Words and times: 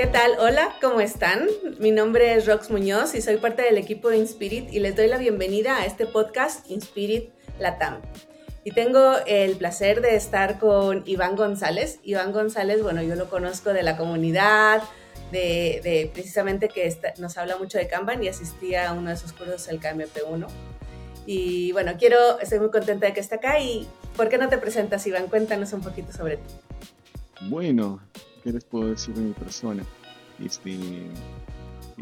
¿Qué 0.00 0.06
tal? 0.06 0.38
Hola, 0.38 0.74
¿cómo 0.80 1.02
están? 1.02 1.46
Mi 1.78 1.90
nombre 1.90 2.32
es 2.32 2.46
Rox 2.46 2.70
Muñoz 2.70 3.14
y 3.14 3.20
soy 3.20 3.36
parte 3.36 3.60
del 3.60 3.76
equipo 3.76 4.08
de 4.08 4.16
Inspirit 4.16 4.72
y 4.72 4.80
les 4.80 4.96
doy 4.96 5.08
la 5.08 5.18
bienvenida 5.18 5.76
a 5.76 5.84
este 5.84 6.06
podcast 6.06 6.70
Inspirit 6.70 7.28
Latam. 7.58 8.00
Y 8.64 8.70
tengo 8.70 9.16
el 9.26 9.56
placer 9.56 10.00
de 10.00 10.16
estar 10.16 10.58
con 10.58 11.02
Iván 11.04 11.36
González. 11.36 12.00
Iván 12.02 12.32
González, 12.32 12.82
bueno, 12.82 13.02
yo 13.02 13.14
lo 13.14 13.28
conozco 13.28 13.74
de 13.74 13.82
la 13.82 13.98
comunidad, 13.98 14.82
de, 15.32 16.10
precisamente 16.14 16.70
que 16.70 16.96
nos 17.18 17.36
habla 17.36 17.58
mucho 17.58 17.76
de 17.76 17.86
Kanban 17.86 18.24
y 18.24 18.28
asistía 18.28 18.88
a 18.88 18.94
uno 18.94 19.10
de 19.10 19.18
sus 19.18 19.34
cursos, 19.34 19.68
el 19.68 19.80
KMP1. 19.80 20.46
Y 21.26 21.72
bueno, 21.72 21.92
quiero, 21.98 22.40
estoy 22.40 22.58
muy 22.58 22.70
contenta 22.70 23.04
de 23.04 23.12
que 23.12 23.20
esté 23.20 23.34
acá 23.34 23.60
y 23.60 23.86
¿por 24.16 24.30
qué 24.30 24.38
no 24.38 24.48
te 24.48 24.56
presentas, 24.56 25.06
Iván? 25.06 25.26
Cuéntanos 25.26 25.74
un 25.74 25.82
poquito 25.82 26.10
sobre 26.10 26.38
ti. 26.38 26.54
Bueno, 27.42 28.00
¿qué 28.42 28.52
les 28.52 28.64
puedo 28.64 28.88
decir 28.88 29.14
de 29.14 29.22
mi 29.22 29.32
persona? 29.32 29.84
Este, 30.38 30.78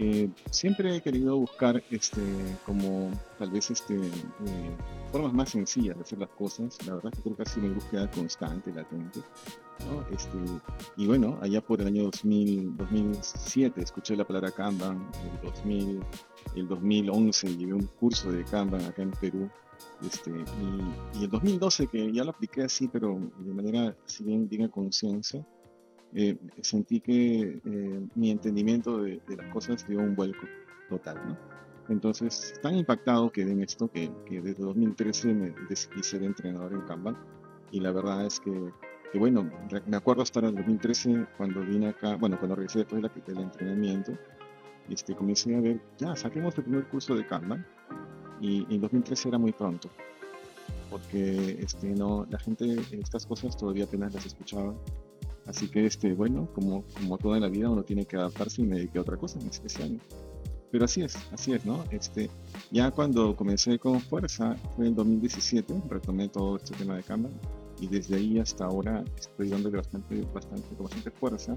eh, 0.01 0.31
siempre 0.51 0.95
he 0.95 1.01
querido 1.01 1.37
buscar 1.37 1.83
este, 1.91 2.23
como 2.65 3.11
tal 3.37 3.51
vez 3.51 3.69
este, 3.71 3.97
eh, 3.97 4.77
formas 5.11 5.33
más 5.33 5.51
sencillas 5.51 5.97
de 5.97 6.03
hacer 6.03 6.21
las 6.21 6.29
cosas. 6.31 6.79
La 6.87 6.95
verdad 6.95 7.11
que 7.11 7.23
creo 7.23 7.37
que 7.37 7.43
ha 7.43 7.47
sido 7.47 7.67
una 7.67 7.75
búsqueda 7.75 8.11
constante, 8.11 8.73
latente. 8.73 9.21
Este, 10.13 10.39
y 10.97 11.07
bueno, 11.07 11.39
allá 11.43 11.61
por 11.61 11.81
el 11.81 11.89
año 11.89 12.05
2000, 12.05 12.77
2007 12.77 13.81
escuché 13.81 14.17
la 14.17 14.25
palabra 14.25 14.53
Kanban, 14.53 15.09
el, 15.43 15.51
2000, 15.51 16.01
el 16.55 16.69
2011 16.69 17.57
llevé 17.57 17.73
un 17.73 17.87
curso 17.87 18.31
de 18.31 18.45
Kanban 18.45 18.85
acá 18.85 19.03
en 19.03 19.11
Perú. 19.11 19.51
Este, 20.05 20.31
y, 20.31 21.19
y 21.19 21.25
el 21.25 21.31
2012 21.31 21.89
que 21.89 22.13
ya 22.13 22.23
lo 22.23 22.31
apliqué 22.31 22.63
así, 22.63 22.87
pero 22.89 23.19
de 23.39 23.53
manera, 23.53 23.97
si 24.07 24.23
bien, 24.23 24.49
bien 24.49 24.65
a 24.65 24.69
conciencia, 24.69 25.45
eh, 26.15 26.37
sentí 26.63 27.01
que 27.01 27.61
eh, 27.65 28.09
mi 28.15 28.31
entendimiento 28.31 29.03
de, 29.03 29.21
las 29.37 29.53
cosas 29.53 29.87
dio 29.87 29.99
un 29.99 30.15
vuelco 30.15 30.47
total, 30.89 31.21
¿no? 31.27 31.37
Entonces, 31.89 32.55
tan 32.63 32.77
impactado 32.77 33.31
quedé 33.31 33.53
en 33.53 33.63
esto 33.63 33.91
que, 33.91 34.11
que 34.27 34.43
desde 34.43 34.63
2013 34.63 35.35
me 35.35 35.55
decidí 35.69 36.03
ser 36.03 36.23
entrenador 36.23 36.73
en 36.73 36.83
Kanban 36.83 37.17
y 37.71 37.81
la 37.81 37.93
verdad 37.93 38.27
es 38.27 38.41
que, 38.41 38.73
que, 39.11 39.19
bueno, 39.19 39.51
me 39.87 39.97
acuerdo 39.97 40.23
hasta 40.23 40.41
el 40.41 40.55
2013 40.55 41.27
cuando 41.37 41.61
vine 41.63 41.89
acá, 41.89 42.17
bueno, 42.17 42.39
cuando 42.39 42.57
regresé 42.57 42.81
después 42.81 43.03
de 43.03 43.11
del 43.27 43.43
entrenamiento, 43.43 44.13
este, 44.89 45.15
comencé 45.15 45.57
a 45.57 45.61
ver, 45.61 45.81
ya, 45.99 46.15
saquemos 46.15 46.57
el 46.59 46.65
primer 46.65 46.87
curso 46.89 47.15
de 47.15 47.27
Kanban 47.27 47.67
y, 48.41 48.67
en 48.75 48.81
2013 48.81 49.29
era 49.29 49.39
muy 49.39 49.53
pronto 49.53 49.89
porque 50.91 51.59
este, 51.61 51.89
no, 51.89 52.27
la 52.31 52.39
gente 52.39 52.77
estas 52.93 53.27
cosas 53.27 53.57
todavía 53.57 53.85
apenas 53.85 54.15
las 54.15 54.27
escuchaba 54.27 54.75
Así 55.49 55.69
que, 55.69 55.87
este, 55.87 56.13
bueno, 56.13 56.49
como, 56.55 56.85
como 57.01 57.17
toda 57.17 57.41
la 57.41 57.49
vida 57.49 57.71
uno 57.71 57.83
tiene 57.83 58.05
que 58.05 58.17
adaptarse 58.17 58.61
y 58.61 58.67
me 58.67 58.77
dediqué 58.77 58.99
a 58.99 59.01
otra 59.01 59.17
cosa 59.17 59.41
en 59.41 59.49
este 59.49 59.83
año. 59.83 59.99
Pero 60.71 60.85
así 60.85 61.01
es, 61.01 61.17
así 61.33 61.55
es, 61.55 61.65
¿no? 61.65 61.83
Este, 61.91 62.29
ya 62.71 62.91
cuando 62.91 63.35
comencé 63.35 63.79
con 63.79 63.99
fuerza 64.01 64.55
fue 64.77 64.89
en 64.89 64.95
2017, 64.95 65.83
retomé 65.89 66.29
todo 66.29 66.57
este 66.57 66.75
tema 66.75 66.97
de 66.97 67.03
cámara 67.03 67.35
y 67.81 67.87
desde 67.87 68.17
ahí 68.17 68.39
hasta 68.39 68.67
ahora 68.67 69.03
estoy 69.17 69.49
dándole 69.49 69.79
bastante, 69.79 70.21
bastante, 70.35 70.69
bastante 70.79 71.11
fuerza 71.13 71.57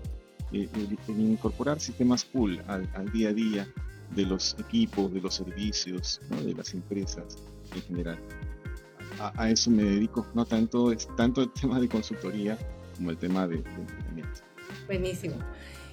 eh, 0.54 0.70
en 1.08 1.22
incorporar 1.32 1.80
sistemas 1.82 2.24
pool 2.24 2.62
al, 2.68 2.90
al, 2.94 3.12
día 3.12 3.30
a 3.30 3.34
día 3.34 3.68
de 4.16 4.26
los 4.26 4.56
equipos, 4.60 5.14
de 5.14 5.20
los 5.20 5.36
servicios, 5.36 6.22
¿no? 6.30 6.42
de 6.42 6.54
las 6.54 6.74
empresas 6.74 7.38
en 7.76 7.82
general. 7.82 8.20
A, 9.20 9.44
a, 9.44 9.50
eso 9.50 9.70
me 9.72 9.84
dedico, 9.84 10.26
no 10.34 10.46
tanto, 10.46 10.94
es, 10.94 11.08
tanto 11.18 11.42
el 11.42 11.52
tema 11.62 11.82
de 11.82 11.90
consultoría, 11.90 12.58
como 12.96 13.12
el 13.12 13.18
tema 13.18 13.48
de, 13.48 13.56
entrenamiento. 13.56 14.42
Buenísimo. 14.88 15.36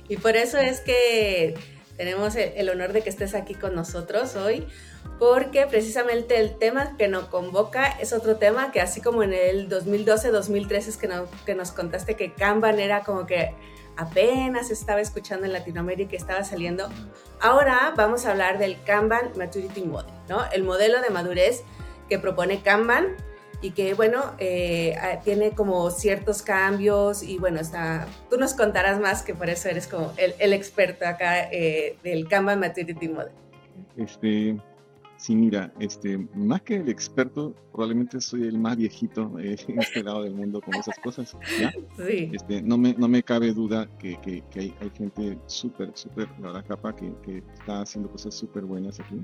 Y 0.09 0.17
por 0.17 0.37
eso 0.37 0.59
es 0.59 0.81
que 0.81 1.55
tenemos 1.97 2.37
el, 2.37 2.69
honor 2.71 2.93
de 2.93 3.03
que 3.03 3.11
estés 3.11 3.35
aquí 3.35 3.55
con 3.55 3.75
nosotros 3.75 4.37
hoy, 4.37 4.67
porque 5.19 5.67
precisamente 5.67 6.39
el 6.39 6.57
tema 6.57 6.97
que 6.97 7.09
nos 7.09 7.25
convoca 7.25 7.89
es 8.01 8.13
otro 8.13 8.37
tema 8.37 8.71
que 8.71 8.81
así 8.81 9.01
como 9.01 9.23
en 9.23 9.33
el 9.33 9.69
2012-2013 9.69 10.77
es 10.77 10.97
que, 10.97 11.11
que 11.45 11.55
nos 11.55 11.73
contaste 11.73 12.15
que 12.15 12.33
Kanban 12.33 12.79
era 12.79 13.03
como 13.03 13.27
que 13.27 13.53
apenas 13.97 14.71
estaba 14.71 15.01
escuchando 15.01 15.45
en 15.45 15.53
Latinoamérica 15.53 16.17
estaba 16.17 16.45
saliendo, 16.45 16.89
ahora 17.41 17.93
vamos 17.97 18.27
a 18.27 18.31
hablar 18.31 18.59
del 18.59 18.81
Kanban 18.85 19.33
Maturity 19.37 19.83
Model, 19.83 20.15
¿no? 20.29 20.49
El 20.53 20.63
modelo 20.63 21.03
de 21.03 21.11
madurez 21.11 21.65
que 22.09 22.21
propone 22.21 22.63
Kanban 22.63 23.17
y 23.61 23.73
que 23.73 23.95
bueno, 23.95 24.35
eh, 24.39 24.95
ah, 25.01 25.21
tiene 25.23 25.51
como 25.51 25.91
ciertos 25.91 26.43
cambios 26.43 27.23
y 27.23 27.39
bueno, 27.39 27.61
está, 27.61 28.07
tú 28.31 28.37
nos 28.37 28.55
contarás 28.55 29.01
más 29.01 29.23
que 29.23 29.35
por 29.35 29.49
eso 29.51 29.69
eres 29.69 29.87
como 29.87 30.13
el, 30.17 30.35
el 30.39 30.53
experto 30.53 31.07
acá 31.07 31.51
eh, 31.51 31.97
del 32.05 32.29
Kanban 32.29 32.61
Maturity 32.61 33.09
Model. 33.09 33.33
Este, 33.97 34.57
sí, 35.17 35.35
mira, 35.35 35.73
este, 35.81 36.19
más 36.35 36.63
que 36.63 36.77
el 36.77 36.89
experto, 36.89 37.53
probablemente 37.73 38.21
soy 38.21 38.45
el 38.45 38.59
más 38.59 38.77
viejito 38.77 39.37
eh, 39.41 39.57
en 39.69 39.81
este 39.81 40.05
lado 40.05 40.23
del 40.23 40.35
mundo 40.35 40.61
con 40.61 40.75
esas 40.77 40.99
cosas, 41.01 41.37
¿ya? 41.61 41.73
Sí. 41.97 42.31
Este, 42.33 42.63
no, 42.63 42.79
me, 42.79 42.95
no 42.95 43.09
me 43.09 43.25
cabe 43.25 43.53
duda 43.53 43.89
que, 43.99 44.21
que, 44.21 44.45
que 44.51 44.61
hay, 44.61 44.75
hay, 44.81 44.91
gente 44.91 45.37
súper, 45.47 45.91
súper, 45.95 46.29
la 46.39 46.53
verdad, 46.53 46.65
capa, 46.69 46.95
que, 46.95 47.13
que 47.25 47.39
está 47.59 47.81
haciendo 47.81 48.09
cosas 48.09 48.35
súper 48.35 48.65
buenas 48.65 49.01
aquí. 49.01 49.21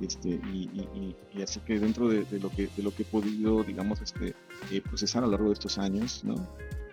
Este, 0.00 0.30
y, 0.30 1.14
así 1.42 1.60
que 1.60 1.78
dentro 1.78 2.08
de, 2.08 2.24
lo 2.40 2.50
que, 2.50 2.68
de 2.76 2.82
lo 2.82 2.94
que 2.94 3.02
he 3.02 3.06
podido, 3.06 3.62
digamos, 3.62 4.00
este, 4.00 4.34
eh, 4.70 4.80
procesar 4.80 5.22
a 5.22 5.26
lo 5.26 5.32
largo 5.32 5.48
de 5.48 5.54
estos 5.54 5.78
años, 5.78 6.24
¿no? 6.24 6.34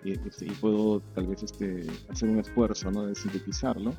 Este, 0.04 0.46
y 0.46 0.50
puedo 0.50 1.00
tal 1.14 1.26
vez 1.26 1.42
este, 1.42 1.86
hacer 2.08 2.28
un 2.28 2.38
esfuerzo 2.38 2.90
¿no? 2.90 3.06
de 3.06 3.14
sintetizarlo. 3.14 3.92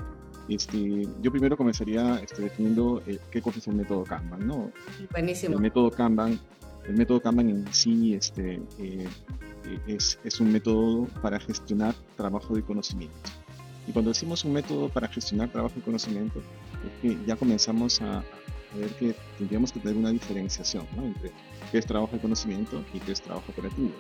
Este, 0.50 1.07
yo 1.22 1.31
primero 1.31 1.56
comenzaría 1.56 2.16
este, 2.17 2.41
definiendo 2.44 3.03
eh, 3.06 3.19
qué 3.29 3.41
cosa 3.41 3.59
es 3.59 3.67
el 3.67 3.75
método 3.75 4.03
Kanban. 4.03 4.47
¿no? 4.47 4.72
Buenísimo. 5.11 5.56
El 5.56 5.61
método 5.61 5.91
Kanban, 5.91 6.40
el 6.88 6.97
método 6.97 7.22
Kanban 7.22 7.50
en 7.50 7.73
sí 7.73 8.16
este, 8.16 8.61
eh, 8.79 9.07
es, 9.88 10.19
es 10.23 10.40
un 10.40 10.51
método 10.51 11.06
para 11.22 11.40
gestionar 11.40 11.94
trabajo 12.17 12.56
de 12.56 12.63
conocimiento. 12.63 13.16
Y 13.88 13.91
cuando 13.91 14.09
decimos 14.09 14.44
un 14.45 14.53
método 14.53 14.90
para 14.90 15.07
gestionar 15.07 15.51
trabajo 15.51 15.75
de 15.75 15.81
conocimiento, 15.81 16.40
es 16.40 17.01
que 17.01 17.25
ya 17.25 17.35
comenzamos 17.35 18.01
a, 18.01 18.23
ver 18.78 18.90
que 18.96 19.16
tendríamos 19.38 19.72
que 19.72 19.80
tener 19.80 19.98
una 19.98 20.12
diferenciación 20.12 20.86
¿no? 20.96 21.06
entre 21.06 21.32
qué 21.72 21.78
es 21.78 21.86
trabajo 21.86 22.14
de 22.14 22.22
conocimiento 22.22 22.84
y 22.94 23.00
qué 23.00 23.12
es 23.12 23.22
trabajo 23.22 23.52
operativo. 23.52 23.92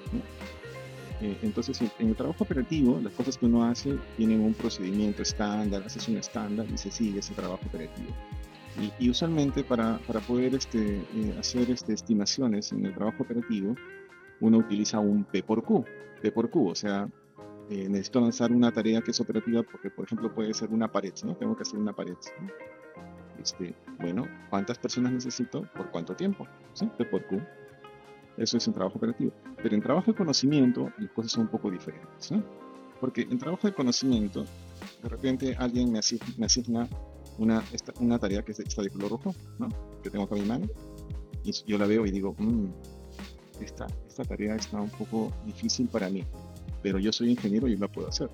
Eh, 1.21 1.37
entonces, 1.43 1.79
en 1.99 2.09
el 2.09 2.15
trabajo 2.15 2.43
operativo, 2.43 2.99
las 3.01 3.13
cosas 3.13 3.37
que 3.37 3.45
uno 3.45 3.63
hace 3.63 3.95
tienen 4.17 4.41
un 4.41 4.53
procedimiento 4.53 5.21
estándar, 5.21 5.83
haces 5.85 6.07
un 6.07 6.17
estándar 6.17 6.65
y 6.73 6.77
se 6.77 6.89
sigue 6.89 7.19
ese 7.19 7.33
trabajo 7.33 7.61
operativo. 7.67 8.09
Y, 8.99 9.09
usualmente 9.09 9.63
para, 9.63 9.99
para 9.99 10.19
poder 10.21 10.55
este, 10.55 10.97
eh, 10.97 11.35
hacer 11.37 11.69
este, 11.69 11.93
estimaciones 11.93 12.71
en 12.71 12.85
el 12.85 12.95
trabajo 12.95 13.23
operativo, 13.23 13.75
uno 14.39 14.57
utiliza 14.57 14.99
un 14.99 15.23
P 15.25 15.43
por 15.43 15.63
Q. 15.63 15.85
P 16.21 16.31
por 16.31 16.49
Q, 16.49 16.69
o 16.69 16.75
sea, 16.75 17.07
eh, 17.69 17.87
necesito 17.89 18.21
lanzar 18.21 18.51
una 18.51 18.71
tarea 18.71 19.01
que 19.01 19.11
es 19.11 19.19
operativa 19.19 19.61
porque, 19.61 19.89
por 19.91 20.05
ejemplo, 20.05 20.33
puede 20.33 20.53
ser 20.53 20.69
una 20.69 20.91
pared, 20.91 21.13
¿no? 21.23 21.35
Tengo 21.35 21.55
que 21.55 21.63
hacer 21.63 21.77
una 21.77 21.93
pared. 21.93 22.15
¿no? 22.39 22.47
Este, 23.41 23.73
bueno, 23.99 24.27
¿cuántas 24.49 24.77
personas 24.77 25.11
necesito? 25.11 25.63
¿Por 25.75 25.89
cuánto 25.91 26.15
tiempo? 26.15 26.47
¿Sí? 26.73 26.89
P 26.97 27.05
por 27.05 27.25
Q. 27.25 27.41
Eso 28.37 28.57
es 28.57 28.67
un 28.67 28.73
trabajo 28.73 28.97
operativo. 28.97 29.31
Pero 29.61 29.75
en 29.75 29.81
trabajo 29.81 30.11
de 30.11 30.17
conocimiento 30.17 30.91
las 30.97 31.11
cosas 31.11 31.31
son 31.31 31.43
un 31.43 31.49
poco 31.49 31.71
diferentes. 31.71 32.31
Porque 32.99 33.21
en 33.21 33.37
trabajo 33.39 33.67
de 33.67 33.73
conocimiento, 33.73 34.45
de 35.01 35.09
repente 35.09 35.55
alguien 35.57 35.91
me 35.91 35.99
asigna, 35.99 36.87
una, 37.39 37.63
una 37.99 38.19
tarea 38.19 38.43
que 38.43 38.51
está 38.51 38.81
de 38.81 38.89
color 38.89 39.11
rojo, 39.11 39.33
¿no? 39.57 39.69
que 40.03 40.09
tengo 40.09 40.25
acá 40.25 40.35
en 40.35 40.41
mi 40.43 40.47
mano, 40.47 40.67
y 41.43 41.51
yo 41.65 41.77
la 41.79 41.87
veo 41.87 42.05
y 42.05 42.11
digo, 42.11 42.35
mmm, 42.37 42.67
esta, 43.59 43.87
esta 44.07 44.23
tarea 44.23 44.55
está 44.55 44.79
un 44.79 44.89
poco 44.89 45.31
difícil 45.45 45.87
para 45.87 46.09
mí, 46.09 46.23
pero 46.83 46.99
yo 46.99 47.11
soy 47.11 47.31
ingeniero 47.31 47.67
y 47.67 47.77
la 47.77 47.87
puedo 47.87 48.07
hacer. 48.09 48.29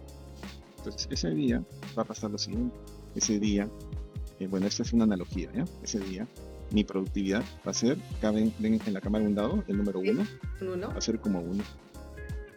Entonces, 0.77 1.07
ese 1.09 1.29
día 1.31 1.63
va 1.97 2.03
a 2.03 2.05
pasar 2.05 2.31
lo 2.31 2.37
siguiente. 2.37 2.77
Ese 3.15 3.39
día 3.39 3.69
eh, 4.39 4.47
bueno, 4.47 4.67
esta 4.67 4.83
es 4.83 4.93
una 4.93 5.05
analogía, 5.05 5.51
¿ya? 5.53 5.65
Ese 5.83 5.99
día, 5.99 6.27
mi 6.71 6.83
productividad 6.83 7.43
va 7.65 7.71
a 7.71 7.73
ser, 7.73 7.97
cabe 8.21 8.51
en, 8.61 8.81
la 8.93 9.01
cámara 9.01 9.25
un 9.25 9.35
dado, 9.35 9.63
el 9.67 9.77
número 9.77 9.99
uno, 9.99 10.25
uno, 10.61 10.87
va 10.89 10.97
a 10.97 11.01
ser 11.01 11.19
como 11.19 11.39
uno. 11.39 11.63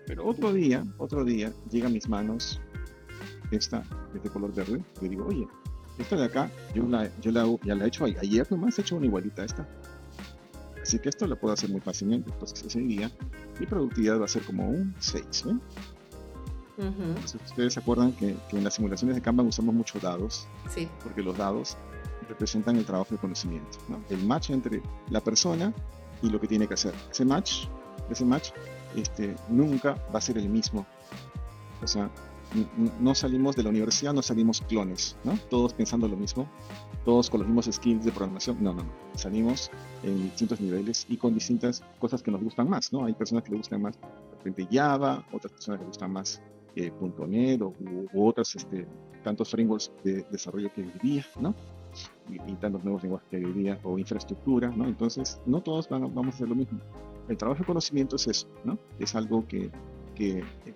Pero 0.06 0.26
otro 0.26 0.52
día, 0.52 0.84
otro 0.98 1.24
día, 1.24 1.52
llega 1.70 1.86
a 1.86 1.90
mis 1.90 2.08
manos 2.08 2.60
esta, 3.50 3.82
de 4.12 4.30
color 4.30 4.54
verde, 4.54 4.82
y 5.00 5.08
digo, 5.08 5.26
oye, 5.26 5.46
esta 5.98 6.16
de 6.16 6.24
acá, 6.24 6.50
yo 6.74 6.86
la, 6.88 7.10
yo 7.20 7.30
la, 7.30 7.46
ya 7.62 7.74
la 7.74 7.84
he 7.84 7.88
hecho 7.88 8.04
ayer 8.04 8.50
nomás, 8.50 8.78
he 8.78 8.82
hecho 8.82 8.96
una 8.96 9.06
igualita 9.06 9.42
a 9.42 9.44
esta. 9.44 9.68
Así 10.82 10.98
que 10.98 11.10
esto 11.10 11.26
lo 11.26 11.38
puedo 11.38 11.52
hacer 11.52 11.70
muy 11.70 11.80
fácilmente. 11.80 12.30
Entonces 12.30 12.64
ese 12.64 12.80
día 12.80 13.10
mi 13.58 13.66
productividad 13.66 14.18
va 14.18 14.24
a 14.24 14.28
ser 14.28 14.42
como 14.42 14.68
un 14.68 14.94
6. 14.98 15.24
¿eh? 15.46 15.58
Ustedes 17.46 17.74
se 17.74 17.80
acuerdan 17.80 18.12
que, 18.12 18.36
en 18.52 18.64
las 18.64 18.74
simulaciones 18.74 19.16
de 19.16 19.22
Kanban 19.22 19.46
usamos 19.46 19.74
muchos 19.74 20.00
dados, 20.02 20.46
sí. 20.68 20.88
porque 21.02 21.22
los 21.22 21.36
dados 21.36 21.76
representan 22.28 22.76
el 22.76 22.84
trabajo 22.84 23.10
de 23.10 23.18
conocimiento, 23.18 23.78
¿no? 23.88 24.00
el 24.08 24.24
match 24.24 24.50
entre 24.50 24.82
la 25.10 25.20
persona 25.20 25.74
y 26.22 26.30
lo 26.30 26.40
que 26.40 26.46
tiene 26.46 26.66
que 26.66 26.74
hacer. 26.74 26.94
Ese 27.10 27.24
match, 27.24 27.66
ese 28.08 28.24
match 28.24 28.50
este, 28.96 29.34
nunca 29.48 29.94
va 30.14 30.18
a 30.18 30.20
ser 30.20 30.38
el 30.38 30.48
mismo. 30.48 30.86
O 31.82 31.86
sea, 31.86 32.10
no 32.98 33.14
salimos 33.14 33.56
de 33.56 33.62
la 33.62 33.70
universidad, 33.70 34.12
no 34.12 34.22
salimos 34.22 34.60
clones, 34.62 35.16
¿no? 35.24 35.38
Todos 35.48 35.72
pensando 35.72 36.08
lo 36.08 36.16
mismo, 36.16 36.48
todos 37.04 37.30
con 37.30 37.40
los 37.40 37.48
mismos 37.48 37.68
skills 37.72 38.04
de 38.04 38.10
programación. 38.10 38.62
No, 38.62 38.74
no, 38.74 38.82
no. 38.82 38.92
Salimos 39.14 39.70
en 40.02 40.24
distintos 40.24 40.60
niveles 40.60 41.06
y 41.08 41.16
con 41.16 41.34
distintas 41.34 41.82
cosas 41.98 42.22
que 42.22 42.30
nos 42.30 42.42
gustan 42.42 42.68
más, 42.68 42.92
¿no? 42.92 43.04
Hay 43.04 43.14
personas 43.14 43.44
que 43.44 43.50
le 43.52 43.58
gustan 43.58 43.82
más 43.82 43.96
de 43.98 44.36
repente 44.36 44.68
Java, 44.70 45.24
otras 45.32 45.52
personas 45.52 45.78
que 45.78 45.84
le 45.84 45.88
gustan 45.88 46.12
más 46.12 46.42
eh, 46.76 46.92
.NET 47.28 47.62
o, 47.62 47.74
u, 48.12 48.26
otras, 48.28 48.54
este, 48.54 48.86
tantos 49.22 49.50
frameworks 49.50 49.92
de 50.04 50.24
desarrollo 50.30 50.72
que 50.74 50.82
vivía, 50.82 51.24
¿no? 51.40 51.54
Y, 52.28 52.54
tantos 52.54 52.84
nuevos 52.84 53.02
lenguajes 53.02 53.28
que 53.28 53.38
vivía 53.38 53.78
o 53.82 53.98
infraestructura, 53.98 54.68
¿no? 54.68 54.86
Entonces, 54.86 55.40
no 55.46 55.60
todos 55.60 55.88
vamos 55.88 56.26
a 56.26 56.28
hacer 56.28 56.48
lo 56.48 56.54
mismo. 56.54 56.78
El 57.28 57.36
trabajo 57.36 57.60
de 57.60 57.66
conocimiento 57.66 58.16
es 58.16 58.28
eso, 58.28 58.48
¿no? 58.64 58.78
Es 58.98 59.14
algo 59.14 59.46
que 59.46 59.70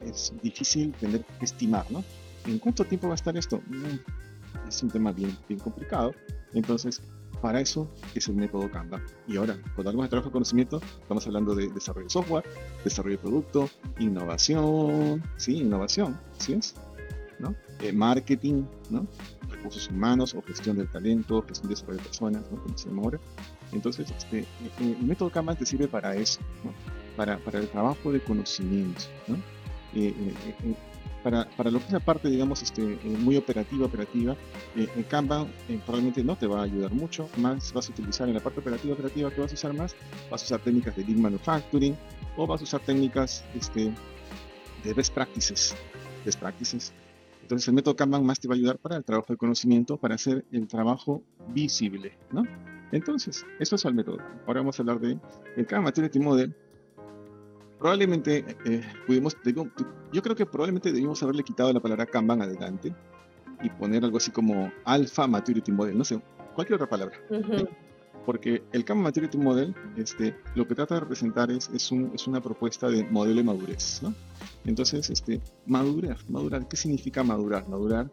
es 0.01 0.33
difícil 0.43 0.93
tener 0.93 1.23
que 1.39 1.45
estimar, 1.45 1.85
¿no? 1.91 2.03
¿En 2.47 2.59
cuánto 2.59 2.85
tiempo 2.85 3.09
va 3.09 3.15
a 3.15 3.17
estar 3.17 3.37
esto? 3.37 3.61
Mm, 3.69 4.69
es 4.69 4.83
un 4.83 4.91
tema 4.91 5.13
bien 5.13 5.37
complicado. 5.63 6.13
Entonces, 6.53 7.03
para 7.41 7.61
eso 7.61 7.89
es 8.15 8.29
el 8.29 8.35
método 8.37 8.71
Canva. 8.71 9.03
Y 9.27 9.37
ahora, 9.37 9.57
cuando 9.75 9.91
hablamos 9.91 10.07
de 10.07 10.11
trabajo 10.11 10.29
de 10.29 10.33
conocimiento, 10.33 10.81
estamos 11.01 11.27
hablando 11.27 11.55
de 11.55 11.69
desarrollo 11.69 12.07
de 12.07 12.11
software, 12.11 12.45
desarrollo 12.85 13.17
de 13.17 13.23
producto, 13.23 13.71
innovación, 13.99 15.23
sí, 15.37 15.59
innovación, 15.59 16.19
¿sí? 16.39 16.59
¿No? 17.39 17.55
Eh, 17.81 17.93
marketing, 17.93 18.65
¿no? 18.91 19.07
Recursos 19.51 19.89
humanos 19.89 20.35
o 20.35 20.43
gestión 20.43 20.77
del 20.77 20.89
talento, 20.91 21.43
gestión 21.43 21.69
de 21.69 21.75
desarrollo 21.75 21.99
de 21.99 22.05
personas, 22.05 22.43
¿no? 22.51 22.63
Como 22.63 22.79
se 22.79 22.89
llama 22.89 23.03
ahora. 23.03 23.21
Entonces, 23.73 24.11
este, 24.11 24.41
eh, 24.41 24.47
el 24.79 25.07
método 25.07 25.31
Kanban 25.31 25.57
te 25.57 25.67
sirve 25.67 25.89
para 25.89 26.15
eso, 26.15 26.41
para, 27.17 27.39
para 27.39 27.59
el 27.59 27.69
trabajo 27.69 28.13
de 28.13 28.21
conocimiento, 28.21 29.03
¿no? 29.27 29.37
Eh, 29.95 30.15
para, 31.25 31.49
para, 31.57 31.71
lo 31.71 31.79
que 31.79 31.87
es 31.87 31.93
la 31.93 32.01
parte, 32.01 32.29
digamos, 32.29 32.63
este, 32.63 32.83
muy 32.83 33.37
operativa, 33.37 33.87
operativa, 33.87 34.37
el 34.77 35.07
Kanban 35.07 35.49
probablemente 35.85 36.23
no 36.23 36.37
te 36.37 36.47
va 36.47 36.61
a 36.61 36.63
ayudar 36.65 36.93
mucho, 36.93 37.29
más 37.39 37.73
vas 37.73 37.89
a 37.89 37.93
utilizar 37.93 38.29
en 38.29 38.35
la 38.35 38.41
parte 38.41 38.61
operativa, 38.61 38.93
operativa 38.93 39.31
que 39.31 39.41
vas 39.41 39.51
a 39.51 39.55
usar 39.55 39.73
más, 39.73 39.97
vas 40.31 40.43
a 40.43 40.45
usar 40.45 40.61
técnicas 40.61 40.95
de 40.95 41.05
Lean 41.05 41.23
Manufacturing 41.23 41.97
o 42.37 42.47
vas 42.47 42.61
a 42.61 42.65
usar 42.65 42.81
técnicas 42.83 43.43
este, 43.55 43.91
de 44.85 44.95
Best 44.95 45.15
Practices, 45.15 45.75
Best 46.27 46.39
Practices. 46.39 46.93
Entonces 47.41 47.69
el 47.69 47.75
método 47.75 47.97
Kanban 47.97 48.25
más 48.25 48.39
te 48.39 48.47
va 48.47 48.55
a 48.55 48.59
ayudar 48.59 48.79
para 48.79 48.97
el 48.97 49.05
trabajo 49.05 49.33
de 49.33 49.39
conocimiento, 49.39 49.97
para 49.97 50.17
hacer 50.17 50.45
el 50.53 50.69
trabajo 50.69 51.23
visible, 51.49 52.19
¿no? 52.33 52.45
Entonces, 52.93 53.45
eso 53.59 53.77
es 53.77 53.85
el 53.87 53.95
método. 53.95 54.19
Ahora 54.47 54.61
vamos 54.61 54.79
a 54.79 54.83
hablar 54.83 55.01
de 55.01 55.19
el 55.57 55.67
Kanban 55.67 55.85
Maturity 55.85 56.21
Model, 56.21 56.55
probablemente 57.79 58.45
eh, 58.65 58.83
pudimos, 59.07 59.37
yo 60.13 60.23
creo 60.23 60.37
que 60.37 60.47
probablemente 60.47 60.93
debimos 60.93 61.23
haberle 61.23 61.43
quitado 61.43 61.73
la 61.73 61.81
palabra 61.81 62.07
Kanban 62.07 62.43
adelante 62.43 62.95
y 63.63 63.71
poner 63.71 64.05
algo 64.05 64.17
así 64.17 64.31
como 64.31 64.73
Alpha 64.85 65.27
Maturity 65.27 65.73
Model, 65.73 65.97
no 65.97 66.05
sé, 66.05 66.21
cualquier 66.55 66.77
otra 66.77 66.89
palabra. 66.89 67.19
Porque 68.27 68.63
el 68.73 68.85
Kanban 68.85 69.05
Maturity 69.05 69.37
Model, 69.37 69.75
este, 69.97 70.35
lo 70.55 70.67
que 70.67 70.75
trata 70.75 70.95
de 70.95 71.01
representar 71.01 71.51
es, 71.51 71.69
es, 71.75 71.93
un, 71.93 72.11
es 72.15 72.27
una 72.27 72.41
propuesta 72.41 72.89
de 72.89 73.05
modelo 73.05 73.37
de 73.37 73.45
madurez, 73.45 74.01
¿no? 74.03 74.15
Entonces, 74.65 75.11
este, 75.11 75.43
madurar, 75.67 76.17
madurar, 76.29 76.67
¿qué 76.67 76.77
significa 76.77 77.23
madurar? 77.23 77.69
Madurar, 77.69 78.11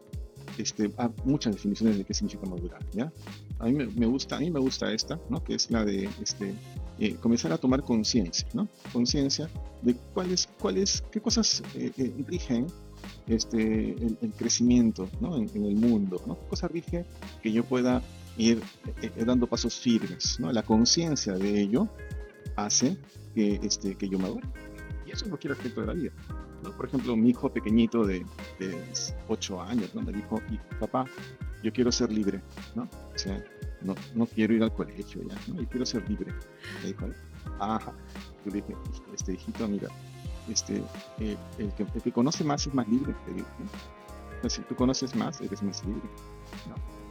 este, 0.58 0.92
hay 0.96 1.08
muchas 1.24 1.54
definiciones 1.54 1.98
de 1.98 2.04
qué 2.04 2.14
significa 2.14 2.46
madurar, 2.46 2.84
¿ya? 2.92 3.12
A 3.58 3.66
mí 3.66 3.72
me, 3.72 4.06
gusta, 4.06 4.36
a 4.36 4.40
mí 4.40 4.50
me 4.50 4.60
gusta 4.60 4.92
esta, 4.92 5.18
¿no? 5.28 5.42
Que 5.42 5.54
es 5.54 5.70
la 5.70 5.84
de, 5.84 6.08
este, 6.20 6.54
eh, 6.98 7.14
comenzar 7.16 7.52
a 7.52 7.58
tomar 7.58 7.82
conciencia, 7.82 8.46
¿no? 8.54 8.68
Conciencia 8.92 9.48
de 9.82 9.94
cuáles, 10.14 10.48
cuáles, 10.58 11.02
qué 11.10 11.20
cosas 11.20 11.62
eh, 11.74 11.92
eh, 11.96 12.14
rigen 12.26 12.66
este, 13.26 13.92
el, 13.92 14.32
crecimiento 14.36 15.08
¿no? 15.20 15.36
en, 15.36 15.48
el 15.54 15.74
mundo, 15.76 16.22
¿no? 16.26 16.38
¿Qué 16.38 16.46
cosas 16.46 16.70
rige 16.70 17.04
que 17.42 17.52
yo 17.52 17.64
pueda 17.64 18.02
ir 18.36 18.62
dando 19.26 19.46
pasos 19.46 19.74
firmes, 19.74 20.38
¿no? 20.40 20.52
La 20.52 20.62
conciencia 20.62 21.34
de 21.34 21.60
ello 21.60 21.88
hace 22.56 22.96
que, 23.34 23.60
este, 23.62 23.94
que 23.96 24.08
yo 24.08 24.18
madure. 24.18 24.46
Y 25.06 25.10
eso 25.10 25.24
es 25.24 25.28
cualquier 25.28 25.52
aspecto 25.52 25.80
de 25.80 25.86
la 25.86 25.92
vida. 25.94 26.12
Por 26.70 26.86
ejemplo, 26.86 27.16
mi 27.16 27.30
hijo 27.30 27.52
pequeñito 27.52 28.04
de, 28.06 28.24
de 28.58 28.84
8 29.28 29.62
años, 29.62 29.94
¿no? 29.94 30.02
Me 30.02 30.12
dijo, 30.12 30.40
papá, 30.78 31.06
yo 31.62 31.72
quiero 31.72 31.90
ser 31.90 32.12
libre, 32.12 32.42
¿no? 32.74 32.88
O 33.14 33.18
sea, 33.18 33.42
no, 33.80 33.94
no 34.14 34.26
quiero 34.26 34.54
ir 34.54 34.62
al 34.62 34.72
colegio 34.72 35.22
ya, 35.28 35.34
¿no? 35.48 35.60
Yo 35.60 35.68
quiero 35.68 35.86
ser 35.86 36.08
libre. 36.08 36.32
Me 36.82 36.88
dijo, 36.88 37.06
ajá. 37.58 37.92
Yo 38.44 38.50
le 38.52 38.60
dije, 38.60 38.76
este 39.14 39.34
hijito, 39.34 39.66
mira, 39.68 39.88
este, 40.48 40.82
eh, 41.18 41.36
el, 41.58 41.72
que, 41.74 42.12
conoce 42.12 42.44
más 42.44 42.66
es 42.66 42.74
más 42.74 42.88
libre. 42.88 43.14
¿no? 44.42 44.50
si 44.50 44.60
tú 44.62 44.74
conoces 44.74 45.14
más, 45.14 45.40
eres 45.40 45.62
más 45.62 45.84
libre. 45.84 46.02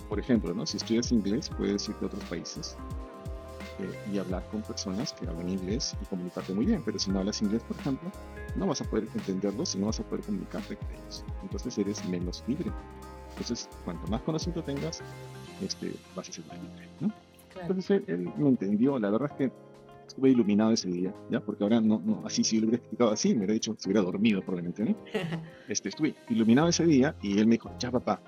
Por 0.09 0.19
ejemplo, 0.19 0.53
¿no? 0.53 0.65
si 0.65 0.77
estudias 0.77 1.11
inglés, 1.11 1.49
puedes 1.57 1.87
ir 1.87 1.95
a 2.01 2.05
otros 2.05 2.23
países 2.25 2.77
eh, 3.79 4.11
y 4.11 4.17
hablar 4.17 4.43
con 4.51 4.61
personas 4.61 5.13
que 5.13 5.27
hablan 5.27 5.49
inglés 5.49 5.95
y 6.01 6.05
comunicarte 6.05 6.53
muy 6.53 6.65
bien. 6.65 6.81
Pero 6.83 6.99
si 6.99 7.11
no 7.11 7.19
hablas 7.19 7.41
inglés, 7.41 7.63
por 7.63 7.77
ejemplo, 7.77 8.11
no 8.55 8.67
vas 8.67 8.81
a 8.81 8.85
poder 8.85 9.07
entenderlos 9.13 9.75
y 9.75 9.79
no 9.79 9.87
vas 9.87 9.99
a 9.99 10.03
poder 10.03 10.25
comunicarte 10.25 10.75
con 10.75 10.91
ellos. 10.91 11.23
Entonces 11.41 11.77
eres 11.77 12.05
menos 12.07 12.43
libre. 12.47 12.71
Entonces, 13.31 13.69
cuanto 13.85 14.07
más 14.07 14.21
conocimiento 14.21 14.63
tengas, 14.63 15.01
este, 15.61 15.93
vas 16.15 16.29
a 16.29 16.33
ser 16.33 16.45
más 16.47 16.57
libre, 16.57 16.89
¿no? 16.99 17.13
Entonces 17.59 18.01
él, 18.07 18.31
me 18.37 18.49
entendió, 18.49 18.97
la 18.99 19.09
verdad 19.09 19.29
es 19.31 19.37
que 19.37 19.51
estuve 20.07 20.29
iluminado 20.29 20.71
ese 20.71 20.89
día, 20.89 21.13
¿ya? 21.29 21.39
Porque 21.39 21.63
ahora 21.63 21.79
no, 21.79 22.01
no 22.03 22.23
así 22.25 22.43
si 22.43 22.57
yo 22.57 22.61
lo 22.61 22.67
hubiera 22.67 22.81
explicado 22.81 23.11
así, 23.11 23.29
me 23.29 23.37
hubiera 23.39 23.53
dicho, 23.53 23.75
si 23.77 23.89
hubiera 23.89 24.01
dormido 24.01 24.41
probablemente, 24.41 24.83
¿no? 24.83 24.95
Este, 25.67 25.89
estuve 25.89 26.15
iluminado 26.29 26.67
ese 26.67 26.85
día 26.85 27.15
y 27.21 27.39
él 27.39 27.47
me 27.47 27.53
dijo, 27.53 27.71
ya 27.79 27.91
papá, 27.91 28.21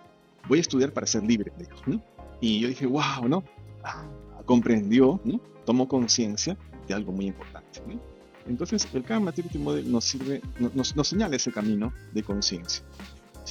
voy 0.48 0.60
a 0.60 0.62
estudiar 0.62 0.94
para 0.94 1.08
ser 1.08 1.24
libre, 1.24 1.52
¿no? 1.86 2.02
Y 2.40 2.60
yo 2.60 2.68
dije, 2.70 2.86
wow, 2.86 3.28
¿no? 3.28 3.44
Ah, 3.84 4.06
comprendió. 4.46 5.20
Tomó 5.66 5.88
conciencia 5.88 6.58
de 6.88 6.94
algo 6.94 7.12
muy 7.12 7.28
importante. 7.28 7.82
Entonces, 8.48 8.88
el 8.94 9.04
Kama 9.04 9.28
Maturity 9.28 9.58
Model 9.58 9.90
nos 9.90 10.04
sirve, 10.04 10.42
nos, 10.60 10.94
señala 11.08 11.36
ese 11.36 11.52
camino 11.52 11.94
de 12.14 12.24
conciencia 12.24 12.86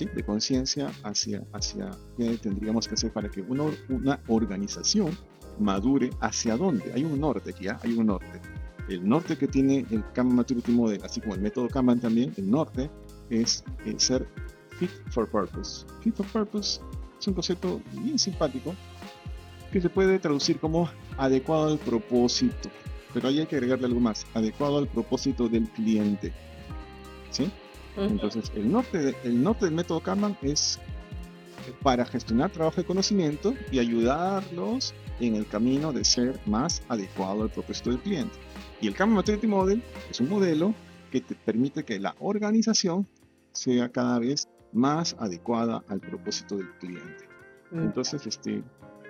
de 0.00 0.24
conciencia 0.24 0.90
hacia, 1.04 1.44
hacia 1.52 1.90
qué 2.16 2.36
tendríamos 2.38 2.88
que 2.88 2.94
hacer 2.94 3.12
para 3.12 3.28
que 3.28 3.42
una, 3.42 4.18
organización 4.26 5.16
madure 5.60 6.10
hacia 6.20 6.56
dónde. 6.56 6.92
Hay 6.94 7.04
un 7.04 7.20
norte 7.20 7.50
aquí, 7.50 7.68
¿ah? 7.68 7.78
hay 7.82 7.92
un 7.92 8.06
norte. 8.06 8.40
El 8.88 9.08
norte 9.08 9.36
que 9.36 9.46
tiene 9.46 9.86
el 9.90 10.02
Kanban 10.12 10.36
Maturity 10.36 10.72
Model, 10.72 11.00
así 11.04 11.20
como 11.20 11.34
el 11.34 11.40
método 11.40 11.68
Kanban 11.68 12.00
también, 12.00 12.32
el 12.36 12.50
norte 12.50 12.90
es 13.30 13.64
eh, 13.84 13.94
ser 13.98 14.26
fit 14.78 14.90
for 15.10 15.28
purpose. 15.28 15.86
Fit 16.00 16.14
for 16.14 16.26
purpose 16.26 16.80
es 17.20 17.28
un 17.28 17.34
concepto 17.34 17.80
bien 17.92 18.18
simpático 18.18 18.74
que 19.72 19.80
se 19.80 19.88
puede 19.88 20.18
traducir 20.18 20.60
como 20.60 20.88
adecuado 21.16 21.72
al 21.72 21.78
propósito, 21.78 22.70
pero 23.12 23.28
ahí 23.28 23.40
hay 23.40 23.46
que 23.46 23.56
agregarle 23.56 23.86
algo 23.86 24.00
más, 24.00 24.26
adecuado 24.34 24.78
al 24.78 24.86
propósito 24.86 25.48
del 25.48 25.68
cliente. 25.70 26.32
¿Sí? 27.30 27.50
Entonces, 27.96 28.52
el 28.54 28.70
norte, 28.70 29.14
el 29.24 29.42
norte 29.42 29.64
del 29.66 29.74
método 29.74 30.00
Kanban 30.00 30.36
es 30.42 30.78
para 31.82 32.04
gestionar 32.04 32.50
trabajo 32.50 32.76
de 32.76 32.84
conocimiento 32.84 33.54
y 33.70 33.78
ayudarlos 33.78 34.94
en 35.20 35.36
el 35.36 35.46
camino 35.46 35.92
de 35.92 36.04
ser 36.04 36.38
más 36.46 36.82
adecuado 36.88 37.42
al 37.42 37.50
propósito 37.50 37.90
del 37.90 38.00
cliente. 38.00 38.38
Y 38.80 38.88
el 38.88 38.94
Kanban 38.94 39.16
Maturity 39.16 39.46
Model 39.46 39.82
es 40.10 40.20
un 40.20 40.28
modelo 40.28 40.74
que 41.10 41.20
te 41.20 41.34
permite 41.34 41.84
que 41.84 41.98
la 41.98 42.14
organización 42.20 43.06
sea 43.52 43.90
cada 43.90 44.18
vez 44.18 44.48
más 44.72 45.14
adecuada 45.18 45.84
al 45.88 46.00
propósito 46.00 46.56
del 46.56 46.70
cliente. 46.78 47.28
Mm. 47.70 47.80
Entonces, 47.80 48.26
este, 48.26 48.62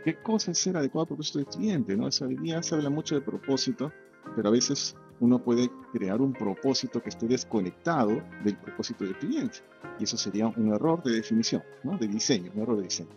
¿qué 0.05 0.17
cosa 0.23 0.51
es 0.51 0.59
ser 0.59 0.77
adecuado 0.77 1.03
al 1.03 1.09
propósito 1.09 1.39
del 1.39 1.49
cliente? 1.49 1.97
¿no? 1.97 2.07
O 2.07 2.25
hoy 2.25 2.37
día 2.37 2.63
se 2.63 2.75
habla 2.75 2.91
mucho 2.91 3.15
de 3.15 3.21
propósito, 3.21 3.93
pero 4.37 4.49
a 4.49 4.53
veces 4.53 4.97
uno 5.21 5.43
puede 5.43 5.71
crear 5.93 6.21
un 6.21 6.33
propósito 6.33 7.03
que 7.03 7.11
esté 7.11 7.27
desconectado 7.27 8.23
del 8.45 8.57
propósito 8.57 9.05
del 9.05 9.17
cliente. 9.19 9.59
Y 9.99 10.05
eso 10.05 10.17
sería 10.17 10.49
un 10.49 10.75
error 10.75 11.03
de 11.03 11.13
definición, 11.13 11.63
¿no? 11.85 11.97
de 11.97 12.09
diseño, 12.09 12.51
un 12.55 12.63
error 12.63 12.77
de 12.79 12.85
diseño. 12.85 13.11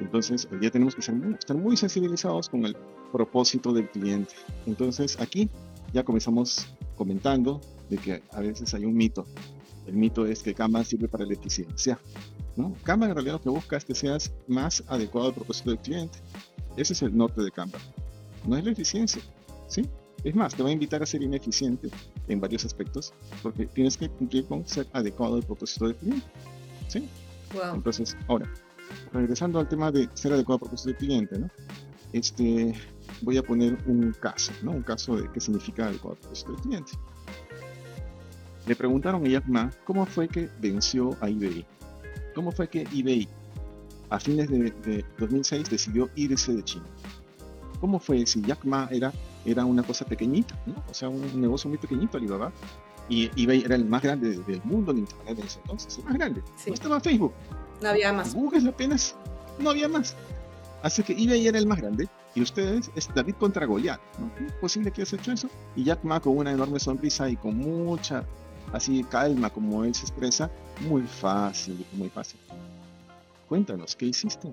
Entonces, 0.00 0.48
hoy 0.50 0.58
día 0.58 0.70
tenemos 0.70 0.94
que 0.94 1.02
ser 1.02 1.14
muy, 1.14 1.34
estar 1.34 1.56
muy 1.56 1.76
sensibilizados 1.76 2.48
con 2.48 2.64
el 2.64 2.76
propósito 3.12 3.72
del 3.72 3.90
cliente. 3.90 4.34
Entonces, 4.66 5.20
aquí 5.20 5.50
ya 5.92 6.04
comenzamos 6.04 6.72
comentando 6.96 7.60
de 7.88 7.98
que 7.98 8.22
a 8.32 8.40
veces 8.40 8.72
hay 8.72 8.84
un 8.84 8.94
mito. 8.94 9.26
El 9.90 9.96
mito 9.96 10.24
es 10.24 10.42
que 10.42 10.54
Kanban 10.54 10.84
sirve 10.84 11.08
para 11.08 11.26
la 11.26 11.32
eficiencia. 11.32 11.98
¿no? 12.56 12.76
Kanban 12.84 13.10
en 13.10 13.16
realidad 13.16 13.34
lo 13.34 13.42
que 13.42 13.48
busca 13.48 13.76
es 13.76 13.84
que 13.84 13.94
seas 13.94 14.32
más 14.46 14.84
adecuado 14.86 15.28
al 15.28 15.34
propósito 15.34 15.70
del 15.70 15.80
cliente. 15.80 16.18
Ese 16.76 16.92
es 16.92 17.02
el 17.02 17.16
norte 17.16 17.42
de 17.42 17.50
Kanban. 17.50 17.80
No 18.46 18.56
es 18.56 18.64
la 18.64 18.70
eficiencia, 18.70 19.20
¿sí? 19.66 19.88
Es 20.22 20.34
más, 20.36 20.54
te 20.54 20.62
va 20.62 20.68
a 20.68 20.72
invitar 20.72 21.02
a 21.02 21.06
ser 21.06 21.22
ineficiente 21.22 21.90
en 22.28 22.40
varios 22.40 22.64
aspectos, 22.64 23.12
porque 23.42 23.66
tienes 23.66 23.96
que 23.96 24.08
cumplir 24.08 24.44
con 24.46 24.64
ser 24.64 24.86
adecuado 24.92 25.36
al 25.36 25.42
propósito 25.42 25.86
del 25.88 25.96
cliente. 25.96 26.26
¿Sí? 26.88 27.08
Entonces, 27.74 28.16
ahora, 28.28 28.48
regresando 29.12 29.58
al 29.58 29.68
tema 29.68 29.90
de 29.90 30.08
ser 30.14 30.32
adecuado 30.32 30.56
al 30.56 30.60
propósito 30.60 30.90
del 30.90 30.98
cliente, 30.98 31.38
¿no? 31.38 31.50
Este, 32.12 32.74
voy 33.22 33.38
a 33.38 33.42
poner 33.42 33.76
un 33.86 34.12
caso, 34.12 34.52
¿no? 34.62 34.70
Un 34.70 34.82
caso 34.82 35.16
de 35.16 35.28
qué 35.32 35.40
significa 35.40 35.86
adecuado 35.86 36.14
al 36.14 36.20
propósito 36.20 36.52
del 36.52 36.60
cliente. 36.60 36.92
Le 38.70 38.76
preguntaron 38.76 39.26
a 39.26 39.28
Jack 39.28 39.46
Ma 39.48 39.68
cómo 39.82 40.06
fue 40.06 40.28
que 40.28 40.48
venció 40.60 41.16
a 41.20 41.28
IBM, 41.28 41.64
¿Cómo 42.36 42.52
fue 42.52 42.68
que 42.68 42.82
eBay 42.94 43.26
a 44.10 44.20
fines 44.20 44.48
de, 44.48 45.04
2006 45.18 45.68
decidió 45.68 46.08
irse 46.14 46.54
de 46.54 46.62
China? 46.62 46.84
¿Cómo 47.80 47.98
fue 47.98 48.24
si 48.26 48.40
Jack 48.42 48.64
Ma 48.64 48.88
era, 48.92 49.12
era 49.44 49.64
una 49.64 49.82
cosa 49.82 50.04
pequeñita, 50.04 50.56
¿no? 50.66 50.84
o 50.88 50.94
sea, 50.94 51.08
un 51.08 51.40
negocio 51.40 51.68
muy 51.68 51.78
pequeñito 51.78 52.16
Alibaba, 52.16 52.52
y 53.08 53.28
eBay 53.34 53.64
era 53.64 53.74
el 53.74 53.86
más 53.86 54.02
grande 54.02 54.38
del 54.38 54.62
mundo 54.62 54.92
en 54.92 54.98
Internet 54.98 55.40
en 55.40 55.46
ese 55.46 55.58
entonces, 55.62 55.98
el 55.98 56.04
más 56.04 56.14
grande. 56.14 56.40
No 56.64 56.74
estaba 56.74 57.00
Facebook. 57.00 57.32
No 57.82 57.88
había 57.88 58.12
más. 58.12 58.36
Google 58.36 58.68
apenas, 58.68 59.16
no 59.58 59.70
había 59.70 59.88
más. 59.88 60.14
Así 60.84 61.02
que 61.02 61.14
eBay 61.14 61.44
era 61.48 61.58
el 61.58 61.66
más 61.66 61.80
grande 61.80 62.08
y 62.36 62.42
ustedes 62.42 62.88
es 62.94 63.12
David 63.12 63.34
contra 63.34 63.66
Goliat. 63.66 64.00
¿no? 64.20 64.46
¿Es 64.46 64.52
posible 64.60 64.92
que 64.92 65.02
haya 65.02 65.18
hecho 65.18 65.32
eso? 65.32 65.50
Y 65.74 65.82
Jack 65.82 66.04
Ma 66.04 66.20
con 66.20 66.38
una 66.38 66.52
enorme 66.52 66.78
sonrisa 66.78 67.28
y 67.28 67.36
con 67.36 67.56
mucha 67.56 68.24
así 68.72 69.04
calma 69.04 69.50
como 69.50 69.84
él 69.84 69.94
se 69.94 70.02
expresa, 70.02 70.50
muy 70.88 71.02
fácil, 71.02 71.84
muy 71.92 72.08
fácil. 72.08 72.38
Cuéntanos, 73.48 73.96
¿qué 73.96 74.06
hiciste? 74.06 74.52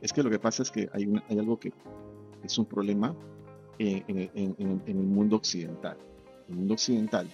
Es 0.00 0.12
que 0.12 0.22
lo 0.22 0.30
que 0.30 0.38
pasa 0.38 0.62
es 0.62 0.70
que 0.70 0.88
hay, 0.92 1.12
hay 1.28 1.38
algo 1.38 1.58
que 1.58 1.72
es 2.42 2.58
un 2.58 2.64
problema 2.64 3.14
en, 3.78 4.04
en 4.34 4.82
el 4.86 4.94
mundo 4.94 5.36
occidental. 5.36 5.96
El 6.48 6.56
mundo 6.56 6.74
occidental 6.74 7.28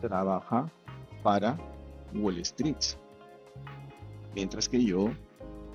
trabaja 0.00 0.70
para 1.22 1.56
Wall 2.14 2.38
Street, 2.38 2.76
mientras 4.34 4.68
que 4.68 4.82
yo, 4.82 5.10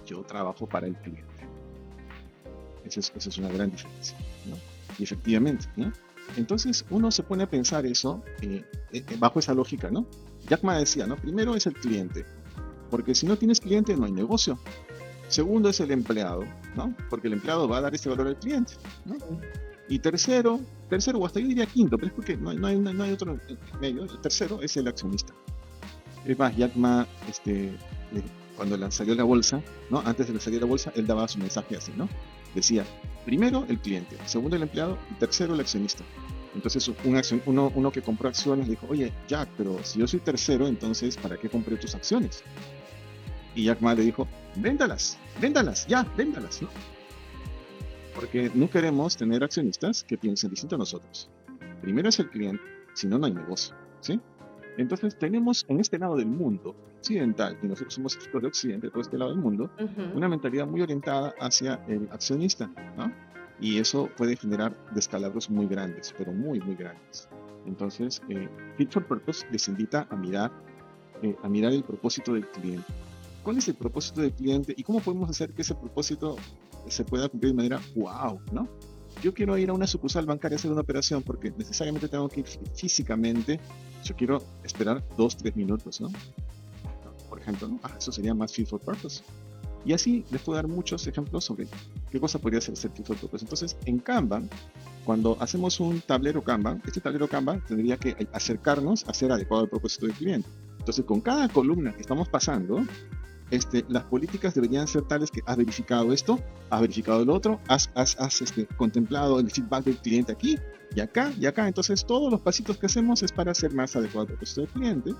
yo 0.05 0.23
trabajo 0.23 0.67
para 0.67 0.87
el 0.87 0.95
cliente. 0.95 1.25
Esa 2.85 2.99
es, 2.99 3.37
una 3.37 3.49
gran 3.49 3.71
diferencia. 3.71 4.17
Y 4.97 5.03
efectivamente, 5.03 5.65
¿no? 5.75 5.91
Entonces 6.37 6.85
uno 6.89 7.11
se 7.11 7.23
pone 7.23 7.43
a 7.43 7.49
pensar 7.49 7.85
eso 7.85 8.23
eh, 8.41 8.63
eh, 8.91 9.03
bajo 9.19 9.39
esa 9.39 9.53
lógica, 9.53 9.89
¿no? 9.91 10.05
Jack 10.47 10.63
Ma 10.63 10.77
decía, 10.77 11.05
¿no? 11.07 11.15
Primero 11.17 11.55
es 11.55 11.65
el 11.65 11.73
cliente, 11.73 12.25
porque 12.89 13.15
si 13.15 13.25
no 13.25 13.37
tienes 13.37 13.59
cliente 13.59 13.95
no 13.95 14.05
hay 14.05 14.11
negocio. 14.11 14.59
Segundo 15.27 15.69
es 15.69 15.79
el 15.79 15.91
empleado, 15.91 16.43
¿no? 16.75 16.93
Porque 17.09 17.27
el 17.27 17.33
empleado 17.33 17.67
va 17.67 17.77
a 17.77 17.81
dar 17.81 17.95
ese 17.95 18.09
valor 18.09 18.27
al 18.27 18.37
cliente. 18.37 18.73
Y 19.87 19.99
tercero, 19.99 20.59
tercero 20.89 21.19
o 21.19 21.25
hasta 21.25 21.39
yo 21.39 21.47
diría 21.47 21.65
quinto, 21.65 21.97
pero 21.97 22.07
es 22.07 22.13
porque 22.13 22.37
no 22.37 22.49
hay, 22.49 23.11
otro 23.11 23.39
medio. 23.79 24.03
El 24.03 24.19
tercero 24.19 24.61
es 24.61 24.75
el 24.77 24.87
accionista. 24.87 25.33
Es 26.25 26.37
más, 26.37 26.55
Jack 26.55 26.75
Ma, 26.75 27.07
este, 27.29 27.73
cuando 28.55 28.91
salió 28.91 29.15
la 29.15 29.23
bolsa, 29.23 29.61
¿no? 29.89 29.99
Antes 30.05 30.27
de 30.27 30.33
que 30.33 30.39
saliera 30.39 30.65
la 30.65 30.69
bolsa, 30.69 30.91
él 30.95 31.07
daba 31.07 31.27
su 31.27 31.39
mensaje 31.39 31.77
así, 31.77 31.91
¿no? 31.95 32.07
Decía, 32.55 32.85
primero 33.25 33.65
el 33.69 33.79
cliente, 33.79 34.17
segundo 34.25 34.55
el 34.55 34.63
empleado 34.63 34.97
y 35.09 35.13
tercero 35.15 35.53
el 35.53 35.59
accionista. 35.59 36.03
Entonces 36.53 36.87
un 36.87 37.21
uno, 37.45 37.71
uno, 37.75 37.91
que 37.91 38.01
compró 38.01 38.27
acciones 38.27 38.67
dijo, 38.67 38.85
oye, 38.89 39.13
Jack, 39.27 39.49
pero 39.57 39.79
si 39.83 39.99
yo 39.99 40.07
soy 40.07 40.19
tercero, 40.19 40.67
entonces 40.67 41.15
¿para 41.15 41.37
qué 41.37 41.49
compré 41.49 41.77
tus 41.77 41.95
acciones? 41.95 42.43
Y 43.55 43.65
Jack 43.65 43.81
Ma 43.81 43.95
le 43.95 44.03
dijo, 44.03 44.27
véndalas, 44.55 45.17
véndalas, 45.39 45.87
ya, 45.87 46.03
véndalas, 46.17 46.61
¿no? 46.61 46.69
Porque 48.13 48.51
no 48.53 48.69
queremos 48.69 49.15
tener 49.15 49.43
accionistas 49.43 50.03
que 50.03 50.17
piensen 50.17 50.49
distinto 50.49 50.75
a 50.75 50.79
nosotros. 50.79 51.29
Primero 51.81 52.09
es 52.09 52.19
el 52.19 52.29
cliente, 52.29 52.63
si 52.93 53.07
no, 53.07 53.17
no 53.17 53.27
hay 53.27 53.33
negocio, 53.33 53.73
¿sí? 54.01 54.19
Entonces 54.77 55.17
tenemos 55.17 55.65
en 55.67 55.79
este 55.79 55.99
lado 55.99 56.15
del 56.15 56.27
mundo 56.27 56.75
occidental, 56.97 57.57
y 57.61 57.67
nosotros 57.67 57.93
somos 57.93 58.17
de 58.31 58.47
Occidente, 58.47 58.89
todo 58.89 59.01
este 59.01 59.17
lado 59.17 59.31
del 59.31 59.39
mundo, 59.39 59.69
una 60.15 60.29
mentalidad 60.29 60.67
muy 60.67 60.81
orientada 60.81 61.33
hacia 61.39 61.83
el 61.87 62.07
accionista, 62.11 62.69
¿no? 62.97 63.11
Y 63.59 63.77
eso 63.77 64.09
puede 64.17 64.35
generar 64.35 64.75
descalabros 64.93 65.49
muy 65.49 65.67
grandes, 65.67 66.13
pero 66.17 66.31
muy, 66.31 66.59
muy 66.59 66.75
grandes. 66.75 67.29
Entonces, 67.65 68.21
eh, 68.29 68.49
Fit 68.77 68.91
for 68.91 69.05
Purpose 69.05 69.45
les 69.51 69.67
invita 69.67 70.07
a 70.09 70.15
mirar, 70.15 70.51
eh, 71.21 71.35
a 71.43 71.49
mirar 71.49 71.71
el 71.73 71.83
propósito 71.83 72.33
del 72.33 72.47
cliente. 72.47 72.91
¿Cuál 73.43 73.57
es 73.57 73.67
el 73.67 73.75
propósito 73.75 74.21
del 74.21 74.33
cliente 74.33 74.73
y 74.75 74.83
cómo 74.83 74.99
podemos 74.99 75.29
hacer 75.29 75.51
que 75.53 75.61
ese 75.61 75.75
propósito 75.75 76.37
se 76.87 77.03
pueda 77.03 77.29
cumplir 77.29 77.51
de 77.51 77.57
manera 77.57 77.79
wow, 77.95 78.39
¿no? 78.51 78.67
Yo 79.21 79.33
quiero 79.33 79.57
ir 79.57 79.69
a 79.69 79.73
una 79.73 79.87
sucursal 79.87 80.25
bancaria 80.25 80.55
a 80.55 80.59
hacer 80.59 80.71
una 80.71 80.81
operación 80.81 81.23
porque 81.23 81.53
necesariamente 81.57 82.07
tengo 82.07 82.27
que 82.27 82.41
ir 82.41 82.45
físicamente, 82.73 83.59
yo 84.03 84.15
quiero 84.15 84.43
esperar 84.63 85.03
dos, 85.17 85.37
tres 85.37 85.55
minutos, 85.55 86.01
¿no? 86.01 86.11
Por 87.29 87.39
ejemplo, 87.39 87.67
¿no? 87.67 87.79
Ah, 87.83 87.95
eso 87.97 88.11
sería 88.11 88.33
más 88.33 88.51
fit 88.51 88.67
for 88.67 88.79
purpose. 88.79 89.23
Y 89.83 89.93
así 89.93 90.25
les 90.29 90.41
puedo 90.41 90.57
dar 90.57 90.67
muchos 90.67 91.07
ejemplos 91.07 91.43
sobre 91.45 91.67
qué 92.11 92.19
cosa 92.19 92.37
podría 92.39 92.61
ser 92.61 92.75
fit 92.75 93.05
for 93.05 93.17
purpose. 93.17 93.45
Entonces, 93.45 93.77
en 93.85 93.99
Kanban, 93.99 94.49
cuando 95.05 95.37
hacemos 95.39 95.79
un 95.79 96.01
tablero 96.01 96.43
Kanban, 96.43 96.81
este 96.85 97.01
tablero 97.01 97.27
Kanban 97.27 97.63
tendría 97.65 97.97
que 97.97 98.27
acercarnos 98.33 99.07
a 99.07 99.13
ser 99.13 99.31
adecuado 99.31 99.63
al 99.63 99.69
propósito 99.69 100.05
del 100.05 100.15
cliente. 100.15 100.49
Entonces, 100.79 101.05
con 101.05 101.21
cada 101.21 101.47
columna 101.47 101.93
que 101.93 102.01
estamos 102.01 102.27
pasando, 102.29 102.83
este, 103.51 103.85
las 103.89 104.03
políticas 104.05 104.53
deberían 104.55 104.87
ser 104.87 105.03
tales 105.03 105.29
que 105.29 105.41
has 105.45 105.57
verificado 105.57 106.11
esto, 106.13 106.39
has 106.69 106.81
verificado 106.81 107.21
el 107.21 107.29
otro, 107.29 107.59
has, 107.67 107.89
este, 108.41 108.65
contemplado 108.77 109.39
el 109.39 109.51
feedback 109.51 109.83
del 109.83 109.97
cliente 109.97 110.31
aquí 110.31 110.57
y 110.95 111.01
acá 111.01 111.31
y 111.37 111.45
acá. 111.45 111.67
Entonces 111.67 112.05
todos 112.05 112.31
los 112.31 112.39
pasitos 112.39 112.77
que 112.77 112.85
hacemos 112.85 113.21
es 113.23 113.31
para 113.31 113.53
ser 113.53 113.73
más 113.73 113.95
adecuado 113.95 114.21
al 114.21 114.27
propósito 114.27 114.61
del 114.61 114.69
cliente. 114.69 115.11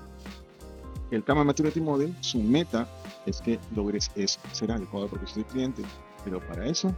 El 1.10 1.22
Kama 1.22 1.44
Maturity 1.44 1.80
Model, 1.80 2.14
su 2.20 2.42
meta 2.42 2.88
es 3.26 3.40
que 3.42 3.60
logres 3.76 4.10
eso, 4.16 4.40
ser 4.52 4.72
adecuado 4.72 5.04
al 5.04 5.10
propósito 5.10 5.40
del 5.40 5.48
cliente. 5.48 5.82
Pero 6.24 6.40
para 6.48 6.66
eso 6.66 6.94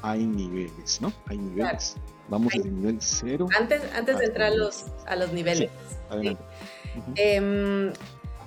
hay 0.00 0.24
niveles, 0.24 1.00
¿no? 1.02 1.12
Hay 1.26 1.36
niveles. 1.36 1.96
Vamos 2.30 2.50
desde 2.54 2.70
el 2.70 2.76
nivel 2.76 2.96
cero. 3.00 3.46
Antes, 3.58 3.82
antes 3.94 4.18
de 4.18 4.24
entrar 4.24 4.52
a 4.52 4.54
los, 4.54 4.86
a 5.06 5.16
los 5.16 5.32
niveles. 5.34 5.70
adelante 6.08 6.42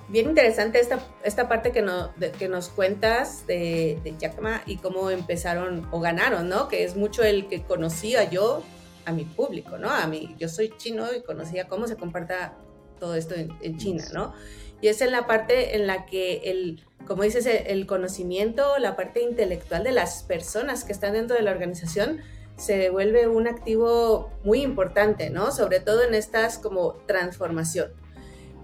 bien 0.08 0.28
interesante 0.28 0.80
esta, 0.80 1.00
esta 1.24 1.48
parte 1.48 1.72
que, 1.72 1.82
no, 1.82 2.12
que 2.38 2.48
nos 2.48 2.68
cuentas 2.68 3.46
de, 3.46 3.98
de 4.04 4.14
Jack 4.18 4.40
Ma 4.40 4.62
y 4.66 4.76
cómo 4.76 5.10
empezaron 5.10 5.88
o 5.90 6.00
ganaron, 6.00 6.48
¿no? 6.48 6.68
Que 6.68 6.84
es 6.84 6.96
mucho 6.96 7.22
el 7.22 7.48
que 7.48 7.62
conocía 7.62 8.28
yo 8.30 8.62
a 9.06 9.12
mi 9.12 9.24
público, 9.24 9.78
¿no? 9.78 9.88
A 9.88 10.06
mí, 10.06 10.34
yo 10.38 10.48
soy 10.48 10.72
chino 10.76 11.06
y 11.16 11.22
conocía 11.22 11.68
cómo 11.68 11.86
se 11.86 11.96
comporta 11.96 12.54
todo 12.98 13.14
esto 13.14 13.34
en, 13.34 13.78
China, 13.78 14.04
¿no? 14.12 14.34
Y 14.80 14.88
es 14.88 15.00
en 15.00 15.12
la 15.12 15.26
parte 15.26 15.76
en 15.76 15.86
la 15.86 16.06
que 16.06 16.42
el, 16.44 16.84
como 17.06 17.22
dices, 17.22 17.46
el, 17.46 17.86
conocimiento, 17.86 18.78
la 18.78 18.96
parte 18.96 19.22
intelectual 19.22 19.84
de 19.84 19.92
las 19.92 20.22
personas 20.24 20.84
que 20.84 20.92
están 20.92 21.12
dentro 21.12 21.36
de 21.36 21.42
la 21.42 21.52
organización 21.52 22.20
se 22.56 22.90
vuelve 22.90 23.28
un 23.28 23.46
activo 23.46 24.30
muy 24.42 24.62
importante, 24.62 25.30
¿no? 25.30 25.52
Sobre 25.52 25.80
todo 25.80 26.02
en 26.02 26.14
estas 26.14 26.58
como 26.58 26.94
transformación. 27.06 27.92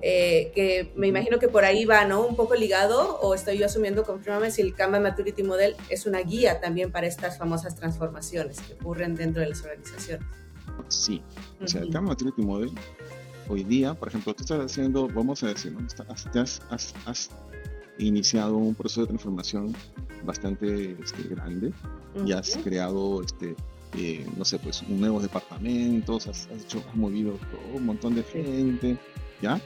Eh, 0.05 0.51
que 0.53 0.93
me 0.97 1.07
imagino 1.07 1.39
que 1.39 1.47
por 1.47 1.65
ahí 1.65 1.85
va, 1.85 2.05
¿no? 2.05 2.27
Un 2.27 2.35
poco 2.35 2.57
ligado, 2.57 3.21
o 3.21 3.35
estoy 3.35 3.59
yo 3.59 3.67
asumiendo, 3.67 4.03
confírmame 4.03 4.51
si 4.51 4.61
el 4.61 4.75
Kanban 4.75 5.05
Maturity 5.05 5.45
Model 5.45 5.77
es 5.89 6.07
una 6.07 6.21
guía 6.23 6.61
también 6.61 6.91
para 6.91 7.07
estas 7.07 7.39
famosas 7.39 7.77
transformaciones 7.77 8.61
que 8.61 8.75
ocurren 8.75 9.15
dentro 9.15 9.43
de 9.43 9.51
las 9.51 9.63
organizaciones. 9.63 10.27
Sí, 10.89 11.23
o 11.63 11.69
sea, 11.69 11.83
el 11.83 11.91
Kanban 11.91 12.11
Maturity 12.11 12.43
Model, 12.43 12.73
hoy 13.49 13.63
día, 13.63 13.95
por 13.95 14.09
ejemplo, 14.09 14.35
tú 14.35 14.43
estás 14.43 14.59
haciendo, 14.59 15.07
vamos 15.07 15.45
a 15.45 15.49
decir, 15.49 15.71
¿no? 15.71 15.87
has, 16.09 16.95
has, 17.07 17.31
iniciado 17.99 18.57
un 18.57 18.75
proceso 18.75 19.03
de 19.03 19.09
transformación 19.09 19.77
bastante 20.25 20.97
este, 21.01 21.23
grande 21.29 21.73
y 22.25 22.33
has 22.33 22.57
creado 22.57 23.23
este, 23.23 23.55
eh, 23.97 24.27
no 24.37 24.45
sé, 24.45 24.59
pues 24.59 24.83
nuevos 24.89 25.23
departamentos, 25.23 26.27
has, 26.27 26.49
hecho, 26.51 26.83
has 26.89 26.97
movido 26.97 27.39
un 27.75 27.87
montón 27.87 28.17
de 28.17 28.25
gente, 28.25 28.97
¿ya? 29.41 29.61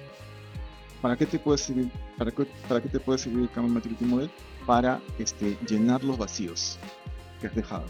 ¿Para 1.03 1.17
qué 1.17 1.27
te 1.27 1.39
puede 1.39 1.59
servir? 1.59 1.91
¿Para 2.17 2.31
qué, 2.31 2.47
para 2.69 2.81
qué 2.81 2.89
te 2.89 3.01
puede 3.01 3.19
servir 3.19 3.43
el 3.43 3.51
Kanban 3.51 3.75
Maturity 3.75 4.05
Model? 4.05 4.31
Para 4.67 5.01
este, 5.19 5.57
llenar 5.69 6.03
los 6.03 6.19
vacíos 6.19 6.79
que 7.41 7.47
has 7.47 7.55
dejado. 7.55 7.87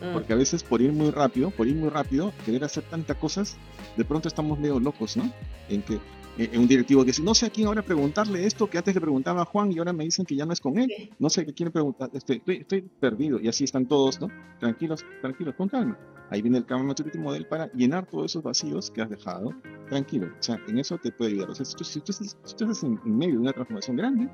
Mm. 0.00 0.12
Porque 0.12 0.32
a 0.32 0.36
veces 0.36 0.62
por 0.62 0.82
ir 0.82 0.92
muy 0.92 1.10
rápido, 1.10 1.50
por 1.50 1.66
ir 1.66 1.76
muy 1.76 1.88
rápido, 1.88 2.32
querer 2.44 2.64
hacer 2.64 2.84
tantas 2.84 3.16
cosas, 3.16 3.56
de 3.96 4.04
pronto 4.04 4.28
estamos 4.28 4.58
medio 4.58 4.80
locos, 4.80 5.16
¿no? 5.16 5.30
En 5.68 5.82
que 5.82 5.98
en 6.36 6.60
un 6.60 6.66
directivo 6.66 7.02
que 7.02 7.08
dice, 7.08 7.22
no 7.22 7.34
sé 7.34 7.46
a 7.46 7.50
quién 7.50 7.68
ahora 7.68 7.82
preguntarle 7.82 8.44
esto 8.44 8.68
que 8.68 8.78
antes 8.78 8.94
le 8.94 9.00
preguntaba 9.00 9.42
a 9.42 9.44
Juan 9.44 9.70
y 9.70 9.78
ahora 9.78 9.92
me 9.92 10.04
dicen 10.04 10.26
que 10.26 10.34
ya 10.34 10.44
no 10.44 10.52
es 10.52 10.60
con 10.60 10.78
él, 10.78 10.88
no 11.18 11.30
sé 11.30 11.46
qué 11.46 11.54
quiere 11.54 11.70
preguntar, 11.70 12.10
estoy, 12.12 12.42
estoy, 12.44 12.82
perdido 12.82 13.40
y 13.40 13.48
así 13.48 13.64
están 13.64 13.86
todos, 13.86 14.20
¿no? 14.20 14.28
Tranquilos, 14.58 15.04
tranquilos, 15.20 15.54
con 15.54 15.68
calma. 15.68 15.96
Ahí 16.30 16.42
viene 16.42 16.58
el 16.58 16.66
Kanban 16.66 16.88
Maturity 16.88 17.18
Model 17.18 17.46
para 17.46 17.70
llenar 17.72 18.06
todos 18.06 18.32
esos 18.32 18.42
vacíos 18.42 18.90
que 18.90 19.02
has 19.02 19.10
dejado, 19.10 19.52
tranquilo, 19.88 20.26
o 20.26 20.42
sea, 20.42 20.58
en 20.68 20.78
eso 20.78 20.98
te 20.98 21.12
puede 21.12 21.32
ayudar. 21.32 21.50
O 21.50 21.54
sea, 21.54 21.64
si 21.64 21.74
tú, 21.74 21.84
si 21.84 22.00
tú, 22.00 22.12
estás 22.12 22.82
en, 22.82 23.00
medio 23.04 23.34
de 23.34 23.40
una 23.40 23.52
transformación 23.52 23.96
grande, 23.96 24.28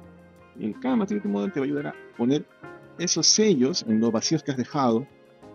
el 0.59 0.73
Kanban 0.75 1.01
Maturity 1.01 1.29
Model 1.29 1.53
te 1.53 1.61
va 1.61 1.65
a 1.65 1.69
ayudar 1.69 1.87
a 1.89 1.95
poner 2.17 2.47
esos 2.99 3.27
sellos 3.27 3.85
en 3.89 4.01
los 4.01 4.13
vacíos 4.13 4.43
que 4.43 4.53
has 4.53 4.57
dejado. 4.57 5.07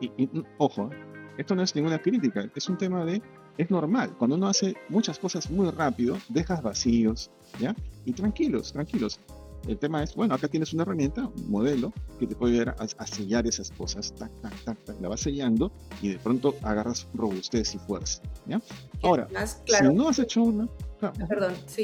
Y, 0.02 0.12
y 0.18 0.30
ojo, 0.58 0.90
esto 1.38 1.56
no 1.56 1.64
es 1.64 1.76
ninguna 1.76 2.02
crítica, 2.02 2.50
es 2.54 2.70
un 2.70 2.78
tema 2.78 3.06
de 3.06 3.22
es 3.58 3.72
normal. 3.72 4.14
Cuando 4.18 4.36
uno 4.36 4.48
hace 4.48 4.76
muchas 4.90 5.20
cosas 5.20 5.50
muy 5.50 5.70
rápido, 5.72 6.18
dejas 6.30 6.62
vacíos, 6.62 7.32
¿ya? 7.60 7.76
Y 8.06 8.14
tranquilos, 8.14 8.74
tranquilos. 8.74 9.20
El 9.68 9.78
tema 9.78 10.04
es, 10.04 10.16
bueno, 10.16 10.36
acá 10.36 10.48
tienes 10.48 10.74
una 10.74 10.84
herramienta, 10.84 11.28
un 11.28 11.50
modelo, 11.50 11.92
que 12.20 12.28
te 12.28 12.36
puede 12.36 12.54
ayudar 12.56 12.76
a, 12.80 13.08
sellar 13.08 13.48
esas 13.48 13.72
cosas, 13.72 14.14
tac, 14.14 14.32
tac, 14.42 14.54
tac, 14.64 14.84
tac, 14.84 15.02
la 15.02 15.10
vas 15.10 15.22
sellando 15.22 15.72
y 16.02 16.10
de 16.10 16.20
pronto 16.20 16.56
agarras 16.62 17.08
robustez 17.14 17.74
y 17.74 17.80
fuerza, 17.80 18.22
¿ya? 18.46 18.62
Ahora, 19.02 19.28
si 19.66 19.84
no 19.94 20.10
has 20.10 20.20
hecho 20.20 20.44
una... 20.44 20.68
perdón, 21.28 21.54
sí. 21.66 21.84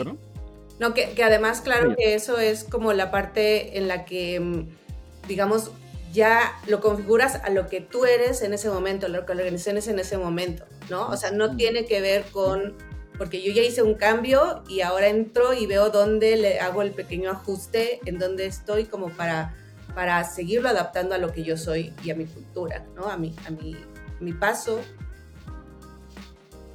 No, 0.80 0.94
que, 0.94 1.12
que 1.12 1.24
además, 1.24 1.62
claro 1.62 1.96
que 1.96 2.16
eso 2.16 2.38
es 2.38 2.64
como 2.64 2.94
la 2.94 3.12
parte 3.12 3.78
en 3.78 3.88
la 3.88 4.06
que, 4.06 4.40
mm, 4.40 5.28
digamos, 5.28 5.72
ya 6.12 6.60
lo 6.68 6.82
configuras 6.82 7.36
a 7.36 7.50
lo 7.50 7.68
que 7.68 7.82
tú 7.82 8.06
eres 8.06 8.42
en 8.42 8.54
ese 8.54 8.70
momento, 8.70 9.08
lo 9.08 9.26
que 9.26 9.34
la 9.34 9.42
organización 9.42 9.78
es 9.78 9.88
en 9.88 10.00
ese 10.00 10.18
momento, 10.18 10.66
¿no? 10.90 11.08
O 11.08 11.18
sea, 11.18 11.32
no 11.32 11.56
tiene 11.56 11.86
que 11.86 12.02
ver 12.02 12.26
con, 12.32 12.76
porque 13.22 13.44
yo 13.44 13.54
ya 13.54 13.62
hice 13.62 13.84
un 13.84 13.94
cambio 13.94 14.64
y 14.68 14.82
ahora 14.82 15.08
entro 15.08 15.54
y 15.54 15.68
veo 15.68 15.92
dónde 15.92 16.38
le 16.38 16.60
hago 16.60 16.82
el 16.82 16.90
pequeño 16.90 17.30
ajuste, 17.30 18.00
en 18.08 18.18
dónde 18.18 18.48
estoy 18.48 18.86
como 18.86 19.10
para, 19.10 19.54
para 19.94 20.24
seguirlo 20.24 20.70
adaptando 20.70 21.14
a 21.14 21.20
lo 21.20 21.32
que 21.32 21.44
yo 21.44 21.56
soy 21.56 21.94
y 22.04 22.10
a 22.10 22.16
mi 22.16 22.26
cultura, 22.26 22.84
¿no? 22.96 23.06
A 23.06 23.18
mi, 23.18 23.36
a 23.46 23.52
mi, 23.52 23.76
mi 24.20 24.34
paso. 24.34 24.80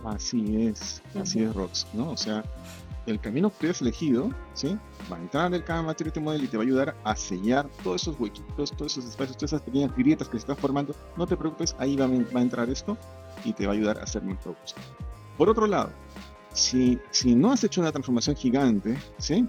Así 0.04 0.68
es, 0.68 1.02
así 1.20 1.42
es, 1.42 1.52
Rox, 1.52 1.84
¿no? 1.94 2.12
O 2.12 2.16
sea, 2.16 2.44
el 3.06 3.20
camino 3.20 3.50
que 3.58 3.70
has 3.70 3.80
elegido, 3.80 4.30
¿sí? 4.54 4.78
Va 5.10 5.16
a 5.16 5.20
entrar 5.22 5.52
el 5.52 5.64
Kama 5.64 5.82
Maturity 5.82 6.20
Model 6.20 6.44
y 6.44 6.46
te 6.46 6.56
va 6.56 6.62
a 6.62 6.66
ayudar 6.66 6.96
a 7.02 7.16
sellar 7.16 7.68
todos 7.82 8.02
esos 8.02 8.20
huequitos, 8.20 8.70
todos 8.76 8.92
esos 8.92 9.10
espacios, 9.10 9.36
todas 9.36 9.52
esas 9.52 9.62
pequeñas 9.62 9.90
grietas 9.96 10.28
que 10.28 10.34
se 10.34 10.42
están 10.42 10.56
formando. 10.56 10.94
No 11.16 11.26
te 11.26 11.36
preocupes, 11.36 11.74
ahí 11.80 11.96
va, 11.96 12.04
a 12.04 12.40
entrar 12.40 12.70
esto 12.70 12.96
y 13.44 13.52
te 13.52 13.66
va 13.66 13.72
a 13.72 13.74
ayudar 13.74 13.98
a 13.98 14.06
ser 14.06 14.22
más 14.22 14.44
robusto. 14.44 14.80
Por 15.36 15.50
otro 15.50 15.66
lado, 15.66 15.90
si, 16.56 16.98
si 17.10 17.34
no 17.34 17.52
has 17.52 17.62
hecho 17.62 17.80
una 17.80 17.92
transformación 17.92 18.36
gigante, 18.36 18.96
¿sí? 19.18 19.46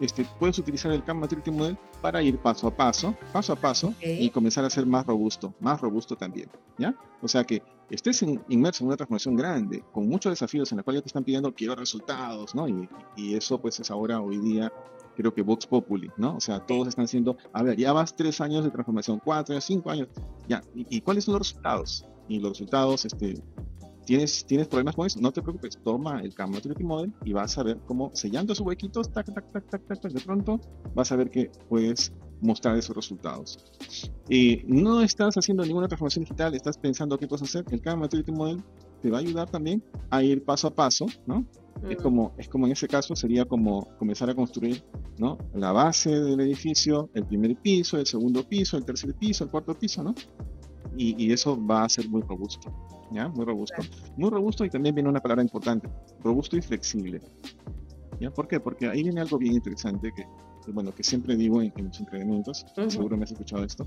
Este, 0.00 0.26
puedes 0.38 0.58
utilizar 0.58 0.90
el 0.92 1.04
Kama 1.04 1.20
Maturity 1.20 1.50
Model 1.50 1.76
para 2.00 2.22
ir 2.22 2.38
paso 2.38 2.66
a 2.66 2.74
paso, 2.74 3.14
paso 3.32 3.52
a 3.52 3.56
paso, 3.56 3.94
y 4.00 4.30
comenzar 4.30 4.64
a 4.64 4.70
ser 4.70 4.86
más 4.86 5.06
robusto, 5.06 5.54
más 5.60 5.80
robusto 5.80 6.16
también, 6.16 6.48
¿ya? 6.78 6.94
O 7.20 7.28
sea 7.28 7.44
que 7.44 7.62
estés 7.90 8.22
inmerso 8.22 8.82
en 8.82 8.88
una 8.88 8.96
transformación 8.96 9.36
grande, 9.36 9.84
con 9.92 10.08
muchos 10.08 10.32
desafíos 10.32 10.72
en 10.72 10.78
la 10.78 10.82
cual 10.82 10.96
ya 10.96 11.02
te 11.02 11.08
están 11.08 11.24
pidiendo 11.24 11.54
quiero 11.54 11.74
resultados, 11.76 12.54
¿no? 12.54 12.66
Y, 12.66 12.88
y, 13.14 13.34
eso 13.34 13.60
pues 13.60 13.78
es 13.78 13.90
ahora, 13.90 14.22
hoy 14.22 14.38
día, 14.38 14.72
creo 15.16 15.34
que 15.34 15.42
Vox 15.42 15.66
Populi, 15.66 16.10
¿no? 16.16 16.36
O 16.36 16.40
sea, 16.40 16.60
todos 16.60 16.88
están 16.88 17.04
diciendo, 17.04 17.36
a 17.52 17.62
ver, 17.62 17.76
ya 17.76 17.92
vas 17.92 18.16
tres 18.16 18.40
años 18.40 18.64
de 18.64 18.70
transformación, 18.70 19.20
cuatro 19.22 19.60
cinco 19.60 19.90
años, 19.90 20.08
ya, 20.48 20.62
¿y, 20.74 21.02
cuáles 21.02 21.24
son 21.24 21.34
los 21.34 21.48
resultados? 21.48 22.06
Y 22.26 22.38
los 22.38 22.52
resultados, 22.52 23.04
este, 23.04 23.42
¿tienes, 24.10 24.44
tienes 24.44 24.66
problemas 24.66 24.96
con 24.96 25.06
eso? 25.06 25.20
No 25.20 25.30
te 25.30 25.40
preocupes, 25.40 25.78
toma 25.84 26.20
el 26.20 26.34
Camera 26.34 26.60
Model 26.80 27.12
y 27.24 27.32
vas 27.32 27.56
a 27.58 27.62
ver 27.62 27.78
cómo 27.86 28.10
sellando 28.12 28.52
sus 28.56 28.66
huequitos, 28.66 29.12
tac, 29.12 29.32
tac, 29.32 29.52
tac, 29.52 29.70
tac, 29.70 29.86
tac, 29.86 30.12
de 30.12 30.20
pronto 30.20 30.60
vas 30.96 31.12
a 31.12 31.16
ver 31.16 31.30
que 31.30 31.48
puedes 31.68 32.12
mostrar 32.40 32.76
esos 32.76 32.96
resultados. 32.96 33.64
Y 34.28 34.64
no 34.66 35.00
estás 35.00 35.36
haciendo 35.36 35.64
ninguna 35.64 35.86
transformación 35.86 36.24
digital, 36.24 36.52
estás 36.56 36.76
pensando 36.76 37.16
qué 37.18 37.28
puedes 37.28 37.42
hacer, 37.42 37.64
el 37.70 37.80
Canva 37.80 38.00
Maturity 38.00 38.32
Model 38.32 38.60
te 39.00 39.10
va 39.10 39.18
a 39.18 39.20
ayudar 39.20 39.48
también 39.48 39.80
a 40.10 40.24
ir 40.24 40.44
paso 40.44 40.66
a 40.66 40.74
paso, 40.74 41.06
¿no? 41.26 41.46
Es, 41.88 41.96
mm. 41.96 42.02
como, 42.02 42.34
es 42.36 42.48
como 42.48 42.66
en 42.66 42.72
ese 42.72 42.88
caso 42.88 43.14
sería 43.14 43.44
como 43.44 43.96
comenzar 43.96 44.28
a 44.28 44.34
construir 44.34 44.82
¿no? 45.18 45.38
la 45.54 45.70
base 45.70 46.10
del 46.10 46.40
edificio, 46.40 47.08
el 47.14 47.24
primer 47.26 47.56
piso, 47.56 47.96
el 47.96 48.06
segundo 48.06 48.42
piso, 48.42 48.76
el 48.76 48.84
tercer 48.84 49.14
piso, 49.14 49.44
el 49.44 49.50
cuarto 49.50 49.72
piso, 49.78 50.02
¿no? 50.02 50.14
Y, 50.96 51.14
y 51.24 51.32
eso 51.32 51.56
va 51.64 51.84
a 51.84 51.88
ser 51.88 52.08
muy 52.08 52.22
robusto, 52.22 52.72
¿ya? 53.10 53.28
Muy 53.28 53.44
robusto. 53.44 53.82
Muy 54.16 54.30
robusto 54.30 54.64
y 54.64 54.70
también 54.70 54.94
viene 54.94 55.08
una 55.08 55.20
palabra 55.20 55.42
importante, 55.42 55.88
robusto 56.22 56.56
y 56.56 56.62
flexible. 56.62 57.20
¿Ya? 58.20 58.30
¿Por 58.30 58.48
qué? 58.48 58.60
Porque 58.60 58.88
ahí 58.88 59.02
viene 59.02 59.20
algo 59.20 59.38
bien 59.38 59.54
interesante 59.54 60.12
que 60.14 60.26
bueno, 60.72 60.94
que 60.94 61.02
siempre 61.02 61.36
digo 61.36 61.62
en, 61.62 61.72
mis 61.76 62.00
entrenamientos, 62.00 62.66
seguro 62.88 63.16
me 63.16 63.24
has 63.24 63.32
escuchado 63.32 63.64
esto, 63.64 63.86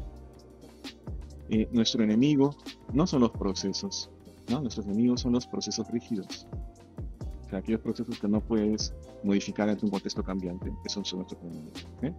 eh, 1.50 1.68
nuestro 1.72 2.04
enemigo 2.04 2.56
no 2.94 3.06
son 3.08 3.22
los 3.22 3.32
procesos, 3.32 4.10
¿no? 4.50 4.62
Nuestros 4.62 4.86
enemigos 4.86 5.22
son 5.22 5.34
los 5.34 5.46
procesos 5.46 5.88
rígidos. 5.92 6.48
O 7.46 7.50
sea, 7.50 7.60
aquellos 7.60 7.82
procesos 7.82 8.20
que 8.20 8.28
no 8.28 8.42
puedes 8.42 8.94
modificar 9.24 9.70
ante 9.70 9.86
un 9.86 9.92
contexto 9.92 10.24
cambiante, 10.24 10.74
esos 10.86 11.08
son 11.08 11.20
nuestros 11.20 11.42
enemigos. 11.44 11.88
¿eh? 12.02 12.14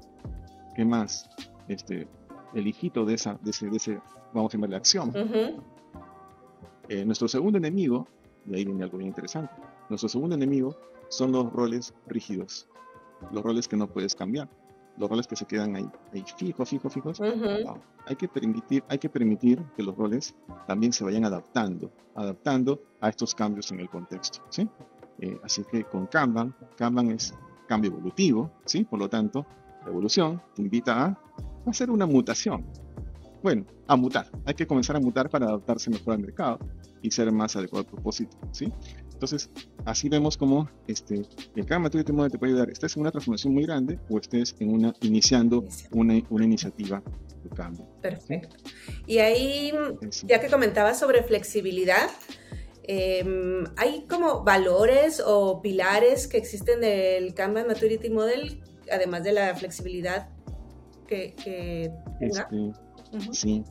¿Qué 0.76 0.84
más? 0.84 1.28
Este, 1.68 2.06
el 2.54 2.66
hijito 2.66 3.04
de, 3.04 3.14
esa, 3.14 3.38
de, 3.42 3.50
ese, 3.50 3.68
de 3.68 3.76
ese, 3.76 4.00
vamos 4.32 4.52
a 4.52 4.56
llamarle 4.56 4.76
acción. 4.76 5.12
Eh, 6.88 7.04
nuestro 7.04 7.28
segundo 7.28 7.58
enemigo, 7.58 8.06
y 8.46 8.54
ahí 8.54 8.64
viene 8.64 8.84
algo 8.84 8.98
bien 8.98 9.08
interesante, 9.08 9.52
nuestro 9.88 10.08
segundo 10.08 10.34
enemigo 10.34 10.76
son 11.08 11.32
los 11.32 11.52
roles 11.52 11.94
rígidos 12.06 12.68
los 13.32 13.42
roles 13.42 13.68
que 13.68 13.76
no 13.76 13.86
puedes 13.86 14.14
cambiar, 14.14 14.48
los 14.96 15.08
roles 15.08 15.26
que 15.26 15.36
se 15.36 15.44
quedan 15.46 15.76
ahí, 15.76 15.88
ahí 16.12 16.24
fijos, 16.36 16.68
fijos, 16.68 16.92
fijos. 16.92 17.20
Hay, 18.06 18.16
que 18.16 18.28
permitir, 18.28 18.84
hay 18.88 18.98
que 18.98 19.08
permitir 19.08 19.62
que 19.76 19.82
los 19.82 19.96
roles 19.96 20.34
también 20.66 20.92
se 20.92 21.04
vayan 21.04 21.24
adaptando, 21.24 21.90
adaptando 22.14 22.80
a 23.00 23.08
estos 23.08 23.34
cambios 23.34 23.70
en 23.72 23.80
el 23.80 23.88
contexto. 23.88 24.40
¿sí? 24.50 24.68
Eh, 25.20 25.38
así 25.42 25.64
que 25.64 25.84
con 25.84 26.06
Kanban, 26.06 26.54
Kanban 26.76 27.10
es 27.10 27.34
cambio 27.66 27.90
evolutivo, 27.90 28.50
¿sí? 28.64 28.84
por 28.84 28.98
lo 28.98 29.08
tanto, 29.08 29.46
la 29.82 29.90
evolución 29.90 30.40
te 30.54 30.62
invita 30.62 31.06
a 31.06 31.18
hacer 31.66 31.90
una 31.90 32.06
mutación. 32.06 32.64
Bueno, 33.44 33.66
a 33.88 33.94
mutar. 33.94 34.30
Hay 34.46 34.54
que 34.54 34.66
comenzar 34.66 34.96
a 34.96 35.00
mutar 35.00 35.28
para 35.28 35.44
adaptarse 35.44 35.90
mejor 35.90 36.14
al 36.14 36.20
mercado 36.20 36.58
y 37.02 37.10
ser 37.10 37.30
más 37.30 37.54
adecuado 37.54 37.84
al 37.84 37.90
propósito. 37.92 38.38
¿sí? 38.52 38.72
Entonces, 39.12 39.50
así 39.84 40.08
vemos 40.08 40.38
cómo 40.38 40.66
este, 40.88 41.26
el 41.54 41.66
Karma 41.66 41.84
Maturity 41.84 42.10
Model 42.10 42.32
te 42.32 42.38
puede 42.38 42.52
ayudar. 42.52 42.70
Estés 42.70 42.96
en 42.96 43.02
una 43.02 43.10
transformación 43.10 43.52
muy 43.52 43.64
grande 43.64 43.98
o 44.08 44.18
estés 44.18 44.56
en 44.60 44.72
una, 44.72 44.94
iniciando 45.02 45.62
una, 45.92 46.22
una 46.30 46.44
iniciativa 46.46 47.02
de 47.42 47.50
cambio. 47.50 47.86
Perfecto. 48.00 48.56
Y 49.06 49.18
ahí, 49.18 49.74
ya 50.22 50.40
que 50.40 50.48
comentabas 50.48 50.98
sobre 50.98 51.22
flexibilidad, 51.22 52.08
em, 52.84 53.66
¿hay 53.76 54.06
como 54.08 54.42
valores 54.42 55.22
o 55.22 55.60
pilares 55.60 56.28
que 56.28 56.38
existen 56.38 56.80
del 56.80 57.34
Kanban 57.34 57.66
Maturity 57.66 58.08
Model, 58.08 58.62
además 58.90 59.22
de 59.22 59.32
la 59.32 59.54
flexibilidad 59.54 60.30
que, 61.06 61.34
que 61.34 61.92
este, 62.20 62.72
Sí, 63.32 63.64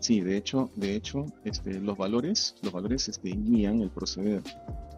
sí, 0.00 0.20
de 0.20 0.36
hecho, 0.36 0.70
de 0.76 0.94
hecho, 0.94 1.26
este, 1.44 1.80
los 1.80 1.96
valores, 1.96 2.54
los 2.62 2.72
valores 2.72 3.08
este, 3.08 3.30
guían 3.30 3.80
el 3.80 3.90
proceder 3.90 4.42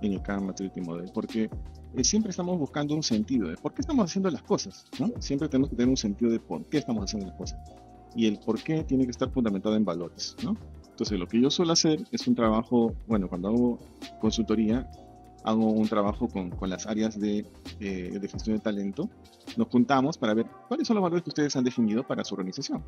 en 0.02 0.12
el 0.12 0.22
Karma 0.22 0.48
Maturity 0.48 0.80
Model, 0.80 1.10
porque 1.12 1.50
eh, 1.94 2.04
siempre 2.04 2.30
estamos 2.30 2.58
buscando 2.58 2.94
un 2.94 3.02
sentido 3.02 3.48
de 3.48 3.56
por 3.56 3.72
qué 3.72 3.80
estamos 3.80 4.04
haciendo 4.04 4.30
las 4.30 4.42
cosas, 4.42 4.86
¿no? 4.98 5.10
Siempre 5.20 5.48
tenemos 5.48 5.70
que 5.70 5.76
tener 5.76 5.88
un 5.88 5.96
sentido 5.96 6.30
de 6.30 6.40
por 6.40 6.64
qué 6.66 6.78
estamos 6.78 7.04
haciendo 7.04 7.28
las 7.28 7.36
cosas. 7.36 7.58
Y 8.14 8.26
el 8.26 8.38
por 8.38 8.62
qué 8.62 8.82
tiene 8.84 9.04
que 9.04 9.10
estar 9.10 9.30
fundamentado 9.30 9.76
en 9.76 9.84
valores, 9.84 10.36
¿no? 10.42 10.56
Entonces, 10.88 11.18
lo 11.18 11.28
que 11.28 11.40
yo 11.40 11.50
suelo 11.50 11.72
hacer 11.72 12.04
es 12.10 12.26
un 12.26 12.34
trabajo, 12.34 12.94
bueno, 13.06 13.28
cuando 13.28 13.48
hago 13.48 13.78
consultoría, 14.18 14.90
hago 15.44 15.70
un 15.70 15.86
trabajo 15.88 16.26
con, 16.28 16.50
con 16.50 16.68
las 16.68 16.86
áreas 16.86 17.18
de, 17.20 17.46
eh, 17.80 18.18
de, 18.20 18.28
gestión 18.28 18.56
de 18.56 18.62
talento. 18.62 19.08
Nos 19.56 19.68
juntamos 19.68 20.18
para 20.18 20.34
ver 20.34 20.46
cuáles 20.68 20.88
son 20.88 20.96
los 20.96 21.02
valores 21.02 21.22
que 21.22 21.30
ustedes 21.30 21.54
han 21.54 21.64
definido 21.64 22.06
para 22.06 22.24
su 22.24 22.34
organización. 22.34 22.82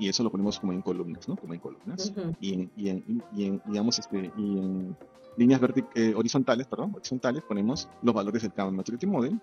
Y 0.00 0.08
eso 0.08 0.24
lo 0.24 0.30
ponemos 0.30 0.58
como 0.58 0.72
en 0.72 0.80
columnas, 0.80 1.28
¿no? 1.28 1.36
Como 1.36 1.54
en 1.54 1.60
columnas. 1.60 2.12
y, 2.40 2.54
en, 2.54 2.70
y, 2.74 2.88
en, 2.88 3.22
y, 3.36 3.44
en, 3.44 3.62
digamos, 3.66 3.98
este, 3.98 4.32
y 4.36 4.58
en 4.58 4.96
líneas 5.36 5.60
eh, 5.94 6.14
horizontales, 6.16 6.66
perdón, 6.66 6.94
horizontales, 6.94 7.42
ponemos 7.42 7.88
los 8.02 8.14
valores 8.14 8.42
del 8.42 8.52
Kanban 8.52 8.76
Maturity 8.76 9.06
Model 9.06 9.38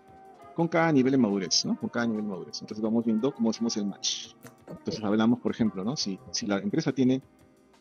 con 0.55 0.67
cada 0.67 0.91
nivel 0.91 1.11
de 1.11 1.19
madurez, 1.19 1.63
¿no? 1.65 1.79
Con 1.79 1.89
cada 1.89 2.07
nivel 2.07 2.23
de 2.23 2.29
madurez. 2.29 2.59
Entonces 2.61 2.81
vamos 2.81 3.05
viendo 3.05 3.31
cómo 3.31 3.51
hacemos 3.51 3.77
el 3.77 3.85
match. 3.85 4.29
Entonces 4.67 5.03
hablamos, 5.03 5.39
por 5.39 5.51
ejemplo, 5.51 5.83
¿no? 5.83 5.95
Si, 5.95 6.19
si 6.31 6.47
la 6.47 6.57
empresa 6.57 6.91
tiene 6.91 7.21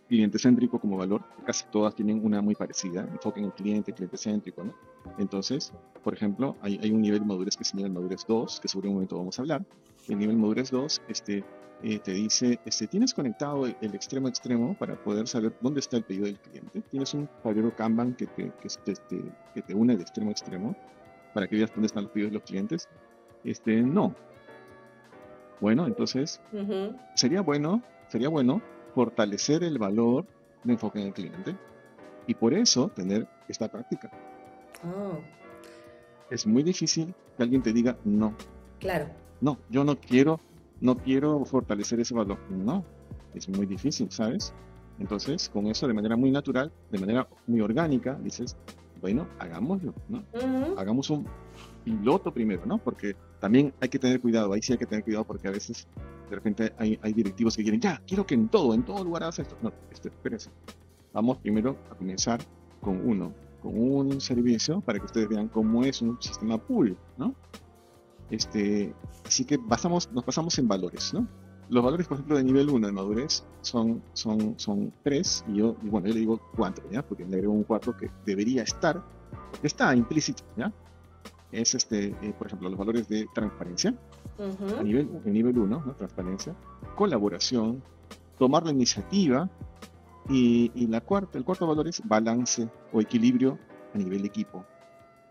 cliente 0.08 0.38
céntrico 0.38 0.78
como 0.78 0.98
valor, 0.98 1.22
casi 1.44 1.64
todas 1.70 1.94
tienen 1.94 2.24
una 2.24 2.42
muy 2.42 2.54
parecida, 2.54 3.08
enfoque 3.10 3.40
en 3.40 3.46
el 3.46 3.52
cliente, 3.52 3.94
cliente 3.94 4.18
céntrico, 4.18 4.64
¿no? 4.64 4.74
Entonces, 5.18 5.72
por 6.04 6.12
ejemplo, 6.12 6.56
hay, 6.60 6.78
hay 6.82 6.90
un 6.90 7.00
nivel 7.00 7.20
de 7.20 7.24
madurez 7.24 7.56
que 7.56 7.64
el 7.64 7.76
nivel 7.76 7.92
madurez 7.92 8.24
2, 8.28 8.60
que 8.60 8.68
sobre 8.68 8.88
un 8.88 8.94
momento 8.94 9.16
vamos 9.16 9.38
a 9.38 9.42
hablar. 9.42 9.64
El 10.08 10.18
nivel 10.18 10.36
madurez 10.36 10.70
2 10.70 11.02
este, 11.08 11.44
eh, 11.82 11.98
te 11.98 12.12
dice, 12.12 12.58
este, 12.64 12.86
tienes 12.86 13.12
conectado 13.12 13.66
el, 13.66 13.94
extremo 13.94 14.26
a 14.26 14.30
extremo 14.30 14.74
para 14.78 14.94
poder 14.96 15.28
saber 15.28 15.52
dónde 15.60 15.80
está 15.80 15.98
el 15.98 16.04
pedido 16.04 16.24
del 16.24 16.38
cliente. 16.38 16.82
Tienes 16.90 17.12
un 17.14 17.28
tablero 17.42 17.74
Kanban 17.76 18.14
que 18.14 18.26
te, 18.26 18.50
que, 18.60 18.66
este, 18.66 19.22
que 19.54 19.62
te 19.62 19.74
une 19.74 19.96
de 19.96 20.02
extremo 20.02 20.30
a 20.30 20.32
extremo 20.32 20.76
para 21.34 21.46
que 21.46 21.56
veas 21.56 21.70
dónde 21.70 21.86
están 21.86 22.04
los 22.04 22.12
pedidos 22.12 22.32
de 22.32 22.38
los 22.38 22.44
clientes. 22.44 22.88
Este, 23.44 23.82
no. 23.82 24.14
Bueno, 25.60 25.86
entonces, 25.86 26.40
sería 27.14 27.40
bueno, 27.40 27.82
sería 28.08 28.28
bueno 28.28 28.60
fortalecer 28.94 29.62
el 29.62 29.78
valor 29.78 30.26
de 30.64 30.72
enfoque 30.72 31.00
en 31.00 31.08
el 31.08 31.12
cliente 31.12 31.56
y 32.26 32.34
por 32.34 32.54
eso 32.54 32.88
tener 32.88 33.26
esta 33.48 33.68
práctica. 33.68 34.10
Oh. 34.84 35.18
Es 36.30 36.46
muy 36.46 36.62
difícil 36.62 37.14
que 37.36 37.42
alguien 37.42 37.62
te 37.62 37.72
diga 37.72 37.96
no. 38.04 38.34
Claro. 38.80 39.08
No, 39.40 39.58
yo 39.70 39.84
no 39.84 39.96
quiero 39.96 40.40
no 40.80 40.96
quiero 40.96 41.44
fortalecer 41.44 42.00
ese 42.00 42.14
valor. 42.14 42.38
No, 42.50 42.84
es 43.34 43.48
muy 43.48 43.66
difícil, 43.66 44.10
¿sabes? 44.10 44.52
Entonces, 44.98 45.48
con 45.48 45.66
eso 45.66 45.86
de 45.86 45.94
manera 45.94 46.16
muy 46.16 46.30
natural, 46.30 46.72
de 46.90 46.98
manera 46.98 47.28
muy 47.46 47.60
orgánica, 47.60 48.18
dices, 48.22 48.56
bueno, 49.00 49.26
hagámoslo, 49.38 49.94
¿no? 50.08 50.24
Hagamos 50.76 51.10
un 51.10 51.26
piloto 51.84 52.32
primero, 52.32 52.64
¿no? 52.66 52.78
Porque 52.78 53.14
también 53.40 53.72
hay 53.80 53.88
que 53.88 53.98
tener 53.98 54.20
cuidado, 54.20 54.52
ahí 54.52 54.62
sí 54.62 54.72
hay 54.72 54.78
que 54.78 54.86
tener 54.86 55.04
cuidado 55.04 55.24
porque 55.24 55.48
a 55.48 55.50
veces 55.50 55.86
de 56.28 56.34
repente 56.34 56.72
hay, 56.78 56.98
hay 57.02 57.12
directivos 57.12 57.56
que 57.56 57.62
quieren, 57.62 57.80
ya, 57.80 58.00
quiero 58.06 58.26
que 58.26 58.34
en 58.34 58.48
todo, 58.48 58.74
en 58.74 58.84
todo 58.84 59.04
lugar 59.04 59.24
hagas 59.24 59.38
esto. 59.38 59.56
No, 59.62 59.72
este, 59.92 60.08
espérense. 60.08 60.50
Vamos 61.12 61.38
primero 61.38 61.76
a 61.90 61.94
comenzar 61.94 62.40
con 62.80 63.06
uno, 63.06 63.32
con 63.62 63.78
un 63.78 64.20
servicio 64.20 64.80
para 64.80 64.98
que 64.98 65.04
ustedes 65.04 65.28
vean 65.28 65.48
cómo 65.48 65.84
es 65.84 66.02
un 66.02 66.20
sistema 66.20 66.58
pool, 66.58 66.96
¿no? 67.16 67.34
Este, 68.30 68.94
así 69.24 69.44
que 69.44 69.56
basamos, 69.56 70.10
nos 70.12 70.24
basamos 70.24 70.58
en 70.58 70.68
valores, 70.68 71.14
¿no? 71.14 71.26
Los 71.68 71.82
valores, 71.82 72.06
por 72.06 72.16
ejemplo, 72.16 72.36
de 72.36 72.44
nivel 72.44 72.70
1 72.70 72.86
de 72.86 72.92
madurez 72.92 73.44
son, 73.60 74.02
son, 74.12 74.54
son 74.58 74.92
3, 75.02 75.46
y 75.48 75.56
yo, 75.56 75.74
bueno, 75.82 76.06
yo 76.06 76.14
le 76.14 76.20
digo 76.20 76.40
4, 76.56 76.84
¿ya? 76.92 77.02
Porque 77.02 77.24
le 77.24 77.34
agrego 77.34 77.52
un 77.52 77.64
4 77.64 77.96
que 77.96 78.10
debería 78.24 78.62
estar, 78.62 79.02
porque 79.50 79.66
está 79.66 79.94
implícito, 79.94 80.44
¿ya? 80.56 80.72
Es, 81.50 81.74
este, 81.74 82.08
eh, 82.22 82.34
por 82.38 82.46
ejemplo, 82.46 82.68
los 82.68 82.78
valores 82.78 83.08
de 83.08 83.26
transparencia, 83.34 83.94
a 84.78 84.82
nivel, 84.82 85.08
en 85.24 85.32
nivel 85.32 85.58
1, 85.58 85.66
¿no? 85.84 85.94
Transparencia, 85.94 86.54
colaboración, 86.94 87.82
tomar 88.38 88.64
la 88.64 88.70
iniciativa, 88.70 89.48
y, 90.28 90.72
y, 90.74 90.88
la 90.88 91.00
cuarta, 91.00 91.38
el 91.38 91.44
cuarto 91.44 91.68
valor 91.68 91.86
es 91.86 92.02
balance 92.04 92.68
o 92.92 93.00
equilibrio 93.00 93.58
a 93.94 93.98
nivel 93.98 94.24
equipo. 94.24 94.64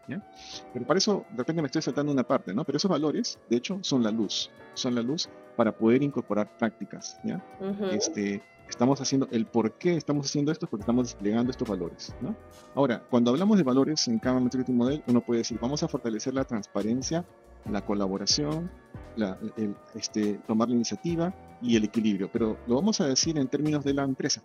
Pero 0.07 0.85
para 0.85 0.97
eso, 0.97 1.25
de 1.31 1.37
repente 1.37 1.61
me 1.61 1.67
estoy 1.67 1.81
saltando 1.81 2.11
una 2.11 2.23
parte, 2.23 2.53
¿no? 2.53 2.63
Pero 2.63 2.77
esos 2.77 2.89
valores, 2.89 3.39
de 3.49 3.57
hecho, 3.57 3.79
son 3.81 4.03
la 4.03 4.11
luz. 4.11 4.51
Son 4.73 4.93
la 4.95 5.01
luz 5.01 5.29
para 5.55 5.75
poder 5.75 6.03
incorporar 6.03 6.57
prácticas, 6.57 7.19
¿ya? 7.23 7.43
este, 7.91 8.43
estamos 8.69 8.99
haciendo, 9.01 9.27
el 9.31 9.45
por 9.45 9.73
qué 9.73 9.95
estamos 9.95 10.27
haciendo 10.27 10.51
esto 10.51 10.65
es 10.65 10.69
porque 10.69 10.81
estamos 10.81 11.07
desplegando 11.07 11.51
estos 11.51 11.67
valores, 11.67 12.13
¿no? 12.21 12.35
Ahora, 12.73 13.03
cuando 13.09 13.31
hablamos 13.31 13.57
de 13.57 13.63
valores 13.63 14.07
en 14.07 14.19
Kanban 14.19 14.43
Maturity 14.43 14.73
Model, 14.73 15.03
uno 15.07 15.21
puede 15.21 15.39
decir, 15.39 15.57
vamos 15.61 15.81
a 15.83 15.87
fortalecer 15.87 16.33
la 16.33 16.43
transparencia, 16.43 17.25
la 17.71 17.85
colaboración, 17.85 18.69
la, 19.15 19.37
el, 19.57 19.75
este, 19.95 20.35
tomar 20.45 20.69
la 20.69 20.75
iniciativa 20.75 21.33
y 21.61 21.75
el 21.75 21.85
equilibrio, 21.85 22.29
pero 22.31 22.57
lo 22.67 22.75
vamos 22.75 22.99
a 23.01 23.07
decir 23.07 23.37
en 23.37 23.47
términos 23.47 23.83
de 23.83 23.93
la 23.93 24.03
empresa. 24.03 24.43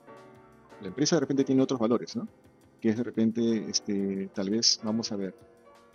La 0.81 0.89
empresa 0.89 1.17
de 1.17 1.21
repente 1.21 1.45
tiene 1.45 1.63
otros 1.63 1.79
valores, 1.79 2.17
¿no? 2.17 2.27
Que 2.81 2.91
es 2.91 2.97
de 2.97 3.03
repente, 3.03 3.67
este, 3.69 4.31
tal 4.35 4.51
vez, 4.51 4.81
vamos 4.83 5.13
a 5.13 5.17
ver, 5.17 5.35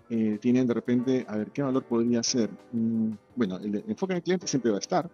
eh, 0.09 0.37
tienen 0.39 0.67
de 0.67 0.73
repente, 0.73 1.25
a 1.27 1.37
ver, 1.37 1.51
¿qué 1.51 1.63
valor 1.63 1.83
podría 1.83 2.21
ser? 2.21 2.49
Mm, 2.71 3.11
bueno, 3.35 3.57
el, 3.57 3.83
enfoque 3.87 4.13
en 4.13 4.17
el 4.17 4.23
cliente 4.23 4.47
siempre 4.47 4.71
va 4.71 4.77
a 4.77 4.79
estar, 4.79 5.09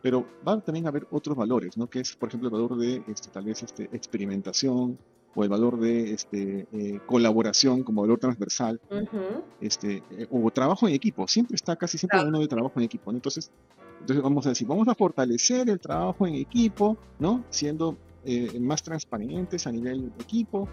pero 0.00 0.26
va 0.46 0.60
también 0.60 0.86
a 0.86 0.88
haber 0.88 1.06
otros 1.10 1.36
valores, 1.36 1.76
¿no? 1.76 1.88
Que 1.88 2.00
es, 2.00 2.16
por 2.16 2.28
ejemplo, 2.28 2.48
el 2.48 2.52
valor 2.52 2.76
de, 2.76 3.02
este, 3.06 3.30
tal 3.30 3.44
vez, 3.44 3.62
este, 3.62 3.84
experimentación 3.92 4.98
o 5.34 5.44
el 5.44 5.48
valor 5.48 5.78
de 5.78 6.12
este, 6.12 6.66
eh, 6.72 7.00
colaboración 7.06 7.84
como 7.84 8.02
valor 8.02 8.18
transversal, 8.18 8.80
este, 9.60 10.02
eh, 10.10 10.26
o 10.30 10.50
trabajo 10.50 10.88
en 10.88 10.94
equipo. 10.94 11.26
Siempre 11.28 11.54
está 11.54 11.76
casi 11.76 11.96
siempre 11.96 12.22
uno 12.22 12.40
de 12.40 12.48
trabajo 12.48 12.74
en 12.76 12.82
equipo. 12.82 13.10
Entonces, 13.12 13.50
entonces, 14.00 14.22
vamos 14.22 14.44
a 14.46 14.48
decir, 14.48 14.66
vamos 14.66 14.88
a 14.88 14.96
fortalecer 14.96 15.70
el 15.70 15.78
trabajo 15.78 16.26
en 16.26 16.34
equipo, 16.34 16.96
¿no? 17.20 17.44
Siendo 17.50 17.96
más 18.60 18.82
transparentes 18.82 19.66
a 19.66 19.72
nivel 19.72 20.12
equipo. 20.18 20.68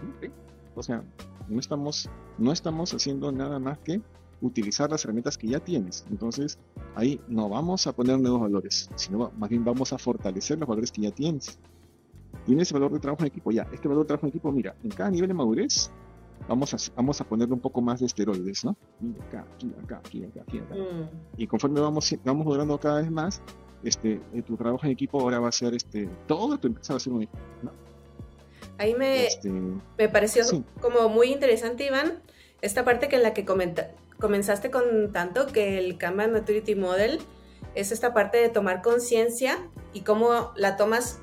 O 0.74 0.82
sea, 0.82 1.02
no 1.48 1.58
estamos, 1.58 2.08
no 2.38 2.52
estamos 2.52 2.94
haciendo 2.94 3.32
nada 3.32 3.58
más 3.58 3.78
que 3.78 4.00
utilizar 4.40 4.90
las 4.90 5.04
herramientas 5.04 5.36
que 5.36 5.48
ya 5.48 5.60
tienes. 5.60 6.04
Entonces, 6.10 6.58
ahí 6.94 7.20
no 7.28 7.48
vamos 7.48 7.86
a 7.86 7.92
poner 7.92 8.18
nuevos 8.18 8.40
valores, 8.40 8.90
sino 8.94 9.30
más 9.36 9.50
bien 9.50 9.64
vamos 9.64 9.92
a 9.92 9.98
fortalecer 9.98 10.58
los 10.58 10.68
valores 10.68 10.90
que 10.90 11.02
ya 11.02 11.10
tienes. 11.10 11.58
Tienes 12.46 12.72
valor 12.72 12.92
de 12.92 13.00
trabajo 13.00 13.22
en 13.22 13.28
equipo, 13.28 13.50
ya. 13.50 13.66
Este 13.72 13.88
valor 13.88 14.04
de 14.04 14.08
trabajo 14.08 14.26
en 14.26 14.30
equipo, 14.30 14.50
mira, 14.52 14.74
en 14.82 14.90
cada 14.90 15.10
nivel 15.10 15.28
de 15.28 15.34
madurez, 15.34 15.90
vamos 16.48 16.72
a, 16.72 16.92
vamos 16.96 17.20
a 17.20 17.24
ponerle 17.24 17.54
un 17.54 17.60
poco 17.60 17.80
más 17.82 18.00
de 18.00 18.06
esteroides, 18.06 18.64
¿no? 18.64 18.76
acá, 19.26 19.46
aquí, 19.54 19.72
acá, 19.82 19.98
aquí, 19.98 20.24
acá, 20.24 20.42
aquí, 20.42 20.58
acá. 20.58 20.74
Mm. 20.74 21.08
Y 21.36 21.46
conforme 21.46 21.80
vamos, 21.80 22.16
vamos 22.24 22.46
logrando 22.46 22.78
cada 22.78 23.00
vez 23.00 23.10
más, 23.10 23.42
este, 23.84 24.20
eh, 24.34 24.42
tu 24.42 24.56
trabajo 24.56 24.84
en 24.84 24.92
equipo 24.92 25.20
ahora 25.20 25.38
va 25.38 25.48
a 25.48 25.52
ser, 25.52 25.74
este, 25.74 26.08
todo 26.26 26.58
tu 26.58 26.68
empresa 26.68 26.94
va 26.94 26.96
a 26.98 27.00
ser 27.00 27.12
un 27.12 27.22
equipo, 27.22 27.38
¿no? 27.62 27.72
Ahí 28.78 28.94
me, 28.94 29.26
este, 29.26 29.50
me 29.50 30.08
pareció 30.08 30.44
como 30.80 31.08
muy 31.08 31.32
interesante, 31.32 31.86
Iván, 31.86 32.22
esta 32.62 32.84
parte 32.84 33.08
que 33.08 33.16
en 33.16 33.22
la 33.22 33.34
que 33.34 33.44
comenzaste 33.44 34.70
con 34.70 35.12
tanto 35.12 35.46
que 35.46 35.78
el 35.78 35.98
Kanban 35.98 36.32
Maturity 36.32 36.74
Model 36.74 37.20
es 37.74 37.92
esta 37.92 38.14
parte 38.14 38.38
de 38.38 38.48
tomar 38.48 38.82
conciencia 38.82 39.68
y 39.92 40.00
cómo 40.00 40.52
la 40.56 40.76
tomas 40.76 41.18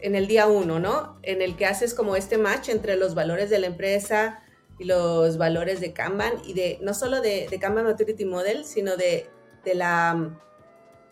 en 0.00 0.14
el 0.14 0.26
día 0.26 0.46
uno, 0.46 0.78
¿no? 0.78 1.18
En 1.22 1.42
el 1.42 1.56
que 1.56 1.66
haces 1.66 1.94
como 1.94 2.14
este 2.14 2.38
match 2.38 2.68
entre 2.68 2.96
los 2.96 3.14
valores 3.14 3.50
de 3.50 3.58
la 3.58 3.66
empresa 3.66 4.42
y 4.78 4.84
los 4.84 5.38
valores 5.38 5.80
de 5.80 5.92
Kanban 5.92 6.34
y 6.44 6.54
de 6.54 6.78
no 6.82 6.94
solo 6.94 7.20
de, 7.20 7.48
de 7.48 7.58
Kanban 7.58 7.84
Maturity 7.84 8.24
Model, 8.24 8.64
sino 8.64 8.96
de, 8.96 9.26
de 9.64 9.74
la 9.74 10.30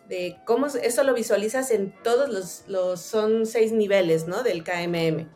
de 0.07 0.37
cómo 0.45 0.67
eso 0.67 1.03
lo 1.03 1.13
visualizas 1.13 1.71
en 1.71 1.93
todos 2.03 2.29
los, 2.29 2.63
los 2.67 3.01
son 3.01 3.45
seis 3.45 3.71
niveles, 3.71 4.27
¿no? 4.27 4.43
Del 4.43 4.63
KMM. 4.63 5.29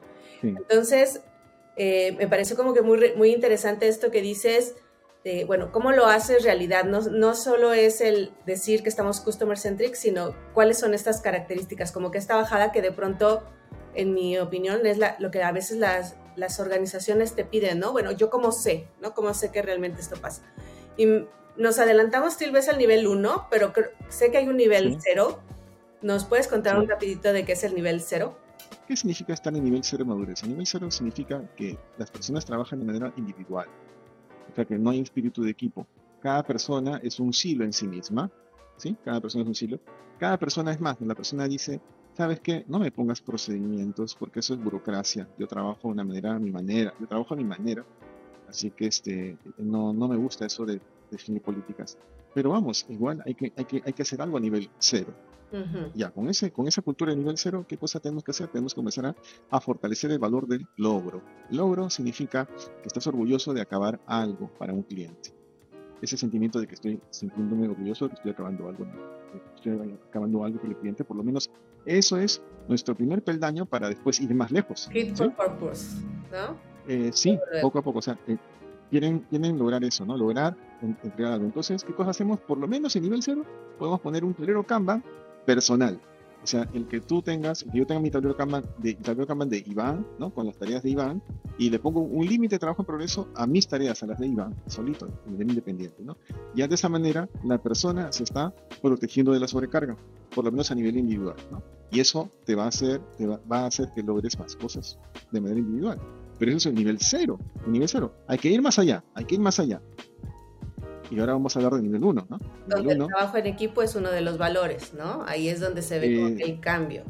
Entonces, 0.44 1.22
eh, 1.76 2.14
me 2.14 2.28
pareció 2.28 2.56
como 2.56 2.74
que 2.74 2.82
muy, 2.82 3.14
muy 3.16 3.32
interesante 3.32 3.88
esto 3.88 4.12
que 4.12 4.22
dices, 4.22 4.76
de, 5.24 5.46
bueno, 5.46 5.72
cómo 5.72 5.92
lo 5.92 6.08
haces 6.08 6.44
realidad. 6.44 6.86
No, 6.86 7.02
no 7.02 7.36
solo 7.36 7.74
es 7.74 8.02
el 8.02 8.34
decir 8.46 8.82
que 8.82 8.90
estamos 8.90 9.20
customer 9.20 9.58
centric, 9.58 9.96
sino 9.96 10.36
cuáles 10.54 10.80
son 10.80 10.94
estas 10.94 11.22
características, 11.22 11.92
como 11.92 12.12
que 12.12 12.18
esta 12.18 12.36
bajada 12.36 12.72
que 12.72 12.82
de 12.82 12.92
pronto, 12.92 13.44
en 13.94 14.14
mi 14.14 14.38
opinión, 14.40 14.86
es 14.86 14.98
la, 14.98 15.16
lo 15.20 15.32
que 15.32 15.44
a 15.44 15.52
veces 15.52 15.78
las, 15.78 16.16
las 16.36 16.60
organizaciones 16.60 17.36
te 17.36 17.46
piden, 17.46 17.80
¿no? 17.80 17.92
Bueno, 17.92 18.12
yo 18.12 18.30
como 18.30 18.52
sé, 18.52 18.88
¿no? 19.02 19.14
¿Cómo 19.14 19.34
sé 19.34 19.52
que 19.52 19.62
realmente 19.62 20.02
esto 20.02 20.16
pasa? 20.20 20.44
Y 20.98 21.26
nos 21.58 21.80
adelantamos 21.80 22.38
tal 22.38 22.52
vez 22.52 22.70
al 22.70 22.78
nivel 22.78 23.08
1, 23.08 23.48
pero 23.50 23.74
sé 24.10 24.32
que 24.32 24.38
hay 24.38 24.48
un 24.48 24.58
nivel 24.58 24.98
0. 25.00 25.40
¿Nos 26.02 26.26
puedes 26.26 26.48
contar 26.48 26.80
un 26.80 26.88
rapidito 26.88 27.32
de 27.32 27.46
qué 27.46 27.52
es 27.52 27.64
el 27.64 27.76
nivel 27.76 28.02
0? 28.02 28.36
¿Qué 28.88 28.96
significa 28.96 29.34
estar 29.34 29.56
en 29.56 29.64
nivel 29.64 29.84
cero 29.84 30.06
madurez? 30.06 30.44
El 30.44 30.50
nivel 30.50 30.66
cero 30.66 30.90
significa 30.92 31.42
que 31.56 31.78
las 31.98 32.12
personas 32.12 32.46
trabajan 32.46 32.80
de 32.80 32.86
manera 32.86 33.14
individual, 33.16 33.68
o 34.52 34.56
sea 34.56 34.66
que 34.66 34.78
no 34.78 34.90
hay 34.90 35.00
espíritu 35.00 35.44
de 35.44 35.52
equipo. 35.52 35.88
Cada 36.22 36.44
persona 36.44 37.00
es 37.02 37.20
un 37.20 37.32
silo 37.34 37.64
en 37.64 37.74
sí 37.74 37.88
misma, 37.88 38.30
¿sí? 38.78 38.98
Cada 39.04 39.22
persona 39.22 39.44
es 39.44 39.48
un 39.48 39.56
silo. 39.56 39.80
Cada 40.20 40.38
persona 40.38 40.72
es 40.72 40.82
más, 40.82 41.00
la 41.00 41.16
persona 41.16 41.48
dice, 41.48 41.80
¿sabes 42.14 42.42
qué? 42.42 42.66
No 42.68 42.80
me 42.80 42.92
pongas 42.92 43.22
procedimientos 43.22 44.16
porque 44.16 44.42
eso 44.42 44.54
es 44.54 44.62
burocracia. 44.62 45.28
Yo 45.40 45.48
trabajo 45.48 45.88
de 45.88 45.94
una 45.94 46.04
manera, 46.04 46.36
a 46.36 46.40
mi 46.40 46.52
manera, 46.52 46.94
yo 47.00 47.08
trabajo 47.08 47.34
a 47.34 47.38
mi 47.38 47.46
manera. 47.46 47.86
Así 48.48 48.72
que 48.72 48.88
este, 48.88 49.38
no, 49.58 49.94
no 49.94 50.08
me 50.10 50.18
gusta 50.18 50.46
eso 50.46 50.66
de 50.66 50.82
definir 51.12 51.42
políticas. 51.42 51.98
Pero 52.34 52.50
vamos, 52.50 52.86
igual 52.90 53.22
hay 53.26 53.36
que, 53.36 53.54
hay 53.56 53.66
que, 53.66 53.82
hay 53.86 53.94
que 53.94 54.02
hacer 54.02 54.22
algo 54.22 54.38
a 54.38 54.40
nivel 54.40 54.70
cero. 54.80 55.14
Ya, 55.94 56.12
con, 56.12 56.30
ese, 56.30 56.52
con 56.52 56.68
esa 56.70 56.82
cultura 56.82 57.12
de 57.12 57.18
nivel 57.18 57.38
cero, 57.38 57.66
¿qué 57.68 57.78
cosa 57.78 58.00
tenemos 58.00 58.24
que 58.24 58.32
hacer? 58.32 58.48
Tenemos 58.48 58.74
que 58.74 58.78
comenzar 58.78 59.14
a, 59.50 59.60
fortalecer 59.60 60.10
el 60.12 60.20
valor 60.20 60.48
del 60.48 60.66
logro. 60.78 61.22
Logro 61.50 61.90
significa 61.90 62.46
que 62.46 62.88
estás 62.88 63.06
orgulloso 63.08 63.54
de 63.54 63.60
acabar 63.60 64.00
algo 64.06 64.50
para 64.58 64.74
un 64.74 64.84
cliente. 64.84 65.34
Ese 66.02 66.16
sentimiento 66.16 66.58
de 66.58 66.68
que 66.68 66.76
estoy 66.76 67.02
sintiéndome 67.10 67.68
orgulloso 67.68 68.06
de 68.06 68.12
que 68.12 68.16
estoy 68.16 68.32
acabando 68.32 68.70
algo, 68.70 68.88
estoy 69.56 69.98
acabando 70.08 70.44
algo 70.46 70.60
con 70.60 70.70
el 70.70 70.78
cliente, 70.78 71.04
por 71.04 71.18
lo 71.18 71.24
menos 71.24 71.52
eso 71.86 72.18
es 72.18 72.42
nuestro 72.70 72.96
primer 72.96 73.22
peldaño 73.22 73.66
para 73.66 73.90
después 73.90 74.22
ir 74.22 74.34
más 74.34 74.52
lejos. 74.52 74.88
Fit 74.92 75.16
for 75.16 75.36
purpose, 75.36 76.02
¿no? 76.32 76.56
Eh, 76.88 77.12
sí, 77.14 77.38
poco 77.62 77.80
a 77.80 77.82
poco. 77.82 78.00
O 78.00 78.02
sea, 78.02 78.18
eh, 78.28 78.38
quieren, 78.90 79.20
quieren 79.30 79.58
lograr 79.58 79.84
eso, 79.84 80.06
¿no? 80.06 80.18
Lograr 80.18 80.56
entregar 80.82 81.34
algo. 81.34 81.46
Entonces, 81.46 81.84
¿qué 81.84 81.94
cosa 81.94 82.12
hacemos? 82.12 82.40
Por 82.40 82.58
lo 82.58 82.68
menos 82.68 82.96
en 82.96 83.04
nivel 83.04 83.22
cero, 83.24 83.46
podemos 83.78 84.00
poner 84.00 84.24
un 84.24 84.34
tablero 84.34 84.64
Kanban 84.66 85.04
personal. 85.46 86.00
O 86.44 86.48
sea, 86.48 86.68
el 86.74 86.88
que 86.88 87.02
tú 87.02 87.22
tengas, 87.22 87.64
que 87.64 87.78
yo 87.78 87.86
tenga 87.86 88.02
mi 88.02 88.10
tablero 88.10 88.36
Kanban 88.36 88.66
de, 88.80 88.96
tablero 88.96 89.28
Kanban 89.28 89.50
de 89.50 89.64
Iván, 89.66 90.08
¿no? 90.18 90.34
Con 90.34 90.48
las 90.48 90.58
tareas 90.58 90.82
de 90.82 90.90
Iván, 90.90 91.22
y 91.60 91.70
le 91.70 91.78
pongo 91.78 92.02
un 92.02 92.26
límite 92.26 92.56
de 92.56 92.60
trabajo 92.60 92.82
en 92.82 92.88
progreso 92.88 93.28
a 93.36 93.46
mis 93.46 93.68
tareas, 93.68 94.02
a 94.02 94.08
las 94.08 94.20
de 94.20 94.28
Iván, 94.28 94.56
solito, 94.66 95.06
de 95.06 95.32
nivel 95.32 95.50
independiente, 95.50 96.02
¿no? 96.04 96.18
Ya 96.56 96.68
de 96.68 96.74
esa 96.74 96.90
manera, 96.90 97.30
la 97.44 97.60
persona 97.60 98.12
se 98.12 98.24
está 98.24 98.54
protegiendo 98.82 99.34
de 99.34 99.40
la 99.40 99.48
sobrecarga, 99.48 99.96
por 100.34 100.46
lo 100.46 100.52
menos 100.52 100.72
a 100.72 100.76
nivel 100.76 100.98
individual, 100.98 101.36
¿no? 101.52 101.62
Y 101.92 102.00
eso 102.00 102.32
te 102.46 102.56
va 102.56 102.66
a 102.66 102.70
hacer, 102.70 103.02
te 103.18 103.28
va, 103.28 103.40
va 103.52 103.60
a 103.60 103.66
hacer 103.68 103.92
que 103.94 104.02
logres 104.02 104.40
más 104.40 104.56
cosas 104.56 104.98
de 105.32 105.42
manera 105.42 105.60
individual. 105.60 106.00
Pero 106.40 106.50
eso 106.50 106.58
es 106.58 106.66
el 106.66 106.74
nivel 106.74 106.98
cero, 107.00 107.40
el 107.68 107.72
nivel 107.72 107.88
cero. 107.88 108.16
Hay 108.28 108.40
que 108.40 108.50
ir 108.50 108.64
más 108.64 108.80
allá, 108.80 109.04
hay 109.14 109.26
que 109.26 109.36
ir 109.36 109.42
más 109.42 109.60
allá. 109.60 109.80
Y 111.12 111.20
ahora 111.20 111.34
vamos 111.34 111.56
a 111.56 111.60
hablar 111.60 111.74
de 111.74 111.82
nivel 111.82 112.04
1, 112.04 112.28
¿no? 112.30 112.38
donde 112.68 112.94
el 112.94 113.06
trabajo 113.06 113.38
en 113.38 113.46
equipo 113.46 113.82
es 113.82 113.96
uno 113.96 114.10
de 114.10 114.22
los 114.22 114.38
valores, 114.38 114.94
¿no? 114.94 115.24
Ahí 115.28 115.50
es 115.50 115.60
donde 115.60 115.82
se 115.82 116.00
ve 116.00 116.08
eh, 116.08 116.38
el 116.40 116.60
cambio. 116.62 117.04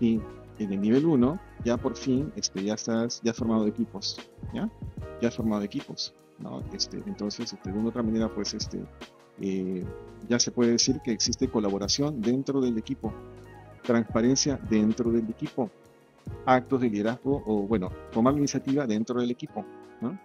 Y 0.00 0.20
en 0.58 0.72
el 0.72 0.80
nivel 0.80 1.06
1 1.06 1.40
ya 1.64 1.76
por 1.76 1.96
fin 1.96 2.32
este, 2.34 2.64
ya 2.64 2.74
estás, 2.74 3.20
ya 3.22 3.30
has 3.30 3.36
formado 3.36 3.66
equipos, 3.68 4.18
¿ya? 4.52 4.68
Ya 5.20 5.28
has 5.28 5.36
formado 5.36 5.62
equipos, 5.62 6.12
¿no? 6.40 6.64
Este, 6.72 6.98
entonces, 7.06 7.52
este, 7.52 7.70
de 7.70 7.78
una 7.78 7.90
otra 7.90 8.02
manera, 8.02 8.28
pues, 8.28 8.54
este, 8.54 8.80
eh, 9.40 9.84
ya 10.28 10.40
se 10.40 10.50
puede 10.50 10.72
decir 10.72 11.00
que 11.04 11.12
existe 11.12 11.48
colaboración 11.48 12.20
dentro 12.20 12.60
del 12.60 12.76
equipo, 12.76 13.12
transparencia 13.82 14.58
dentro 14.68 15.12
del 15.12 15.30
equipo, 15.30 15.70
actos 16.46 16.80
de 16.80 16.90
liderazgo 16.90 17.42
o, 17.46 17.62
bueno, 17.62 17.90
tomar 18.10 18.36
iniciativa 18.36 18.86
dentro 18.86 19.20
del 19.20 19.30
equipo, 19.30 19.64
¿no? 20.00 20.18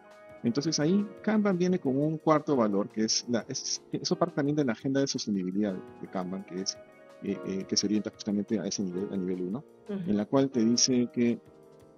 Entonces 0.48 0.80
ahí 0.80 1.06
Kanban 1.22 1.58
viene 1.58 1.78
con 1.78 1.98
un 1.98 2.18
cuarto 2.18 2.56
valor, 2.56 2.88
que 2.90 3.04
es, 3.04 3.26
la, 3.28 3.46
eso 3.48 4.16
parte 4.16 4.36
también 4.36 4.56
de 4.56 4.64
la 4.64 4.72
agenda 4.72 5.02
de 5.02 5.08
sostenibilidad 5.08 5.74
de 5.74 6.08
Kanban, 6.08 6.46
que 6.46 6.62
es 6.62 6.78
eh, 7.22 7.38
eh, 7.46 7.66
que 7.68 7.76
se 7.76 7.86
orienta 7.86 8.10
justamente 8.12 8.58
a 8.58 8.66
ese 8.66 8.82
nivel, 8.84 9.10
a 9.12 9.18
nivel 9.18 9.42
1, 9.42 9.64
en 9.90 10.18
la 10.18 10.26
cual 10.26 10.50
te 10.50 10.64
dice 10.64 11.10
que 11.12 11.38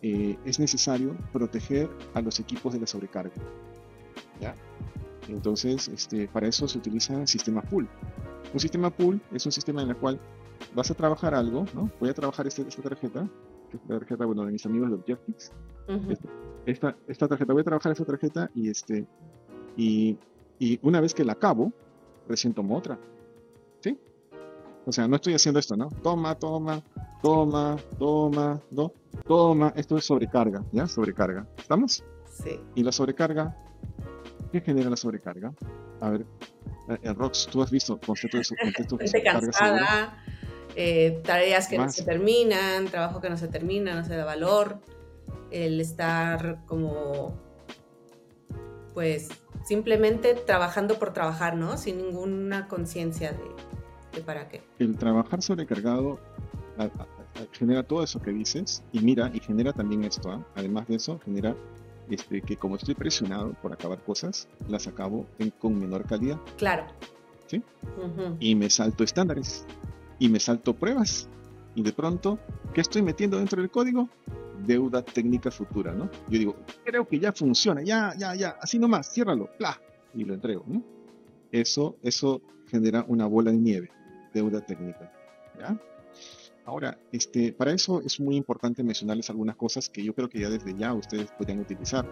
eh, 0.01 0.37
es 0.45 0.59
necesario 0.59 1.15
proteger 1.31 1.89
a 2.15 2.21
los 2.21 2.39
equipos 2.39 2.73
de 2.73 2.79
la 2.79 2.87
sobrecarga. 2.87 3.35
¿ya? 4.41 4.55
Entonces, 5.27 5.87
este, 5.87 6.27
para 6.27 6.47
eso 6.47 6.67
se 6.67 6.79
utiliza 6.79 7.27
sistema 7.27 7.61
pool. 7.61 7.87
Un 8.51 8.59
sistema 8.59 8.89
pool 8.89 9.21
es 9.31 9.45
un 9.45 9.51
sistema 9.51 9.83
en 9.83 9.89
el 9.89 9.97
cual 9.97 10.19
vas 10.73 10.89
a 10.89 10.95
trabajar 10.95 11.35
algo, 11.35 11.65
¿no? 11.75 11.91
Voy 11.99 12.09
a 12.09 12.13
trabajar 12.15 12.47
este, 12.47 12.63
esta 12.63 12.81
tarjeta, 12.81 13.21
es 13.21 13.29
tarjeta, 13.77 14.25
bueno, 14.25 14.45
de 14.45 14.51
mis 14.51 14.65
amigos 14.65 14.89
de 14.89 14.95
Objectives. 14.95 15.51
esta, 16.65 16.95
esta, 17.07 17.27
tarjeta, 17.27 17.53
voy 17.53 17.61
a 17.61 17.65
trabajar 17.65 17.91
esta 17.91 18.05
tarjeta 18.05 18.49
y 18.55 18.69
este, 18.69 19.05
y, 19.77 20.17
y 20.59 20.79
una 20.81 21.01
vez 21.01 21.13
que 21.13 21.23
la 21.23 21.33
acabo, 21.33 21.71
recién 22.27 22.53
tomo 22.53 22.77
otra. 22.77 22.99
¿Sí? 23.81 23.97
O 24.85 24.91
sea, 24.91 25.07
no 25.07 25.15
estoy 25.15 25.33
haciendo 25.33 25.59
esto, 25.59 25.75
¿no? 25.75 25.89
Toma, 26.03 26.35
toma, 26.35 26.81
toma, 27.21 27.77
toma, 27.97 28.61
no, 28.71 28.93
toma. 29.27 29.73
Esto 29.75 29.97
es 29.97 30.05
sobrecarga, 30.05 30.63
¿ya? 30.71 30.87
Sobrecarga. 30.87 31.47
¿Estamos? 31.57 32.03
Sí. 32.25 32.59
Y 32.75 32.83
la 32.83 32.91
sobrecarga, 32.91 33.55
¿qué 34.51 34.61
genera 34.61 34.89
la 34.89 34.95
sobrecarga? 34.95 35.53
A 36.01 36.09
ver, 36.09 36.25
en 36.87 36.97
eh, 37.03 37.13
Rox, 37.13 37.47
tú 37.47 37.61
has 37.61 37.69
visto 37.69 37.99
conceptos 38.03 38.49
de 38.49 39.23
cansada, 39.23 40.17
eh, 40.75 41.21
tareas 41.23 41.67
que 41.67 41.77
no 41.77 41.89
se 41.89 42.03
terminan, 42.03 42.85
trabajo 42.85 43.21
que 43.21 43.29
no 43.29 43.37
se 43.37 43.47
termina, 43.47 43.95
no 43.95 44.05
se 44.05 44.15
da 44.15 44.25
valor, 44.25 44.79
el 45.51 45.81
estar 45.81 46.65
como, 46.65 47.33
pues, 48.93 49.29
simplemente 49.65 50.35
trabajando 50.35 50.99
por 50.99 51.13
trabajar, 51.13 51.55
¿no? 51.55 51.77
Sin 51.77 51.97
ninguna 51.97 52.67
conciencia 52.67 53.33
de, 54.13 54.21
para 54.21 54.49
qué. 54.49 54.61
El 54.79 54.97
trabajar 54.97 55.41
sobrecargado 55.41 56.19
genera 57.51 57.83
todo 57.83 58.03
eso 58.03 58.21
que 58.21 58.31
dices 58.31 58.83
y 58.91 58.99
mira, 58.99 59.31
y 59.33 59.39
genera 59.39 59.73
también 59.73 60.03
esto, 60.03 60.31
¿ah? 60.31 60.45
además 60.55 60.87
de 60.87 60.95
eso, 60.95 61.19
genera 61.23 61.55
este, 62.09 62.41
que 62.41 62.57
como 62.57 62.75
estoy 62.75 62.95
presionado 62.95 63.53
por 63.61 63.71
acabar 63.71 63.99
cosas, 63.99 64.47
las 64.67 64.87
acabo 64.87 65.25
con 65.59 65.77
menor 65.79 66.05
calidad. 66.05 66.39
Claro. 66.57 66.85
¿Sí? 67.47 67.63
Y 68.39 68.55
me 68.55 68.69
salto 68.69 69.03
estándares, 69.03 69.65
y 70.19 70.29
me 70.29 70.39
salto 70.39 70.73
pruebas, 70.75 71.29
y 71.75 71.83
de 71.83 71.93
pronto, 71.93 72.39
¿qué 72.73 72.81
estoy 72.81 73.01
metiendo 73.01 73.37
dentro 73.37 73.61
del 73.61 73.71
código? 73.71 74.09
Deuda 74.65 75.01
técnica 75.01 75.49
futura, 75.49 75.93
¿no? 75.93 76.09
Yo 76.29 76.39
digo, 76.39 76.55
creo 76.83 77.07
que 77.07 77.19
ya 77.19 77.31
funciona, 77.31 77.81
ya, 77.81 78.13
ya, 78.17 78.35
ya, 78.35 78.57
así 78.61 78.77
nomás, 78.77 79.11
ciérralo, 79.11 79.49
¡pla! 79.57 79.79
Y 80.13 80.25
lo 80.25 80.33
entrego, 80.33 80.65
¿no? 80.67 80.83
Eso, 81.51 81.95
eso 82.03 82.41
genera 82.67 83.05
una 83.07 83.25
bola 83.27 83.51
de 83.51 83.57
nieve, 83.57 83.91
deuda 84.33 84.65
técnica, 84.65 85.11
¿ya? 85.57 85.79
Ahora, 86.65 86.99
este, 87.11 87.51
para 87.51 87.71
eso 87.71 88.01
es 88.01 88.19
muy 88.19 88.35
importante 88.35 88.83
mencionarles 88.83 89.29
algunas 89.29 89.55
cosas 89.55 89.89
que 89.89 90.03
yo 90.03 90.13
creo 90.13 90.29
que 90.29 90.39
ya 90.39 90.49
desde 90.49 90.77
ya 90.77 90.93
ustedes 90.93 91.31
podrían 91.31 91.59
utilizar. 91.61 92.05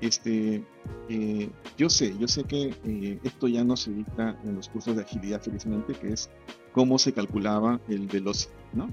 Este, 0.00 0.64
eh, 1.08 1.50
yo 1.78 1.88
sé, 1.88 2.16
yo 2.18 2.26
sé 2.26 2.42
que 2.42 2.74
eh, 2.84 3.20
esto 3.22 3.46
ya 3.46 3.62
no 3.62 3.76
se 3.76 3.92
dicta 3.92 4.36
en 4.44 4.56
los 4.56 4.68
cursos 4.68 4.96
de 4.96 5.02
agilidad, 5.02 5.40
felizmente, 5.40 5.92
que 5.94 6.12
es 6.12 6.28
cómo 6.74 6.98
se 6.98 7.12
calculaba 7.12 7.80
el 7.88 8.06
velocity, 8.08 8.52
¿no? 8.72 8.90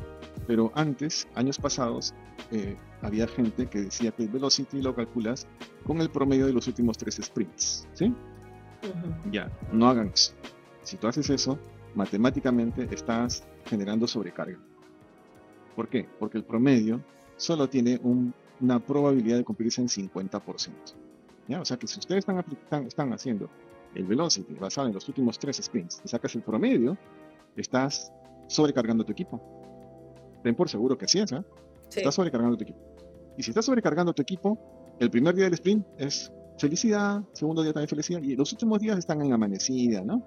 Pero 0.48 0.72
antes, 0.76 1.28
años 1.36 1.58
pasados, 1.58 2.14
eh, 2.52 2.78
había 3.02 3.28
gente 3.28 3.68
que 3.68 3.82
decía 3.82 4.12
que 4.12 4.24
el 4.24 4.30
velocity 4.30 4.82
lo 4.82 4.96
calculas 4.96 5.48
con 5.86 6.00
el 6.00 6.10
promedio 6.10 6.46
de 6.46 6.54
los 6.54 6.68
últimos 6.68 6.98
tres 6.98 7.20
sprints, 7.22 7.88
¿sí? 7.94 8.14
Ya, 9.32 9.52
no 9.72 9.90
hagan 9.90 10.12
eso. 10.14 10.34
Si 10.84 10.98
tú 10.98 11.08
haces 11.08 11.30
eso, 11.30 11.60
matemáticamente 11.96 12.88
estás 12.92 13.44
generando 13.66 14.08
sobrecarga. 14.08 14.60
¿Por 15.76 15.88
qué? 15.88 16.08
Porque 16.20 16.38
el 16.38 16.44
promedio 16.44 17.02
solo 17.38 17.68
tiene 17.68 18.00
una 18.04 18.80
probabilidad 18.80 19.38
de 19.38 19.44
cumplirse 19.44 19.82
en 19.82 19.88
50%. 19.88 20.72
¿ya? 21.48 21.62
O 21.62 21.66
sea 21.66 21.78
que 21.78 21.88
si 21.88 22.00
ustedes 22.00 22.26
están, 22.28 22.86
están, 22.86 23.14
haciendo 23.14 23.50
el 23.96 24.06
velocity 24.06 24.54
basado 24.54 24.88
en 24.88 24.94
los 24.94 25.08
últimos 25.08 25.40
tres 25.40 25.58
sprints 25.58 26.02
y 26.04 26.08
sacas 26.08 26.36
el 26.36 26.42
promedio, 26.42 26.98
estás 27.56 28.12
sobrecargando 28.48 29.04
tu 29.04 29.12
equipo. 29.12 29.42
Ten 30.44 30.56
por 30.56 30.70
seguro 30.70 30.98
que 30.98 31.06
así 31.06 31.20
es, 31.20 31.32
¿eh? 31.32 31.44
Estás 31.96 32.16
sobrecargando 32.16 32.58
tu 32.58 32.64
equipo. 32.64 32.80
Y 33.38 33.44
si 33.44 33.52
estás 33.52 33.66
sobrecargando 33.66 34.14
tu 34.14 34.22
equipo, 34.22 34.58
el 35.00 35.10
primer 35.10 35.36
día 35.36 35.46
del 35.46 35.54
sprint 35.54 35.86
es 35.98 36.32
felicidad, 36.58 37.22
segundo 37.34 37.64
día 37.64 37.74
también 37.74 37.90
felicidad, 37.90 38.22
y 38.22 38.36
los 38.36 38.52
últimos 38.52 38.80
días 38.80 38.98
están 38.98 39.22
en 39.22 39.34
amanecida, 39.34 40.02
¿no? 40.04 40.24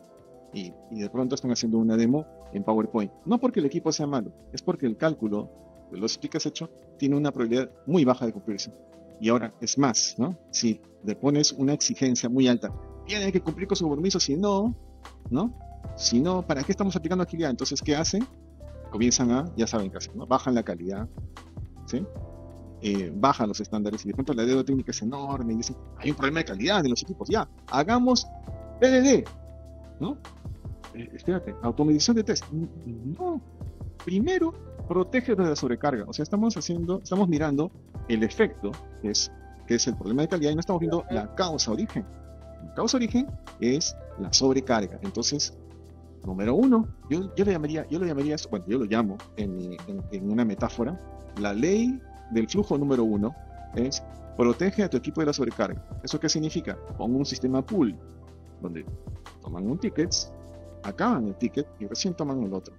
y, 0.55 0.73
de 0.91 1.11
pronto 1.11 1.35
están 1.35 1.51
haciendo 1.51 1.79
una 1.79 1.97
demo 1.97 2.27
en 2.53 2.63
PowerPoint. 2.63 3.13
No 3.27 3.39
porque 3.39 3.61
el 3.61 3.67
equipo 3.67 3.93
sea 3.93 4.07
malo, 4.07 4.33
es 4.53 4.63
porque 4.63 4.87
el 4.87 4.97
cálculo 4.97 5.51
de 5.91 5.99
los 5.99 6.17
que 6.17 6.37
has 6.37 6.47
hecho 6.47 6.71
tiene 6.97 7.17
una 7.17 7.33
probabilidad 7.33 7.71
muy 7.87 8.05
baja 8.05 8.27
de 8.27 8.33
cumplirse. 8.33 8.73
Y 9.21 9.29
ahora, 9.29 9.53
es 9.61 9.79
más, 9.79 10.15
¿no? 10.19 10.37
Si 10.51 10.81
le 11.05 11.17
pones 11.17 11.53
una 11.53 11.73
exigencia 11.73 12.29
muy 12.29 12.49
alta, 12.49 12.73
tiene 13.07 13.31
que 13.33 13.41
cumplir 13.41 13.69
con 13.69 13.77
su 13.77 13.85
compromiso, 13.85 14.19
si 14.19 14.37
no, 14.37 14.75
¿no? 15.31 15.55
Si 15.97 16.21
no, 16.21 16.43
¿para 16.43 16.63
qué 16.63 16.73
estamos 16.73 16.95
aplicando 16.97 17.25
agilidad? 17.25 17.51
Entonces, 17.51 17.81
¿qué 17.83 17.95
hacen? 17.97 18.27
Comienzan 18.91 19.31
a, 19.31 19.45
ya 19.57 19.67
saben 19.67 19.91
qué 19.91 19.99
hacen, 19.99 20.17
¿no? 20.17 20.27
Bajan 20.27 20.55
la 20.55 20.63
calidad, 20.63 21.09
¿sí? 21.87 22.05
Eh, 22.83 23.11
bajan 23.15 23.49
los 23.49 23.61
estándares 23.61 24.05
y 24.05 24.09
de 24.09 24.15
pronto 24.15 24.35
la 24.35 24.45
deuda 24.45 24.63
técnica 24.63 24.91
es 24.91 25.01
enorme 25.03 25.55
y 25.55 25.57
dicen, 25.57 25.77
hay 25.99 26.11
un 26.11 26.17
problema 26.17 26.41
de 26.41 26.45
calidad 26.45 26.85
en 26.85 26.91
los 26.91 27.03
equipos, 27.03 27.29
ya, 27.29 27.49
hagamos 27.71 28.27
PDD, 28.81 29.25
¿no? 30.01 30.19
Eh, 30.95 31.11
espérate, 31.15 31.55
automatización 31.63 32.17
de 32.17 32.25
test. 32.25 32.45
No, 32.53 33.41
primero 34.05 34.53
protege 34.87 35.35
de 35.35 35.45
la 35.45 35.57
sobrecarga. 35.57 36.05
O 36.07 36.13
sea, 36.13 36.23
estamos 36.23 36.57
haciendo, 36.57 37.01
estamos 37.03 37.29
mirando 37.29 37.71
el 38.09 38.23
efecto, 38.23 38.71
que 39.03 39.11
es, 39.11 39.33
que 39.67 39.77
es 39.77 39.87
el 39.87 39.97
problema 39.97 40.23
de 40.23 40.29
calidad, 40.29 40.51
y 40.51 40.55
no 40.55 40.61
estamos 40.61 40.81
viendo 40.81 41.05
la 41.11 41.35
causa 41.35 41.73
origen. 41.73 42.05
La 42.67 42.75
causa 42.75 42.97
origen 42.97 43.27
es 43.61 43.97
la 44.19 44.33
sobrecarga. 44.33 44.99
Entonces, 45.03 45.57
número 46.25 46.55
uno, 46.55 46.89
yo, 47.11 47.35
yo 47.35 47.45
le 47.45 47.53
llamaría, 47.53 47.87
yo 47.89 47.99
lo 47.99 48.07
llamaría, 48.07 48.37
bueno, 48.51 48.65
yo 48.69 48.79
lo 48.79 48.85
llamo 48.85 49.17
en, 49.37 49.77
en 50.11 50.31
una 50.31 50.45
metáfora, 50.45 50.99
la 51.39 51.53
ley 51.53 52.01
del 52.31 52.49
flujo 52.49 52.79
número 52.79 53.05
uno 53.05 53.35
es 53.75 54.03
protege 54.37 54.83
a 54.83 54.91
tu 54.91 54.97
equipo 54.97 55.21
de 55.21 55.27
la 55.27 55.33
sobrecarga. 55.33 55.83
¿Eso 56.03 56.19
qué 56.19 56.29
significa? 56.29 56.77
Pon 56.97 57.15
un 57.15 57.25
sistema 57.25 57.65
pool, 57.65 57.97
donde 58.61 58.85
toman 59.43 59.67
un 59.67 59.79
ticket, 59.79 60.15
acaban 60.83 61.29
el 61.29 61.35
ticket 61.37 61.67
y 61.79 61.87
recién 61.87 62.15
toman 62.15 62.43
el 62.43 62.53
otro. 62.53 62.75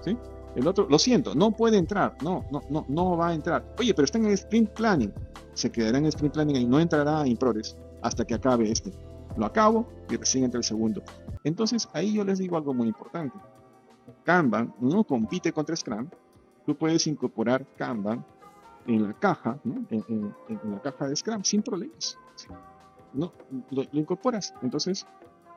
¿Sí? 0.00 0.16
El 0.54 0.66
otro, 0.66 0.86
lo 0.88 0.98
siento, 0.98 1.34
no 1.34 1.50
puede 1.50 1.76
entrar, 1.76 2.16
no, 2.22 2.44
no, 2.50 2.62
no, 2.70 2.86
no 2.88 3.16
va 3.16 3.28
a 3.28 3.34
entrar. 3.34 3.74
Oye, 3.78 3.92
pero 3.92 4.04
está 4.04 4.18
en 4.18 4.26
el 4.26 4.32
sprint 4.32 4.70
planning. 4.70 5.12
Se 5.52 5.70
quedará 5.70 5.98
en 5.98 6.04
el 6.04 6.08
sprint 6.10 6.34
planning 6.34 6.56
y 6.56 6.66
no 6.66 6.80
entrará 6.80 7.26
en 7.26 7.36
progress 7.36 7.76
hasta 8.02 8.24
que 8.24 8.34
acabe 8.34 8.70
este. 8.70 8.90
Lo 9.36 9.44
acabo 9.44 9.86
y 10.08 10.16
recién 10.16 10.44
entra 10.44 10.58
el 10.58 10.64
segundo. 10.64 11.02
Entonces, 11.46 11.88
ahí 11.92 12.12
yo 12.12 12.24
les 12.24 12.40
digo 12.40 12.56
algo 12.56 12.74
muy 12.74 12.88
importante. 12.88 13.38
Kanban 14.24 14.74
no 14.80 15.04
compite 15.04 15.52
contra 15.52 15.76
Scrum. 15.76 16.08
Tú 16.66 16.76
puedes 16.76 17.06
incorporar 17.06 17.64
Kanban 17.76 18.26
en 18.88 19.04
la 19.04 19.12
caja, 19.12 19.56
¿no? 19.62 19.86
en, 19.90 20.34
la 20.48 20.82
caja 20.82 21.06
de 21.06 21.14
Scrum 21.14 21.44
sin 21.44 21.62
problemas. 21.62 22.18
No, 23.14 23.32
lo 23.70 23.84
incorporas. 23.92 24.54
Entonces, 24.60 25.06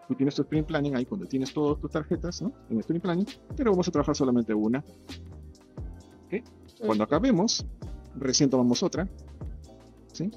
tú 0.08 0.14
tienes 0.14 0.36
tu 0.36 0.44
sprint 0.44 0.68
planning 0.68 0.96
ahí 0.96 1.08
cuando 1.08 1.26
tienes 1.26 1.52
todas 1.52 1.80
tus 1.80 1.90
tarjetas 1.90 2.40
¿no? 2.44 2.52
en 2.70 2.80
sprint 2.82 3.02
planning, 3.02 3.28
pero 3.58 3.72
vamos 3.72 3.88
a 3.88 3.92
trabajar 3.92 4.16
solamente 4.16 4.54
una. 4.54 4.86
¿Okay? 6.28 6.44
Cuando 6.86 7.04
acabemos, 7.04 7.66
recién 8.16 8.48
tomamos 8.48 8.84
otra. 8.84 9.10
¿Sí? 10.14 10.30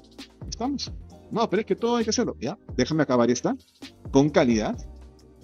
Estamos. 0.49 0.91
No, 1.29 1.47
pero 1.47 1.59
es 1.59 1.67
que 1.67 1.75
todo 1.75 1.97
hay 1.97 2.03
que 2.03 2.09
hacerlo. 2.09 2.35
Ya, 2.39 2.57
déjame 2.75 3.03
acabar 3.03 3.29
esta 3.29 3.55
con 4.11 4.31
calidad 4.31 4.75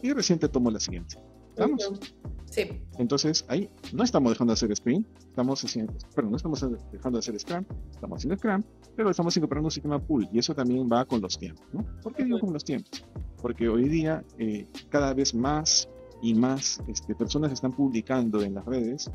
y 0.02 0.14
recién 0.14 0.40
te 0.40 0.48
tomo 0.50 0.72
la 0.72 0.80
siguiente. 0.80 1.18
¿Estamos? 1.50 2.02
Sí. 2.46 2.82
Entonces, 2.98 3.46
ahí 3.48 3.70
no 3.94 4.04
estamos 4.04 4.32
dejando 4.32 4.52
de 4.52 4.56
hacer 4.56 4.72
sprint, 4.72 5.08
estamos 5.20 5.64
haciendo, 5.64 5.94
perdón, 6.16 6.32
no 6.32 6.38
estamos 6.38 6.66
dejando 6.92 7.18
de 7.18 7.20
hacer 7.20 7.40
Scrum, 7.40 7.66
estamos 7.92 8.18
haciendo 8.18 8.38
Scrum, 8.38 8.64
pero 8.96 9.10
estamos 9.12 9.38
incorporando 9.38 9.68
un 9.68 9.72
sistema 9.72 10.00
pool 10.00 10.28
y 10.32 10.40
eso 10.40 10.56
también 10.56 10.90
va 10.92 11.06
con 11.06 11.22
los 11.22 11.38
tiempos, 11.38 11.66
¿no? 11.74 11.86
¿Por 12.02 12.14
qué 12.16 12.24
digo 12.24 12.40
con 12.40 12.54
los 12.54 12.64
tiempos? 12.64 13.04
porque 13.42 13.68
hoy 13.70 13.88
día 13.88 14.24
eh, 14.38 14.68
cada 14.90 15.14
vez 15.14 15.34
más 15.34 15.90
y 16.22 16.34
más 16.34 16.82
este, 16.88 17.16
personas 17.16 17.52
están 17.52 17.72
publicando 17.72 18.42
en 18.42 18.56
las 18.56 18.66
redes 18.66 19.10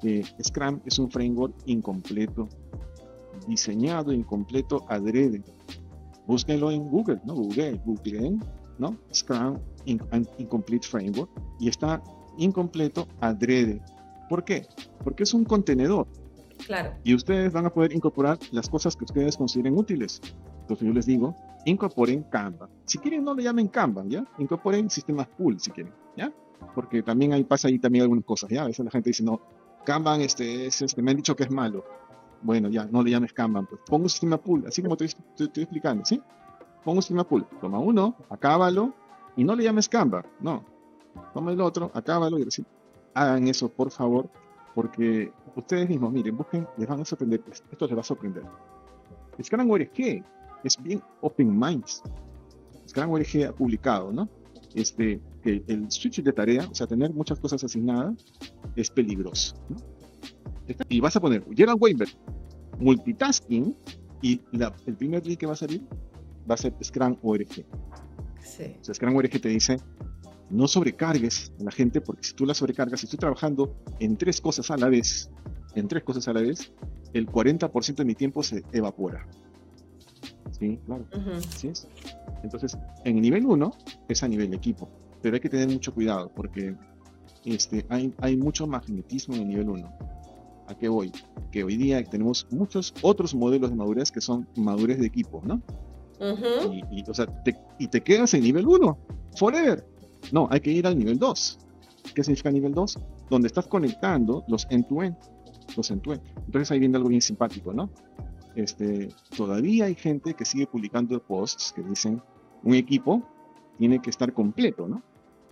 que 0.00 0.24
Scrum 0.42 0.80
es 0.84 0.98
un 0.98 1.10
framework 1.10 1.54
incompleto, 1.66 2.48
diseñado 3.46 4.12
incompleto 4.12 4.84
adrede. 4.88 5.42
Búsquenlo 6.26 6.70
en 6.70 6.88
Google, 6.88 7.20
¿no? 7.24 7.34
Google, 7.34 7.80
Google, 7.84 8.38
¿no? 8.78 8.96
Scrum 9.12 9.58
Incomplete 9.86 10.86
Framework 10.86 11.30
y 11.58 11.68
está 11.68 12.02
incompleto 12.38 13.06
adrede. 13.20 13.80
¿Por 14.28 14.44
qué? 14.44 14.66
Porque 15.04 15.24
es 15.24 15.34
un 15.34 15.44
contenedor. 15.44 16.06
Claro. 16.66 16.94
Y 17.04 17.14
ustedes 17.14 17.52
van 17.52 17.66
a 17.66 17.70
poder 17.70 17.92
incorporar 17.92 18.38
las 18.52 18.68
cosas 18.68 18.96
que 18.96 19.04
ustedes 19.04 19.36
consideren 19.36 19.76
útiles. 19.76 20.20
Entonces 20.62 20.86
yo 20.86 20.94
les 20.94 21.06
digo, 21.06 21.34
incorporen 21.64 22.22
Kanban. 22.24 22.68
Si 22.84 22.98
quieren, 22.98 23.24
no 23.24 23.34
le 23.34 23.42
llamen 23.42 23.68
Kanban, 23.68 24.08
¿ya? 24.08 24.24
Incorporen 24.38 24.88
sistemas 24.88 25.26
pool, 25.26 25.58
si 25.60 25.70
quieren, 25.70 25.92
¿ya? 26.16 26.32
Porque 26.74 27.02
también 27.02 27.32
ahí 27.32 27.44
pasa 27.44 27.68
ahí 27.68 27.78
también 27.78 28.02
algunas 28.02 28.24
cosas, 28.24 28.50
¿ya? 28.50 28.62
A 28.62 28.66
veces 28.66 28.84
la 28.84 28.90
gente 28.90 29.10
dice, 29.10 29.24
no, 29.24 29.40
Kanban 29.84 30.20
este, 30.20 30.66
es, 30.66 30.80
este, 30.82 31.02
me 31.02 31.10
han 31.10 31.16
dicho 31.16 31.34
que 31.34 31.42
es 31.42 31.50
malo. 31.50 31.84
Bueno, 32.42 32.68
ya, 32.68 32.86
no 32.86 33.02
le 33.02 33.10
llames 33.10 33.32
Kanban, 33.32 33.66
pues 33.66 33.80
pongo 33.86 34.04
un 34.04 34.10
sistema 34.10 34.38
pool, 34.38 34.64
así 34.66 34.82
como 34.82 34.96
te, 34.96 35.04
estoy 35.04 35.50
explicando, 35.56 36.04
¿sí? 36.04 36.20
pon 36.84 36.96
un 36.96 37.02
schema 37.02 37.24
pool. 37.24 37.46
Toma 37.60 37.78
uno, 37.78 38.16
acábalo 38.28 38.94
y 39.36 39.44
no 39.44 39.54
le 39.54 39.64
llames 39.64 39.88
Canva. 39.88 40.24
No. 40.40 40.64
Toma 41.34 41.52
el 41.52 41.60
otro, 41.60 41.90
acábalo 41.94 42.38
y 42.38 42.44
recién. 42.44 42.66
Hagan 43.14 43.46
eso, 43.48 43.68
por 43.68 43.90
favor, 43.90 44.30
porque 44.74 45.32
ustedes 45.56 45.88
mismos, 45.88 46.12
miren, 46.12 46.36
busquen, 46.36 46.66
les 46.76 46.88
van 46.88 47.00
a 47.00 47.04
sorprender. 47.04 47.42
Esto 47.50 47.86
les 47.86 47.96
va 47.96 48.00
a 48.00 48.04
sorprender. 48.04 48.42
Scrum 49.42 49.70
ORG 49.70 50.24
es 50.64 50.82
bien 50.82 51.02
open 51.20 51.58
minds. 51.58 52.02
Scrum 52.86 53.10
ORG 53.10 53.44
ha 53.48 53.52
publicado, 53.52 54.12
¿no? 54.12 54.28
Este, 54.74 55.20
que 55.42 55.62
el 55.66 55.90
switch 55.90 56.22
de 56.22 56.32
tarea, 56.32 56.66
o 56.70 56.74
sea, 56.74 56.86
tener 56.86 57.12
muchas 57.12 57.38
cosas 57.38 57.62
asignadas, 57.62 58.14
es 58.76 58.90
peligroso, 58.90 59.56
¿no? 59.68 59.76
Y 60.88 61.00
vas 61.00 61.16
a 61.16 61.20
poner 61.20 61.44
Gerald 61.54 61.78
Weinberg, 61.80 62.10
multitasking, 62.78 63.76
y 64.22 64.40
el 64.86 64.96
primer 64.96 65.26
link 65.26 65.40
que 65.40 65.46
va 65.46 65.52
a 65.52 65.56
salir 65.56 65.82
va 66.48 66.54
a 66.54 66.56
ser 66.56 66.72
Scrum 66.82 67.16
ORG. 67.22 67.66
Sí. 68.56 68.76
O 68.80 68.84
sea, 68.84 68.94
Scrum 68.94 69.16
ORG 69.16 69.40
te 69.40 69.48
dice, 69.48 69.76
no 70.50 70.68
sobrecargues 70.68 71.52
a 71.60 71.64
la 71.64 71.70
gente, 71.70 72.00
porque 72.00 72.24
si 72.24 72.34
tú 72.34 72.44
la 72.44 72.54
sobrecargas, 72.54 73.00
si 73.00 73.06
estoy 73.06 73.18
trabajando 73.18 73.74
en 74.00 74.16
tres 74.16 74.40
cosas 74.40 74.70
a 74.70 74.76
la 74.76 74.88
vez, 74.88 75.30
en 75.74 75.88
tres 75.88 76.04
cosas 76.04 76.28
a 76.28 76.32
la 76.32 76.42
vez, 76.42 76.72
el 77.14 77.26
40% 77.26 77.96
de 77.96 78.04
mi 78.04 78.14
tiempo 78.14 78.42
se 78.42 78.62
evapora. 78.72 79.26
Sí, 80.58 80.78
claro. 80.84 81.06
Así 81.48 81.68
es. 81.68 81.88
Entonces, 82.42 82.76
en 83.04 83.20
nivel 83.20 83.46
1 83.46 83.72
es 84.08 84.22
a 84.22 84.28
nivel 84.28 84.52
equipo, 84.52 84.88
pero 85.22 85.34
hay 85.34 85.40
que 85.40 85.48
tener 85.48 85.68
mucho 85.68 85.94
cuidado 85.94 86.30
porque 86.34 86.76
este, 87.44 87.86
hay, 87.88 88.12
hay 88.18 88.36
mucho 88.36 88.66
magnetismo 88.66 89.34
en 89.34 89.42
el 89.42 89.48
nivel 89.48 89.70
1. 89.70 89.98
¿A 90.68 90.74
qué 90.76 90.88
voy? 90.88 91.10
Que 91.50 91.64
hoy 91.64 91.76
día 91.76 92.02
tenemos 92.04 92.46
muchos 92.50 92.94
otros 93.02 93.34
modelos 93.34 93.70
de 93.70 93.76
madurez 93.76 94.10
que 94.10 94.20
son 94.20 94.46
madurez 94.56 94.98
de 94.98 95.06
equipo, 95.06 95.42
¿no? 95.44 95.62
Y, 96.90 97.02
o 97.08 97.14
sea, 97.14 97.26
te, 97.42 97.56
y 97.78 97.88
te 97.88 98.00
quedas 98.00 98.34
en 98.34 98.42
nivel 98.42 98.66
1, 98.66 98.98
forever. 99.36 99.84
No, 100.30 100.48
hay 100.50 100.60
que 100.60 100.70
ir 100.70 100.86
al 100.86 100.96
nivel 100.96 101.18
2. 101.18 101.58
¿Qué 102.14 102.22
significa 102.22 102.50
nivel 102.50 102.74
2? 102.74 102.98
Donde 103.30 103.48
estás 103.48 103.66
conectando 103.66 104.44
los 104.48 104.66
end-to-end. 104.70 105.16
los. 105.76 105.90
Entonces 105.90 106.70
ahí 106.70 106.78
viene 106.78 106.96
algo 106.96 107.08
bien 107.08 107.22
simpático, 107.22 107.72
¿no? 107.72 107.90
Este, 108.54 109.08
todavía 109.36 109.86
hay 109.86 109.94
gente 109.94 110.34
que 110.34 110.44
sigue 110.44 110.66
publicando 110.66 111.18
posts 111.22 111.72
que 111.72 111.82
dicen 111.82 112.22
un 112.62 112.74
equipo 112.74 113.22
tiene 113.78 114.00
que 114.00 114.10
estar 114.10 114.32
completo, 114.32 114.86
¿no? 114.86 115.02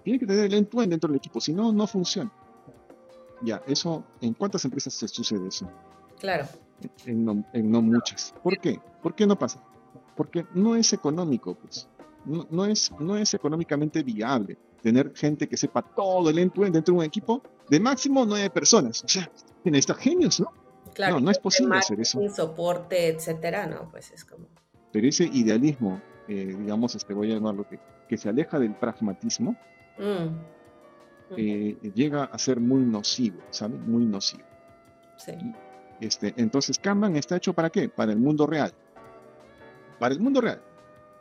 Tiene 0.04 0.18
que 0.18 0.26
tener 0.26 0.46
el 0.46 0.54
end-to-end 0.54 0.90
dentro 0.90 1.08
del 1.08 1.16
equipo, 1.16 1.40
si 1.40 1.52
no, 1.52 1.72
no 1.72 1.86
funciona. 1.86 2.30
Ya, 3.42 3.62
eso, 3.66 4.04
¿en 4.20 4.34
cuántas 4.34 4.64
empresas 4.64 4.94
se 4.94 5.08
sucede 5.08 5.48
eso? 5.48 5.70
Claro. 6.18 6.46
En 7.06 7.24
no, 7.24 7.82
muchas. 7.82 8.34
¿Por 8.42 8.58
qué? 8.58 8.80
¿Por 9.02 9.14
qué 9.14 9.26
no 9.26 9.38
pasa? 9.38 9.62
Porque 10.20 10.44
no 10.52 10.76
es 10.76 10.92
económico, 10.92 11.54
pues. 11.54 11.88
No, 12.26 12.66
es, 12.66 12.92
no 12.98 13.16
es 13.16 13.32
económicamente 13.32 14.02
viable 14.02 14.58
tener 14.82 15.16
gente 15.16 15.48
que 15.48 15.56
sepa 15.56 15.80
todo 15.80 16.28
el 16.28 16.38
end-to-end 16.38 16.74
dentro 16.74 16.92
de 16.92 16.98
un 16.98 17.06
equipo 17.06 17.42
de 17.70 17.80
máximo 17.80 18.26
nueve 18.26 18.50
personas. 18.50 19.02
O 19.02 19.08
sea, 19.08 19.30
necesita 19.64 19.94
genios, 19.94 20.38
¿no? 20.38 20.52
Claro, 20.92 21.14
no, 21.14 21.20
no 21.20 21.30
es 21.30 21.38
posible 21.38 21.78
hacer 21.78 21.98
eso. 22.00 22.20
soporte, 22.28 23.08
etcétera, 23.08 23.66
no, 23.66 23.90
pues 23.90 24.10
es 24.10 24.26
como. 24.26 24.46
Pero 24.92 25.08
ese 25.08 25.24
idealismo, 25.24 26.02
eh, 26.28 26.54
digamos, 26.58 26.94
este, 26.94 27.14
voy 27.14 27.32
a 27.32 27.36
llamarlo 27.36 27.66
que, 27.66 27.80
que 28.06 28.18
se 28.18 28.28
aleja 28.28 28.58
del 28.58 28.74
pragmatismo, 28.74 29.56
mm. 29.98 30.58
Eh, 31.34 31.78
llega 31.94 32.24
a 32.24 32.38
ser 32.38 32.60
muy 32.60 32.82
nocivo, 32.82 33.40
¿sabes? 33.48 33.80
Muy 33.80 34.04
nocivo. 34.04 34.44
Sí. 35.16 35.32
Este, 35.98 36.34
entonces, 36.36 36.78
Kanban 36.78 37.16
está 37.16 37.36
hecho 37.36 37.54
para 37.54 37.70
qué? 37.70 37.88
Para 37.88 38.12
el 38.12 38.18
mundo 38.18 38.46
real. 38.46 38.74
Para 40.00 40.14
el 40.14 40.20
mundo 40.20 40.40
real. 40.40 40.60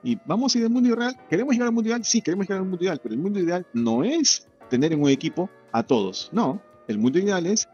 Y 0.01 0.17
vamos 0.25 0.55
a 0.55 0.57
ir 0.57 0.63
al 0.63 0.71
mundo 0.71 0.95
real. 0.95 1.15
¿Queremos 1.29 1.53
llegar 1.53 1.67
al 1.67 1.73
mundo 1.73 1.89
ideal? 1.89 2.03
Sí, 2.03 2.21
queremos 2.21 2.47
llegar 2.47 2.61
al 2.61 2.67
mundo 2.67 2.83
ideal, 2.83 2.99
pero 3.03 3.13
el 3.13 3.21
mundo 3.21 3.39
ideal 3.39 3.67
no 3.73 4.03
es 4.03 4.47
tener 4.69 4.93
en 4.93 5.03
un 5.03 5.09
equipo 5.09 5.49
a 5.73 5.83
todos. 5.83 6.29
No, 6.31 6.61
el 6.87 6.97
mundo 6.97 7.19
ideal 7.19 7.45
es 7.45 7.67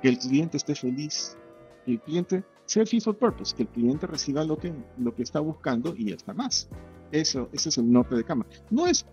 que 0.00 0.08
el 0.08 0.18
cliente 0.18 0.56
esté 0.56 0.74
feliz, 0.74 1.36
que 1.84 1.92
el 1.92 2.00
cliente 2.00 2.44
sea 2.66 2.86
fit 2.86 3.02
for 3.02 3.16
purpose, 3.16 3.54
que 3.54 3.64
el 3.64 3.68
cliente 3.68 4.06
reciba 4.06 4.44
lo 4.44 4.56
que, 4.56 4.72
lo 4.98 5.14
que 5.14 5.22
está 5.22 5.40
buscando 5.40 5.94
y 5.96 6.10
ya 6.10 6.14
está 6.14 6.32
más. 6.32 6.68
Eso, 7.10 7.48
ese 7.52 7.68
es 7.68 7.78
el 7.78 7.90
norte 7.90 8.14
de 8.14 8.24
Kanban. 8.24 8.48
No 8.70 8.86
es 8.86 9.04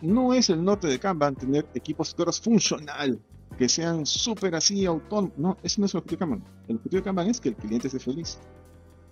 no 0.00 0.32
es 0.32 0.48
el 0.48 0.64
norte 0.64 0.86
de 0.86 0.98
Kanban 0.98 1.34
tener 1.34 1.66
equipos 1.74 2.14
todos 2.14 2.40
funcional, 2.40 3.20
que 3.58 3.68
sean 3.68 4.06
súper 4.06 4.54
así 4.54 4.86
autónomos. 4.86 5.36
No, 5.36 5.56
ese 5.62 5.80
no 5.80 5.86
es 5.86 5.94
el 5.94 5.98
objetivo 5.98 6.16
de 6.16 6.20
Kanban. 6.20 6.44
El 6.68 6.76
objetivo 6.76 7.00
de 7.00 7.04
Kanban 7.04 7.28
es 7.28 7.40
que 7.40 7.48
el 7.50 7.56
cliente 7.56 7.88
esté 7.88 7.98
feliz. 7.98 8.38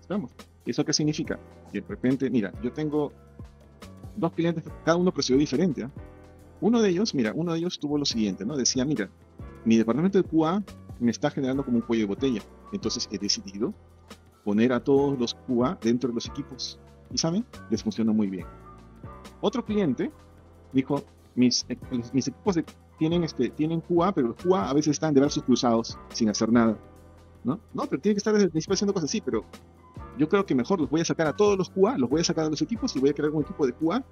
Estamos. 0.01 0.31
¿Eso 0.67 0.85
qué 0.85 0.93
significa? 0.93 1.39
Que 1.73 1.81
de 1.81 1.87
repente, 1.87 2.31
mira, 2.31 2.53
yo 2.63 2.73
tengo 2.73 3.13
dos 4.17 4.33
clientes, 4.33 4.65
cada 4.85 4.97
uno 4.97 5.13
procedió 5.13 5.39
diferente. 5.39 5.85
¿ah? 5.85 5.91
Uno 6.61 6.81
de 6.81 6.89
ellos, 6.89 7.15
mira, 7.15 7.33
uno 7.35 7.53
de 7.53 7.59
ellos 7.59 7.79
tuvo 7.79 7.99
lo 7.99 8.05
siguiente, 8.05 8.45
¿no? 8.45 8.57
Decía, 8.57 8.85
mira, 8.85 9.11
mi 9.65 9.77
departamento 9.77 10.19
de 10.19 10.25
QA 10.25 10.63
me 11.01 11.11
está 11.11 11.31
generando 11.31 11.65
como 11.65 11.79
un 11.79 11.83
cuello 11.83 12.05
de 12.05 12.09
botella. 12.09 12.43
Entonces 12.73 13.09
he 13.11 13.19
decidido 13.19 13.75
poner 14.45 14.73
a 14.73 14.81
todos 14.81 15.19
los 15.19 15.35
QA 15.35 15.79
dentro 15.83 16.09
de 16.09 16.15
los 16.15 16.27
equipos. 16.27 16.79
Y 17.13 17.19
saben, 17.19 17.45
les 17.71 17.83
funciona 17.83 18.13
muy 18.13 18.29
bien. 18.29 18.47
Otro 19.41 19.65
cliente 19.65 20.11
dijo, 20.73 21.03
mis, 21.35 21.67
eh, 21.69 21.77
mis 22.13 22.29
equipos 22.29 22.59
tienen, 22.99 23.25
este, 23.25 23.51
tienen 23.51 23.81
QA, 23.81 24.13
pero 24.13 24.29
los 24.29 24.37
QA 24.37 24.71
a 24.71 24.73
veces 24.73 24.93
están 24.93 25.13
de 25.15 25.21
brazos 25.21 25.43
cruzados, 25.43 25.99
sin 26.11 26.29
hacer 26.29 26.51
nada. 26.51 26.79
¿no? 27.43 27.61
no, 27.75 27.85
pero 27.87 28.01
tiene 28.01 28.15
que 28.15 28.19
estar 28.19 28.33
desde 28.33 28.47
el 28.47 28.51
principio 28.51 28.75
haciendo 28.75 28.95
cosas 28.95 29.11
así, 29.11 29.21
pero 29.21 29.45
yo 30.19 30.29
creo 30.29 30.47
que 30.47 30.55
mejor 30.55 30.81
los 30.81 30.91
voy 30.91 31.01
a 31.01 31.05
sacar 31.05 31.27
a 31.27 31.33
todos 31.35 31.59
los 31.59 31.71
QA, 31.71 31.99
los 31.99 32.09
voy 32.09 32.21
a 32.21 32.25
sacar 32.25 32.47
a 32.47 32.51
los 32.51 32.63
equipos 32.63 32.95
y 32.97 33.01
voy 33.01 33.11
a 33.11 33.15
crear 33.15 33.31
un 33.31 33.43
equipo 33.43 33.67
de 33.67 33.73
QA 33.73 34.05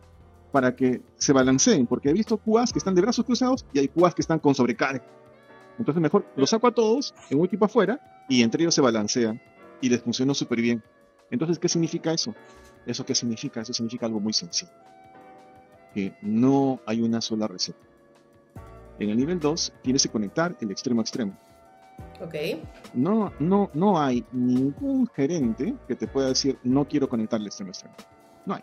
para 0.50 0.74
que 0.76 1.00
se 1.16 1.32
balanceen, 1.32 1.86
porque 1.86 2.10
he 2.10 2.12
visto 2.12 2.36
QAs 2.36 2.72
que 2.72 2.78
están 2.78 2.94
de 2.94 3.00
brazos 3.00 3.24
cruzados 3.24 3.64
y 3.72 3.78
hay 3.78 3.88
QAs 3.88 4.14
que 4.14 4.22
están 4.22 4.38
con 4.38 4.54
sobrecarga. 4.54 5.04
Entonces 5.78 6.02
mejor 6.02 6.26
los 6.36 6.50
saco 6.50 6.66
a 6.66 6.72
todos 6.72 7.14
en 7.30 7.38
un 7.38 7.46
equipo 7.46 7.64
afuera 7.64 8.00
y 8.28 8.42
entre 8.42 8.62
ellos 8.62 8.74
se 8.74 8.80
balancean 8.80 9.40
y 9.80 9.88
les 9.88 10.02
funcionó 10.02 10.34
súper 10.34 10.60
bien. 10.60 10.82
Entonces, 11.30 11.58
¿qué 11.58 11.68
significa 11.68 12.12
eso? 12.12 12.34
¿Eso 12.84 13.06
qué 13.06 13.14
significa? 13.14 13.62
Eso 13.62 13.72
significa 13.72 14.04
algo 14.04 14.20
muy 14.20 14.34
sencillo 14.34 14.70
que 15.92 16.14
no 16.22 16.80
hay 16.86 17.00
una 17.02 17.20
sola 17.20 17.46
receta. 17.46 17.78
En 18.98 19.10
el 19.10 19.16
nivel 19.16 19.40
2 19.40 19.72
tienes 19.82 20.02
que 20.02 20.08
conectar 20.08 20.56
el 20.60 20.70
extremo 20.70 21.00
a 21.00 21.02
extremo. 21.02 21.36
Ok. 22.20 22.34
No, 22.94 23.32
no, 23.38 23.70
no 23.74 24.00
hay 24.00 24.24
ningún 24.32 25.06
gerente 25.08 25.74
que 25.88 25.96
te 25.96 26.06
pueda 26.06 26.28
decir 26.28 26.58
no 26.62 26.86
quiero 26.86 27.08
conectar 27.08 27.40
el 27.40 27.46
extremo 27.46 27.70
a 27.70 27.72
extremo. 27.72 27.94
No 28.46 28.54
hay. 28.54 28.62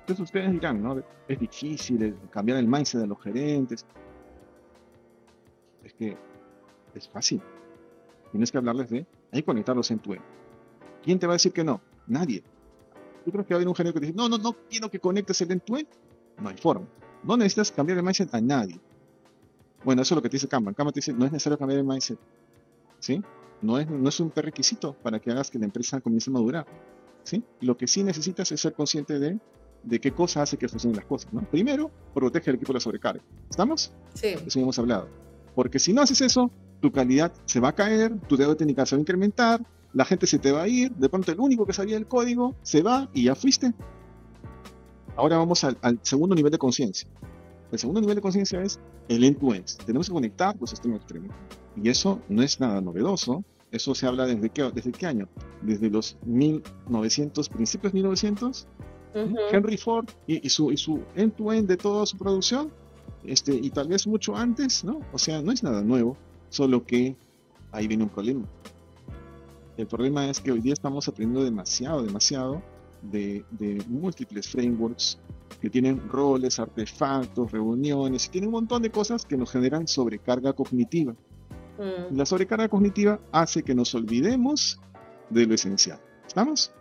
Entonces 0.00 0.24
ustedes 0.24 0.50
dirán, 0.52 0.82
¿no? 0.82 1.02
Es 1.28 1.38
difícil 1.38 2.16
cambiar 2.30 2.58
el 2.58 2.66
mindset 2.66 3.00
de 3.00 3.06
los 3.06 3.20
gerentes. 3.22 3.86
Es 5.84 5.94
que 5.94 6.16
es 6.94 7.08
fácil. 7.08 7.40
Tienes 8.30 8.50
que 8.50 8.58
hablarles 8.58 8.90
de 8.90 9.06
hay 9.32 9.40
que 9.40 9.44
conectarlos 9.44 9.90
en 9.90 9.98
tu 10.00 10.12
end. 10.12 10.22
¿Quién 11.02 11.18
te 11.18 11.26
va 11.26 11.34
a 11.34 11.36
decir 11.36 11.52
que 11.52 11.64
no? 11.64 11.80
Nadie. 12.06 12.42
¿Tú 13.24 13.30
crees 13.30 13.46
que 13.46 13.54
va 13.54 13.56
a 13.56 13.58
haber 13.58 13.68
un 13.68 13.74
gerente 13.74 13.94
que 13.94 14.00
te 14.00 14.06
dice, 14.06 14.16
no, 14.16 14.28
no, 14.28 14.38
no 14.38 14.56
quiero 14.68 14.90
que 14.90 14.98
conectes 14.98 15.40
el 15.40 15.52
end 15.52 15.62
to 15.62 15.76
end? 15.76 15.88
No 16.40 16.48
hay 16.48 16.56
forma. 16.56 16.86
No 17.22 17.36
necesitas 17.36 17.70
cambiar 17.70 17.98
el 17.98 18.04
mindset 18.04 18.34
a 18.34 18.40
nadie. 18.40 18.80
Bueno, 19.84 20.02
eso 20.02 20.14
es 20.14 20.16
lo 20.16 20.22
que 20.22 20.28
te 20.28 20.36
dice 20.36 20.48
Kanban. 20.48 20.74
Kanban 20.74 20.92
te 20.92 20.98
dice, 20.98 21.12
no 21.12 21.24
es 21.24 21.32
necesario 21.32 21.58
cambiar 21.58 21.80
el 21.80 21.86
mindset. 21.86 22.18
¿Sí? 22.98 23.22
No 23.62 23.78
es, 23.78 23.88
no 23.88 24.08
es 24.08 24.20
un 24.20 24.32
requisito 24.34 24.94
para 24.94 25.18
que 25.18 25.30
hagas 25.30 25.50
que 25.50 25.58
la 25.58 25.64
empresa 25.64 26.00
comience 26.00 26.30
a 26.30 26.32
madurar. 26.32 26.66
¿Sí? 27.22 27.42
Lo 27.60 27.76
que 27.76 27.86
sí 27.86 28.02
necesitas 28.02 28.50
es 28.52 28.60
ser 28.60 28.72
consciente 28.72 29.18
de, 29.18 29.38
de 29.82 30.00
qué 30.00 30.12
cosa 30.12 30.42
hace 30.42 30.56
que 30.56 30.68
funcionen 30.68 30.96
las 30.96 31.06
cosas. 31.06 31.32
¿no? 31.32 31.42
Primero, 31.42 31.90
protege 32.14 32.50
al 32.50 32.56
equipo 32.56 32.72
de 32.72 32.78
la 32.78 32.80
sobrecarga. 32.80 33.22
¿Estamos? 33.48 33.92
Sí. 34.14 34.34
Eso 34.46 34.60
hemos 34.60 34.78
hablado. 34.78 35.08
Porque 35.54 35.78
si 35.78 35.92
no 35.92 36.02
haces 36.02 36.20
eso, 36.20 36.50
tu 36.80 36.92
calidad 36.92 37.32
se 37.44 37.60
va 37.60 37.68
a 37.68 37.74
caer, 37.74 38.18
tu 38.28 38.36
deuda 38.36 38.54
técnica 38.54 38.86
se 38.86 38.96
va 38.96 38.98
a 38.98 39.02
incrementar, 39.02 39.60
la 39.92 40.04
gente 40.04 40.26
se 40.26 40.38
te 40.38 40.52
va 40.52 40.62
a 40.62 40.68
ir, 40.68 40.92
de 40.92 41.08
pronto 41.08 41.32
el 41.32 41.40
único 41.40 41.66
que 41.66 41.72
sabía 41.72 41.96
el 41.96 42.06
código 42.06 42.54
se 42.62 42.82
va 42.82 43.08
y 43.12 43.24
ya 43.24 43.34
fuiste. 43.34 43.72
Ahora 45.16 45.36
vamos 45.36 45.64
al, 45.64 45.76
segundo 46.02 46.34
nivel 46.34 46.52
de 46.52 46.58
conciencia. 46.58 47.08
El 47.72 47.78
segundo 47.78 48.00
nivel 48.00 48.16
de 48.16 48.22
conciencia 48.22 48.62
es 48.62 48.80
el 49.08 49.24
end-to-end. 49.24 49.66
Tenemos 49.86 50.08
que 50.08 50.12
conectar 50.12 50.56
los 50.60 50.70
sistemas 50.70 50.98
extremos. 50.98 51.30
Y 51.76 51.88
eso 51.88 52.20
no 52.28 52.42
es 52.42 52.60
nada 52.60 52.80
novedoso. 52.80 53.44
Eso 53.70 53.94
se 53.94 54.06
habla 54.06 54.26
desde 54.26 54.50
qué, 54.50 54.70
desde 54.72 54.90
qué 54.90 55.06
año? 55.06 55.28
Desde 55.62 55.88
los 55.88 56.16
1900, 56.26 57.48
principios 57.48 57.94
1900. 57.94 58.66
Henry 59.52 59.76
Ford 59.76 60.08
y, 60.26 60.48
su, 60.48 60.70
y 60.70 60.76
su 60.76 61.00
end-to-end 61.14 61.68
de 61.68 61.76
toda 61.76 62.06
su 62.06 62.16
producción. 62.16 62.70
Este, 63.24 63.54
y 63.54 63.70
tal 63.70 63.88
vez 63.88 64.06
mucho 64.06 64.36
antes, 64.36 64.84
¿no? 64.84 65.00
O 65.12 65.18
sea, 65.18 65.42
no 65.42 65.52
es 65.52 65.62
nada 65.62 65.82
nuevo. 65.82 66.16
Solo 66.48 66.84
que 66.84 67.16
ahí 67.70 67.86
viene 67.86 68.02
un 68.04 68.08
problema. 68.08 68.44
El 69.76 69.86
problema 69.86 70.28
es 70.28 70.40
que 70.40 70.52
hoy 70.52 70.60
día 70.60 70.72
estamos 70.72 71.08
aprendiendo 71.08 71.44
demasiado, 71.44 72.02
demasiado 72.02 72.62
de, 73.02 73.44
múltiples 73.88 74.48
frameworks 74.48 75.18
que 75.60 75.70
tienen 75.70 76.08
roles, 76.08 76.58
artefactos, 76.58 77.52
reuniones, 77.52 78.26
y 78.26 78.28
tienen 78.30 78.48
un 78.48 78.54
montón 78.54 78.82
de 78.82 78.90
cosas 78.90 79.24
que 79.24 79.36
nos 79.36 79.50
generan 79.50 79.86
sobrecarga 79.86 80.52
cognitiva. 80.52 81.12
Mm. 81.78 82.16
La 82.16 82.26
sobrecarga 82.26 82.68
cognitiva 82.68 83.20
hace 83.32 83.62
que 83.62 83.74
nos 83.74 83.94
olvidemos 83.94 84.80
de 85.30 85.46
lo 85.46 85.54
esencial. 85.54 86.00
¿Estamos? 86.26 86.72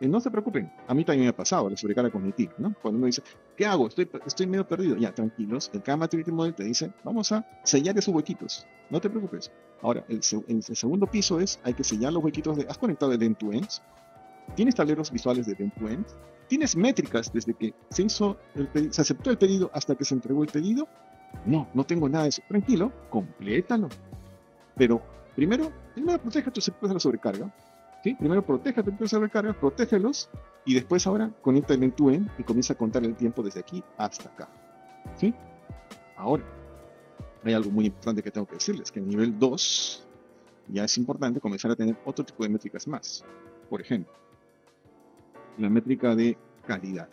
eh, 0.00 0.08
no 0.08 0.18
se 0.18 0.30
preocupen, 0.30 0.72
a 0.88 0.94
mí 0.94 1.04
también 1.04 1.26
me 1.26 1.28
ha 1.28 1.36
pasado 1.36 1.68
la 1.68 1.76
sobrecarga 1.76 2.10
cognitiva, 2.10 2.54
¿no? 2.58 2.74
Cuando 2.80 2.98
uno 2.98 3.06
dice, 3.06 3.22
¿qué 3.54 3.66
hago? 3.66 3.86
Estoy, 3.86 4.08
estoy 4.26 4.46
medio 4.46 4.66
perdido. 4.66 4.96
Ya, 4.96 5.14
tranquilos, 5.14 5.70
el 5.74 5.82
Kama 5.82 6.08
Model 6.28 6.54
te 6.54 6.64
dice, 6.64 6.90
vamos 7.04 7.30
a 7.32 7.46
sellar 7.64 7.96
esos 7.98 8.14
huequitos, 8.14 8.66
no 8.88 9.00
te 9.00 9.10
preocupes. 9.10 9.52
Ahora, 9.82 10.04
el, 10.08 10.22
segundo 10.22 11.06
piso 11.06 11.38
es, 11.38 11.60
hay 11.62 11.74
que 11.74 11.84
sellar 11.84 12.12
los 12.12 12.24
huequitos 12.24 12.56
de, 12.56 12.66
has 12.68 12.78
conectado 12.78 13.12
el 13.12 13.22
end-to-end, 13.22 13.68
tienes 14.54 14.74
tableros 14.74 15.10
visuales 15.10 15.46
de 15.46 15.56
end-to-end, 15.58 16.06
tienes 16.48 16.76
métricas 16.76 17.32
desde 17.32 17.54
que 17.54 17.74
se 17.90 18.02
hizo, 18.02 18.36
el 18.54 18.92
se 18.92 19.00
aceptó 19.00 19.30
el 19.30 19.38
pedido 19.38 19.70
hasta 19.72 19.94
que 19.94 20.04
se 20.04 20.14
entregó 20.14 20.42
el 20.42 20.48
pedido. 20.48 20.88
No, 21.46 21.68
no 21.74 21.84
tengo 21.84 22.08
nada 22.08 22.24
de 22.24 22.30
eso. 22.30 22.42
Tranquilo, 22.48 22.92
complétalo. 23.08 23.88
Pero 24.76 25.00
primero, 25.36 25.70
primero 25.94 26.20
protege 26.20 26.50
tus 26.50 26.68
equipos 26.68 26.90
de 26.90 26.94
la 26.94 27.00
sobrecarga 27.00 27.52
Primero 28.02 28.44
protege 28.44 28.82
tu 28.82 28.90
empresa 28.90 29.18
de 29.18 29.24
recarga, 29.24 29.52
protégelos 29.52 30.30
y 30.64 30.74
después 30.74 31.06
ahora 31.06 31.30
conecta 31.42 31.74
el 31.74 31.82
end-to-end 31.82 32.30
y 32.38 32.42
comienza 32.44 32.72
a 32.72 32.76
contar 32.76 33.04
el 33.04 33.14
tiempo 33.14 33.42
desde 33.42 33.60
aquí 33.60 33.84
hasta 33.98 34.30
acá. 34.30 34.48
¿Sí? 35.16 35.34
Ahora, 36.16 36.44
hay 37.44 37.52
algo 37.52 37.70
muy 37.70 37.86
importante 37.86 38.22
que 38.22 38.30
tengo 38.30 38.46
que 38.46 38.54
decirles, 38.54 38.90
que 38.90 39.00
en 39.00 39.08
nivel 39.08 39.38
2 39.38 40.06
ya 40.68 40.84
es 40.84 40.96
importante 40.96 41.40
comenzar 41.40 41.70
a 41.70 41.76
tener 41.76 41.96
otro 42.04 42.24
tipo 42.24 42.42
de 42.42 42.48
métricas 42.48 42.88
más. 42.88 43.24
Por 43.68 43.82
ejemplo, 43.82 44.12
la 45.60 45.68
métrica 45.68 46.14
de 46.14 46.36
calidad. 46.66 47.08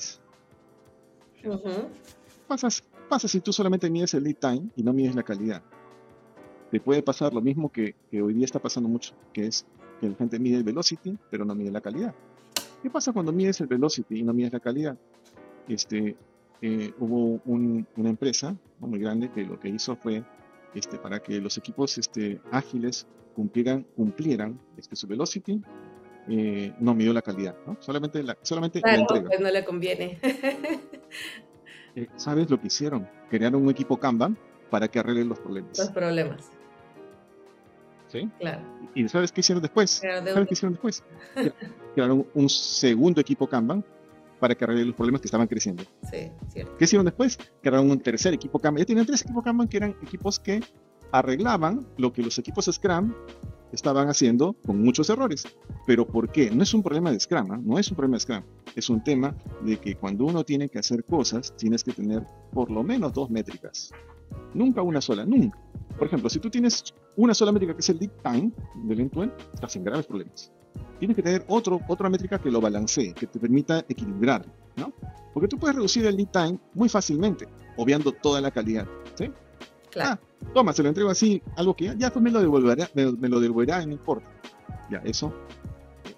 pasa, 2.48 3.28
si 3.28 3.41
tú 3.41 3.54
solamente 3.54 3.89
mides 3.89 4.14
el 4.14 4.24
lead 4.24 4.36
time 4.36 4.70
y 4.76 4.84
no 4.84 4.93
mides 4.93 5.16
la 5.16 5.24
calidad. 5.24 5.62
Te 6.72 6.80
puede 6.80 7.02
pasar 7.02 7.34
lo 7.34 7.41
mismo 7.41 7.72
que, 7.72 7.95
que 8.12 8.22
hoy 8.22 8.34
día 8.34 8.45
está 8.45 8.60
pasando 8.60 8.89
mucho, 8.89 9.14
que 9.32 9.48
es 9.48 9.66
que 10.02 10.10
la 10.10 10.16
gente 10.16 10.39
mide 10.39 10.58
el 10.58 10.64
velocity, 10.64 11.18
pero 11.30 11.45
no 11.45 11.56
mide 11.56 11.72
la 11.72 11.82
calidad. 11.82 12.14
¿Qué 12.82 12.89
pasa 12.89 13.12
cuando 13.14 13.32
mides 13.32 13.62
el 13.62 13.68
velocity 13.68 14.20
y 14.20 14.24
no 14.24 14.34
mides 14.34 14.54
la 14.54 14.60
calidad? 14.60 14.98
Este, 15.68 16.16
eh, 16.62 16.93
hubo 17.00 17.41
una 17.45 18.10
empresa 18.10 18.56
muy 18.80 19.00
grande 19.00 19.32
que 19.32 19.45
lo 19.45 19.60
que 19.60 19.70
hizo 19.70 19.95
fue, 19.95 20.24
este, 20.74 20.98
para 20.98 21.20
que 21.20 21.39
los 21.39 21.58
equipos 21.58 21.98
este, 21.98 22.41
ágiles 22.52 23.08
cumplieran, 23.36 23.86
cumplieran 23.95 24.60
este, 24.78 24.95
su 24.95 25.08
velocity, 25.08 25.62
eh, 26.30 26.73
no 26.80 26.93
midió 26.93 27.13
la 27.13 27.21
calidad, 27.21 27.55
¿no? 27.65 27.78
Solamente 27.80 28.21
la, 28.23 28.38
solamente 28.41 28.82
la 28.84 28.95
entrega. 28.95 29.28
Pues 29.28 29.39
no 29.39 29.49
le 29.49 29.65
conviene. 29.65 30.19
Eh, 31.95 32.07
¿Sabes 32.15 32.47
lo 32.47 32.61
que 32.61 32.67
hicieron? 32.67 33.09
Crearon 33.28 33.63
un 33.63 33.71
equipo 33.71 33.97
Kanban 33.97 34.38
para 34.69 34.88
que 34.88 34.99
arregle 34.99 35.25
los 35.25 35.39
problemas. 35.39 35.80
Los 35.80 35.89
problemas. 35.89 36.51
¿sí? 38.07 38.30
Claro. 38.39 38.61
¿Y 38.95 39.07
sabes 39.09 39.32
qué 39.32 39.41
hicieron 39.41 39.61
después? 39.61 39.91
¿Sabes 39.91 40.47
qué 40.47 40.53
hicieron 40.53 40.73
después? 40.73 41.03
Crearon 41.95 42.28
un 42.34 42.49
segundo 42.49 43.21
equipo 43.21 43.47
Kanban 43.47 43.84
para 44.39 44.55
que 44.55 44.63
arregle 44.63 44.86
los 44.86 44.95
problemas 44.95 45.21
que 45.21 45.28
estaban 45.28 45.47
creciendo. 45.47 45.84
Sí, 46.11 46.32
cierto. 46.49 46.78
¿Qué 46.78 46.86
hicieron 46.86 47.05
después? 47.05 47.38
Crearon 47.61 47.89
un 47.89 47.99
tercer 47.99 48.34
equipo 48.34 48.59
Kanban. 48.59 48.80
Ya 48.80 48.86
tenían 48.86 49.05
tres 49.05 49.21
equipos 49.23 49.43
Kanban 49.43 49.67
que 49.67 49.78
eran 49.78 49.95
equipos 50.01 50.39
que 50.39 50.61
arreglaban 51.11 51.88
lo 51.97 52.11
que 52.11 52.21
los 52.21 52.38
equipos 52.38 52.65
Scrum 52.71 53.13
estaban 53.72 54.09
haciendo 54.09 54.53
con 54.65 54.82
muchos 54.82 55.09
errores. 55.09 55.45
Pero 55.86 56.05
¿por 56.05 56.32
qué? 56.32 56.51
No 56.51 56.63
es 56.63 56.74
un 56.74 56.84
problema 56.84 57.11
de 57.11 57.20
Scrum, 57.20 57.53
¿eh? 57.53 57.59
no 57.63 57.78
es 57.78 57.89
un 57.89 57.95
problema 57.95 58.15
de 58.15 58.22
Scrum. 58.22 58.43
Es 58.76 58.89
un 58.89 59.03
tema 59.03 59.36
de 59.61 59.78
que 59.78 59.95
cuando 59.95 60.26
uno 60.26 60.43
tiene 60.43 60.70
que 60.70 60.80
hacer 60.80 61.03
cosas, 61.03 61.55
tienes 61.57 61.84
que 61.84 61.91
tener 61.91 62.24
por 62.51 62.72
lo 62.72 62.84
menos 62.84 63.13
dos 63.13 63.30
métricas. 63.30 63.91
Nunca 64.53 64.82
una 64.82 65.01
sola, 65.01 65.26
nunca. 65.26 65.57
Por 65.97 66.07
ejemplo, 66.07 66.30
si 66.30 66.39
tú 66.39 66.49
tienes 66.49 66.93
una 67.15 67.34
sola 67.34 67.51
métrica 67.51 67.74
que 67.74 67.80
es 67.80 67.89
el 67.89 67.97
lead 67.97 68.11
time 68.24 68.51
del 68.84 68.99
end-to-end, 68.99 69.32
estás 69.53 69.76
en 69.76 69.84
graves 69.84 70.05
problemas. 70.05 70.51
Tienes 70.99 71.15
que 71.15 71.24
tener 71.24 71.43
otro, 71.47 71.80
otra 71.88 72.09
métrica 72.09 72.39
que 72.39 72.51
lo 72.51 72.61
balancee, 72.61 73.13
que 73.13 73.28
te 73.28 73.39
permita 73.39 73.80
equilibrar, 73.88 74.45
¿no? 74.76 74.93
Porque 75.34 75.47
tú 75.47 75.57
puedes 75.57 75.76
reducir 75.76 76.05
el 76.05 76.15
lead 76.15 76.30
time 76.30 76.59
muy 76.74 76.89
fácilmente, 76.89 77.47
obviando 77.78 78.11
toda 78.11 78.41
la 78.41 78.51
calidad, 78.51 78.88
¿sí? 79.15 79.32
Claro. 79.91 80.20
Ah, 80.22 80.26
toma, 80.54 80.74
se 80.74 80.84
lo 80.84 80.90
entrego 80.90 81.10
así, 81.10 81.42
algo 81.56 81.76
que 81.76 81.86
ya, 81.86 81.94
ya 81.96 82.12
pues 82.12 82.24
me 82.24 82.32
lo 82.32 82.42
devolverá, 82.42 82.90
me, 82.94 83.30
lo 83.30 83.40
devolverá 83.40 83.86
no 83.86 83.94
importa. 83.94 84.30
Ya, 84.90 85.00
eso, 85.00 85.34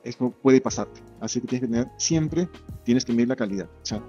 eso 0.03 0.31
puede 0.41 0.61
pasarte. 0.61 1.01
Así 1.19 1.41
que 1.41 1.47
tienes 1.47 1.67
que 1.67 1.73
tener, 1.73 1.91
siempre 1.97 2.49
tienes 2.83 3.05
que 3.05 3.13
medir 3.13 3.29
la 3.29 3.35
calidad. 3.35 3.69
O 3.81 3.85
sea, 3.85 4.03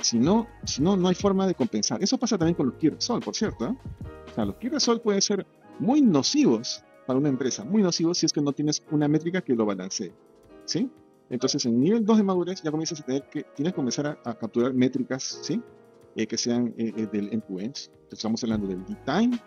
si 0.00 0.18
no, 0.18 0.46
si 0.64 0.82
no, 0.82 0.96
no 0.96 1.08
hay 1.08 1.14
forma 1.14 1.46
de 1.46 1.54
compensar. 1.54 2.02
Eso 2.02 2.18
pasa 2.18 2.38
también 2.38 2.54
con 2.54 2.66
los 2.66 2.76
key 2.76 2.92
sol, 2.98 3.20
por 3.20 3.34
cierto. 3.34 3.66
¿eh? 3.66 3.74
O 4.30 4.34
sea, 4.34 4.44
los 4.44 4.56
key 4.56 4.70
sol 4.78 5.00
pueden 5.00 5.20
ser 5.20 5.46
muy 5.78 6.00
nocivos 6.00 6.84
para 7.06 7.18
una 7.18 7.28
empresa, 7.28 7.64
muy 7.64 7.82
nocivos 7.82 8.18
si 8.18 8.26
es 8.26 8.32
que 8.32 8.40
no 8.40 8.52
tienes 8.52 8.82
una 8.90 9.08
métrica 9.08 9.40
que 9.40 9.54
lo 9.54 9.66
balancee. 9.66 10.12
¿Sí? 10.64 10.90
Entonces, 11.30 11.64
en 11.66 11.80
nivel 11.80 12.04
2 12.04 12.18
de 12.18 12.22
madurez 12.22 12.62
ya 12.62 12.70
comienzas 12.70 13.00
a 13.00 13.04
tener 13.04 13.22
que, 13.28 13.44
tienes 13.54 13.72
que 13.72 13.76
comenzar 13.76 14.18
a, 14.24 14.34
capturar 14.34 14.72
métricas, 14.72 15.40
¿sí? 15.42 15.60
Eh, 16.18 16.26
que 16.26 16.36
sean 16.36 16.74
eh, 16.76 16.92
eh, 16.96 17.06
del 17.12 17.32
end-to-end. 17.32 17.76
Estamos 18.10 18.42
hablando 18.42 18.66
del 18.66 18.84
lead 18.88 18.98
time, 19.04 19.38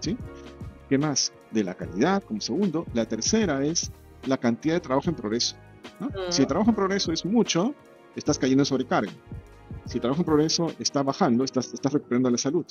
¿sí? 0.00 0.16
¿Qué 0.88 0.98
más? 0.98 1.32
De 1.52 1.62
la 1.62 1.76
calidad, 1.76 2.20
como 2.24 2.40
segundo. 2.40 2.84
La 2.94 3.06
tercera 3.06 3.64
es 3.64 3.92
la 4.26 4.36
cantidad 4.36 4.74
de 4.74 4.80
trabajo 4.80 5.08
en 5.08 5.14
progreso. 5.14 5.54
¿no? 6.00 6.10
Si 6.32 6.42
el 6.42 6.48
trabajo 6.48 6.70
en 6.70 6.74
progreso 6.74 7.12
es 7.12 7.24
mucho, 7.24 7.76
estás 8.16 8.40
cayendo 8.40 8.62
en 8.62 8.66
sobrecarga. 8.66 9.12
Si 9.84 9.98
el 9.98 10.00
trabajo 10.00 10.22
en 10.22 10.26
progreso 10.26 10.72
está 10.80 11.04
bajando, 11.04 11.44
estás, 11.44 11.72
estás 11.72 11.92
recuperando 11.92 12.28
la 12.28 12.38
salud. 12.38 12.66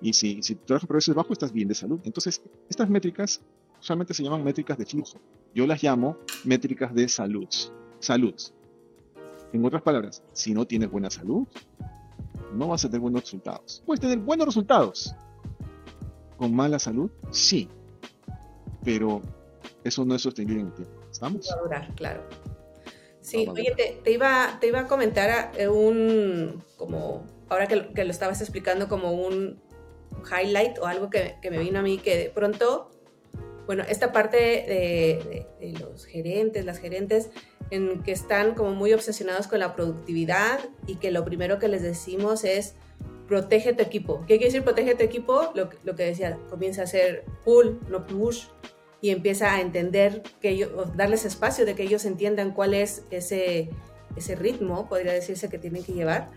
Y 0.00 0.14
si, 0.14 0.42
si 0.42 0.54
tu 0.54 0.64
trabajo 0.64 0.84
en 0.84 0.88
progreso 0.88 1.10
es 1.10 1.16
bajo, 1.16 1.34
estás 1.34 1.52
bien 1.52 1.68
de 1.68 1.74
salud. 1.74 2.00
Entonces, 2.04 2.40
estas 2.70 2.88
métricas 2.88 3.42
usualmente 3.78 4.14
se 4.14 4.22
llaman 4.22 4.42
métricas 4.42 4.78
de 4.78 4.86
flujo. 4.86 5.20
Yo 5.54 5.66
las 5.66 5.82
llamo 5.82 6.16
métricas 6.44 6.94
de 6.94 7.10
salud. 7.10 7.48
Salud. 7.98 8.34
En 9.52 9.62
otras 9.66 9.82
palabras, 9.82 10.22
si 10.32 10.54
no 10.54 10.66
tienes 10.66 10.90
buena 10.90 11.10
salud, 11.10 11.46
no 12.52 12.68
vas 12.68 12.84
a 12.84 12.88
tener 12.88 13.00
buenos 13.00 13.22
resultados. 13.22 13.82
Puedes 13.86 14.00
tener 14.00 14.18
buenos 14.18 14.46
resultados. 14.46 15.14
Con 16.36 16.54
mala 16.54 16.78
salud, 16.78 17.10
sí. 17.30 17.68
Pero 18.84 19.22
eso 19.84 20.04
no 20.04 20.14
es 20.14 20.22
sostenible 20.22 20.60
en 20.60 20.66
el 20.68 20.74
tiempo. 20.74 21.00
¿Estamos? 21.10 21.48
claro. 21.96 22.22
Sí, 23.20 23.46
oye, 23.48 23.72
te, 24.04 24.10
iba, 24.10 24.58
te 24.60 24.66
iba 24.66 24.80
a 24.80 24.86
comentar 24.86 25.52
eh, 25.56 25.66
un, 25.66 26.62
como, 26.76 27.24
ahora 27.48 27.66
que, 27.66 27.88
que, 27.94 28.04
lo 28.04 28.10
estabas 28.10 28.42
explicando, 28.42 28.86
como 28.86 29.12
un 29.12 29.62
highlight 30.30 30.78
o 30.78 30.86
algo 30.86 31.08
que, 31.08 31.36
que, 31.40 31.50
me 31.50 31.58
vino 31.58 31.78
a 31.78 31.82
mí, 31.82 31.96
que 31.96 32.18
de 32.18 32.28
pronto, 32.28 32.90
bueno, 33.66 33.84
esta 33.88 34.12
parte 34.12 34.36
de, 34.36 35.46
de, 35.60 35.78
los 35.78 36.04
gerentes, 36.04 36.64
las 36.64 36.78
gerentes, 36.78 37.30
en 37.70 38.02
que 38.02 38.12
están 38.12 38.54
como 38.54 38.74
muy 38.74 38.92
obsesionados 38.92 39.46
con 39.46 39.58
la 39.58 39.74
productividad 39.74 40.60
y 40.86 40.96
que 40.96 41.10
lo 41.10 41.24
primero 41.24 41.58
que 41.58 41.68
les 41.68 41.82
decimos 41.82 42.44
es 42.44 42.74
protege 43.26 43.72
tu 43.72 43.82
equipo. 43.82 44.20
¿Qué 44.20 44.36
quiere 44.36 44.46
decir 44.46 44.62
protege 44.62 44.94
tu 44.94 45.02
equipo? 45.02 45.50
Lo, 45.54 45.70
lo 45.82 45.94
que 45.96 46.04
decía, 46.04 46.38
comienza 46.50 46.82
a 46.82 46.84
hacer 46.84 47.24
pull, 47.44 47.80
no 47.88 48.06
push, 48.06 48.46
y 49.04 49.10
empieza 49.10 49.52
a 49.52 49.60
entender, 49.60 50.22
que 50.40 50.48
ellos, 50.48 50.70
darles 50.96 51.26
espacio 51.26 51.66
de 51.66 51.74
que 51.74 51.82
ellos 51.82 52.06
entiendan 52.06 52.52
cuál 52.52 52.72
es 52.72 53.04
ese, 53.10 53.68
ese 54.16 54.34
ritmo, 54.34 54.88
podría 54.88 55.12
decirse, 55.12 55.50
que 55.50 55.58
tienen 55.58 55.84
que 55.84 55.92
llevar. 55.92 56.30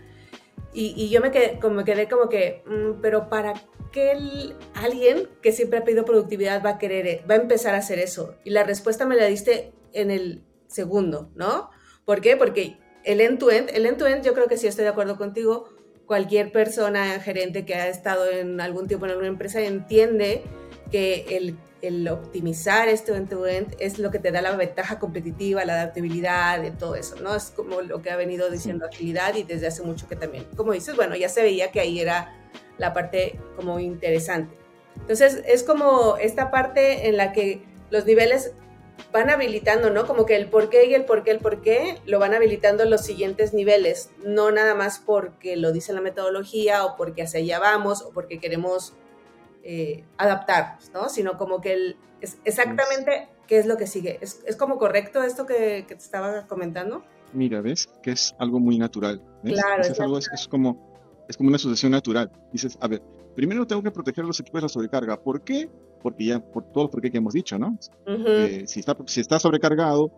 Y, 0.74 0.92
y 0.94 1.08
yo 1.08 1.22
me 1.22 1.30
quedé, 1.30 1.58
como, 1.58 1.82
quedé 1.82 2.08
como 2.08 2.28
que, 2.28 2.62
mm, 2.66 3.00
pero 3.00 3.30
¿para 3.30 3.54
qué 3.90 4.54
alguien 4.74 5.28
que 5.42 5.52
siempre 5.52 5.78
ha 5.78 5.84
pedido 5.84 6.04
productividad 6.04 6.64
va 6.64 6.70
a 6.70 6.78
querer, 6.78 7.24
va 7.28 7.34
a 7.34 7.38
empezar 7.38 7.74
a 7.74 7.78
hacer 7.78 7.98
eso? 7.98 8.34
Y 8.44 8.50
la 8.50 8.64
respuesta 8.64 9.06
me 9.06 9.16
la 9.16 9.26
diste 9.26 9.72
en 9.92 10.10
el 10.10 10.44
segundo, 10.66 11.30
¿no? 11.34 11.70
¿Por 12.04 12.20
qué? 12.20 12.36
Porque 12.36 12.78
el 13.04 13.20
end-to-end, 13.20 13.70
el 13.72 13.86
end-to-end 13.86 14.24
yo 14.24 14.34
creo 14.34 14.48
que 14.48 14.56
sí 14.56 14.66
estoy 14.66 14.84
de 14.84 14.90
acuerdo 14.90 15.16
contigo, 15.16 15.68
cualquier 16.06 16.52
persona, 16.52 17.20
gerente 17.20 17.64
que 17.64 17.74
ha 17.74 17.88
estado 17.88 18.30
en 18.30 18.60
algún 18.60 18.88
tiempo 18.88 19.06
en 19.06 19.10
alguna 19.10 19.28
empresa 19.28 19.60
entiende 19.60 20.42
que 20.90 21.36
el 21.36 21.56
el 21.82 22.08
optimizar 22.08 22.88
este 22.88 23.14
end-to-end 23.14 23.76
es 23.78 23.98
lo 23.98 24.10
que 24.10 24.18
te 24.18 24.30
da 24.32 24.42
la 24.42 24.56
ventaja 24.56 24.98
competitiva, 24.98 25.64
la 25.64 25.74
adaptabilidad, 25.74 26.60
de 26.60 26.70
todo 26.70 26.94
eso, 26.96 27.16
¿no? 27.16 27.34
Es 27.34 27.52
como 27.54 27.80
lo 27.82 28.02
que 28.02 28.10
ha 28.10 28.16
venido 28.16 28.50
diciendo 28.50 28.86
agilidad 28.86 29.34
y 29.36 29.44
desde 29.44 29.68
hace 29.68 29.82
mucho 29.82 30.08
que 30.08 30.16
también, 30.16 30.44
como 30.56 30.72
dices, 30.72 30.96
bueno, 30.96 31.14
ya 31.16 31.28
se 31.28 31.42
veía 31.42 31.70
que 31.70 31.80
ahí 31.80 32.00
era 32.00 32.34
la 32.78 32.92
parte 32.92 33.38
como 33.56 33.78
interesante. 33.80 34.56
Entonces, 34.96 35.42
es 35.46 35.62
como 35.62 36.16
esta 36.16 36.50
parte 36.50 37.08
en 37.08 37.16
la 37.16 37.32
que 37.32 37.62
los 37.90 38.06
niveles 38.06 38.52
van 39.12 39.30
habilitando, 39.30 39.90
¿no? 39.90 40.06
Como 40.06 40.26
que 40.26 40.36
el 40.36 40.48
por 40.48 40.70
qué 40.70 40.86
y 40.86 40.94
el 40.94 41.04
por 41.04 41.22
qué, 41.22 41.30
el 41.30 41.38
por 41.38 41.60
qué, 41.62 41.98
lo 42.04 42.18
van 42.18 42.34
habilitando 42.34 42.84
los 42.84 43.02
siguientes 43.02 43.54
niveles, 43.54 44.10
no 44.24 44.50
nada 44.50 44.74
más 44.74 44.98
porque 44.98 45.56
lo 45.56 45.72
dice 45.72 45.92
la 45.92 46.00
metodología 46.00 46.84
o 46.84 46.96
porque 46.96 47.22
hacia 47.22 47.40
allá 47.40 47.58
vamos 47.58 48.02
o 48.02 48.10
porque 48.10 48.38
queremos 48.38 48.94
eh, 49.62 50.04
adaptarnos, 50.18 50.90
¿no? 50.92 51.08
Sino 51.08 51.38
como 51.38 51.60
que 51.60 51.72
el, 51.72 51.96
es 52.20 52.38
exactamente 52.44 53.28
qué 53.46 53.58
es 53.58 53.66
lo 53.66 53.76
que 53.76 53.86
sigue. 53.86 54.18
¿Es, 54.20 54.42
es 54.46 54.56
como 54.56 54.78
correcto 54.78 55.22
esto 55.22 55.46
que, 55.46 55.84
que, 55.88 55.94
te 55.94 56.02
estaba 56.02 56.46
comentando? 56.46 57.02
Mira, 57.32 57.60
¿ves? 57.60 57.88
Que 58.02 58.12
es 58.12 58.34
algo 58.38 58.58
muy 58.58 58.78
natural. 58.78 59.22
Claro. 59.44 59.82
Es, 59.82 60.00
algo, 60.00 60.18
es, 60.18 60.48
como, 60.48 60.87
es 61.28 61.36
como 61.36 61.48
una 61.48 61.58
sucesión 61.58 61.92
natural. 61.92 62.30
Dices, 62.52 62.78
a 62.80 62.88
ver, 62.88 63.02
primero 63.34 63.66
tengo 63.66 63.82
que 63.82 63.90
proteger 63.90 64.24
a 64.24 64.26
los 64.26 64.40
equipos 64.40 64.60
de 64.60 64.64
la 64.64 64.68
sobrecarga. 64.68 65.20
¿Por 65.20 65.42
qué? 65.42 65.70
Porque 66.02 66.26
ya, 66.26 66.40
por 66.40 66.64
todo 66.72 66.90
lo 66.92 67.00
que 67.00 67.10
hemos 67.12 67.34
dicho, 67.34 67.58
¿no? 67.58 67.78
Eh, 68.06 68.64
si, 68.66 68.80
está, 68.80 68.96
si 69.06 69.20
está 69.20 69.38
sobrecargado, 69.38 70.10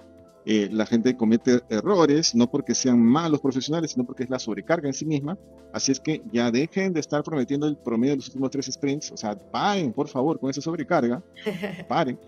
eh, 0.46 0.68
la 0.72 0.86
gente 0.86 1.16
comete 1.16 1.60
errores, 1.68 2.34
no 2.34 2.50
porque 2.50 2.74
sean 2.74 2.98
malos 3.02 3.40
profesionales, 3.40 3.90
sino 3.90 4.04
porque 4.04 4.24
es 4.24 4.30
la 4.30 4.38
sobrecarga 4.38 4.88
en 4.88 4.94
sí 4.94 5.04
misma. 5.04 5.36
Así 5.72 5.92
es 5.92 6.00
que 6.00 6.22
ya 6.32 6.50
dejen 6.50 6.92
de 6.92 7.00
estar 7.00 7.22
prometiendo 7.22 7.66
el 7.66 7.76
promedio 7.76 8.12
de 8.12 8.16
los 8.16 8.28
últimos 8.28 8.50
tres 8.50 8.66
sprints. 8.66 9.12
O 9.12 9.16
sea, 9.16 9.36
paren, 9.36 9.92
por 9.92 10.08
favor, 10.08 10.38
con 10.38 10.48
esa 10.50 10.60
sobrecarga. 10.60 11.22
Paren. 11.88 12.18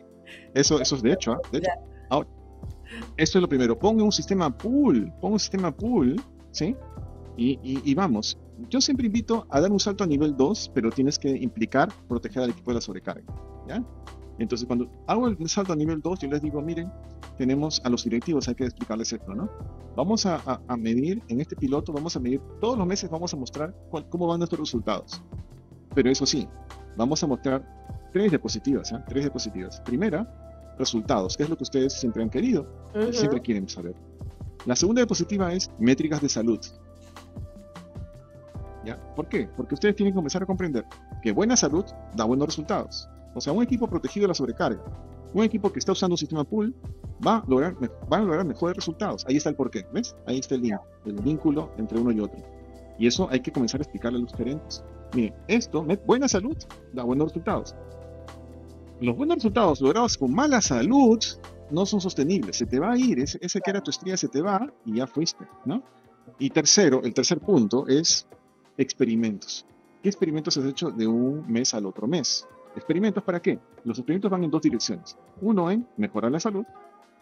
Eso, 0.54 0.80
eso 0.80 0.96
es 0.96 1.02
de 1.02 1.12
hecho. 1.12 1.32
¿ah? 1.32 1.40
De 1.50 1.58
hecho. 1.58 1.70
Ahora, 2.10 2.28
esto 3.16 3.38
es 3.38 3.42
lo 3.42 3.48
primero. 3.48 3.78
Ponga 3.78 4.02
un 4.04 4.12
sistema 4.12 4.56
pool. 4.56 5.12
Ponga 5.20 5.34
un 5.34 5.40
sistema 5.40 5.74
pool. 5.74 6.20
¿Sí? 6.50 6.76
Y, 7.36 7.58
y, 7.62 7.94
vamos. 7.94 8.38
Yo 8.68 8.80
siempre 8.80 9.06
invito 9.06 9.46
a 9.50 9.60
dar 9.60 9.70
un 9.70 9.80
salto 9.80 10.04
a 10.04 10.06
nivel 10.06 10.36
2, 10.36 10.72
pero 10.74 10.90
tienes 10.90 11.18
que 11.18 11.30
implicar 11.30 11.92
proteger 12.08 12.42
al 12.42 12.50
equipo 12.50 12.70
de 12.70 12.74
la 12.76 12.80
sobrecarga. 12.80 13.24
¿Ya? 13.68 13.84
Entonces, 14.38 14.66
cuando 14.66 14.90
hago 15.06 15.28
el 15.28 15.48
salto 15.48 15.72
a 15.72 15.76
nivel 15.76 16.00
2, 16.00 16.20
yo 16.20 16.28
les 16.28 16.42
digo, 16.42 16.60
miren, 16.60 16.90
tenemos 17.36 17.80
a 17.84 17.88
los 17.88 18.04
directivos, 18.04 18.48
hay 18.48 18.54
que 18.54 18.64
explicarles 18.64 19.12
esto, 19.12 19.34
¿no? 19.34 19.48
Vamos 19.94 20.26
a, 20.26 20.60
medir, 20.78 21.22
en 21.28 21.40
este 21.40 21.54
piloto, 21.54 21.92
vamos 21.92 22.16
a 22.16 22.20
medir, 22.20 22.40
todos 22.60 22.78
los 22.78 22.86
meses 22.86 23.10
vamos 23.10 23.32
a 23.34 23.36
mostrar 23.36 23.74
cómo 24.08 24.26
van 24.26 24.38
nuestros 24.38 24.60
resultados. 24.60 25.22
Pero 25.94 26.10
eso 26.10 26.24
sí, 26.24 26.48
vamos 26.96 27.22
a 27.22 27.26
mostrar 27.26 28.10
tres 28.12 28.30
diapositivas, 28.30 28.90
¿eh? 28.92 28.98
Tres 29.06 29.24
diapositivas. 29.24 29.80
Primera, 29.82 30.74
resultados, 30.78 31.36
que 31.36 31.42
es 31.42 31.50
lo 31.50 31.56
que 31.56 31.64
ustedes 31.64 31.92
siempre 31.92 32.22
han 32.22 32.30
querido, 32.30 32.66
siempre 33.12 33.40
quieren 33.40 33.68
saber. 33.68 33.94
La 34.64 34.76
segunda 34.76 35.00
diapositiva 35.00 35.52
es 35.52 35.70
métricas 35.78 36.20
de 36.20 36.28
salud. 36.28 36.60
¿Ya? 38.84 38.96
¿Por 39.14 39.28
qué? 39.28 39.48
Porque 39.56 39.74
ustedes 39.74 39.94
tienen 39.94 40.12
que 40.12 40.16
comenzar 40.16 40.42
a 40.42 40.46
comprender 40.46 40.84
que 41.22 41.32
buena 41.32 41.56
salud 41.56 41.84
da 42.14 42.24
buenos 42.24 42.46
resultados. 42.46 43.08
O 43.34 43.40
sea, 43.40 43.52
un 43.52 43.62
equipo 43.62 43.88
protegido 43.88 44.24
de 44.24 44.28
la 44.28 44.34
sobrecarga, 44.34 44.82
un 45.32 45.44
equipo 45.44 45.72
que 45.72 45.78
está 45.78 45.92
usando 45.92 46.14
un 46.14 46.18
sistema 46.18 46.44
pool, 46.44 46.74
va 47.26 47.38
a 47.38 47.44
lograr, 47.46 47.76
va 48.12 48.18
a 48.18 48.20
lograr 48.20 48.44
mejores 48.44 48.76
resultados. 48.76 49.24
Ahí 49.26 49.36
está 49.36 49.50
el 49.50 49.56
porqué, 49.56 49.86
¿ves? 49.92 50.14
Ahí 50.26 50.38
está 50.38 50.54
el, 50.54 50.64
el 51.06 51.14
vínculo 51.22 51.72
entre 51.78 51.98
uno 51.98 52.12
y 52.12 52.20
otro. 52.20 52.38
Y 52.98 53.06
eso 53.06 53.28
hay 53.30 53.40
que 53.40 53.52
comenzar 53.52 53.80
a 53.80 53.84
explicarle 53.84 54.18
a 54.18 54.22
los 54.22 54.34
gerentes. 54.34 54.84
Miren, 55.14 55.34
esto, 55.48 55.84
buena 56.06 56.28
salud, 56.28 56.56
da 56.92 57.04
buenos 57.04 57.28
resultados. 57.28 57.74
Los 59.00 59.16
buenos 59.16 59.36
resultados 59.36 59.80
logrados 59.80 60.16
con 60.16 60.32
mala 60.32 60.60
salud 60.60 61.18
no 61.70 61.86
son 61.86 62.00
sostenibles. 62.00 62.56
Se 62.56 62.66
te 62.66 62.78
va 62.78 62.92
a 62.92 62.98
ir, 62.98 63.18
ese, 63.18 63.38
ese 63.40 63.60
que 63.60 63.70
era 63.70 63.80
tu 63.80 63.90
estrella 63.90 64.16
se 64.16 64.28
te 64.28 64.42
va 64.42 64.72
y 64.84 64.96
ya 64.96 65.06
fuiste, 65.06 65.46
¿no? 65.64 65.82
Y 66.38 66.50
tercero, 66.50 67.02
el 67.02 67.12
tercer 67.14 67.40
punto 67.40 67.86
es 67.88 68.26
experimentos. 68.82 69.66
¿Qué 70.02 70.08
experimentos 70.08 70.56
has 70.56 70.64
hecho 70.64 70.90
de 70.90 71.06
un 71.06 71.50
mes 71.50 71.74
al 71.74 71.86
otro 71.86 72.06
mes? 72.06 72.46
¿Experimentos 72.74 73.22
para 73.22 73.40
qué? 73.40 73.58
Los 73.84 73.98
experimentos 73.98 74.30
van 74.30 74.44
en 74.44 74.50
dos 74.50 74.62
direcciones. 74.62 75.16
Uno 75.40 75.70
en 75.70 75.86
mejorar 75.96 76.32
la 76.32 76.40
salud 76.40 76.64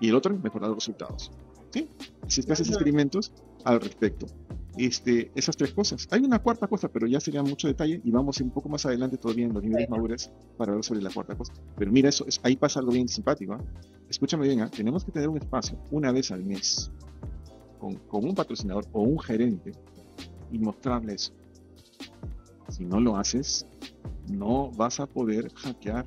y 0.00 0.08
el 0.08 0.14
otro 0.14 0.34
en 0.34 0.42
mejorar 0.42 0.68
los 0.68 0.78
resultados. 0.78 1.30
¿Sí? 1.70 1.88
Si 2.26 2.42
te 2.42 2.52
haces 2.52 2.68
experimentos 2.68 3.32
al 3.64 3.80
respecto. 3.80 4.26
Este, 4.76 5.30
esas 5.34 5.56
tres 5.56 5.72
cosas. 5.72 6.08
Hay 6.11 6.20
una 6.24 6.38
cuarta 6.38 6.68
cosa, 6.68 6.88
pero 6.88 7.06
ya 7.06 7.20
sería 7.20 7.42
mucho 7.42 7.68
detalle 7.68 8.00
y 8.02 8.11
vamos 8.11 8.40
un 8.40 8.50
poco 8.50 8.68
más 8.68 8.86
adelante 8.86 9.18
todavía 9.18 9.46
en 9.46 9.52
los 9.52 9.62
niveles 9.62 9.90
madures 9.90 10.30
para 10.56 10.72
hablar 10.72 10.84
sobre 10.84 11.02
la 11.02 11.11
cuarta 11.11 11.36
cosa. 11.36 11.52
Pero 11.76 11.90
mira, 11.90 12.08
eso 12.08 12.24
ahí 12.42 12.56
pasa 12.56 12.80
algo 12.80 12.92
bien 12.92 13.08
simpático. 13.08 13.54
¿ah? 13.54 13.61
Escúchame 14.08 14.46
bien, 14.46 14.61
¿ah? 14.61 14.70
tenemos 14.70 15.04
que 15.04 15.12
tener 15.12 15.28
un 15.28 15.36
espacio 15.36 15.76
una 15.90 16.12
vez 16.12 16.30
al 16.30 16.44
mes 16.44 16.90
con, 17.78 17.96
con 17.96 18.24
un 18.24 18.34
patrocinador 18.34 18.86
o 18.92 19.02
un 19.02 19.18
gerente 19.18 19.72
y 20.52 20.58
mostrarle 20.58 21.14
eso. 21.14 21.32
Si 22.68 22.84
no 22.84 23.01
lo 23.01 23.16
haces, 23.16 23.66
no 24.28 24.70
vas 24.72 25.01
a 25.01 25.07
poder 25.07 25.53
hackear 25.55 26.07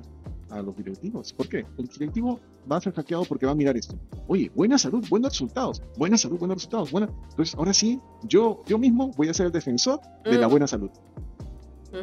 a 0.50 0.62
los 0.62 0.76
directivos. 0.76 1.32
¿Por 1.32 1.48
qué? 1.48 1.66
El 1.78 1.86
directivo 1.88 2.40
va 2.70 2.76
a 2.76 2.80
ser 2.80 2.92
hackeado 2.94 3.24
porque 3.24 3.46
va 3.46 3.52
a 3.52 3.54
mirar 3.54 3.76
esto. 3.76 3.98
Oye, 4.28 4.50
buena 4.54 4.78
salud, 4.78 5.04
buenos 5.08 5.32
resultados. 5.32 5.82
Buena 5.96 6.16
salud, 6.16 6.38
buenos 6.38 6.56
resultados. 6.56 6.90
Buena... 6.90 7.08
Entonces, 7.30 7.54
ahora 7.56 7.74
sí, 7.74 8.00
yo, 8.24 8.62
yo 8.66 8.78
mismo 8.78 9.10
voy 9.16 9.28
a 9.28 9.34
ser 9.34 9.46
el 9.46 9.52
defensor 9.52 10.00
de 10.24 10.38
la 10.38 10.48
mm. 10.48 10.50
buena 10.50 10.66
salud. 10.66 10.90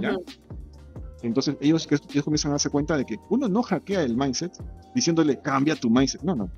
¿Ya? 0.01 0.15
Entonces, 1.23 1.55
ellos, 1.61 1.87
ellos 2.09 2.23
comienzan 2.23 2.51
a 2.51 2.53
darse 2.53 2.69
cuenta 2.69 2.97
de 2.97 3.05
que 3.05 3.17
uno 3.29 3.47
no 3.47 3.61
hackea 3.61 4.03
el 4.03 4.15
mindset 4.15 4.53
diciéndole 4.95 5.39
cambia 5.39 5.75
tu 5.75 5.89
mindset. 5.89 6.21
No, 6.21 6.35
no. 6.35 6.49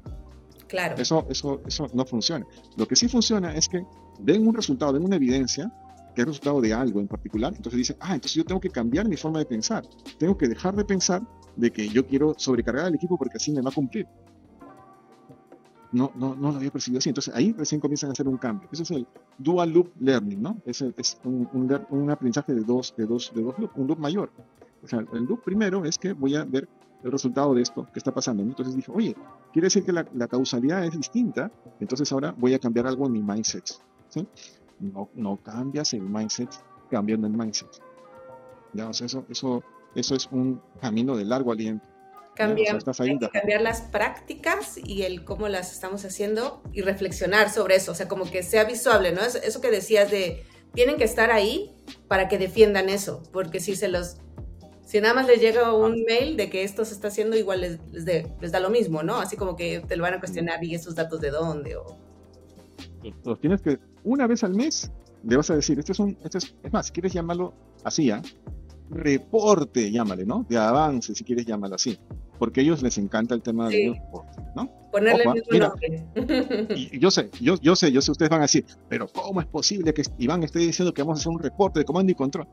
Claro. 0.68 0.96
Eso, 0.98 1.26
eso, 1.30 1.62
eso 1.66 1.88
no 1.94 2.06
funciona. 2.06 2.46
Lo 2.78 2.88
que 2.88 2.96
sí 2.96 3.08
funciona 3.08 3.54
es 3.56 3.68
que 3.68 3.86
den 4.20 4.48
un 4.48 4.56
resultado, 4.56 4.94
den 4.94 5.04
una 5.04 5.18
evidencia 5.18 5.72
que 6.14 6.22
es 6.22 6.28
resultado 6.28 6.61
de 6.61 6.74
algo 6.74 6.99
en 6.99 7.07
particular, 7.07 7.53
entonces 7.55 7.78
dice, 7.78 7.97
ah, 7.99 8.16
entonces 8.16 8.36
yo 8.36 8.45
tengo 8.45 8.61
que 8.61 8.70
cambiar 8.70 9.07
mi 9.07 9.18
forma 9.18 9.39
de 9.39 9.45
pensar, 9.45 9.84
tengo 10.18 10.38
que 10.38 10.47
dejar 10.47 10.76
de 10.76 10.86
pensar 10.86 11.22
de 11.55 11.72
que 11.72 11.88
yo 11.88 12.05
quiero 12.05 12.34
sobrecargar 12.38 12.86
al 12.86 12.95
equipo 12.95 13.18
porque 13.18 13.38
así 13.38 13.51
me 13.51 13.61
va 13.61 13.70
a 13.70 13.74
cumplir. 13.74 14.07
No, 15.91 16.11
no, 16.16 16.36
no 16.36 16.49
lo 16.49 16.57
había 16.57 16.72
percibido 16.72 16.97
así. 16.97 17.09
Entonces 17.09 17.34
ahí 17.36 17.53
recién 17.53 17.80
comienzan 17.80 18.09
a 18.09 18.14
hacer 18.14 18.28
un 18.28 18.38
cambio. 18.38 18.68
Eso 18.72 18.82
es 18.82 18.89
el 18.89 19.07
dual 19.38 19.70
loop 19.70 19.91
learning, 19.99 20.41
¿no? 20.41 20.57
Es, 20.66 20.82
es 20.82 21.20
un, 21.24 21.47
un, 21.53 22.09
aprendizaje 22.09 22.53
de 22.55 22.61
dos, 22.61 22.95
de 22.97 23.05
dos, 23.05 23.32
de 23.36 23.43
dos 23.43 23.59
loops, 23.59 23.74
un 23.76 23.88
loop 23.88 23.99
mayor. 23.99 24.32
O 24.84 24.88
sea, 24.88 25.05
el 25.14 25.26
loop 25.26 25.43
primero 25.43 25.86
es 25.86 25.99
que 25.99 26.14
voy 26.14 26.36
a 26.36 26.45
ver 26.45 26.68
el 27.03 27.11
resultado 27.11 27.53
de 27.53 27.61
esto 27.61 27.88
que 27.93 27.99
está 27.99 28.11
pasando. 28.11 28.41
Entonces 28.41 28.76
dije, 28.76 28.91
oye, 28.91 29.16
quiere 29.51 29.68
decir 29.68 29.84
que 29.84 29.91
la, 29.91 30.05
la, 30.16 30.28
causalidad 30.28 30.84
es 30.84 30.97
distinta, 30.97 31.51
entonces 31.80 32.11
ahora 32.11 32.34
voy 32.36 32.55
a 32.55 32.59
cambiar 32.59 32.88
algo 32.88 33.05
en 33.05 33.11
mi 33.11 33.22
mindset. 33.22 33.66
¿sí? 34.09 34.28
No, 34.84 35.10
no 35.16 35.38
cambias 35.38 35.94
el 35.94 36.02
mindset 36.02 36.50
cambiando 36.90 37.28
el 37.28 37.34
mindset. 37.34 37.70
Ya, 38.74 38.90
eso, 38.90 39.26
eso, 39.30 39.64
eso 39.96 40.16
es 40.16 40.28
un 40.32 40.62
camino 40.82 41.16
de 41.16 41.26
largo 41.26 41.52
aliento. 41.52 41.88
Cambiar, 42.36 42.84
cambiar 43.32 43.62
las 43.62 43.82
prácticas 43.82 44.80
y 44.84 45.04
el 45.04 45.24
cómo 45.24 45.48
las 45.50 45.72
estamos 45.72 46.04
haciendo 46.04 46.64
y 46.74 46.82
reflexionar 46.82 47.52
sobre 47.52 47.76
eso, 47.76 47.92
o 47.92 47.96
sea, 47.96 48.08
como 48.08 48.26
que 48.26 48.42
sea 48.42 48.64
visual, 48.64 49.04
¿no? 49.14 49.22
Eso, 49.22 49.38
eso 49.38 49.62
que 49.62 49.70
decías 49.70 50.10
de, 50.10 50.44
tienen 50.74 50.98
que 50.98 51.04
estar 51.04 51.30
ahí 51.30 51.76
para 52.08 52.28
que 52.28 52.40
defiendan 52.40 52.90
eso, 52.90 53.22
porque 53.32 53.60
si 53.60 53.76
se 53.76 53.88
los, 53.88 54.18
si 54.84 55.00
nada 55.00 55.14
más 55.14 55.28
les 55.28 55.42
llega 55.42 55.76
un 55.76 56.04
mail 56.06 56.36
de 56.36 56.50
que 56.50 56.64
esto 56.64 56.86
se 56.86 56.96
está 56.96 57.10
haciendo, 57.10 57.38
igual 57.38 57.62
les, 57.62 57.80
les, 57.92 58.52
da 58.52 58.60
lo 58.60 58.72
mismo, 58.72 59.04
¿no? 59.04 59.18
Así 59.18 59.38
como 59.38 59.56
que 59.56 59.82
te 59.82 59.96
lo 59.96 60.02
van 60.02 60.16
a 60.16 60.20
cuestionar 60.20 60.64
y 60.64 60.74
esos 60.74 60.96
datos 60.96 61.22
de 61.22 61.30
dónde 61.30 61.76
o 61.76 61.98
los 63.26 63.40
tienes 63.40 63.62
que, 63.62 63.78
una 64.04 64.28
vez 64.28 64.43
al 64.43 64.54
mes, 64.54 64.91
le 65.24 65.38
vas 65.38 65.49
a 65.49 65.56
decir, 65.56 65.80
este 65.80 65.93
es 65.93 65.99
un, 65.99 66.18
este 66.24 66.38
es, 66.39 66.56
es 66.64 66.74
más, 66.74 66.88
si 66.88 66.91
quieres 66.91 67.14
llamarlo 67.14 67.54
así, 67.84 68.12
¿ah? 68.12 68.22
reporte, 68.89 69.91
llámale, 69.91 70.26
¿no? 70.26 70.45
De 70.47 70.58
avance, 70.58 71.16
si 71.16 71.24
quieres 71.24 71.45
llamarlo 71.45 71.76
así. 71.76 71.97
Porque 72.39 72.60
a 72.60 72.64
ellos 72.64 72.82
les 72.82 72.97
encanta 72.97 73.36
el 73.36 73.41
tema 73.41 73.70
del 73.70 73.93
reporte, 73.93 74.41
¿no? 74.56 74.70
Ponerle 74.91 75.24
el 75.24 75.34
mismo 75.34 75.60
nombre. 75.60 76.76
Y 76.76 76.99
yo 76.99 77.10
sé, 77.10 77.30
yo, 77.39 77.56
yo 77.62 77.76
sé, 77.76 77.91
yo 77.91 78.01
sé, 78.01 78.12
ustedes 78.12 78.30
van 78.30 78.41
a 78.41 78.43
decir, 78.43 78.66
pero 78.89 79.08
¿cómo 79.08 79.39
es 79.39 79.47
posible 79.47 79.93
que 79.93 80.04
Iván 80.18 80.43
esté 80.43 80.60
diciendo 80.60 80.93
que 80.93 81.04
vamos 81.04 81.20
a 81.20 81.22
hacer 81.22 81.32
un 81.32 81.39
reporte 81.39 81.80
de 81.80 81.86
comando 81.86 82.12
y 82.12 82.16
control? 82.16 82.47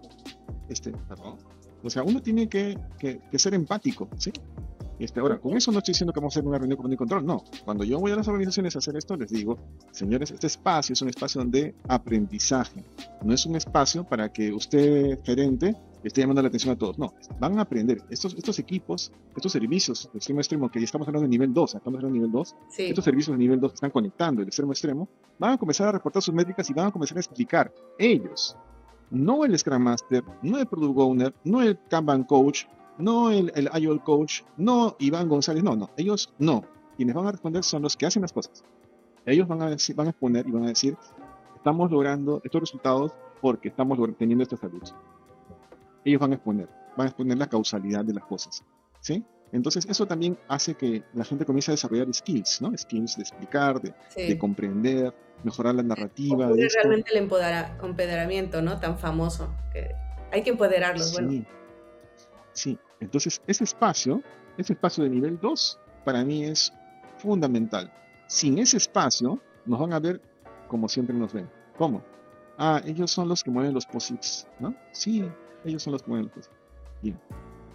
Este, 0.69 0.93
perdón. 0.93 1.37
O 1.83 1.91
sea, 1.91 2.03
uno 2.03 2.21
tiene 2.21 2.49
que, 2.49 2.79
que, 2.99 3.21
que 3.31 3.39
ser 3.39 3.55
empático, 3.55 4.09
¿sí? 4.17 4.33
Este, 5.01 5.19
ahora, 5.19 5.39
con 5.39 5.57
eso 5.57 5.73
no 5.73 5.79
estoy 5.79 5.93
diciendo 5.93 6.13
que 6.13 6.21
vamos 6.21 6.37
a 6.37 6.41
hacer 6.41 6.47
una 6.47 6.59
reunión 6.59 6.77
comando 6.77 6.95
y 6.95 6.99
control, 6.99 7.25
no. 7.25 7.43
Cuando 7.65 7.85
yo 7.85 7.99
voy 7.99 8.13
a 8.13 8.17
las 8.17 8.29
organizaciones 8.29 8.77
a 8.77 8.81
hacer 8.81 8.97
esto, 8.97 9.17
les 9.17 9.31
digo, 9.31 9.59
señores, 9.93 10.31
este 10.31 10.47
espacio 10.47 10.93
es 10.93 11.01
un 11.01 11.09
espacio 11.09 11.43
de 11.47 11.75
aprendizaje, 11.89 12.85
no 13.25 13.33
es 13.33 13.47
un 13.47 13.57
espacio 13.57 14.05
para 14.05 14.31
que 14.31 14.53
usted, 14.53 15.19
gerente, 15.25 15.75
esté 16.05 16.21
llamando 16.21 16.43
la 16.43 16.49
atención 16.49 16.75
a 16.75 16.79
todos. 16.79 16.99
No, 16.99 17.15
van 17.39 17.59
a 17.59 17.63
aprender. 17.63 18.03
Estos, 18.11 18.35
estos 18.35 18.59
equipos, 18.59 19.11
estos 19.35 19.53
servicios 19.53 20.11
de 20.13 20.19
extremo 20.19 20.41
extremo, 20.41 20.71
que 20.71 20.79
ya 20.79 20.85
estamos 20.85 21.09
hablando 21.09 21.25
de 21.25 21.31
nivel 21.31 21.55
2, 21.55 21.75
estamos 21.77 21.99
hablando 21.99 22.09
de 22.09 22.13
nivel 22.13 22.33
2, 22.33 22.57
estos 22.77 23.05
servicios 23.05 23.35
de 23.35 23.39
nivel 23.39 23.59
2 23.59 23.71
que 23.71 23.75
están 23.77 23.91
conectando 23.91 24.43
el 24.43 24.49
extremo 24.49 24.73
extremo, 24.73 25.09
van 25.39 25.55
a 25.55 25.59
comenzar 25.59 25.89
a 25.89 25.93
reportar 25.93 26.23
sus 26.23 26.35
métricas 26.35 26.69
y 26.69 26.75
van 26.75 26.89
a 26.89 26.91
comenzar 26.91 27.17
a 27.17 27.21
explicar 27.21 27.73
ellos, 27.99 28.55
no 29.11 29.45
el 29.45 29.59
Scrum 29.59 29.83
Master, 29.83 30.23
no 30.43 30.59
el 30.59 30.67
Product 30.67 30.99
Owner, 30.99 31.35
no 31.45 31.63
el 31.63 31.79
Kanban 31.89 32.25
Coach, 32.25 32.65
no 33.01 33.31
el, 33.31 33.53
el 33.55 33.71
IOL 33.83 34.03
coach, 34.03 34.43
no 34.57 34.97
Iván 34.99 35.29
González, 35.29 35.63
no, 35.63 35.77
no, 35.77 35.91
ellos 35.97 36.33
no. 36.39 36.65
Quienes 36.97 37.15
van 37.15 37.27
a 37.27 37.33
responder 37.33 37.65
son 37.65 37.83
los 37.83 37.97
que 37.97 38.07
hacen 38.07 38.23
las 38.23 38.33
cosas. 38.33 38.63
Ellos 39.27 39.49
van 39.49 39.63
a, 39.63 39.71
decir, 39.71 39.97
van 39.97 40.09
a 40.09 40.11
exponer 40.11 40.47
y 40.47 40.51
van 40.51 40.65
a 40.65 40.69
decir, 40.69 40.97
estamos 41.57 41.91
logrando 41.91 42.41
estos 42.45 42.61
resultados 42.61 43.13
porque 43.41 43.69
estamos 43.69 43.99
teniendo 44.19 44.43
esta 44.43 44.57
salud. 44.57 44.83
Ellos 46.05 46.21
van 46.21 46.33
a 46.33 46.35
exponer, 46.35 46.69
van 46.97 47.07
a 47.07 47.09
exponer 47.11 47.39
la 47.39 47.49
causalidad 47.49 48.05
de 48.05 48.15
las 48.15 48.25
cosas. 48.25 48.65
¿Sí? 49.01 49.25
Entonces, 49.53 49.87
eso 49.89 50.07
también 50.07 50.39
hace 50.49 50.75
que 50.75 51.03
la 51.15 51.25
gente 51.25 51.45
comience 51.45 51.71
a 51.71 51.75
desarrollar 51.75 52.13
skills, 52.13 52.63
¿no? 52.63 52.77
Skills 52.77 53.17
de 53.17 53.23
explicar, 53.23 53.81
de, 53.81 54.39
comprender, 54.39 55.13
mejorar 55.43 55.75
la 55.75 55.83
narrativa. 55.83 56.49
De 56.49 56.69
realmente 56.69 57.11
el 57.13 57.19
empoderamiento, 57.19 58.63
¿no? 58.63 58.79
Tan 58.79 58.99
famoso. 58.99 59.53
Que 59.73 59.91
hay 60.31 60.43
que 60.43 60.51
empoderarlos, 60.51 61.11
sí. 61.11 61.13
bueno. 61.15 61.60
Sí, 62.61 62.79
entonces 63.01 63.41
ese 63.47 63.65
espacio, 63.65 64.23
ese 64.59 64.75
espacio 64.75 65.03
de 65.03 65.09
nivel 65.09 65.39
2, 65.41 65.79
para 66.05 66.23
mí 66.23 66.45
es 66.45 66.71
fundamental. 67.17 67.91
Sin 68.27 68.59
ese 68.59 68.77
espacio, 68.77 69.41
nos 69.65 69.81
van 69.81 69.95
a 69.95 69.99
ver 69.99 70.21
como 70.69 70.87
siempre 70.87 71.17
nos 71.17 71.33
ven. 71.33 71.49
¿Cómo? 71.79 72.03
Ah, 72.59 72.83
ellos 72.85 73.11
son 73.11 73.29
los 73.29 73.43
que 73.43 73.51
mueven 73.51 73.73
los 73.73 73.87
posits, 73.87 74.47
¿no? 74.59 74.75
Sí, 74.93 75.25
ellos 75.65 75.83
son 75.83 75.95
los 75.95 76.03
que 76.03 76.11
mueven 76.11 76.27
los 76.27 76.35
posits. 76.35 76.57
Bien. 77.01 77.19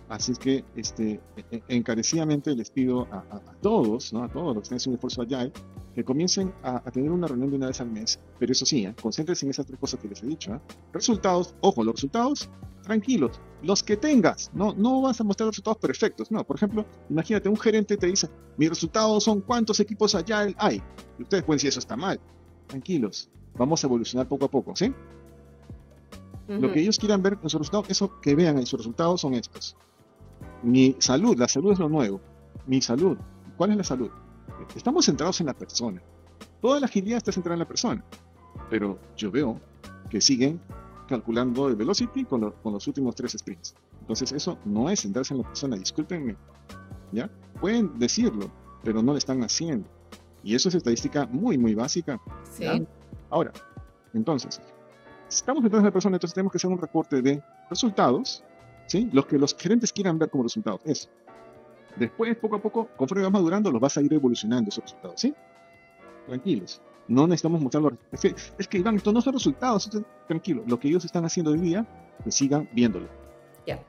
Así 0.07 0.33
que 0.33 0.63
este, 0.75 1.19
e, 1.35 1.45
e, 1.49 1.63
encarecidamente 1.67 2.55
les 2.55 2.69
pido 2.69 3.07
a, 3.11 3.23
todos, 3.63 4.13
¿no? 4.13 4.23
a 4.23 4.29
todos 4.29 4.55
los 4.55 4.69
que 4.69 4.75
haciendo 4.75 4.91
un 4.91 4.95
esfuerzo 4.97 5.23
allá, 5.23 5.51
que 5.95 6.03
comiencen 6.03 6.53
a, 6.61 6.79
tener 6.91 7.11
una 7.11 7.25
reunión 7.25 7.49
de 7.49 7.55
una 7.55 7.67
vez 7.67 7.81
al 7.81 7.89
mes. 7.89 8.19
Pero 8.37 8.51
eso 8.51 8.67
sí, 8.67 8.85
¿eh? 8.85 8.93
concéntrense 9.01 9.47
en 9.47 9.49
esas 9.49 9.65
tres 9.65 9.79
cosas 9.79 9.99
que 9.99 10.09
les 10.09 10.21
he 10.21 10.27
dicho. 10.27 10.53
¿eh? 10.53 10.59
Resultados, 10.93 11.55
ojo, 11.61 11.83
los 11.83 11.95
resultados, 11.95 12.47
tranquilos, 12.83 13.41
los 13.65 13.81
que 13.81 13.97
tengas, 13.97 14.51
no, 14.53 14.73
no 14.73 15.01
vas 15.01 15.19
a 15.19 15.23
mostrar 15.23 15.49
resultados 15.49 15.79
perfectos. 15.79 16.31
No, 16.31 16.43
por 16.43 16.55
ejemplo, 16.55 16.85
imagínate, 17.09 17.49
un 17.49 17.57
gerente 17.57 17.97
te 17.97 18.07
dice, 18.07 18.29
mis 18.57 18.69
resultados 18.69 19.23
son 19.23 19.41
cuántos 19.41 19.79
equipos 19.79 20.13
allá 20.13 20.47
hay. 20.57 20.81
Y 21.17 21.23
ustedes 21.23 21.43
pueden 21.43 21.57
decir, 21.57 21.69
eso 21.69 21.79
está 21.79 21.97
mal. 21.97 22.19
Tranquilos, 22.67 23.29
vamos 23.57 23.83
a 23.83 23.87
evolucionar 23.87 24.27
poco 24.27 24.45
a 24.45 24.51
poco, 24.51 24.75
¿sí? 24.75 24.93
Lo 26.47 26.71
que 26.71 26.79
ellos 26.79 26.99
quieran 26.99 27.23
ver 27.23 27.39
en 27.41 27.49
su 27.49 27.57
resultado, 27.57 27.85
eso 27.87 28.21
que 28.21 28.35
vean 28.35 28.59
en 28.59 28.67
sus 28.67 28.79
resultados 28.79 29.21
son 29.21 29.33
estos. 29.33 29.75
Mi 30.61 30.95
salud, 30.99 31.35
la 31.37 31.47
salud 31.47 31.71
es 31.71 31.79
lo 31.79 31.89
nuevo. 31.89 32.21
Mi 32.67 32.81
salud, 32.81 33.17
¿cuál 33.57 33.71
es 33.71 33.77
la 33.77 33.83
salud? 33.83 34.11
Estamos 34.75 35.05
centrados 35.05 35.39
en 35.41 35.47
la 35.47 35.55
persona. 35.55 36.03
Toda 36.61 36.79
la 36.79 36.85
agilidad 36.85 37.17
está 37.17 37.31
centrada 37.31 37.55
en 37.55 37.59
la 37.59 37.67
persona. 37.67 38.03
Pero 38.69 38.99
yo 39.17 39.31
veo 39.31 39.59
que 40.09 40.21
siguen 40.21 40.61
calculando 41.07 41.67
el 41.67 41.75
velocity 41.75 42.25
con, 42.25 42.51
con 42.51 42.73
los 42.73 42.87
últimos 42.87 43.15
tres 43.15 43.35
sprints. 43.37 43.75
Entonces 44.01 44.31
eso 44.31 44.57
no 44.65 44.89
es 44.89 45.01
centrarse 45.01 45.33
en 45.33 45.41
la 45.41 45.47
persona, 45.47 45.75
discúlpenme. 45.75 46.35
¿Ya? 47.11 47.29
Pueden 47.59 47.97
decirlo, 47.97 48.51
pero 48.83 49.01
no 49.01 49.11
lo 49.11 49.17
están 49.17 49.41
haciendo. 49.43 49.87
Y 50.43 50.55
eso 50.55 50.69
es 50.69 50.75
estadística 50.75 51.25
muy, 51.27 51.57
muy 51.57 51.73
básica. 51.73 52.19
Sí. 52.51 52.65
Ahora, 53.29 53.51
entonces, 54.13 54.61
si 55.27 55.37
estamos 55.37 55.61
centrados 55.61 55.81
en 55.81 55.85
la 55.87 55.91
persona, 55.91 56.15
entonces 56.17 56.33
tenemos 56.33 56.51
que 56.51 56.57
hacer 56.57 56.69
un 56.69 56.77
reporte 56.77 57.21
de 57.21 57.43
resultados, 57.69 58.43
¿sí? 58.87 59.09
Los 59.11 59.25
que 59.25 59.37
los 59.39 59.55
gerentes 59.55 59.91
quieran 59.91 60.19
ver 60.19 60.29
como 60.29 60.43
resultados. 60.43 60.81
Eso. 60.85 61.09
Después, 61.95 62.35
poco 62.37 62.57
a 62.57 62.61
poco, 62.61 62.89
conforme 62.95 63.23
vas 63.23 63.31
madurando, 63.31 63.71
los 63.71 63.81
vas 63.81 63.97
a 63.97 64.01
ir 64.01 64.13
evolucionando 64.13 64.69
esos 64.69 64.83
resultados, 64.83 65.19
¿sí? 65.19 65.33
Tranquilos. 66.27 66.81
No 67.07 67.27
necesitamos 67.27 67.61
mostrarlos. 67.61 67.93
Es 68.11 68.19
que, 68.19 68.35
es 68.57 68.67
que 68.67 68.77
Iván, 68.77 68.95
estos 68.95 69.13
no 69.13 69.21
son 69.21 69.33
resultados. 69.33 69.89
tranquilo. 70.27 70.63
Lo 70.67 70.79
que 70.79 70.87
ellos 70.87 71.05
están 71.05 71.25
haciendo 71.25 71.51
hoy 71.51 71.59
día, 71.59 71.85
que 72.23 72.31
sigan 72.31 72.67
viéndolo. 72.73 73.07
Ya. 73.67 73.83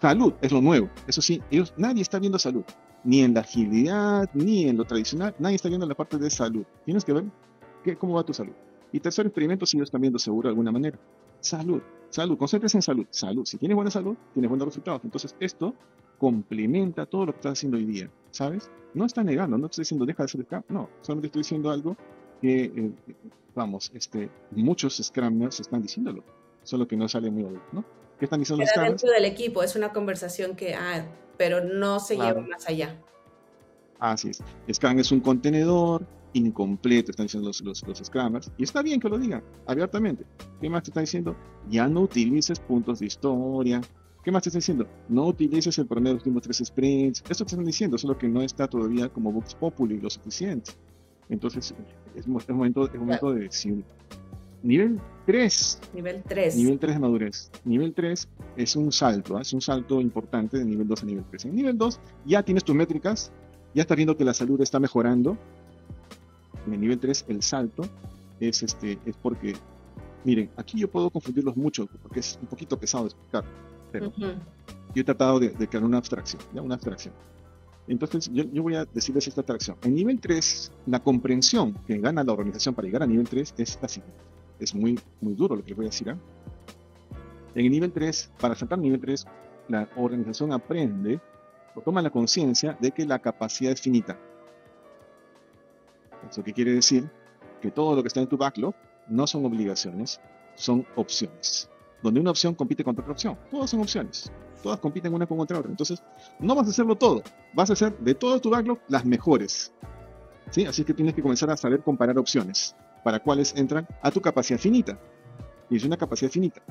Salud 0.00 0.34
es 0.40 0.52
lo 0.52 0.60
nuevo. 0.60 0.88
Eso 1.06 1.22
sí, 1.22 1.42
ellos, 1.50 1.72
nadie 1.76 2.02
está 2.02 2.18
viendo 2.18 2.38
salud. 2.38 2.64
Ni 3.04 3.20
en 3.20 3.34
la 3.34 3.40
agilidad, 3.40 4.28
ni 4.34 4.68
en 4.68 4.76
lo 4.76 4.84
tradicional. 4.84 5.34
Nadie 5.38 5.56
está 5.56 5.68
viendo 5.68 5.86
la 5.86 5.94
parte 5.94 6.18
de 6.18 6.30
salud. 6.30 6.64
Tienes 6.84 7.04
que 7.04 7.12
ver 7.12 7.24
qué, 7.84 7.96
cómo 7.96 8.14
va 8.14 8.24
tu 8.24 8.34
salud. 8.34 8.52
Y 8.92 9.00
tercer 9.00 9.26
experimento, 9.26 9.66
si 9.66 9.76
ellos 9.76 9.88
están 9.88 10.00
viendo 10.00 10.18
seguro 10.18 10.48
de 10.48 10.50
alguna 10.50 10.72
manera. 10.72 10.98
Salud. 11.40 11.80
Salud. 12.10 12.36
Concéntrese 12.36 12.78
en 12.78 12.82
salud. 12.82 13.06
Salud. 13.10 13.44
Si 13.44 13.58
tienes 13.58 13.76
buena 13.76 13.90
salud, 13.90 14.16
tienes 14.32 14.48
buenos 14.48 14.66
resultados. 14.66 15.02
Entonces, 15.04 15.36
esto 15.38 15.74
complementa 16.18 17.06
todo 17.06 17.26
lo 17.26 17.32
que 17.32 17.38
estás 17.38 17.52
haciendo 17.52 17.76
hoy 17.76 17.84
día, 17.84 18.10
¿sabes? 18.30 18.70
No 18.94 19.04
está 19.04 19.22
negando, 19.22 19.58
no 19.58 19.66
estoy 19.66 19.82
diciendo 19.82 20.06
deja 20.06 20.22
de 20.22 20.24
hacer 20.24 20.44
Scrum, 20.44 20.62
no, 20.68 20.88
solamente 21.00 21.26
estoy 21.26 21.40
diciendo 21.40 21.70
algo 21.70 21.96
que, 22.40 22.64
eh, 22.64 22.92
vamos, 23.54 23.90
este, 23.94 24.30
muchos 24.50 24.96
Scrummers 24.96 25.60
están 25.60 25.82
diciéndolo, 25.82 26.24
solo 26.62 26.86
que 26.86 26.96
no 26.96 27.08
sale 27.08 27.30
muy 27.30 27.44
bien, 27.44 27.62
¿no? 27.72 27.84
¿Qué 28.18 28.24
están 28.24 28.40
diciendo 28.40 28.64
los 28.64 28.84
dentro 28.84 29.10
del 29.10 29.24
equipo, 29.24 29.62
es 29.62 29.76
una 29.76 29.92
conversación 29.92 30.56
que, 30.56 30.74
ah, 30.74 31.06
pero 31.36 31.62
no 31.62 32.00
se 32.00 32.16
lleva 32.16 32.40
más 32.40 32.68
allá. 32.68 32.96
Así 34.00 34.30
es. 34.30 34.42
Scrum 34.72 34.98
es 34.98 35.12
un 35.12 35.20
contenedor 35.20 36.04
incompleto, 36.32 37.10
están 37.10 37.26
diciendo 37.26 37.48
los, 37.48 37.60
los, 37.62 37.86
los 37.86 37.98
Scrummers, 37.98 38.50
y 38.58 38.64
está 38.64 38.82
bien 38.82 39.00
que 39.00 39.08
lo 39.08 39.18
digan 39.18 39.42
abiertamente. 39.66 40.24
¿Qué 40.60 40.68
más 40.68 40.82
te 40.82 40.90
están 40.90 41.04
diciendo? 41.04 41.36
Ya 41.68 41.88
no 41.88 42.02
utilices 42.02 42.58
puntos 42.60 43.00
de 43.00 43.06
historia, 43.06 43.80
¿Qué 44.28 44.32
más 44.32 44.42
te 44.42 44.50
está 44.50 44.58
diciendo? 44.58 44.86
No 45.08 45.24
utilices 45.28 45.78
el 45.78 45.86
promedio 45.86 46.10
de 46.10 46.14
los 46.16 46.20
últimos 46.20 46.42
tres 46.42 46.58
sprints. 46.58 47.24
Esto 47.30 47.46
te 47.46 47.52
están 47.52 47.64
diciendo, 47.64 47.96
solo 47.96 48.18
que 48.18 48.28
no 48.28 48.42
está 48.42 48.68
todavía 48.68 49.08
como 49.08 49.32
Vox 49.32 49.54
Populi 49.54 49.98
lo 49.98 50.10
suficiente. 50.10 50.72
Entonces, 51.30 51.74
es, 52.14 52.28
momento, 52.28 52.84
es 52.84 53.00
momento 53.00 53.32
de 53.32 53.44
decir. 53.44 53.82
Nivel 54.62 55.00
3. 55.24 55.80
Nivel 55.94 56.22
3. 56.28 56.56
Nivel 56.56 56.78
3 56.78 56.94
de 56.94 57.00
madurez. 57.00 57.50
Nivel 57.64 57.94
3 57.94 58.28
es 58.58 58.76
un 58.76 58.92
salto, 58.92 59.38
¿eh? 59.38 59.40
es 59.40 59.54
un 59.54 59.62
salto 59.62 59.98
importante 59.98 60.58
de 60.58 60.66
nivel 60.66 60.86
2 60.86 61.04
a 61.04 61.06
nivel 61.06 61.24
3. 61.30 61.46
En 61.46 61.56
nivel 61.56 61.78
2 61.78 61.98
ya 62.26 62.42
tienes 62.42 62.64
tus 62.64 62.76
métricas, 62.76 63.32
ya 63.74 63.80
estás 63.80 63.96
viendo 63.96 64.14
que 64.14 64.26
la 64.26 64.34
salud 64.34 64.60
está 64.60 64.78
mejorando. 64.78 65.38
En 66.66 66.74
el 66.74 66.80
nivel 66.82 66.98
3 66.98 67.24
el 67.28 67.42
salto 67.42 67.84
es, 68.40 68.62
este, 68.62 68.98
es 69.06 69.16
porque, 69.16 69.54
miren, 70.22 70.50
aquí 70.58 70.78
yo 70.78 70.90
puedo 70.90 71.08
confundirlos 71.08 71.56
mucho 71.56 71.88
porque 72.02 72.20
es 72.20 72.38
un 72.42 72.46
poquito 72.46 72.78
pesado 72.78 73.04
de 73.04 73.08
explicar 73.08 73.44
pero 73.90 74.12
yo 74.94 75.02
he 75.02 75.04
tratado 75.04 75.38
de, 75.38 75.52
crear 75.68 75.84
una 75.84 75.98
abstracción, 75.98 76.42
¿ya? 76.54 76.62
una 76.62 76.74
abstracción. 76.74 77.14
Entonces, 77.86 78.30
yo, 78.32 78.62
voy 78.62 78.74
a 78.74 78.84
decirles 78.84 79.26
esta 79.28 79.40
abstracción. 79.40 79.76
En 79.82 79.94
nivel 79.94 80.20
3, 80.20 80.72
la 80.86 81.00
comprensión 81.00 81.74
que 81.86 81.98
gana 81.98 82.22
la 82.22 82.32
organización 82.32 82.74
para 82.74 82.86
llegar 82.86 83.02
a 83.02 83.06
nivel 83.06 83.26
3 83.26 83.54
es 83.56 83.78
así. 83.82 84.02
Es 84.60 84.74
muy, 84.74 84.98
muy 85.20 85.34
duro 85.34 85.56
lo 85.56 85.62
que 85.62 85.68
les 85.68 85.76
voy 85.76 85.86
a 85.86 85.88
decir. 85.88 86.08
¿eh? 86.08 86.16
En 87.54 87.64
el 87.64 87.70
nivel 87.70 87.92
3, 87.92 88.32
para 88.38 88.54
saltar 88.54 88.78
nivel 88.78 89.00
3, 89.00 89.26
la 89.68 89.88
organización 89.96 90.52
aprende 90.52 91.18
o 91.74 91.80
toma 91.80 92.02
la 92.02 92.10
conciencia 92.10 92.76
de 92.78 92.90
que 92.90 93.06
la 93.06 93.18
capacidad 93.20 93.72
es 93.72 93.80
finita. 93.80 94.18
Eso 96.30 96.42
que 96.42 96.52
quiere 96.52 96.72
decir 96.74 97.08
que 97.62 97.70
todo 97.70 97.96
lo 97.96 98.02
que 98.02 98.08
está 98.08 98.20
en 98.20 98.26
tu 98.26 98.36
backlog 98.36 98.74
no 99.08 99.26
son 99.26 99.46
obligaciones, 99.46 100.20
son 100.56 100.86
opciones 100.96 101.70
donde 102.02 102.20
una 102.20 102.30
opción 102.30 102.54
compite 102.54 102.84
contra 102.84 103.02
otra 103.02 103.12
opción. 103.12 103.38
Todas 103.50 103.70
son 103.70 103.80
opciones. 103.80 104.30
Todas 104.62 104.80
compiten 104.80 105.14
una 105.14 105.26
con 105.26 105.40
otra. 105.40 105.58
Entonces, 105.58 106.02
no 106.38 106.54
vas 106.54 106.66
a 106.66 106.70
hacerlo 106.70 106.96
todo. 106.96 107.22
Vas 107.54 107.70
a 107.70 107.72
hacer 107.74 107.96
de 107.98 108.14
todo 108.14 108.40
tu 108.40 108.50
backlog 108.50 108.78
las 108.88 109.04
mejores. 109.04 109.72
¿Sí? 110.50 110.64
Así 110.64 110.84
que 110.84 110.94
tienes 110.94 111.14
que 111.14 111.22
comenzar 111.22 111.50
a 111.50 111.56
saber 111.56 111.82
comparar 111.82 112.18
opciones 112.18 112.74
para 113.04 113.20
cuáles 113.20 113.54
entran 113.56 113.86
a 114.02 114.10
tu 114.10 114.20
capacidad 114.20 114.58
finita. 114.58 114.98
Y 115.70 115.76
es 115.76 115.84
una 115.84 115.96
capacidad 115.96 116.30
finita. 116.30 116.62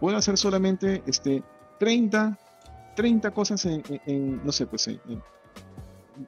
Puedo 0.00 0.16
hacer 0.16 0.36
solamente 0.36 1.02
este, 1.06 1.42
30, 1.78 2.38
30 2.94 3.30
cosas 3.30 3.64
en, 3.66 4.44
no 4.44 4.52
sé, 4.52 4.66
pues 4.66 4.88
en, 4.88 5.22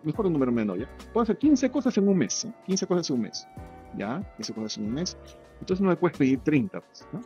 mejor 0.03 0.27
un 0.27 0.33
número 0.35 0.53
menor, 0.53 0.79
¿ya? 0.79 0.89
Puedo 1.13 1.23
hacer 1.23 1.39
15 1.39 1.71
cosas 1.71 1.97
en 1.97 2.09
un 2.09 2.17
mes, 2.17 2.47
15 2.67 2.87
cosas 2.87 3.11
en 3.11 3.17
un 3.17 3.23
mes, 3.23 3.49
¿ya? 3.97 4.23
15 4.37 4.55
cosas 4.55 4.79
en 4.79 4.85
un 4.87 4.93
mes. 4.93 5.17
Entonces 5.61 5.83
no 5.83 5.89
me 5.89 5.97
puedes 5.97 6.17
pedir 6.17 6.41
30, 6.41 6.81
pues, 6.81 7.07
¿no? 7.13 7.21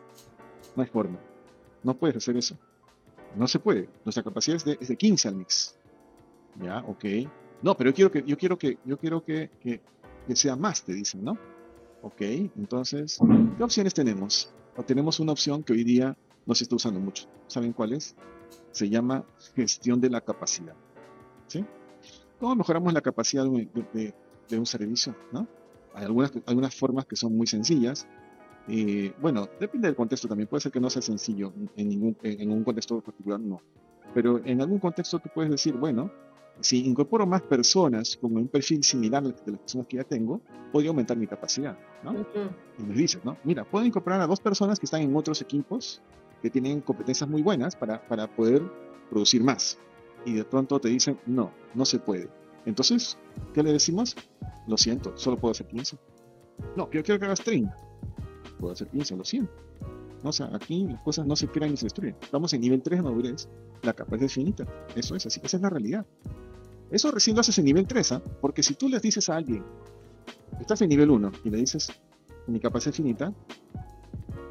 No 0.77 0.83
hay 0.83 0.89
forma. 0.89 1.19
No 1.83 1.95
puedes 1.95 2.17
hacer 2.17 2.37
eso. 2.37 2.57
No 3.37 3.47
se 3.47 3.59
puede. 3.59 3.89
Nuestra 4.05 4.23
capacidad 4.23 4.57
es 4.57 4.65
de, 4.65 4.79
es 4.81 4.89
de 4.89 4.97
15 4.97 5.29
al 5.29 5.37
mix. 5.37 5.77
Ya, 6.61 6.79
ok. 6.87 7.05
No, 7.63 7.77
pero 7.77 7.91
yo 7.91 7.95
quiero 7.95 8.11
que, 8.11 8.25
yo 8.27 8.37
quiero 8.37 8.59
que, 8.59 8.79
yo 8.85 8.99
quiero 8.99 9.25
que, 9.25 9.51
que, 9.61 9.81
sea 10.37 10.57
más, 10.57 10.83
te 10.83 10.93
dicen, 10.93 11.25
¿no? 11.25 11.39
Ok, 12.03 12.21
entonces, 12.21 13.19
¿qué 13.57 13.63
opciones 13.63 13.95
tenemos? 13.95 14.53
tenemos 14.87 15.21
una 15.21 15.33
opción 15.33 15.63
que 15.63 15.73
hoy 15.75 15.85
día 15.85 16.17
no 16.47 16.55
se 16.55 16.65
está 16.65 16.77
usando 16.77 16.99
mucho. 16.99 17.29
¿Saben 17.47 17.73
cuál 17.73 17.93
es? 17.93 18.17
Se 18.73 18.89
llama 18.89 19.25
gestión 19.55 20.01
de 20.01 20.11
la 20.11 20.21
capacidad. 20.21 20.75
¿Sí? 21.47 21.65
¿Cómo 22.41 22.57
mejoramos 22.57 22.93
la 22.93 23.03
capacidad 23.03 23.45
de, 23.45 24.15
de 24.49 24.59
un 24.59 24.67
servicio? 24.67 25.15
¿no? 25.31 25.47
Hay 25.95 26.05
algunas, 26.05 26.33
algunas 26.47 26.75
formas 26.75 27.07
que 27.07 27.17
son 27.17 27.37
muy 27.37 27.47
sencillas, 27.47 28.07
bueno, 29.21 29.49
depende 29.59 29.89
del 29.89 29.97
contexto 29.97 30.29
también. 30.29 30.49
Puede 30.49 30.61
ser 30.61 30.73
que 30.73 30.81
no 30.81 30.91
sea 30.91 31.03
sencillo 31.03 31.53
en, 31.77 31.89
ningún, 31.89 32.17
en 32.23 32.51
un 32.51 32.65
contexto 32.65 33.01
particular, 33.01 33.41
no. 33.41 33.61
Pero 34.15 34.41
en 34.45 34.61
algún 34.61 34.79
contexto 34.79 35.19
tú 35.19 35.31
puedes 35.35 35.51
decir, 35.51 35.75
bueno, 35.75 36.11
si 36.61 36.87
incorporo 36.87 37.27
más 37.27 37.43
personas 37.43 38.17
con 38.17 38.37
un 38.37 38.49
perfil 38.49 38.85
similar 38.85 39.25
al 39.25 39.35
de 39.35 39.53
las 39.53 39.61
personas 39.61 39.87
que 39.87 39.97
ya 39.97 40.05
tengo, 40.05 40.41
podría 40.71 40.91
aumentar 40.91 41.17
mi 41.17 41.27
capacidad, 41.27 41.77
¿no? 42.05 42.15
Y 42.79 42.87
les 42.87 42.97
dices, 42.97 43.25
¿no? 43.25 43.37
Mira, 43.45 43.65
puedo 43.65 43.85
incorporar 43.85 44.21
a 44.21 44.27
dos 44.27 44.41
personas 44.41 44.79
que 44.79 44.87
están 44.87 45.03
en 45.03 45.17
otros 45.17 45.41
equipos 45.41 46.03
que 46.41 46.51
tienen 46.51 46.81
competencias 46.81 47.29
muy 47.29 47.43
buenas 47.43 47.75
para, 47.75 48.07
para 48.07 48.27
poder 48.27 48.63
producir 49.09 49.43
más. 49.43 49.79
Y 50.25 50.35
de 50.35 50.45
pronto 50.45 50.79
te 50.79 50.89
dicen, 50.89 51.19
no, 51.27 51.53
no 51.75 51.85
se 51.85 51.99
puede. 51.99 52.29
Entonces, 52.65 53.19
¿qué 53.55 53.63
le 53.63 53.73
decimos? 53.73 54.15
Lo 54.69 54.77
siento, 54.77 55.17
solo 55.17 55.37
puedo 55.37 55.53
hacer 55.53 55.67
15. 55.67 55.97
No, 56.77 56.89
yo 56.93 57.03
quiero 57.03 57.19
que 57.19 57.25
hagas 57.25 57.41
30 57.41 57.92
puedo 58.63 58.75
hacer 58.75 58.87
15 58.89 59.17
lo 59.17 59.25
siento. 59.25 59.53
O 60.23 60.33
sea, 60.33 60.49
aquí 60.55 60.87
las 60.87 61.03
cosas 61.03 61.27
no 61.27 61.35
se 61.35 61.49
crean 61.49 61.73
ni 61.73 61.77
se 61.77 61.87
destruyen. 61.87 62.17
Estamos 62.23 62.53
en 62.53 62.61
nivel 62.61 62.81
3 62.81 63.01
de 63.01 63.03
madurez, 63.03 63.49
la 63.83 63.93
capacidad 63.93 64.27
es 64.27 64.33
finita. 64.33 64.65
Eso 64.95 65.17
es 65.17 65.27
así, 65.27 65.41
esa 65.43 65.57
es 65.57 65.63
la 65.63 65.69
realidad. 65.69 66.07
Eso 66.93 67.11
recién 67.11 67.35
lo 67.35 67.41
haces 67.41 67.59
en 67.59 67.65
nivel 67.65 67.87
3, 67.89 68.13
¿ah? 68.13 68.23
porque 68.41 68.63
si 68.63 68.75
tú 68.75 68.89
le 68.89 69.01
dices 69.01 69.29
a 69.29 69.37
alguien, 69.37 69.65
estás 70.61 70.81
en 70.83 70.91
nivel 70.91 71.11
1 71.11 71.33
y 71.45 71.51
le 71.51 71.57
dices, 71.57 71.91
mi 72.47 72.61
capacidad 72.61 72.91
es 72.91 72.97
finita, 72.97 73.33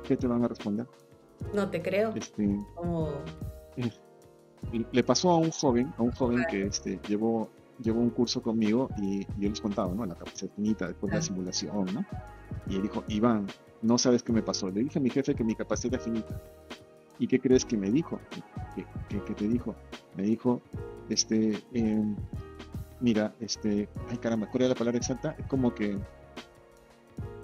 ¿qué 0.04 0.18
te 0.18 0.28
van 0.28 0.44
a 0.44 0.50
responder? 0.50 0.88
No 1.54 1.70
te 1.70 1.82
creo. 1.82 2.14
Este, 2.14 2.44
eh, 3.78 3.92
le 4.92 5.04
pasó 5.04 5.30
a 5.30 5.38
un 5.38 5.52
joven, 5.52 5.94
a 5.98 6.04
un 6.04 6.12
joven 6.12 6.44
que 6.50 6.64
este, 6.64 7.00
llevó, 7.08 7.50
llevó 7.82 8.00
un 8.00 8.10
curso 8.10 8.42
conmigo 8.42 8.90
y, 8.98 9.26
yo 9.38 9.50
les 9.50 9.62
contaba, 9.62 9.94
¿no? 9.94 10.06
La 10.06 10.16
capacidad 10.16 10.52
finita 10.56 10.88
después 10.88 11.12
de 11.12 11.18
la 11.18 11.22
simulación, 11.22 11.86
¿no? 11.94 12.06
Y 12.68 12.76
él 12.76 12.84
dijo, 12.84 13.04
Iván, 13.08 13.48
no 13.82 13.98
sabes 13.98 14.24
qué 14.24 14.32
me 14.32 14.42
pasó. 14.42 14.70
Le 14.70 14.82
dije 14.82 15.00
a 15.00 15.02
mi 15.02 15.10
jefe 15.10 15.36
que 15.36 15.44
mi 15.44 15.56
capacidad 15.56 16.00
finita. 16.00 16.40
¿Y 17.20 17.28
qué 17.28 17.40
crees 17.40 17.66
que 17.66 17.78
me 17.78 17.90
dijo? 17.92 18.20
¿Qué, 19.10 19.20
te 19.20 19.48
dijo? 19.48 19.76
Me 20.16 20.24
dijo, 20.24 20.62
este, 21.10 21.62
em, 21.74 22.16
mira, 23.00 23.34
este, 23.40 23.90
ay 24.10 24.18
caramba, 24.18 24.48
¿cuál 24.50 24.64
era 24.64 24.70
la 24.70 24.76
palabra 24.76 24.98
exacta? 24.98 25.36
Es 25.38 25.46
como 25.48 25.74
que 25.74 25.98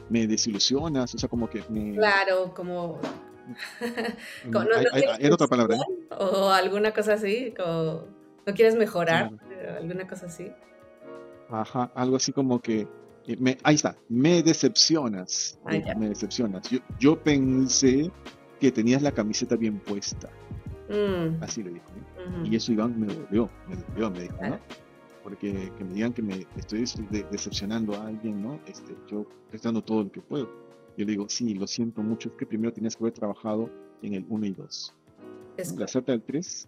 me 0.10 0.26
desilusionas, 0.26 1.14
o 1.14 1.18
sea, 1.18 1.30
como 1.30 1.50
que 1.50 1.64
me... 1.70 1.94
Claro, 1.94 2.54
como... 2.54 3.00
¿Era 5.20 5.34
otra 5.34 5.48
palabra? 5.48 5.76
¿eh? 5.76 6.08
O 6.20 6.50
alguna 6.50 6.92
cosa 6.92 7.14
así, 7.14 7.54
como 7.56 8.04
no 8.46 8.54
quieres 8.54 8.76
mejorar, 8.76 9.32
alguna 9.78 10.08
cosa 10.08 10.26
así. 10.28 10.52
Ajá, 11.50 11.92
algo 11.96 12.18
así 12.18 12.32
como 12.32 12.60
que, 12.62 12.88
eh, 13.28 13.38
me, 13.40 13.58
ahí 13.64 13.76
está, 13.76 13.96
me 14.10 14.44
decepcionas, 14.44 15.60
ah, 15.66 15.96
me 15.98 16.10
decepcionas. 16.10 16.70
Yo, 16.70 16.80
yo 17.00 17.22
pensé 17.22 18.12
que 18.60 18.72
tenías 18.72 19.02
la 19.02 19.12
camiseta 19.12 19.56
bien 19.56 19.80
puesta. 19.80 20.30
Mm. 20.90 21.44
Así 21.44 21.64
le 21.64 21.72
dijo. 21.72 21.86
Y 22.44 22.56
eso 22.56 22.72
Iván 22.72 23.00
me 23.00 23.08
dolió, 23.08 23.50
me 23.68 23.76
dolió, 23.76 24.12
me 24.12 24.22
dijo, 24.24 24.38
¿no? 24.42 24.60
Porque 25.24 25.72
que 25.78 25.84
me 25.84 25.94
digan 25.94 26.14
que 26.14 26.22
me 26.22 26.46
estoy 26.58 26.86
decepcionando 27.32 27.96
a 27.96 28.08
alguien, 28.08 28.42
¿no? 28.42 28.60
Este, 28.66 28.96
yo 29.08 29.26
estoy 29.52 29.60
dando 29.64 29.84
todo 29.84 30.04
lo 30.04 30.12
que 30.12 30.22
puedo. 30.22 30.46
Yo 30.98 31.06
le 31.06 31.12
digo, 31.12 31.30
sí, 31.30 31.54
lo 31.54 31.68
siento 31.68 32.02
mucho, 32.02 32.30
es 32.30 32.36
que 32.36 32.46
primero 32.46 32.74
tienes 32.74 32.96
que 32.96 33.04
haber 33.04 33.14
trabajado 33.14 33.70
en 34.02 34.16
el 34.16 34.26
1 34.28 34.46
y 34.46 34.52
2. 34.52 34.94
La 35.78 35.88
Z 35.88 36.12
del 36.12 36.22
3 36.22 36.68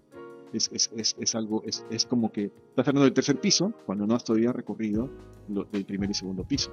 es, 0.53 0.69
es, 0.73 0.89
es, 0.95 1.15
es 1.19 1.35
algo, 1.35 1.63
es, 1.65 1.85
es, 1.89 2.05
como 2.05 2.31
que 2.31 2.45
estás 2.69 2.87
hablando 2.87 3.03
del 3.03 3.13
tercer 3.13 3.39
piso 3.39 3.73
cuando 3.85 4.05
no 4.07 4.15
has 4.15 4.23
todavía 4.23 4.51
recorrido 4.51 5.09
lo, 5.47 5.65
del 5.65 5.85
primer 5.85 6.09
y 6.09 6.13
segundo 6.13 6.43
piso. 6.43 6.71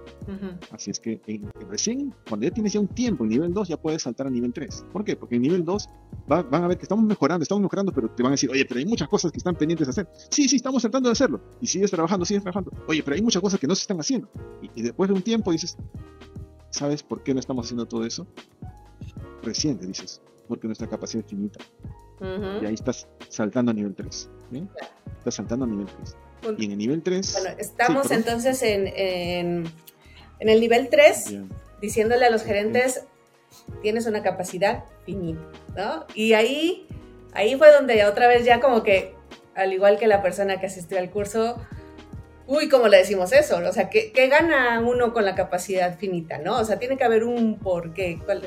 Así 0.70 0.90
es 0.90 1.00
que 1.00 1.20
recién, 1.68 2.14
cuando 2.28 2.46
ya 2.46 2.52
tienes 2.52 2.72
ya 2.72 2.80
un 2.80 2.88
tiempo 2.88 3.24
en 3.24 3.30
nivel 3.30 3.52
2, 3.52 3.68
ya 3.68 3.76
puedes 3.76 4.02
saltar 4.02 4.26
a 4.26 4.30
nivel 4.30 4.52
3. 4.52 4.86
¿Por 4.92 5.04
qué? 5.04 5.16
Porque 5.16 5.36
en 5.36 5.42
nivel 5.42 5.64
2 5.64 5.88
van 6.26 6.54
a 6.54 6.66
ver 6.66 6.78
que 6.78 6.84
estamos 6.84 7.04
mejorando, 7.04 7.42
estamos 7.42 7.62
mejorando, 7.62 7.92
pero 7.92 8.10
te 8.10 8.22
van 8.22 8.30
a 8.30 8.34
decir, 8.34 8.50
oye, 8.50 8.64
pero 8.64 8.78
hay 8.78 8.86
muchas 8.86 9.08
cosas 9.08 9.32
que 9.32 9.38
están 9.38 9.56
pendientes 9.56 9.86
de 9.86 9.90
hacer. 9.90 10.08
Sí, 10.30 10.48
sí, 10.48 10.56
estamos 10.56 10.82
tratando 10.82 11.08
de 11.08 11.12
hacerlo. 11.12 11.40
Y 11.60 11.66
sigues 11.66 11.90
trabajando, 11.90 12.24
sigues 12.24 12.42
trabajando. 12.42 12.72
Oye, 12.88 13.02
pero 13.02 13.16
hay 13.16 13.22
muchas 13.22 13.42
cosas 13.42 13.60
que 13.60 13.66
no 13.66 13.74
se 13.74 13.82
están 13.82 13.98
haciendo. 14.00 14.28
Y, 14.62 14.80
y 14.80 14.82
después 14.82 15.08
de 15.08 15.14
un 15.14 15.22
tiempo 15.22 15.52
dices, 15.52 15.76
¿sabes 16.70 17.02
por 17.02 17.22
qué 17.22 17.34
no 17.34 17.40
estamos 17.40 17.66
haciendo 17.66 17.86
todo 17.86 18.04
eso? 18.04 18.26
Recién 19.42 19.78
te 19.78 19.86
dices, 19.86 20.20
porque 20.48 20.66
nuestra 20.66 20.88
capacidad 20.88 21.24
es 21.24 21.30
finita. 21.30 21.60
Y 22.20 22.66
ahí 22.66 22.74
estás 22.74 23.06
saltando 23.28 23.70
a 23.70 23.74
nivel 23.74 23.94
3. 23.94 24.30
Estás 25.18 25.34
saltando 25.34 25.64
a 25.64 25.68
nivel 25.68 25.86
3. 25.86 26.16
Y 26.58 26.64
en 26.66 26.72
el 26.72 26.78
nivel 26.78 27.02
3... 27.02 27.32
Bueno, 27.32 27.56
estamos 27.58 28.10
entonces 28.10 28.62
en, 28.62 28.86
en, 28.86 29.64
el 30.40 30.60
nivel 30.60 30.88
3, 30.88 31.34
diciéndole 31.80 32.26
a 32.26 32.30
los 32.30 32.42
gerentes, 32.42 33.04
tienes 33.82 34.06
una 34.06 34.22
capacidad 34.22 34.84
finita, 35.04 35.40
¿no? 35.76 36.06
Y 36.14 36.34
ahí, 36.34 36.86
ahí 37.32 37.56
fue 37.56 37.72
donde 37.72 38.04
otra 38.04 38.28
vez 38.28 38.44
ya 38.44 38.60
como 38.60 38.82
que, 38.82 39.14
al 39.54 39.72
igual 39.72 39.98
que 39.98 40.06
la 40.06 40.22
persona 40.22 40.60
que 40.60 40.66
asistió 40.66 40.98
al 40.98 41.10
curso, 41.10 41.56
uy, 42.46 42.68
¿cómo 42.68 42.88
le 42.88 42.98
decimos 42.98 43.32
eso? 43.32 43.56
O 43.56 43.72
sea, 43.72 43.90
¿qué, 43.90 44.12
¿qué, 44.12 44.28
gana 44.28 44.80
uno 44.80 45.12
con 45.12 45.24
la 45.24 45.34
capacidad 45.34 45.98
finita, 45.98 46.38
no? 46.38 46.58
O 46.58 46.64
sea, 46.64 46.78
tiene 46.78 46.96
que 46.96 47.04
haber 47.04 47.24
un 47.24 47.58
porqué. 47.58 48.20
¿Cuál, 48.24 48.42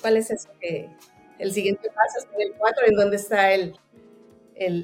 cuál 0.00 0.16
es 0.16 0.30
eso 0.30 0.48
que, 0.60 0.88
el 1.38 1.52
siguiente 1.52 1.88
paso 1.88 2.18
es 2.18 2.28
el 2.38 2.54
4, 2.56 2.86
en 2.88 2.94
donde 2.94 3.16
está 3.16 3.52
el, 3.52 3.78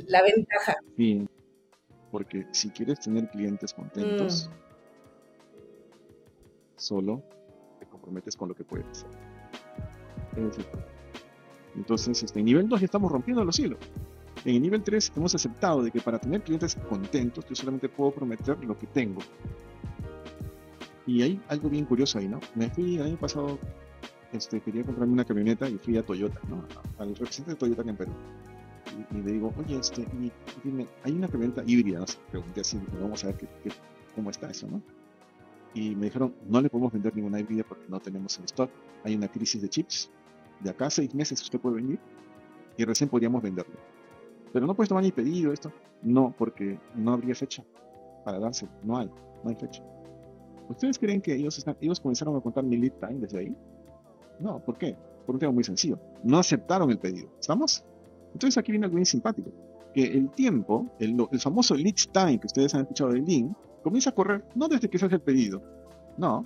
la 0.09 0.22
ventaja. 0.22 0.76
Sí, 0.96 1.26
porque 2.11 2.46
si 2.53 2.70
quieres 2.70 3.00
tener 3.00 3.28
clientes 3.30 3.72
contentos, 3.72 4.48
mm. 4.48 4.53
solo 6.76 7.22
te 7.78 7.86
comprometes 7.86 8.36
con 8.36 8.48
lo 8.48 8.55
que 8.55 8.64
puedes 8.64 8.86
hacer. 8.88 9.11
Entonces, 11.74 12.22
este, 12.22 12.38
en 12.38 12.44
nivel 12.44 12.68
2 12.68 12.80
ya 12.80 12.84
estamos 12.84 13.11
rompiendo 13.11 13.44
los 13.44 13.59
hilos. 13.59 13.78
En 14.44 14.57
el 14.57 14.62
nivel 14.62 14.82
3 14.82 15.12
hemos 15.16 15.34
aceptado 15.34 15.82
de 15.82 15.90
que 15.90 16.00
para 16.00 16.18
tener 16.18 16.42
clientes 16.42 16.76
contentos, 16.88 17.46
yo 17.48 17.55
solamente 17.55 17.88
puedo 17.88 18.11
prometer 18.11 18.62
lo 18.64 18.76
que 18.76 18.86
tengo. 18.88 19.22
Y 21.07 21.22
hay 21.22 21.40
algo 21.48 21.68
bien 21.68 21.84
curioso 21.84 22.18
ahí, 22.18 22.28
¿no? 22.28 22.40
Me 22.55 22.68
fui 22.70 22.96
el 22.96 23.03
año 23.03 23.16
pasado 23.16 23.59
este, 24.33 24.61
quería 24.61 24.85
comprarme 24.85 25.12
una 25.12 25.24
camioneta 25.24 25.68
y 25.68 25.78
fui 25.78 25.97
a 25.97 26.05
Toyota, 26.05 26.41
¿no? 26.49 26.64
al 26.99 27.11
representante 27.11 27.53
de 27.53 27.57
Toyota 27.57 27.91
en 27.91 27.97
Perú. 27.97 28.12
Y, 29.11 29.16
le 29.22 29.33
digo, 29.33 29.53
oye, 29.59 29.78
este, 29.78 30.07
dime, 30.64 30.87
hay 31.05 31.12
una 31.12 31.28
camioneta 31.28 31.62
híbrida, 31.66 32.01
no 32.01 32.07
pregunté 32.30 32.61
así, 32.61 32.80
vamos 33.01 33.22
a 33.24 33.28
ver 33.28 33.37
qué, 33.37 33.49
cómo 34.14 34.30
está 34.30 34.51
eso, 34.51 34.66
¿no? 34.66 34.83
Y 35.74 35.95
me 35.95 36.07
dijeron, 36.07 36.35
no 36.49 36.61
le 36.61 36.68
podemos 36.68 36.93
vender 36.93 37.14
ninguna 37.14 37.41
híbrida 37.41 37.64
porque 37.64 37.87
no 37.89 38.01
tenemos 38.01 38.39
en 38.39 38.45
stock, 38.45 38.70
hay 39.05 39.14
una 39.14 39.28
crisis 39.28 39.62
de 39.62 39.68
chips, 39.68 40.11
de 40.61 40.70
acá 40.70 40.87
a 40.87 40.91
seis 40.91 41.14
meses 41.14 41.41
usted 41.41 41.59
puede 41.59 41.76
venir 41.76 41.99
y 42.76 42.85
recién 42.85 43.09
podríamos 43.09 43.43
venderlo. 43.43 43.74
Pero 44.53 44.66
no 44.66 44.74
puedes 44.74 44.89
tomar 44.89 45.03
ni 45.03 45.12
pedido 45.12 45.53
esto. 45.53 45.72
No, 46.03 46.35
porque 46.37 46.78
no 46.95 47.12
habría 47.12 47.35
fecha 47.35 47.64
para 48.24 48.39
darse, 48.39 48.68
no 48.83 48.99
hay, 48.99 49.11
no 49.43 49.51
hay 49.51 49.57
fecha. 49.57 49.83
¿Ustedes 50.68 50.99
creen 50.99 51.20
que 51.20 51.35
ellos, 51.35 51.59
están, 51.59 51.76
ellos 51.80 52.01
comenzaron 52.01 52.37
a 52.37 52.41
contar 52.41 52.64
mi 52.64 52.76
lead 52.76 52.93
time 53.01 53.20
desde 53.20 53.39
ahí? 53.39 53.57
No, 54.43 54.59
¿por 54.59 54.76
qué? 54.76 54.97
Por 55.24 55.36
un 55.36 55.38
tema 55.38 55.53
muy 55.53 55.62
sencillo. 55.62 55.99
No 56.24 56.38
aceptaron 56.38 56.90
el 56.90 56.99
pedido. 56.99 57.28
¿Estamos? 57.40 57.84
Entonces 58.32 58.59
aquí 58.59 58.72
viene 58.72 58.86
algo 58.86 58.97
bien 58.97 59.07
simpático. 59.07 59.51
Que 59.95 60.05
el 60.05 60.30
tiempo, 60.30 60.86
el, 60.99 61.16
famoso 61.38 61.74
lead 61.74 61.95
time 62.12 62.40
que 62.40 62.47
ustedes 62.47 62.74
han 62.74 62.82
escuchado 62.82 63.12
del 63.12 63.24
link, 63.24 63.55
comienza 63.82 64.11
a 64.11 64.14
correr 64.14 64.45
no 64.55 64.68
desde 64.68 64.90
que 64.90 64.99
se 64.99 65.07
hace 65.07 65.14
el 65.14 65.20
pedido. 65.20 65.62
No. 66.18 66.45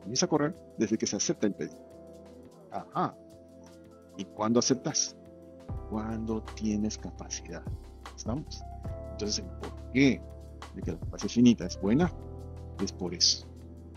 Comienza 0.00 0.26
a 0.26 0.28
correr 0.28 0.54
desde 0.78 0.96
que 0.96 1.06
se 1.06 1.16
acepta 1.16 1.46
el 1.46 1.54
pedido. 1.54 1.78
Ajá. 2.70 3.14
¿Y 4.16 4.24
cuándo 4.24 4.58
aceptas? 4.58 5.16
Cuando 5.90 6.42
tienes 6.54 6.96
capacidad. 6.96 7.62
¿Estamos? 8.16 8.62
Entonces, 9.12 9.40
el 9.40 9.44
por 9.44 9.92
qué 9.92 10.22
de 10.74 10.82
que 10.82 10.92
la 10.92 10.98
capacidad 10.98 11.30
finita 11.30 11.66
es 11.66 11.78
buena 11.80 12.10
es 12.82 12.92
por 12.92 13.12
eso. 13.12 13.46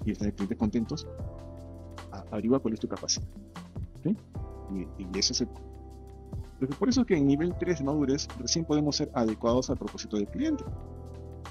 Y 0.04 0.12
están 0.12 0.32
clientes 0.32 0.58
contentos 0.58 1.08
averigua 2.32 2.60
cuál 2.60 2.74
es 2.74 2.80
tu 2.80 2.88
capacidad. 2.88 3.26
Y, 4.06 5.18
eso 5.18 5.34
es 5.34 5.42
el... 5.42 5.48
por 6.80 6.90
eso 6.90 7.02
es 7.02 7.08
que 7.08 7.16
en 7.16 7.28
nivel 7.28 7.54
3 7.60 7.80
de 7.80 7.86
madurez 7.86 8.28
recién 8.40 8.66
podemos 8.66 8.96
ser 8.96 9.12
adecuados 9.14 9.70
al 9.70 9.78
propósito 9.78 10.18
del 10.18 10.28
cliente. 10.28 10.64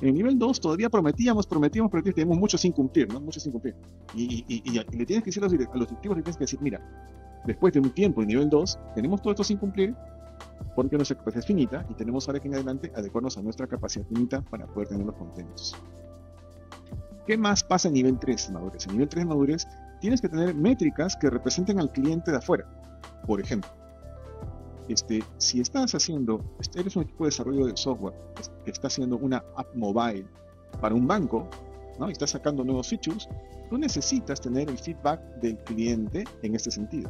En 0.00 0.08
el 0.08 0.14
nivel 0.14 0.38
2 0.38 0.60
todavía 0.60 0.90
prometíamos, 0.90 1.46
prometíamos, 1.46 1.90
prometíamos, 1.90 2.14
tenemos 2.16 2.38
mucho 2.38 2.58
sin 2.58 2.72
cumplir, 2.72 3.12
¿no? 3.12 3.20
Mucho 3.20 3.38
sin 3.40 3.52
cumplir. 3.52 3.76
Y, 4.14 4.44
le 4.92 5.06
tienes 5.06 5.22
que 5.22 5.30
decir 5.30 5.42
a 5.44 5.46
los, 5.46 5.54
a 5.54 5.76
los 5.76 5.88
directivos, 5.88 6.16
le 6.16 6.22
tienes 6.22 6.36
que 6.36 6.44
decir, 6.44 6.60
mira, 6.60 6.80
después 7.46 7.72
de 7.72 7.80
un 7.80 7.90
tiempo 7.90 8.22
en 8.22 8.28
nivel 8.28 8.50
2, 8.50 8.78
tenemos 8.94 9.22
todo 9.22 9.32
esto 9.32 9.44
sin 9.44 9.58
cumplir, 9.58 9.94
porque 10.74 10.96
nuestra 10.96 11.16
capacidad 11.16 11.40
es 11.40 11.46
finita 11.46 11.86
y 11.88 11.94
tenemos 11.94 12.28
ahora 12.28 12.40
que 12.40 12.48
en 12.48 12.54
adelante 12.54 12.92
adecuarnos 12.94 13.38
a 13.38 13.42
nuestra 13.42 13.66
capacidad 13.66 14.04
finita 14.06 14.42
para 14.42 14.66
poder 14.66 14.88
tenerlos 14.88 15.14
contentos. 15.14 15.76
¿Qué 17.26 17.38
más 17.38 17.64
pasa 17.64 17.88
en 17.88 17.94
nivel 17.94 18.18
3 18.18 18.48
de 18.48 18.52
madurez? 18.52 18.86
En 18.86 18.92
nivel 18.92 19.08
3 19.08 19.24
de 19.24 19.28
madurez 19.28 19.66
tienes 20.04 20.20
que 20.20 20.28
tener 20.28 20.54
métricas 20.54 21.16
que 21.16 21.30
representen 21.30 21.80
al 21.80 21.90
cliente 21.90 22.30
de 22.30 22.36
afuera. 22.36 22.66
Por 23.26 23.40
ejemplo, 23.40 23.70
este, 24.86 25.24
si 25.38 25.60
estás 25.60 25.94
haciendo, 25.94 26.44
este, 26.60 26.80
eres 26.80 26.94
un 26.96 27.04
equipo 27.04 27.24
de 27.24 27.28
desarrollo 27.28 27.64
de 27.64 27.74
software 27.74 28.12
que 28.66 28.70
está 28.70 28.88
haciendo 28.88 29.16
una 29.16 29.42
app 29.56 29.74
mobile 29.74 30.26
para 30.78 30.94
un 30.94 31.06
banco, 31.06 31.48
¿no? 31.98 32.10
y 32.10 32.12
estás 32.12 32.32
sacando 32.32 32.62
nuevos 32.62 32.86
features, 32.86 33.26
tú 33.70 33.78
necesitas 33.78 34.42
tener 34.42 34.68
el 34.68 34.76
feedback 34.76 35.22
del 35.40 35.56
cliente 35.60 36.24
en 36.42 36.54
este 36.54 36.70
sentido. 36.70 37.08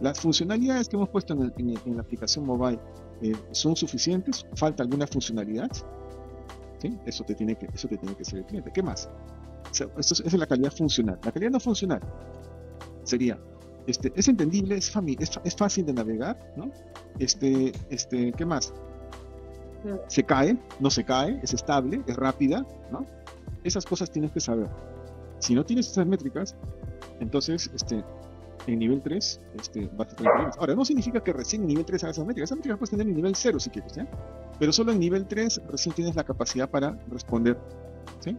Las 0.00 0.20
funcionalidades 0.20 0.88
que 0.88 0.94
hemos 0.94 1.08
puesto 1.08 1.34
en, 1.34 1.96
la 1.96 2.00
aplicación 2.02 2.46
mobile 2.46 2.78
eh, 3.20 3.34
son 3.50 3.74
suficientes, 3.74 4.46
falta 4.54 4.84
alguna 4.84 5.08
funcionalidad, 5.08 5.72
¿sí? 6.80 6.96
eso, 7.04 7.24
te 7.24 7.34
tiene 7.34 7.56
que, 7.56 7.66
eso 7.74 7.88
te 7.88 7.96
tiene 7.96 8.14
que 8.14 8.24
ser 8.24 8.38
el 8.38 8.44
cliente. 8.44 8.70
¿Qué 8.72 8.84
más? 8.84 9.10
Esa 9.72 9.86
es 9.98 10.32
la 10.32 10.46
calidad 10.46 10.72
funcional. 10.72 11.18
La 11.24 11.32
calidad 11.32 11.50
no 11.50 11.60
funcional 11.60 12.00
sería, 13.08 13.38
este, 13.86 14.12
es 14.14 14.28
entendible, 14.28 14.76
es, 14.76 14.92
es, 15.44 15.56
fácil 15.56 15.86
de 15.86 15.94
navegar, 15.94 16.38
¿no? 16.56 16.70
Este, 17.18 17.72
este, 17.88 18.32
¿qué 18.32 18.44
más? 18.44 18.72
Se 20.08 20.24
cae, 20.24 20.58
no 20.78 20.90
se 20.90 21.04
cae, 21.04 21.40
es 21.42 21.54
estable, 21.54 22.02
es 22.06 22.16
rápida, 22.16 22.66
¿no? 22.92 23.06
Esas 23.64 23.86
cosas 23.86 24.10
tienes 24.10 24.30
que 24.32 24.40
saber. 24.40 24.68
Si 25.38 25.54
no 25.54 25.64
tienes 25.64 25.90
esas 25.90 26.06
métricas, 26.06 26.54
entonces, 27.20 27.70
este, 27.74 28.04
en 28.66 28.78
nivel 28.78 29.00
3 29.00 29.40
este, 29.58 29.88
vas 29.96 30.12
a 30.12 30.16
tener 30.16 30.32
problemas. 30.32 30.58
Ahora, 30.58 30.74
no 30.74 30.84
significa 30.84 31.22
que 31.22 31.32
recién 31.32 31.62
en 31.62 31.68
nivel 31.68 31.84
3 31.86 32.04
hagas 32.04 32.16
esas 32.16 32.26
métricas. 32.26 32.48
Esas 32.48 32.58
métricas 32.58 32.78
puedes 32.78 32.90
tener 32.90 33.06
en 33.06 33.14
nivel 33.14 33.34
0 33.34 33.58
si 33.58 33.70
quieres, 33.70 33.96
¿eh? 33.96 34.06
Pero 34.58 34.72
solo 34.72 34.92
en 34.92 35.00
nivel 35.00 35.26
3 35.26 35.62
recién 35.68 35.94
tienes 35.94 36.14
la 36.14 36.24
capacidad 36.24 36.68
para 36.68 36.98
responder, 37.10 37.58
¿sí? 38.20 38.36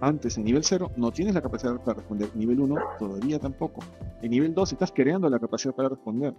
Antes, 0.00 0.38
en 0.38 0.44
nivel 0.44 0.62
0, 0.62 0.92
no 0.96 1.10
tienes 1.10 1.34
la 1.34 1.42
capacidad 1.42 1.76
para 1.80 1.98
responder. 1.98 2.30
Nivel 2.34 2.60
1, 2.60 2.76
todavía 2.98 3.38
tampoco. 3.38 3.80
En 4.22 4.30
nivel 4.30 4.54
2, 4.54 4.72
estás 4.72 4.92
creando 4.92 5.28
la 5.28 5.40
capacidad 5.40 5.74
para 5.74 5.88
responder. 5.88 6.34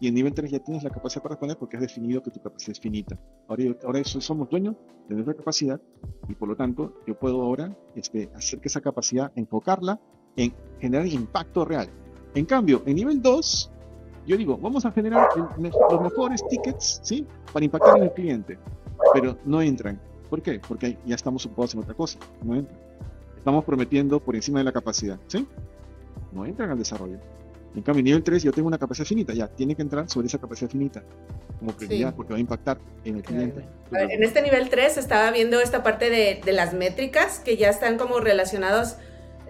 Y 0.00 0.08
en 0.08 0.14
nivel 0.14 0.32
3 0.32 0.50
ya 0.50 0.58
tienes 0.60 0.82
la 0.82 0.90
capacidad 0.90 1.22
para 1.22 1.34
responder 1.34 1.58
porque 1.58 1.76
has 1.76 1.82
definido 1.82 2.22
que 2.22 2.30
tu 2.30 2.40
capacidad 2.40 2.72
es 2.72 2.80
finita. 2.80 3.18
Ahora, 3.48 3.64
ahora 3.84 4.04
somos 4.04 4.48
dueños 4.48 4.76
de 5.08 5.14
nuestra 5.14 5.34
capacidad 5.34 5.80
y 6.28 6.34
por 6.34 6.48
lo 6.48 6.56
tanto 6.56 6.94
yo 7.06 7.18
puedo 7.18 7.42
ahora 7.42 7.76
este, 7.94 8.30
hacer 8.34 8.60
que 8.60 8.68
esa 8.68 8.80
capacidad, 8.80 9.30
enfocarla 9.36 10.00
en 10.36 10.54
generar 10.80 11.06
impacto 11.06 11.64
real. 11.64 11.88
En 12.34 12.46
cambio, 12.46 12.82
en 12.86 12.96
nivel 12.96 13.20
2, 13.20 13.70
yo 14.26 14.36
digo, 14.36 14.56
vamos 14.56 14.86
a 14.86 14.92
generar 14.92 15.28
los 15.36 16.00
mejores 16.00 16.46
tickets, 16.48 17.00
¿sí? 17.02 17.26
Para 17.52 17.64
impactar 17.64 17.98
en 17.98 18.04
el 18.04 18.12
cliente, 18.12 18.58
pero 19.12 19.36
no 19.44 19.60
entran. 19.60 20.00
¿Por 20.30 20.40
qué? 20.40 20.60
Porque 20.66 20.96
ya 21.04 21.14
estamos 21.14 21.44
ocupados 21.44 21.74
en 21.74 21.80
otra 21.80 21.94
cosa, 21.94 22.18
no 22.42 22.54
entran. 22.54 22.78
Estamos 23.42 23.64
prometiendo 23.64 24.20
por 24.20 24.36
encima 24.36 24.60
de 24.60 24.64
la 24.64 24.70
capacidad, 24.70 25.18
¿sí? 25.26 25.48
No 26.30 26.46
entran 26.46 26.70
al 26.70 26.78
desarrollo. 26.78 27.18
En 27.74 27.82
cambio, 27.82 28.04
nivel 28.04 28.22
3 28.22 28.40
yo 28.40 28.52
tengo 28.52 28.68
una 28.68 28.78
capacidad 28.78 29.04
finita, 29.04 29.34
ya, 29.34 29.48
tiene 29.48 29.74
que 29.74 29.82
entrar 29.82 30.08
sobre 30.08 30.28
esa 30.28 30.38
capacidad 30.38 30.70
finita 30.70 31.02
como 31.58 31.72
prioridad 31.72 32.14
porque 32.14 32.34
va 32.34 32.36
a 32.36 32.40
impactar 32.40 32.78
en 33.04 33.16
el 33.16 33.22
cliente. 33.24 33.64
En 33.90 34.22
este 34.22 34.42
nivel 34.42 34.68
3 34.68 34.96
estaba 34.96 35.32
viendo 35.32 35.58
esta 35.60 35.82
parte 35.82 36.08
de, 36.08 36.40
de, 36.44 36.52
las 36.52 36.72
métricas 36.72 37.40
que 37.40 37.56
ya 37.56 37.68
están 37.68 37.98
como 37.98 38.20
relacionados, 38.20 38.94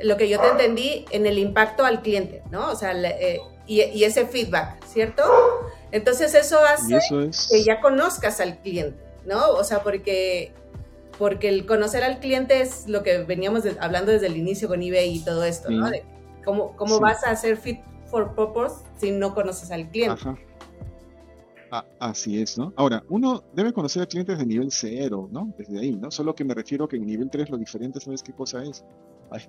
lo 0.03 0.17
que 0.17 0.31
yo 0.31 0.41
te 0.41 0.49
entendí, 0.49 1.05
en 1.11 1.27
el 1.27 1.37
impacto 1.37 1.85
al 1.85 2.01
cliente, 2.01 2.43
¿no? 2.51 2.71
O 2.71 2.77
sea, 2.77 2.93
eh, 2.99 3.41
y, 3.67 3.83
y, 3.83 4.05
ese 4.05 4.25
feedback, 4.25 4.83
¿cierto? 4.87 5.23
Entonces 5.91 6.35
eso 6.35 6.59
hace 6.65 6.99
que 7.51 7.63
ya 7.63 7.83
conozcas 7.83 8.41
al 8.41 8.57
cliente, 8.57 8.97
¿no? 9.27 9.51
O 9.51 9.65
sea, 9.65 9.83
porque, 9.83 10.55
porque 11.19 11.49
el 11.49 11.67
conocer 11.67 12.03
al 12.05 12.19
cliente 12.21 12.61
es 12.61 12.89
lo 12.89 13.03
que 13.03 13.19
veníamos 13.25 13.65
hablando 13.81 14.13
desde 14.13 14.27
el 14.27 14.37
inicio 14.37 14.69
con 14.69 14.83
eBay 14.83 15.17
y 15.17 15.25
todo 15.25 15.45
esto, 15.45 15.71
¿no? 15.71 15.91
De 15.91 16.05
cómo, 16.45 16.77
cómo 16.77 16.99
vas 17.01 17.25
a 17.25 17.31
hacer 17.31 17.57
fit 17.57 17.81
for 18.07 18.35
purpose 18.35 18.85
si 18.99 19.11
no 19.11 19.35
conoces 19.35 19.71
al 19.71 19.89
cliente. 19.89 20.21
Ajá. 20.21 20.39
Ah, 21.75 21.87
así 22.01 22.41
es, 22.41 22.59
¿no? 22.59 22.75
Ahora, 22.77 23.03
uno 23.09 23.43
debe 23.55 23.73
conocer 23.73 24.03
al 24.03 24.09
cliente 24.09 24.33
desde 24.33 24.45
nivel 24.45 24.71
cero, 24.71 25.31
¿no? 25.33 25.55
Desde 25.57 25.81
ahí, 25.81 25.97
¿no? 25.97 26.11
Solo 26.11 26.35
que 26.35 26.45
me 26.45 26.53
refiero 26.53 26.87
que 26.87 26.97
en 26.97 27.07
nivel 27.07 27.31
3 27.31 27.49
lo 27.49 27.57
diferente, 27.57 27.99
¿sabes 27.99 28.23
qué 28.23 28.35
cosa 28.35 28.63
es? 28.63 28.85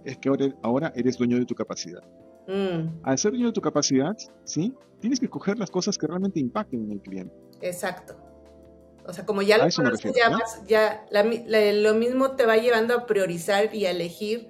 Es 0.05 0.17
que 0.19 0.29
ahora, 0.61 0.93
eres 0.95 1.17
dueño 1.17 1.37
de 1.37 1.45
tu 1.45 1.53
capacidad. 1.53 2.01
Mm. 2.47 3.01
Al 3.03 3.17
ser 3.17 3.31
dueño 3.31 3.47
de 3.47 3.51
tu 3.51 3.59
capacidad, 3.59 4.15
¿sí? 4.45 4.73
Tienes 5.01 5.19
que 5.19 5.25
escoger 5.25 5.59
las 5.59 5.69
cosas 5.69 5.97
que 5.97 6.07
realmente 6.07 6.39
impacten 6.39 6.85
en 6.85 6.91
el 6.93 7.01
cliente. 7.01 7.35
Exacto. 7.59 8.15
O 9.05 9.13
sea, 9.13 9.25
como 9.25 9.41
ya 9.41 9.57
lo 9.57 9.69
conoces, 9.69 10.13
ya, 10.15 10.31
ya 10.67 11.05
lo 11.11 11.93
mismo 11.93 12.31
te 12.35 12.45
va 12.45 12.57
llevando 12.57 12.93
a 12.93 13.05
priorizar 13.05 13.73
y 13.75 13.85
a 13.85 13.91
elegir 13.91 14.49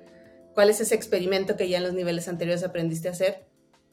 cuál 0.54 0.70
es 0.70 0.80
ese 0.80 0.96
experimento 0.96 1.56
que 1.56 1.68
ya 1.70 1.78
en 1.78 1.84
los 1.84 1.94
niveles 1.94 2.28
anteriores 2.28 2.64
aprendiste 2.64 3.08
a 3.08 3.12
hacer, 3.12 3.46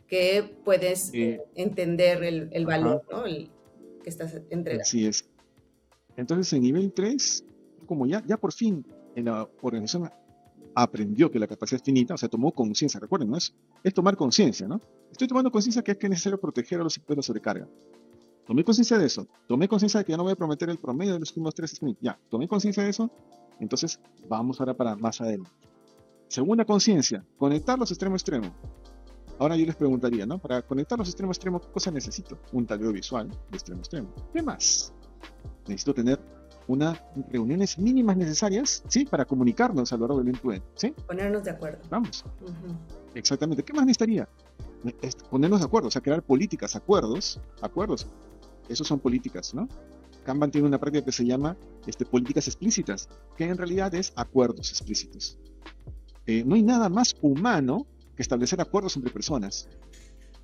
que 0.06 0.58
puedes 0.64 1.12
entender 1.54 2.22
el, 2.24 2.66
valor, 2.66 3.02
¿no? 3.10 3.24
que 3.24 4.08
estás 4.10 4.34
entregando. 4.50 4.82
Así 4.82 5.06
es. 5.06 5.24
Entonces, 6.16 6.52
en 6.52 6.62
nivel 6.62 6.92
3, 6.92 7.44
como 7.86 8.06
ya, 8.06 8.22
ya 8.26 8.36
por 8.36 8.52
fin 8.52 8.84
en 9.14 9.26
la 9.26 9.48
organización 9.62 10.10
aprendió 10.74 11.30
que 11.30 11.38
la 11.38 11.46
capacidad 11.46 11.80
es 11.80 11.84
finita, 11.84 12.14
o 12.14 12.18
sea, 12.18 12.28
tomó 12.28 12.52
conciencia, 12.52 13.00
recuerden, 13.00 13.30
¿no? 13.30 13.36
Es, 13.36 13.54
es 13.82 13.92
tomar 13.92 14.16
conciencia, 14.16 14.68
¿no? 14.68 14.80
Estoy 15.10 15.26
tomando 15.26 15.50
conciencia 15.50 15.82
que 15.82 15.92
es 15.92 15.98
que 15.98 16.06
es 16.06 16.10
necesario 16.10 16.40
proteger 16.40 16.80
a 16.80 16.84
los 16.84 16.96
equipos 16.96 17.16
de 17.16 17.22
sobrecarga. 17.22 17.68
Tomé 18.50 18.64
conciencia 18.64 18.98
de 18.98 19.06
eso. 19.06 19.28
Tomé 19.46 19.68
conciencia 19.68 19.98
de 19.98 20.04
que 20.04 20.10
ya 20.10 20.16
no 20.16 20.24
voy 20.24 20.32
a 20.32 20.34
prometer 20.34 20.68
el 20.70 20.76
promedio 20.76 21.12
de 21.12 21.20
los 21.20 21.28
últimos 21.28 21.54
tres 21.54 21.70
sprints. 21.70 22.00
Ya, 22.02 22.18
tomé 22.28 22.48
conciencia 22.48 22.82
de 22.82 22.90
eso. 22.90 23.08
Entonces, 23.60 24.00
vamos 24.28 24.58
ahora 24.58 24.74
para 24.74 24.96
más 24.96 25.20
adelante. 25.20 25.52
Segunda 26.26 26.64
conciencia, 26.64 27.24
conectar 27.38 27.78
los 27.78 27.92
extremos 27.92 28.22
extremos. 28.22 28.50
Ahora 29.38 29.54
yo 29.54 29.64
les 29.64 29.76
preguntaría, 29.76 30.26
¿no? 30.26 30.38
Para 30.40 30.62
conectar 30.62 30.98
los 30.98 31.06
extremos 31.06 31.36
extremos, 31.36 31.64
¿qué 31.64 31.72
cosa 31.72 31.92
necesito? 31.92 32.40
Un 32.50 32.66
tablero 32.66 32.92
visual 32.92 33.28
de 33.28 33.56
extremo 33.56 33.82
extremo. 33.82 34.12
¿Qué 34.32 34.42
más? 34.42 34.92
Necesito 35.68 35.94
tener 35.94 36.18
unas 36.66 37.00
reuniones 37.30 37.78
mínimas 37.78 38.16
necesarias, 38.16 38.82
¿sí? 38.88 39.04
Para 39.04 39.26
comunicarnos 39.26 39.92
a 39.92 39.96
lo 39.96 40.08
largo 40.08 40.24
del 40.24 40.62
¿sí? 40.74 40.92
Ponernos 41.06 41.44
de 41.44 41.52
acuerdo. 41.52 41.78
Vamos. 41.88 42.24
Exactamente. 43.14 43.62
¿Qué 43.62 43.72
más 43.74 43.86
necesitaría? 43.86 44.28
Ponernos 45.30 45.60
de 45.60 45.66
acuerdo, 45.66 45.86
o 45.86 45.90
sea, 45.92 46.02
crear 46.02 46.20
políticas, 46.20 46.74
acuerdos, 46.74 47.40
acuerdos. 47.62 48.08
Esos 48.70 48.86
son 48.86 49.00
políticas, 49.00 49.52
¿no? 49.52 49.68
Kanban 50.24 50.50
tiene 50.50 50.66
una 50.68 50.78
práctica 50.78 51.04
que 51.04 51.12
se 51.12 51.26
llama 51.26 51.56
este, 51.86 52.06
políticas 52.06 52.46
explícitas, 52.46 53.08
que 53.36 53.44
en 53.44 53.58
realidad 53.58 53.94
es 53.94 54.12
acuerdos 54.16 54.70
explícitos. 54.70 55.38
Eh, 56.26 56.44
no 56.46 56.54
hay 56.54 56.62
nada 56.62 56.88
más 56.88 57.16
humano 57.20 57.86
establecer 58.16 58.60
acuerdos 58.60 58.96
entre 58.96 59.12
personas. 59.12 59.68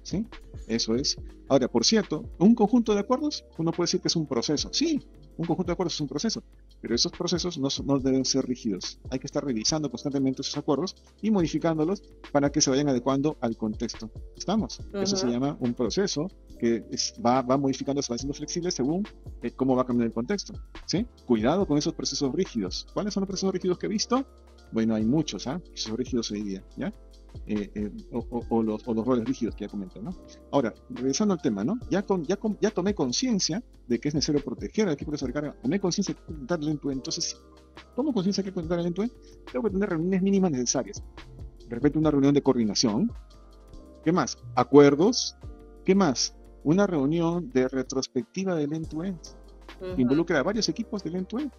¿Sí? 0.07 0.25
Eso 0.69 0.95
es. 0.95 1.17
Ahora, 1.49 1.67
por 1.67 1.85
cierto, 1.85 2.25
un 2.39 2.55
conjunto 2.55 2.95
de 2.95 3.01
acuerdos, 3.01 3.45
uno 3.59 3.73
puede 3.73 3.87
decir 3.87 4.01
que 4.01 4.07
es 4.07 4.15
un 4.15 4.25
proceso. 4.25 4.69
Sí, 4.73 5.03
un 5.37 5.47
conjunto 5.47 5.71
de 5.71 5.73
acuerdos 5.73 5.95
es 5.95 6.01
un 6.01 6.07
proceso, 6.07 6.45
pero 6.81 6.95
esos 6.95 7.11
procesos 7.11 7.59
no, 7.59 7.67
no, 7.85 7.99
deben 7.99 8.25
ser 8.25 8.47
rígidos. 8.47 9.01
Hay 9.11 9.19
que 9.19 9.27
estar 9.27 9.45
revisando 9.45 9.91
constantemente 9.91 10.43
esos 10.43 10.57
acuerdos 10.59 10.95
y 11.23 11.33
modificándolos 11.33 12.05
para 12.31 12.53
que 12.53 12.61
se 12.61 12.71
vayan 12.71 12.89
adecuando 12.89 13.37
al 13.41 13.57
contexto. 13.57 14.09
¿Estamos? 14.37 14.81
Eso 14.95 15.17
se 15.17 15.27
llama 15.27 15.57
un 15.59 15.75
proceso 15.75 16.31
que 16.61 16.85
va, 17.25 17.43
va 17.43 17.57
modificando, 17.57 18.01
se 18.01 18.13
va 18.13 18.15
haciendo 18.15 18.35
flexible 18.35 18.71
según 18.71 19.09
eh, 19.43 19.51
cómo 19.51 19.75
va 19.75 19.85
cambiando 19.85 20.07
el 20.07 20.15
contexto. 20.15 20.55
¿sí? 20.85 21.05
Cuidado 21.27 21.67
con 21.67 21.79
esos 21.79 21.95
procesos 21.95 22.33
rígidos. 22.33 22.87
¿Cuáles 22.95 23.13
son 23.13 23.23
los 23.23 23.29
procesos 23.29 23.53
rígidos 23.53 23.77
que 23.77 23.87
he 23.87 23.89
visto? 23.89 24.25
Bueno, 24.73 24.95
hay 24.95 25.05
muchos, 25.05 25.47
¿ah? 25.47 25.59
Procesos 25.59 25.97
rígidos 25.97 26.31
hoy 26.31 26.43
día, 26.43 26.65
¿ya? 26.77 26.93
Eh, 27.47 27.71
eh, 27.75 27.91
o, 28.13 28.63
los, 28.63 28.85
roles 28.85 29.25
rígidos 29.25 29.55
que 29.55 29.67
ya 29.67 29.71
comenté, 29.71 30.01
¿no? 30.01 30.11
Ahora, 30.53 30.75
regresando 30.91 31.35
al 31.35 31.41
tema, 31.41 31.65
¿no? 31.65 31.79
Ya, 31.91 32.03
con, 32.03 32.25
ya, 32.25 32.39
ya 32.61 32.71
tomé 32.71 32.95
conciencia 32.95 33.63
de 33.87 33.99
que 33.99 34.09
es 34.09 34.15
necesario 34.15 34.43
proteger 34.43 34.89
al 34.89 34.95
equipo 34.95 35.13
de 35.13 35.19
sobrecarga, 35.19 35.55
tomé 35.63 35.79
conciencia 35.79 36.15
de 36.15 36.21
que 36.21 36.27
contar 36.27 36.61
el 36.61 36.69
end 36.69 36.81
entonces 36.91 37.37
tomo 37.95 38.13
conciencia 38.13 38.43
de 38.43 38.51
que 38.51 38.55
contar 38.55 38.79
el 38.79 38.87
end 38.87 39.11
tengo 39.53 39.65
que 39.65 39.71
tener 39.71 39.89
reuniones 39.91 40.23
mínimas 40.23 40.51
necesarias. 40.51 41.03
De 41.69 41.75
repente 41.75 41.99
una 41.99 42.11
reunión 42.11 42.35
de 42.35 42.43
coordinación. 42.43 43.13
¿Qué 44.05 44.13
más? 44.13 44.39
Acuerdos. 44.55 45.37
¿Qué 45.85 45.95
más? 45.95 46.35
Una 46.65 46.87
reunión 46.87 47.51
de 47.53 47.69
retrospectiva 47.69 48.55
del 48.55 48.73
end-to-end. 48.73 49.19
Involucra 49.97 50.41
a 50.41 50.43
varios 50.43 50.69
equipos 50.69 51.03
del 51.05 51.17
end-to-end. 51.17 51.53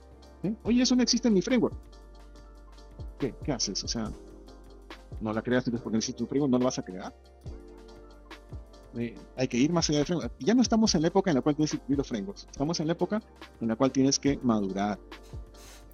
Oye, 0.63 0.81
eso 0.81 0.95
no 0.95 1.03
existe 1.03 1.27
en 1.27 1.33
mi 1.33 1.41
framework. 1.41 1.75
¿Qué? 3.19 3.33
¿Qué 3.43 3.51
haces? 3.51 3.83
O 3.83 3.87
sea, 3.87 4.11
no 5.21 5.33
la 5.33 5.41
creas 5.41 5.65
entonces 5.65 5.83
porque 5.83 5.97
necesitas 5.97 6.21
un 6.21 6.27
framework, 6.27 6.51
no 6.51 6.59
lo 6.59 6.65
vas 6.65 6.79
a 6.79 6.83
crear. 6.83 7.13
Eh, 8.97 9.15
hay 9.35 9.47
que 9.47 9.57
ir 9.57 9.71
más 9.71 9.89
allá 9.89 9.99
del 9.99 10.07
framework. 10.07 10.33
Ya 10.39 10.53
no 10.53 10.61
estamos 10.61 10.93
en 10.95 11.01
la 11.01 11.07
época 11.09 11.31
en 11.31 11.35
la 11.35 11.41
cual 11.41 11.55
tienes 11.55 11.71
que 11.71 11.95
los 11.95 12.07
frameworks. 12.07 12.47
Estamos 12.51 12.79
en 12.79 12.87
la 12.87 12.93
época 12.93 13.21
en 13.61 13.67
la 13.67 13.75
cual 13.75 13.91
tienes 13.91 14.19
que 14.19 14.39
madurar. 14.41 14.99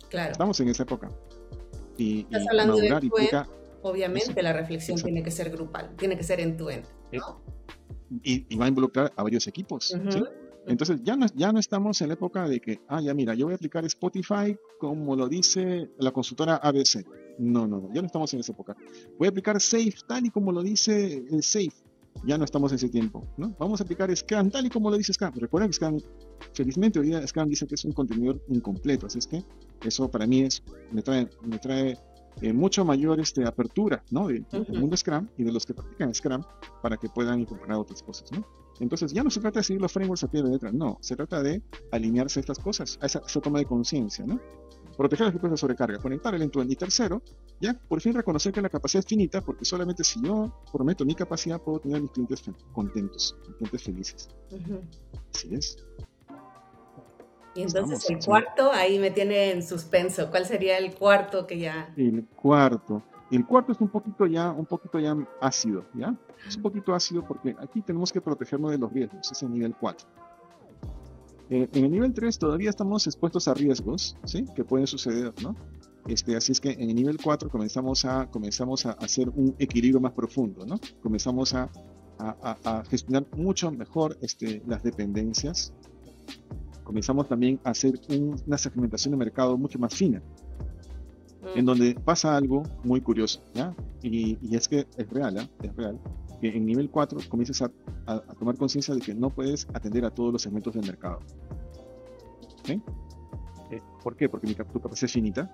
Claro. 0.09 0.31
Estamos 0.31 0.59
en 0.59 0.69
esa 0.69 0.83
época. 0.83 1.09
Y, 1.97 2.21
Estás 2.21 2.47
hablando 2.47 2.73
madurar 2.77 3.01
de 3.01 3.07
implica, 3.07 3.47
Obviamente 3.81 4.41
la 4.41 4.53
reflexión 4.53 4.97
tiene 5.01 5.21
que 5.23 5.31
ser 5.31 5.49
grupal, 5.49 5.93
tiene 5.97 6.15
que 6.15 6.23
ser 6.23 6.39
en 6.39 6.55
tu 6.55 6.69
end. 6.69 6.85
¿no? 7.11 7.41
Eh, 8.23 8.45
y, 8.47 8.55
va 8.55 8.65
a 8.65 8.67
involucrar 8.69 9.11
a 9.15 9.23
varios 9.23 9.45
equipos. 9.47 9.93
¿sí? 10.09 10.23
Entonces 10.67 11.01
ya 11.03 11.15
no, 11.15 11.25
ya 11.35 11.51
no 11.51 11.59
estamos 11.59 12.01
en 12.01 12.07
la 12.09 12.13
época 12.13 12.47
de 12.47 12.59
que, 12.59 12.79
ah, 12.87 13.01
ya 13.01 13.13
mira, 13.13 13.33
yo 13.33 13.45
voy 13.45 13.53
a 13.53 13.55
aplicar 13.55 13.83
Spotify 13.85 14.55
como 14.79 15.15
lo 15.15 15.27
dice 15.27 15.89
la 15.97 16.11
consultora 16.11 16.55
ABC. 16.57 17.05
No, 17.39 17.67
no, 17.67 17.81
no, 17.81 17.93
ya 17.93 18.01
no 18.01 18.07
estamos 18.07 18.33
en 18.33 18.39
esa 18.39 18.51
época. 18.51 18.75
Voy 19.17 19.27
a 19.27 19.29
aplicar 19.29 19.59
Safe 19.59 19.93
tal 20.07 20.25
y 20.25 20.29
como 20.29 20.51
lo 20.51 20.61
dice 20.61 21.25
el 21.29 21.43
Safe. 21.43 21.73
Ya 22.25 22.37
no 22.37 22.45
estamos 22.45 22.71
en 22.71 22.75
ese 22.75 22.89
tiempo, 22.89 23.27
¿no? 23.37 23.55
Vamos 23.57 23.81
a 23.81 23.83
aplicar 23.83 24.15
Scan 24.15 24.51
tal 24.51 24.67
y 24.67 24.69
como 24.69 24.91
lo 24.91 24.97
dice 24.97 25.13
Scan. 25.13 25.33
Recuerden 25.33 25.69
que 25.69 25.73
Scan, 25.73 25.99
felizmente 26.53 26.99
hoy 26.99 27.07
día 27.07 27.25
Scan 27.27 27.49
dice 27.49 27.65
que 27.65 27.75
es 27.75 27.83
un 27.85 27.91
contenedor 27.91 28.39
incompleto, 28.49 29.07
así 29.07 29.17
es 29.19 29.27
que 29.27 29.43
eso 29.83 30.09
para 30.09 30.27
mí 30.27 30.41
es, 30.41 30.63
me 30.91 31.01
trae, 31.01 31.27
me 31.41 31.57
trae 31.57 31.97
eh, 32.41 32.53
mucho 32.53 32.85
mayor 32.85 33.19
este, 33.19 33.45
apertura, 33.45 34.03
¿no? 34.11 34.27
del 34.27 34.45
mundo 34.69 34.95
Scrum 34.95 35.27
y 35.37 35.43
de 35.43 35.51
los 35.51 35.65
que 35.65 35.73
practican 35.73 36.13
Scrum 36.13 36.43
para 36.81 36.97
que 36.97 37.09
puedan 37.09 37.41
incorporar 37.41 37.77
otras 37.77 38.01
cosas, 38.01 38.31
¿no? 38.31 38.45
Entonces, 38.79 39.13
ya 39.13 39.23
no 39.23 39.29
se 39.29 39.39
trata 39.39 39.59
de 39.59 39.63
seguir 39.63 39.81
los 39.81 39.91
frameworks 39.91 40.23
a 40.23 40.31
pie 40.31 40.41
de 40.41 40.49
letra, 40.49 40.71
no, 40.71 40.97
se 41.01 41.15
trata 41.15 41.41
de 41.43 41.61
alinearse 41.91 42.39
a 42.39 42.41
estas 42.41 42.59
cosas, 42.59 42.97
a 43.01 43.05
esa, 43.05 43.21
toma 43.41 43.59
de 43.59 43.65
conciencia, 43.65 44.25
¿no? 44.25 44.39
Proteger 44.97 45.27
los 45.27 45.33
equipos 45.33 45.51
de 45.51 45.57
sobrecarga, 45.57 45.97
conectar 45.99 46.35
el 46.35 46.41
end 46.41 46.51
Y 46.69 46.75
tercero, 46.75 47.21
ya 47.59 47.73
por 47.73 48.01
fin 48.01 48.13
reconocer 48.13 48.53
que 48.53 48.61
la 48.61 48.69
capacidad 48.69 48.99
es 48.99 49.07
finita, 49.07 49.41
porque 49.41 49.65
solamente 49.65 50.03
si 50.03 50.21
yo 50.21 50.53
prometo 50.71 51.05
mi 51.05 51.15
capacidad, 51.15 51.59
puedo 51.61 51.79
tener 51.79 51.97
a 51.97 52.01
mis 52.01 52.11
clientes 52.11 52.43
contentos, 52.73 53.35
mis 53.47 53.57
clientes 53.57 53.83
felices. 53.83 54.29
Así 55.33 55.55
es. 55.55 55.77
Y 57.55 57.61
entonces 57.61 58.09
el 58.09 58.23
cuarto, 58.23 58.71
ahí 58.71 58.97
me 58.99 59.11
tiene 59.11 59.51
en 59.51 59.63
suspenso. 59.63 60.29
¿Cuál 60.29 60.45
sería 60.45 60.77
el 60.77 60.95
cuarto 60.95 61.45
que 61.45 61.59
ya? 61.59 61.93
El 61.95 62.25
cuarto. 62.35 63.03
El 63.33 63.47
cuarto 63.47 63.71
es 63.71 63.81
un 63.81 63.87
poquito 63.87 64.27
ya, 64.27 64.51
un 64.51 64.67
poquito 64.67 64.99
ya 64.99 65.17
ácido, 65.41 65.85
¿ya? 65.95 66.15
Es 66.47 66.55
un 66.55 66.61
poquito 66.61 66.93
ácido 66.93 67.25
porque 67.27 67.55
aquí 67.57 67.81
tenemos 67.81 68.13
que 68.13 68.21
protegernos 68.21 68.69
de 68.69 68.77
los 68.77 68.93
riesgos, 68.93 69.31
es 69.31 69.41
el 69.41 69.51
nivel 69.51 69.75
4. 69.75 70.07
Eh, 71.49 71.67
en 71.73 71.85
el 71.85 71.91
nivel 71.91 72.13
3 72.13 72.37
todavía 72.37 72.69
estamos 72.69 73.07
expuestos 73.07 73.47
a 73.47 73.55
riesgos, 73.55 74.15
¿sí? 74.23 74.45
Que 74.55 74.63
pueden 74.63 74.85
suceder, 74.85 75.33
¿no? 75.41 75.55
Este, 76.05 76.35
así 76.35 76.51
es 76.51 76.61
que 76.61 76.73
en 76.73 76.91
el 76.91 76.95
nivel 76.95 77.17
4 77.17 77.49
comenzamos 77.49 78.05
a, 78.05 78.29
comenzamos 78.29 78.85
a 78.85 78.91
hacer 78.91 79.29
un 79.29 79.55
equilibrio 79.57 79.99
más 79.99 80.11
profundo, 80.11 80.63
¿no? 80.67 80.79
Comenzamos 81.01 81.55
a, 81.55 81.71
a, 82.19 82.57
a 82.63 82.85
gestionar 82.85 83.25
mucho 83.35 83.71
mejor 83.71 84.15
este, 84.21 84.61
las 84.67 84.83
dependencias. 84.83 85.73
Comenzamos 86.83 87.27
también 87.27 87.59
a 87.63 87.71
hacer 87.71 87.99
una 88.45 88.59
segmentación 88.59 89.13
de 89.13 89.17
mercado 89.17 89.57
mucho 89.57 89.79
más 89.79 89.95
fina, 89.95 90.21
en 91.55 91.65
donde 91.65 91.95
pasa 91.95 92.35
algo 92.35 92.63
muy 92.83 93.01
curioso, 93.01 93.41
¿ya? 93.53 93.75
Y, 94.01 94.37
y 94.41 94.55
es 94.55 94.67
que 94.67 94.87
es 94.97 95.09
real, 95.09 95.37
¿eh? 95.37 95.49
es 95.61 95.75
real. 95.75 95.99
que 96.41 96.49
en 96.49 96.65
nivel 96.65 96.89
4 96.89 97.19
comiences 97.29 97.61
a, 97.61 97.71
tomar 98.37 98.57
conciencia 98.57 98.93
de 98.93 99.01
que 99.01 99.13
no 99.13 99.29
puedes 99.29 99.67
atender 99.73 100.03
a 100.05 100.09
todos 100.09 100.33
los 100.33 100.41
segmentos 100.41 100.73
del 100.73 100.85
mercado. 100.85 101.19
Eh, 102.67 103.81
¿Por 104.03 104.15
qué? 104.15 104.29
Porque 104.29 104.47
mi, 104.47 104.53
tu 104.53 104.79
capacidad 104.79 105.05
es 105.05 105.11
finita. 105.11 105.49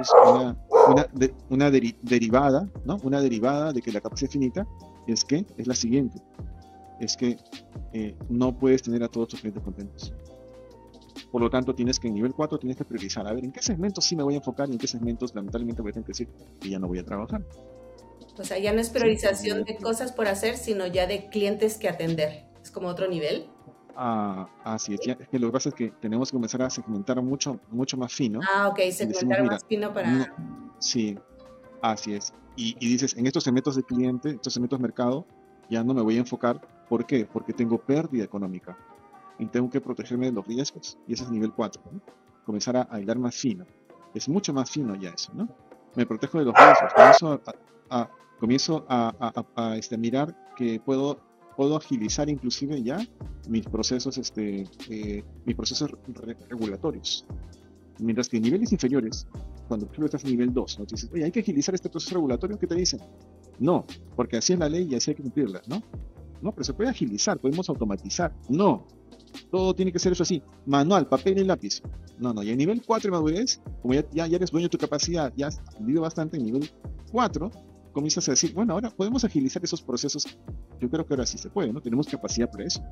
Es 0.00 0.10
una, 0.24 0.56
una, 1.50 1.70
derivada, 1.70 2.68
¿no? 2.84 2.96
Una 3.02 3.20
derivada 3.20 3.72
de 3.72 3.82
que 3.82 3.92
la 3.92 4.00
capacidad 4.00 4.30
finita 4.30 4.66
es 5.06 5.24
que 5.24 5.46
es 5.56 5.66
la 5.66 5.74
siguiente. 5.74 6.20
Es 7.00 7.16
que 7.16 7.38
eh, 7.92 8.16
no 8.28 8.56
puedes 8.56 8.82
tener 8.82 9.02
a 9.02 9.08
todos 9.08 9.28
tus 9.28 9.40
clientes 9.40 9.62
contentos. 9.62 10.14
Por 11.30 11.40
lo 11.40 11.48
tanto, 11.48 11.74
tienes 11.74 12.00
que 12.00 12.08
en 12.08 12.14
nivel 12.14 12.34
4 12.34 12.58
tienes 12.58 12.76
que 12.76 12.84
priorizar. 12.84 13.26
A 13.26 13.32
ver, 13.32 13.44
¿en 13.44 13.52
qué 13.52 13.62
segmentos 13.62 14.04
sí 14.04 14.16
me 14.16 14.22
voy 14.22 14.34
a 14.34 14.38
enfocar 14.38 14.68
y 14.68 14.72
en 14.72 14.78
qué 14.78 14.86
segmentos 14.86 15.34
lamentablemente 15.34 15.80
voy 15.80 15.90
a 15.90 15.94
tener 15.94 16.06
que 16.06 16.10
decir 16.10 16.28
que 16.60 16.70
ya 16.70 16.78
no 16.78 16.88
voy 16.88 16.98
a 16.98 17.04
trabajar? 17.04 17.42
O 18.36 18.44
sea, 18.44 18.58
ya 18.58 18.72
no 18.72 18.80
es 18.80 18.90
priorización 18.90 19.64
de 19.64 19.76
cosas 19.76 20.12
por 20.12 20.26
hacer, 20.26 20.56
sino 20.56 20.86
ya 20.86 21.06
de 21.06 21.28
clientes 21.28 21.76
que 21.76 21.88
atender. 21.88 22.46
Es 22.62 22.70
como 22.70 22.88
otro 22.88 23.06
nivel. 23.06 23.46
Ah, 23.94 24.48
así 24.64 24.94
es. 24.94 25.00
es 25.06 25.28
que 25.28 25.38
lo 25.38 25.48
que 25.48 25.52
pasa 25.52 25.68
es 25.68 25.74
que 25.74 25.92
tenemos 26.00 26.30
que 26.30 26.36
comenzar 26.36 26.62
a 26.62 26.70
segmentar 26.70 27.20
mucho, 27.22 27.60
mucho 27.70 27.96
más 27.96 28.12
fino. 28.12 28.40
Ah, 28.52 28.68
ok, 28.68 28.80
segmentar 28.90 29.44
más 29.44 29.64
fino 29.64 29.92
para... 29.92 30.34
sí, 30.78 31.18
así 31.82 32.14
es. 32.14 32.32
Y, 32.56 32.76
y, 32.80 32.88
dices, 32.88 33.16
en 33.16 33.26
estos 33.26 33.44
segmentos 33.44 33.76
de 33.76 33.82
cliente, 33.84 34.30
estos 34.30 34.52
segmentos 34.52 34.78
de 34.78 34.82
mercado, 34.82 35.26
ya 35.68 35.84
no 35.84 35.94
me 35.94 36.02
voy 36.02 36.16
a 36.16 36.20
enfocar. 36.20 36.60
¿Por 36.88 37.06
qué? 37.06 37.26
Porque 37.30 37.52
tengo 37.52 37.78
pérdida 37.78 38.24
económica 38.24 38.76
y 39.40 39.46
tengo 39.46 39.70
que 39.70 39.80
protegerme 39.80 40.26
de 40.26 40.32
los 40.32 40.46
riesgos. 40.46 40.98
Y 41.08 41.14
ese 41.14 41.24
es 41.24 41.30
nivel 41.30 41.52
4. 41.52 41.82
Comenzar 42.44 42.76
a, 42.76 42.88
a, 42.90 43.00
hilar 43.00 43.18
más 43.18 43.34
fino. 43.34 43.66
Es 44.14 44.28
mucho 44.28 44.52
más 44.52 44.70
fino 44.70 44.94
ya 44.94 45.10
eso, 45.10 45.32
¿no? 45.34 45.48
Me 45.96 46.06
protejo 46.06 46.38
de 46.38 46.44
los 46.44 46.54
riesgos. 46.54 46.92
Comienzo 46.94 47.40
a, 47.88 48.10
comienzo 48.38 48.86
a, 48.88 49.76
este, 49.76 49.96
mirar 49.96 50.36
que 50.56 50.78
puedo, 50.80 51.18
puedo 51.56 51.76
agilizar 51.76 52.28
inclusive 52.28 52.82
ya 52.82 52.98
mis 53.48 53.64
procesos, 53.66 54.18
este, 54.18 54.66
eh, 54.88 55.24
mis 55.44 55.56
procesos 55.56 55.90
regulatorios. 56.48 57.26
Mientras 57.98 58.28
que 58.28 58.36
en 58.36 58.44
niveles 58.44 58.72
inferiores, 58.72 59.26
cuando 59.68 59.86
por 59.86 59.94
ejemplo 59.94 60.06
estás 60.06 60.24
en 60.24 60.30
nivel 60.30 60.52
2, 60.52 60.78
¿no? 60.78 60.84
dices, 60.84 61.10
oye, 61.12 61.24
hay 61.24 61.32
que 61.32 61.40
agilizar 61.40 61.74
este 61.74 61.90
proceso 61.90 62.14
regulatorio, 62.14 62.58
¿qué 62.58 62.66
te 62.66 62.74
dicen? 62.74 63.00
No, 63.58 63.84
porque 64.16 64.38
así 64.38 64.54
es 64.54 64.58
la 64.58 64.68
ley 64.68 64.88
y 64.90 64.94
así 64.94 65.10
hay 65.10 65.16
que 65.16 65.22
cumplirla, 65.22 65.60
¿no? 65.66 65.82
No, 66.40 66.52
pero 66.52 66.64
se 66.64 66.72
puede 66.72 66.88
agilizar, 66.88 67.38
podemos 67.38 67.68
automatizar. 67.68 68.32
No, 68.48 68.86
todo 69.50 69.74
tiene 69.74 69.92
que 69.92 69.98
ser 69.98 70.12
eso 70.12 70.22
así, 70.22 70.42
manual, 70.66 71.08
papel 71.08 71.38
y 71.38 71.44
lápiz. 71.44 71.82
No, 72.18 72.34
no, 72.34 72.42
y 72.42 72.50
en 72.50 72.58
nivel 72.58 72.82
4 72.84 73.10
de 73.10 73.12
madurez, 73.12 73.60
como 73.80 73.94
ya, 73.94 74.04
ya, 74.12 74.26
eres 74.26 74.50
dueño 74.50 74.66
de 74.66 74.70
tu 74.70 74.78
capacidad, 74.78 75.32
ya 75.36 75.46
has 75.46 75.58
aprendido 75.58 76.02
bastante 76.02 76.36
en 76.36 76.44
nivel 76.44 76.70
4, 77.12 77.50
comienzas 77.92 78.28
a 78.28 78.32
decir, 78.32 78.52
bueno, 78.52 78.74
ahora 78.74 78.90
podemos 78.90 79.24
agilizar 79.24 79.64
esos 79.64 79.80
procesos. 79.82 80.26
Yo 80.78 80.90
creo 80.90 81.06
que 81.06 81.14
ahora 81.14 81.26
sí 81.26 81.38
se 81.38 81.48
puede, 81.48 81.72
¿no? 81.72 81.80
Tenemos 81.80 82.06
capacidad 82.06 82.50
para 82.50 82.64
eso. 82.64 82.82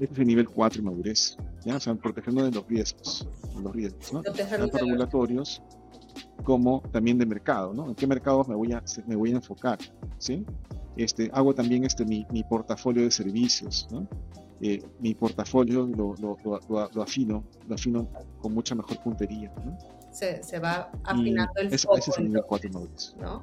Este 0.00 0.14
es 0.14 0.18
el 0.18 0.26
nivel 0.26 0.48
4 0.48 0.82
de 0.82 0.90
madurez, 0.90 1.36
¿ya? 1.64 1.76
O 1.76 1.80
sea, 1.80 1.94
protegiendo 1.94 2.42
de 2.42 2.50
los 2.50 2.66
riesgos, 2.66 3.28
los 3.62 3.72
riesgos, 3.74 4.12
¿no? 4.14 4.22
Tanto 4.22 4.78
regulatorios 4.78 5.62
como 6.42 6.82
también 6.90 7.18
de 7.18 7.26
mercado, 7.26 7.74
¿no? 7.74 7.88
¿En 7.88 7.94
qué 7.94 8.06
mercados 8.06 8.48
me 8.48 8.54
voy 8.54 8.72
a, 8.72 8.82
me 9.06 9.14
voy 9.14 9.32
a 9.32 9.36
enfocar, 9.36 9.78
¿sí? 10.18 10.44
Este, 11.02 11.30
hago 11.32 11.54
también 11.54 11.84
este, 11.84 12.04
mi, 12.04 12.26
mi 12.30 12.44
portafolio 12.44 13.04
de 13.04 13.10
servicios, 13.10 13.88
¿no? 13.90 14.06
Eh, 14.60 14.82
mi 14.98 15.14
portafolio 15.14 15.86
lo, 15.86 16.14
lo, 16.18 16.36
lo, 16.68 17.02
afino, 17.02 17.42
lo 17.66 17.74
afino 17.74 18.06
con 18.42 18.52
mucha 18.52 18.74
mejor 18.74 19.02
puntería, 19.02 19.50
¿no? 19.64 19.78
Se, 20.10 20.42
se 20.42 20.58
va 20.58 20.90
afinando 21.04 21.52
el 21.56 21.78
foco. 21.78 21.96
Ese 21.96 22.10
es 22.10 22.18
el 22.18 22.24
nivel 22.24 22.42
4 22.46 22.70
¿no? 23.18 23.40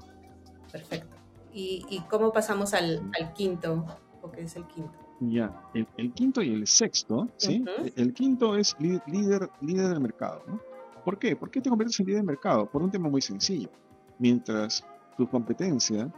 Perfecto. 0.72 1.18
¿Y, 1.52 1.84
¿Y, 1.90 2.02
cómo 2.02 2.32
pasamos 2.32 2.76
al, 2.76 3.10
al 3.20 3.34
quinto? 3.34 3.84
¿O 4.22 4.30
qué 4.30 4.42
es 4.42 4.56
el 4.56 4.68
quinto? 4.68 4.94
Ya, 5.20 5.52
el, 5.74 5.88
el, 5.98 6.14
quinto 6.14 6.44
y 6.44 6.54
el 6.54 6.68
sexto, 6.68 7.28
¿sí? 7.38 7.66
El 7.96 8.14
quinto 8.14 8.56
es 8.56 8.76
líder, 8.80 9.50
líder 9.62 9.90
del 9.90 10.02
mercado, 10.02 10.44
¿no? 10.48 10.62
¿Por 11.04 11.18
qué? 11.18 11.36
¿Por 11.36 11.50
qué 11.50 11.60
te 11.60 11.70
conviertes 11.70 12.00
en 12.00 12.06
líder 12.06 12.20
del 12.20 12.28
mercado? 12.28 12.70
Por 12.70 12.84
un 12.84 12.92
tema 12.92 13.10
muy 13.10 13.22
sencillo. 13.22 13.72
Mientras 14.20 14.86
tu 15.18 15.28
competencia 15.28 16.14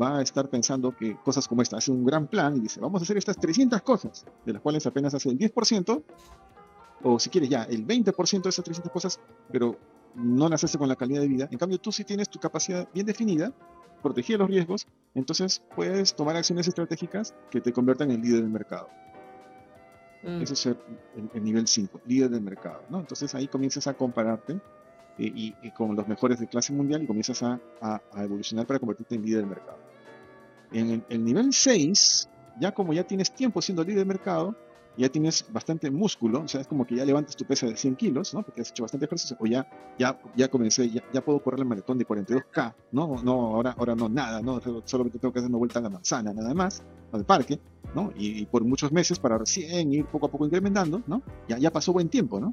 va 0.00 0.18
a 0.18 0.22
estar 0.22 0.48
pensando 0.48 0.96
que 0.96 1.16
cosas 1.16 1.48
como 1.48 1.62
esta, 1.62 1.76
hace 1.76 1.90
un 1.90 2.04
gran 2.04 2.26
plan 2.26 2.56
y 2.56 2.60
dice, 2.60 2.80
vamos 2.80 3.02
a 3.02 3.04
hacer 3.04 3.16
estas 3.16 3.36
300 3.36 3.82
cosas, 3.82 4.24
de 4.44 4.52
las 4.52 4.62
cuales 4.62 4.86
apenas 4.86 5.14
hace 5.14 5.30
el 5.30 5.38
10%, 5.38 6.02
o 7.04 7.18
si 7.18 7.30
quieres 7.30 7.50
ya, 7.50 7.64
el 7.64 7.86
20% 7.86 8.42
de 8.42 8.48
esas 8.48 8.64
300 8.64 8.92
cosas, 8.92 9.20
pero 9.50 9.76
no 10.14 10.48
las 10.48 10.62
hace 10.64 10.78
con 10.78 10.88
la 10.88 10.96
calidad 10.96 11.20
de 11.20 11.28
vida. 11.28 11.48
En 11.50 11.58
cambio, 11.58 11.78
tú 11.78 11.90
sí 11.92 12.04
tienes 12.04 12.28
tu 12.28 12.38
capacidad 12.38 12.88
bien 12.92 13.06
definida, 13.06 13.52
protegida 14.02 14.38
los 14.38 14.48
riesgos, 14.48 14.86
entonces 15.14 15.62
puedes 15.74 16.14
tomar 16.14 16.36
acciones 16.36 16.68
estratégicas 16.68 17.34
que 17.50 17.60
te 17.60 17.72
conviertan 17.72 18.10
en 18.10 18.22
líder 18.22 18.42
del 18.42 18.50
mercado. 18.50 18.88
Mm. 20.22 20.42
Eso 20.42 20.54
es 20.54 20.66
el, 20.66 21.44
nivel 21.44 21.66
5, 21.66 22.00
líder 22.06 22.30
del 22.30 22.42
mercado. 22.42 22.82
¿no? 22.88 23.00
Entonces 23.00 23.34
ahí 23.34 23.48
comienzas 23.48 23.86
a 23.86 23.94
compararte 23.94 24.60
y, 25.18 25.52
con 25.72 25.94
los 25.94 26.08
mejores 26.08 26.38
de 26.40 26.46
clase 26.46 26.72
mundial 26.72 27.02
y 27.02 27.06
comienzas 27.06 27.42
a, 27.42 27.60
evolucionar 28.16 28.66
para 28.66 28.78
convertirte 28.78 29.14
en 29.14 29.22
líder 29.22 29.40
del 29.40 29.48
mercado. 29.48 29.78
En 30.72 31.04
el, 31.08 31.24
nivel 31.24 31.52
6, 31.52 32.28
ya 32.60 32.72
como 32.72 32.92
ya 32.92 33.04
tienes 33.04 33.30
tiempo 33.32 33.60
siendo 33.60 33.82
líder 33.82 33.98
del 33.98 34.06
mercado, 34.06 34.56
ya 34.96 35.08
tienes 35.08 35.46
bastante 35.50 35.90
músculo, 35.90 36.42
o 36.42 36.48
sea, 36.48 36.60
es 36.60 36.66
como 36.66 36.86
que 36.86 36.96
ya 36.96 37.04
levantas 37.04 37.34
tu 37.34 37.46
peso 37.46 37.66
de 37.66 37.76
100 37.76 37.96
kilos, 37.96 38.34
¿no? 38.34 38.42
Porque 38.42 38.60
has 38.60 38.70
hecho 38.70 38.82
bastante 38.82 39.06
ejercicio, 39.06 39.36
o 39.40 39.46
ya, 39.46 39.66
ya, 39.98 40.20
ya 40.36 40.48
comencé, 40.48 40.90
ya, 40.90 41.02
ya 41.12 41.22
puedo 41.22 41.42
correr 41.42 41.60
el 41.60 41.66
maratón 41.66 41.96
de 41.98 42.06
42K, 42.06 42.74
¿no? 42.92 43.22
No, 43.22 43.54
ahora, 43.54 43.74
ahora 43.78 43.94
no, 43.94 44.10
nada, 44.10 44.42
¿no? 44.42 44.60
Solamente 44.84 45.18
tengo 45.18 45.32
que 45.32 45.38
hacer 45.38 45.48
una 45.48 45.58
vuelta 45.58 45.78
a 45.78 45.82
la 45.82 45.90
manzana, 45.90 46.34
nada 46.34 46.52
más, 46.52 46.82
al 47.12 47.24
parque, 47.24 47.58
¿no? 47.94 48.12
Y, 48.16 48.44
por 48.46 48.64
muchos 48.64 48.92
meses 48.92 49.18
para 49.18 49.38
recién 49.38 49.92
ir 49.92 50.04
poco 50.06 50.26
a 50.26 50.30
poco 50.30 50.44
incrementando, 50.44 51.02
¿no? 51.06 51.22
Ya, 51.48 51.58
ya 51.58 51.70
pasó 51.70 51.92
buen 51.92 52.08
tiempo, 52.08 52.38
¿no? 52.38 52.52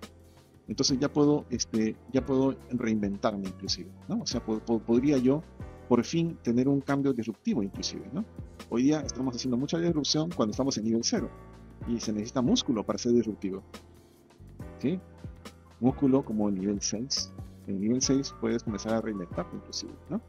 Entonces 0.69 0.99
ya 0.99 1.11
puedo, 1.11 1.45
este, 1.49 1.95
ya 2.13 2.23
puedo 2.23 2.55
reinventarme 2.69 3.47
inclusive, 3.47 3.89
¿no? 4.07 4.19
O 4.21 4.25
sea, 4.27 4.39
podría 4.45 5.17
yo 5.17 5.41
por 5.87 6.03
fin 6.03 6.37
tener 6.43 6.67
un 6.67 6.79
cambio 6.79 7.11
disruptivo 7.11 7.63
inclusive, 7.63 8.07
¿no? 8.13 8.23
Hoy 8.69 8.83
día 8.83 9.01
estamos 9.01 9.35
haciendo 9.35 9.57
mucha 9.57 9.79
disrupción 9.79 10.29
cuando 10.29 10.51
estamos 10.51 10.77
en 10.77 10.83
nivel 10.83 11.03
cero 11.03 11.31
y 11.87 11.99
se 11.99 12.13
necesita 12.13 12.43
músculo 12.43 12.85
para 12.85 12.99
ser 12.99 13.13
disruptivo, 13.13 13.63
¿sí? 14.77 14.99
Músculo 15.79 16.23
como 16.23 16.49
el 16.49 16.55
nivel 16.55 16.79
6. 16.79 17.33
En 17.65 17.75
el 17.75 17.81
nivel 17.81 18.01
6 18.01 18.35
puedes 18.39 18.63
comenzar 18.63 18.93
a 18.93 19.01
reinventarte 19.01 19.55
inclusive, 19.55 19.93
¿no? 20.09 20.21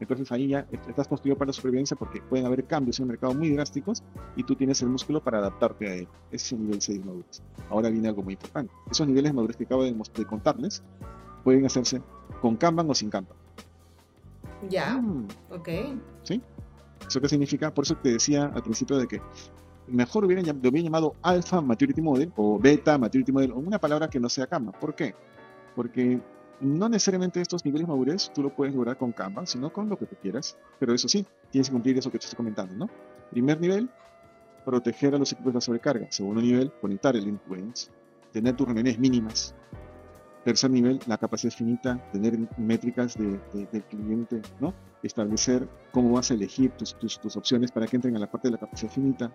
Entonces 0.00 0.30
ahí 0.32 0.48
ya 0.48 0.66
estás 0.88 1.08
construido 1.08 1.38
para 1.38 1.48
la 1.48 1.52
supervivencia 1.52 1.96
porque 1.96 2.20
pueden 2.20 2.46
haber 2.46 2.64
cambios 2.64 2.98
en 2.98 3.04
el 3.04 3.08
mercado 3.08 3.34
muy 3.34 3.50
drásticos 3.50 4.02
y 4.36 4.42
tú 4.44 4.54
tienes 4.54 4.82
el 4.82 4.88
músculo 4.88 5.22
para 5.22 5.38
adaptarte 5.38 5.88
a 5.88 5.94
él. 5.94 6.08
Ese 6.30 6.46
es 6.46 6.52
el 6.52 6.62
nivel 6.62 6.80
6 6.80 6.98
de 6.98 7.04
madurez. 7.04 7.42
Ahora 7.70 7.88
viene 7.88 8.08
algo 8.08 8.22
muy 8.22 8.34
importante. 8.34 8.72
Esos 8.90 9.06
niveles 9.06 9.30
de 9.30 9.34
madurez 9.34 9.56
que 9.56 9.64
acabo 9.64 9.84
de, 9.84 9.94
contarles 10.26 10.82
pueden 11.44 11.64
hacerse 11.64 12.02
con 12.40 12.56
Kanban 12.56 12.90
o 12.90 12.94
sin 12.94 13.10
Kanban. 13.10 13.36
Ya, 14.68 14.96
mm. 14.96 15.28
ok. 15.50 15.68
¿Sí? 16.22 16.42
¿Eso 17.06 17.20
qué 17.20 17.28
significa? 17.28 17.72
Por 17.72 17.84
eso 17.84 17.96
te 17.96 18.10
decía 18.10 18.46
al 18.46 18.62
principio 18.62 18.96
de 18.98 19.06
que 19.06 19.20
mejor 19.86 20.24
hubieran, 20.24 20.44
lo 20.44 20.68
hubieran 20.68 20.84
llamado 20.84 21.14
Alpha 21.22 21.60
Maturity 21.60 22.02
Model 22.02 22.32
o 22.36 22.58
Beta 22.58 22.98
Maturity 22.98 23.32
Model 23.32 23.52
o 23.52 23.56
una 23.56 23.78
palabra 23.78 24.08
que 24.08 24.18
no 24.18 24.28
sea 24.28 24.46
Kanban. 24.46 24.74
¿Por 24.78 24.94
qué? 24.94 25.14
Porque 25.74 26.20
no 26.60 26.88
necesariamente 26.88 27.40
estos 27.40 27.64
niveles 27.64 27.86
de 27.86 27.92
madurez 27.92 28.30
tú 28.34 28.42
lo 28.42 28.54
puedes 28.54 28.74
lograr 28.74 28.96
con 28.96 29.12
Kanban, 29.12 29.46
sino 29.46 29.72
con 29.72 29.88
lo 29.88 29.98
que 29.98 30.06
tú 30.06 30.16
quieras. 30.20 30.56
Pero 30.78 30.94
eso 30.94 31.08
sí, 31.08 31.26
tienes 31.50 31.68
que 31.68 31.72
cumplir 31.72 31.98
eso 31.98 32.10
que 32.10 32.18
te 32.18 32.24
estoy 32.24 32.36
comentando, 32.36 32.74
¿no? 32.74 32.90
Primer 33.30 33.60
nivel, 33.60 33.90
proteger 34.64 35.14
a 35.14 35.18
los 35.18 35.32
equipos 35.32 35.52
de 35.52 35.56
la 35.56 35.60
sobrecarga. 35.60 36.06
Segundo 36.10 36.40
nivel, 36.40 36.72
conectar 36.80 37.14
el 37.16 37.28
endpoint, 37.28 37.76
tener 38.32 38.56
tus 38.56 38.66
reuniones 38.66 38.98
mínimas. 38.98 39.54
Tercer 40.44 40.70
nivel, 40.70 41.00
la 41.06 41.18
capacidad 41.18 41.52
finita, 41.52 41.98
tener 42.12 42.38
métricas 42.56 43.16
de, 43.16 43.40
cliente, 43.88 44.42
¿no? 44.60 44.74
Establecer 45.02 45.68
cómo 45.92 46.12
vas 46.12 46.30
a 46.30 46.34
elegir 46.34 46.70
tus, 46.72 46.94
tus, 46.98 47.20
tus, 47.20 47.36
opciones 47.36 47.70
para 47.70 47.86
que 47.86 47.96
entren 47.96 48.16
a 48.16 48.18
la 48.18 48.30
parte 48.30 48.48
de 48.48 48.52
la 48.52 48.58
capacidad 48.58 48.90
finita. 48.90 49.32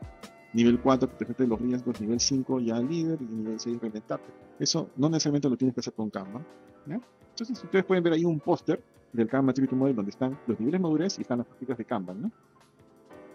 Nivel 0.54 0.80
4, 0.80 1.08
protegerte 1.08 1.44
de 1.44 1.50
los 1.50 1.62
riesgos. 1.62 2.02
Nivel 2.02 2.20
5, 2.20 2.60
ya 2.60 2.80
líder. 2.80 3.22
Y 3.22 3.26
nivel 3.26 3.60
6, 3.60 3.80
reinventarte. 3.80 4.32
Eso 4.60 4.90
no 4.98 5.10
necesariamente 5.10 5.50
lo 5.50 5.58
tienes 5.58 5.74
que 5.74 5.80
hacer 5.80 5.94
con 5.94 6.10
Kanban. 6.10 6.46
Entonces, 6.88 7.64
ustedes 7.64 7.86
pueden 7.86 8.04
ver 8.04 8.14
ahí 8.14 8.26
un 8.26 8.40
póster 8.40 8.84
del 9.14 9.28
Kanban 9.28 9.48
Maturity 9.48 9.76
Model 9.76 9.96
donde 9.96 10.12
están 10.12 10.38
los 10.48 10.60
niveles 10.60 10.80
de 10.80 10.84
madurez 10.84 11.18
y 11.18 11.22
están 11.22 11.40
las 11.40 11.48
prácticas 11.48 11.78
de 11.78 11.86
Kanban, 11.86 12.22
¿no? 12.22 12.32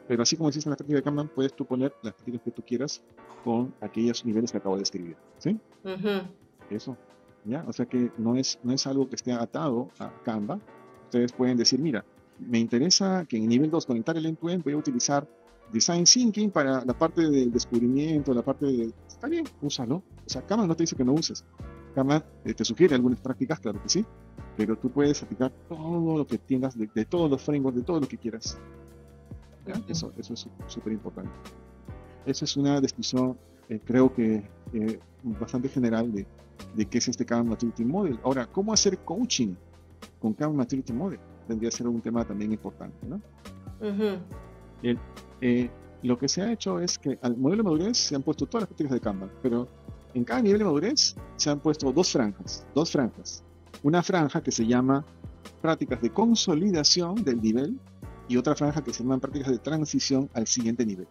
Pero 0.08 0.22
así 0.22 0.36
como 0.36 0.48
existen 0.48 0.70
las 0.70 0.78
prácticas 0.78 1.00
de 1.00 1.04
Kanban, 1.04 1.28
puedes 1.28 1.52
tú 1.54 1.64
poner 1.64 1.92
las 2.02 2.14
prácticas 2.14 2.42
que 2.42 2.50
tú 2.52 2.62
quieras 2.62 3.02
con 3.44 3.74
aquellos 3.80 4.24
niveles 4.24 4.52
que 4.52 4.58
acabo 4.58 4.76
de 4.76 4.82
escribir, 4.82 5.16
¿sí? 5.38 5.58
Eso, 6.70 6.96
¿ya? 7.44 7.64
O 7.66 7.72
sea 7.72 7.86
que 7.86 8.10
no 8.16 8.36
es, 8.36 8.58
no 8.62 8.72
es 8.72 8.86
algo 8.86 9.08
que 9.08 9.16
esté 9.16 9.32
atado 9.32 9.90
a 9.98 10.12
Canva. 10.22 10.60
Ustedes 11.04 11.32
pueden 11.32 11.56
decir, 11.56 11.80
mira, 11.80 12.04
me 12.38 12.58
interesa 12.58 13.24
que 13.28 13.36
en 13.36 13.48
nivel 13.48 13.70
2 13.70 13.86
conectar 13.86 14.16
el 14.16 14.26
end-to-end, 14.26 14.62
voy 14.62 14.74
a 14.74 14.76
utilizar 14.76 15.28
Design 15.72 16.04
Thinking 16.04 16.50
para 16.50 16.84
la 16.84 16.96
parte 16.96 17.28
del 17.28 17.52
descubrimiento, 17.52 18.32
la 18.32 18.42
parte 18.42 18.66
de... 18.66 18.92
Está 19.08 19.28
bien, 19.28 19.44
úsalo. 19.62 19.96
O 19.96 20.28
sea, 20.28 20.42
Kanban 20.46 20.68
no 20.68 20.76
te 20.76 20.84
dice 20.84 20.96
que 20.96 21.04
no 21.04 21.12
uses. 21.12 21.44
Kanban 21.94 22.22
eh, 22.44 22.54
te 22.54 22.64
sugiere 22.64 22.94
algunas 22.94 23.20
prácticas, 23.20 23.58
claro 23.58 23.82
que 23.82 23.88
sí, 23.88 24.04
pero 24.56 24.76
tú 24.76 24.90
puedes 24.90 25.22
aplicar 25.22 25.52
todo 25.68 26.18
lo 26.18 26.26
que 26.26 26.38
tengas 26.38 26.76
de, 26.76 27.04
todos 27.04 27.30
los 27.30 27.42
frameworks, 27.42 27.78
de 27.78 27.84
todo 27.84 28.00
lo 28.00 28.08
que 28.08 28.18
quieras. 28.18 28.58
Eso, 29.88 30.12
eso 30.16 30.34
es 30.34 30.48
súper 30.68 30.92
importante. 30.92 31.32
Esa 32.24 32.44
es 32.44 32.56
una 32.56 32.80
descripción, 32.80 33.36
eh, 33.68 33.80
creo 33.84 34.12
que 34.12 34.48
eh, 34.72 34.98
bastante 35.22 35.68
general 35.68 36.12
de, 36.12 36.26
de 36.74 36.86
qué 36.86 36.98
es 36.98 37.08
este 37.08 37.24
Calm 37.24 37.48
Maturity 37.48 37.84
Model. 37.84 38.18
Ahora, 38.22 38.46
¿cómo 38.46 38.72
hacer 38.72 38.98
coaching 38.98 39.54
con 40.20 40.34
Calm 40.34 40.54
Maturity 40.54 40.92
Model? 40.92 41.20
Tendría 41.46 41.70
que 41.70 41.76
ser 41.76 41.86
un 41.86 42.00
tema 42.00 42.24
también 42.24 42.52
importante, 42.52 43.06
¿no? 43.06 43.20
Eh, 45.40 45.70
lo 46.02 46.18
que 46.18 46.28
se 46.28 46.42
ha 46.42 46.52
hecho 46.52 46.80
es 46.80 46.98
que 46.98 47.18
al 47.22 47.36
modelo 47.36 47.62
de 47.62 47.70
madurez 47.70 47.98
se 47.98 48.14
han 48.14 48.22
puesto 48.22 48.46
todas 48.46 48.62
las 48.62 48.68
prácticas 48.68 48.92
de 48.92 49.00
Kanban, 49.00 49.30
pero 49.42 49.68
en 50.14 50.24
cada 50.24 50.40
nivel 50.42 50.58
de 50.58 50.64
madurez 50.64 51.16
se 51.36 51.50
han 51.50 51.60
puesto 51.60 51.92
dos 51.92 52.12
franjas, 52.12 52.66
dos 52.74 52.90
franjas. 52.90 53.44
Una 53.82 54.02
franja 54.02 54.40
que 54.42 54.50
se 54.50 54.66
llama 54.66 55.04
prácticas 55.60 56.00
de 56.00 56.10
consolidación 56.10 57.16
del 57.16 57.40
nivel 57.40 57.78
y 58.28 58.36
otra 58.36 58.54
franja 58.54 58.82
que 58.82 58.92
se 58.92 59.02
llama 59.02 59.18
prácticas 59.18 59.50
de 59.50 59.58
transición 59.58 60.30
al 60.34 60.46
siguiente 60.46 60.84
nivel. 60.84 61.06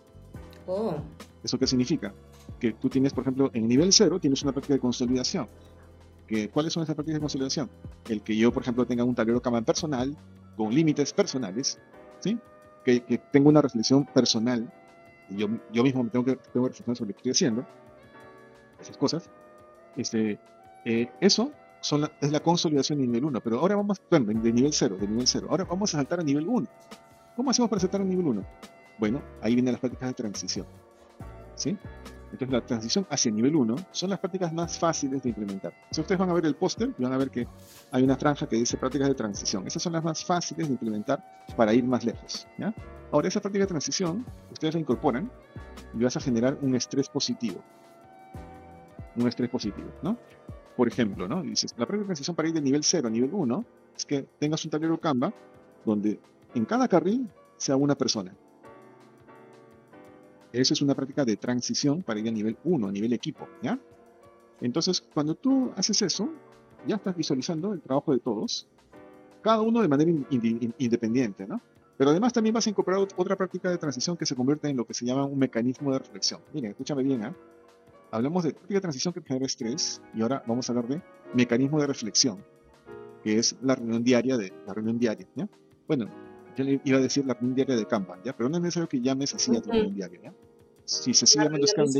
Oh. 0.67 0.95
¿Eso 1.43 1.59
qué 1.59 1.67
significa? 1.67 2.13
Que 2.59 2.73
tú 2.73 2.89
tienes, 2.89 3.13
por 3.13 3.23
ejemplo, 3.23 3.51
en 3.53 3.67
nivel 3.67 3.93
0 3.93 4.19
tienes 4.19 4.41
una 4.43 4.51
práctica 4.51 4.73
de 4.73 4.79
consolidación. 4.79 5.47
Que, 6.27 6.49
¿Cuáles 6.49 6.73
son 6.73 6.83
esas 6.83 6.95
prácticas 6.95 7.17
de 7.17 7.21
consolidación? 7.21 7.69
El 8.09 8.21
que 8.21 8.35
yo, 8.35 8.51
por 8.51 8.63
ejemplo, 8.63 8.85
tenga 8.85 9.03
un 9.03 9.15
tablero 9.15 9.41
Kanban 9.41 9.65
personal 9.65 10.15
con 10.55 10.73
límites 10.73 11.13
personales, 11.13 11.79
¿sí? 12.19 12.39
Que, 12.83 13.01
que 13.03 13.39
una 13.39 13.61
reflexión 13.61 14.05
personal. 14.05 14.71
Yo, 15.29 15.47
yo 15.71 15.83
mismo 15.83 16.03
me 16.03 16.09
tengo 16.09 16.25
que, 16.25 16.35
tengo 16.35 16.67
reflexionar 16.67 16.97
sobre 16.97 17.09
lo 17.09 17.13
que 17.13 17.19
estoy 17.19 17.31
haciendo. 17.31 17.65
Esas 18.79 18.97
cosas. 18.97 19.29
Este, 19.95 20.39
eh, 20.85 21.09
eso 21.19 21.51
son 21.81 22.09
es 22.21 22.31
la 22.31 22.39
consolidación 22.39 22.99
de 22.99 23.07
nivel 23.07 23.25
1. 23.25 23.41
Pero 23.41 23.59
ahora 23.59 23.75
vamos, 23.75 24.01
bueno, 24.09 24.27
de 24.41 24.51
nivel 24.51 24.73
0, 24.73 24.97
de 24.99 25.07
nivel 25.07 25.27
0. 25.27 25.47
Ahora 25.49 25.65
vamos 25.65 25.93
a 25.93 25.97
saltar 25.97 26.19
a 26.19 26.23
nivel 26.23 26.47
1. 26.47 26.67
¿Cómo 27.35 27.51
hacemos 27.51 27.69
para 27.69 27.79
saltar 27.79 28.01
a 28.01 28.03
nivel 28.03 28.25
1? 28.25 28.45
Bueno, 28.97 29.21
ahí 29.41 29.55
vienen 29.55 29.73
las 29.73 29.81
prácticas 29.81 30.09
de 30.09 30.13
transición. 30.13 30.65
¿Sí? 31.55 31.77
Entonces, 32.35 32.51
la 32.51 32.65
transición 32.65 33.07
hacia 33.09 33.29
el 33.29 33.35
nivel 33.35 33.55
1 33.55 33.75
son 33.91 34.09
las 34.09 34.19
prácticas 34.19 34.51
más 34.51 34.77
fáciles 34.77 35.23
de 35.23 35.29
implementar. 35.29 35.73
Si 35.89 36.01
ustedes 36.01 36.19
van 36.19 36.29
a 36.29 36.33
ver 36.33 36.45
el 36.45 36.55
póster, 36.55 36.93
van 36.97 37.13
a 37.13 37.17
ver 37.17 37.29
que 37.29 37.47
hay 37.91 38.03
una 38.03 38.17
franja 38.17 38.45
que 38.45 38.57
dice 38.57 38.75
prácticas 38.75 39.07
de 39.07 39.15
transición. 39.15 39.65
Esas 39.65 39.81
son 39.81 39.93
las 39.93 40.03
más 40.03 40.25
fáciles 40.25 40.67
de 40.67 40.73
implementar 40.73 41.23
para 41.55 41.73
ir 41.73 41.85
más 41.85 42.03
lejos. 42.03 42.45
¿ya? 42.57 42.75
Ahora, 43.13 43.29
esa 43.29 43.39
práctica 43.39 43.63
de 43.63 43.69
transición, 43.69 44.25
ustedes 44.51 44.73
la 44.73 44.81
incorporan 44.81 45.31
y 45.97 46.03
vas 46.03 46.17
a 46.17 46.19
generar 46.19 46.57
un 46.61 46.75
estrés 46.75 47.07
positivo. 47.07 47.63
Un 49.15 49.29
estrés 49.29 49.49
positivo, 49.49 49.87
¿no? 50.01 50.17
Por 50.75 50.89
ejemplo, 50.89 51.29
¿no? 51.29 51.41
Dices, 51.41 51.73
la 51.77 51.85
práctica 51.85 51.99
de 51.99 52.05
transición 52.07 52.35
para 52.35 52.49
ir 52.49 52.53
de 52.53 52.59
nivel 52.59 52.83
0 52.83 53.07
a 53.07 53.11
nivel 53.11 53.29
1 53.33 53.65
es 53.95 54.05
que 54.05 54.23
tengas 54.39 54.65
un 54.65 54.71
tablero 54.71 54.99
Canva 54.99 55.33
donde 55.85 56.19
en 56.53 56.65
cada 56.65 56.89
carril 56.89 57.29
sea 57.55 57.77
una 57.77 57.95
persona. 57.95 58.35
Eso 60.55 60.73
es 60.73 60.81
una 60.81 60.95
práctica 60.95 61.25
de 61.25 61.35
transición 61.35 62.01
para 62.01 62.17
ir 62.21 62.29
a 62.29 62.31
nivel 62.31 62.57
1, 62.63 62.87
a 62.87 62.91
nivel 62.91 63.11
equipo, 63.11 63.45
¿ya? 63.61 63.77
Entonces, 64.61 65.01
cuando 65.13 65.35
tú 65.35 65.73
haces 65.75 66.01
eso, 66.01 66.29
ya 66.87 66.95
estás 66.95 67.13
visualizando 67.17 67.73
el 67.73 67.81
trabajo 67.81 68.13
de 68.13 68.19
todos, 68.19 68.65
cada 69.41 69.61
uno 69.61 69.81
de 69.81 69.89
manera 69.89 70.09
independiente, 70.79 71.45
¿no? 71.45 71.61
Pero 71.97 72.11
además 72.11 72.31
también 72.31 72.53
vas 72.53 72.65
a 72.67 72.69
incorporar 72.69 73.05
otra 73.17 73.35
práctica 73.35 73.69
de 73.69 73.77
transición 73.77 74.15
que 74.15 74.25
se 74.25 74.33
convierte 74.33 74.69
en 74.69 74.77
lo 74.77 74.85
que 74.85 74.93
se 74.93 75.05
llama 75.05 75.25
un 75.25 75.37
mecanismo 75.37 75.91
de 75.91 75.99
reflexión. 75.99 76.39
Miren, 76.53 76.71
escúchame 76.71 77.03
bien, 77.03 77.25
¿eh? 77.25 77.33
Hablamos 78.11 78.45
de 78.45 78.51
práctica 78.51 78.75
de 78.75 78.81
transición 78.81 79.13
que 79.13 79.21
genera 79.21 79.45
estrés 79.45 80.01
y 80.13 80.21
ahora 80.21 80.41
vamos 80.47 80.69
a 80.69 80.71
hablar 80.71 80.87
de 80.87 81.01
mecanismo 81.33 81.81
de 81.81 81.87
reflexión, 81.87 82.37
que 83.25 83.39
es 83.39 83.57
la 83.61 83.75
reunión 83.75 84.05
diaria 84.05 84.37
de 84.37 84.53
la 84.65 84.73
reunión 84.73 84.97
diaria, 84.99 85.27
¿ya? 85.35 85.49
Bueno, 85.85 86.09
yo 86.55 86.63
le 86.63 86.79
iba 86.85 86.97
a 86.97 87.01
decir 87.01 87.25
la 87.25 87.33
reunión 87.33 87.55
diaria 87.55 87.75
de 87.75 87.85
Kanban, 87.85 88.23
¿ya? 88.23 88.33
Pero 88.37 88.47
no 88.47 88.55
es 88.55 88.63
necesario 88.63 88.87
que 88.87 89.01
llames 89.01 89.35
así 89.35 89.53
a 89.53 89.61
tu 89.61 89.69
reunión 89.69 89.93
diaria, 89.93 90.21
¿ya? 90.23 90.33
Si 90.85 91.13
se 91.13 91.25
sigue 91.25 91.45
llamando 91.45 91.67
Scrum 91.67 91.91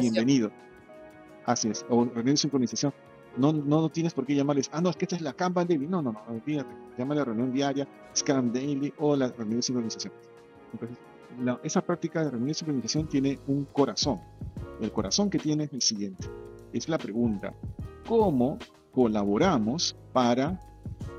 bienvenido. 0.00 0.50
Así 1.46 1.68
es, 1.68 1.84
o 1.88 2.04
reunión 2.04 2.34
de 2.34 2.36
sincronización. 2.36 2.92
No, 3.36 3.52
no, 3.52 3.88
tienes 3.88 4.12
por 4.12 4.26
qué 4.26 4.34
llamarles, 4.34 4.68
ah, 4.72 4.80
no, 4.80 4.90
es 4.90 4.96
que 4.96 5.06
esta 5.06 5.16
es 5.16 5.22
la 5.22 5.32
Kanban 5.32 5.66
Daily. 5.66 5.86
No, 5.86 6.02
no, 6.02 6.12
no, 6.12 6.22
olvídate. 6.28 6.70
Llámale 6.98 7.20
la 7.20 7.24
reunión 7.24 7.52
diaria, 7.52 7.88
Scrum 8.14 8.52
Daily 8.52 8.92
o 8.98 9.16
la 9.16 9.28
reunión 9.28 9.58
de 9.58 9.62
sincronización. 9.62 10.12
Entonces, 10.72 10.98
esa 11.62 11.80
práctica 11.80 12.22
de 12.22 12.30
reunión 12.30 12.48
de 12.48 12.54
sincronización 12.54 13.08
tiene 13.08 13.38
un 13.46 13.64
corazón. 13.64 14.20
El 14.80 14.92
corazón 14.92 15.30
que 15.30 15.38
tiene 15.38 15.64
es 15.64 15.72
el 15.72 15.80
siguiente. 15.80 16.28
Es 16.72 16.88
la 16.88 16.98
pregunta, 16.98 17.54
¿cómo 18.06 18.58
colaboramos 18.92 19.96
para 20.12 20.60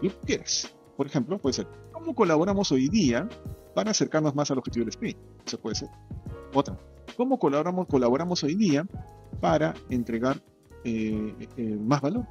¿qué 0.02 0.10
quieres? 0.26 0.72
Por 0.96 1.08
ejemplo, 1.08 1.40
puede 1.40 1.54
ser, 1.54 1.68
¿cómo 1.92 2.14
colaboramos 2.14 2.72
hoy 2.72 2.90
día 2.90 3.28
para 3.74 3.92
acercarnos 3.92 4.36
más 4.36 4.52
al 4.52 4.60
objetivo 4.60 4.84
del 4.86 4.90
sprint? 4.90 5.18
Eso 5.46 5.60
puede 5.60 5.76
ser. 5.76 5.90
Otra, 6.54 6.78
¿cómo 7.16 7.40
colaboramos, 7.40 7.88
colaboramos 7.88 8.44
hoy 8.44 8.56
día 8.56 8.86
para 9.40 9.74
entregar 9.90 10.42
eh, 10.84 11.34
eh, 11.58 11.78
más 11.80 12.02
valor? 12.02 12.26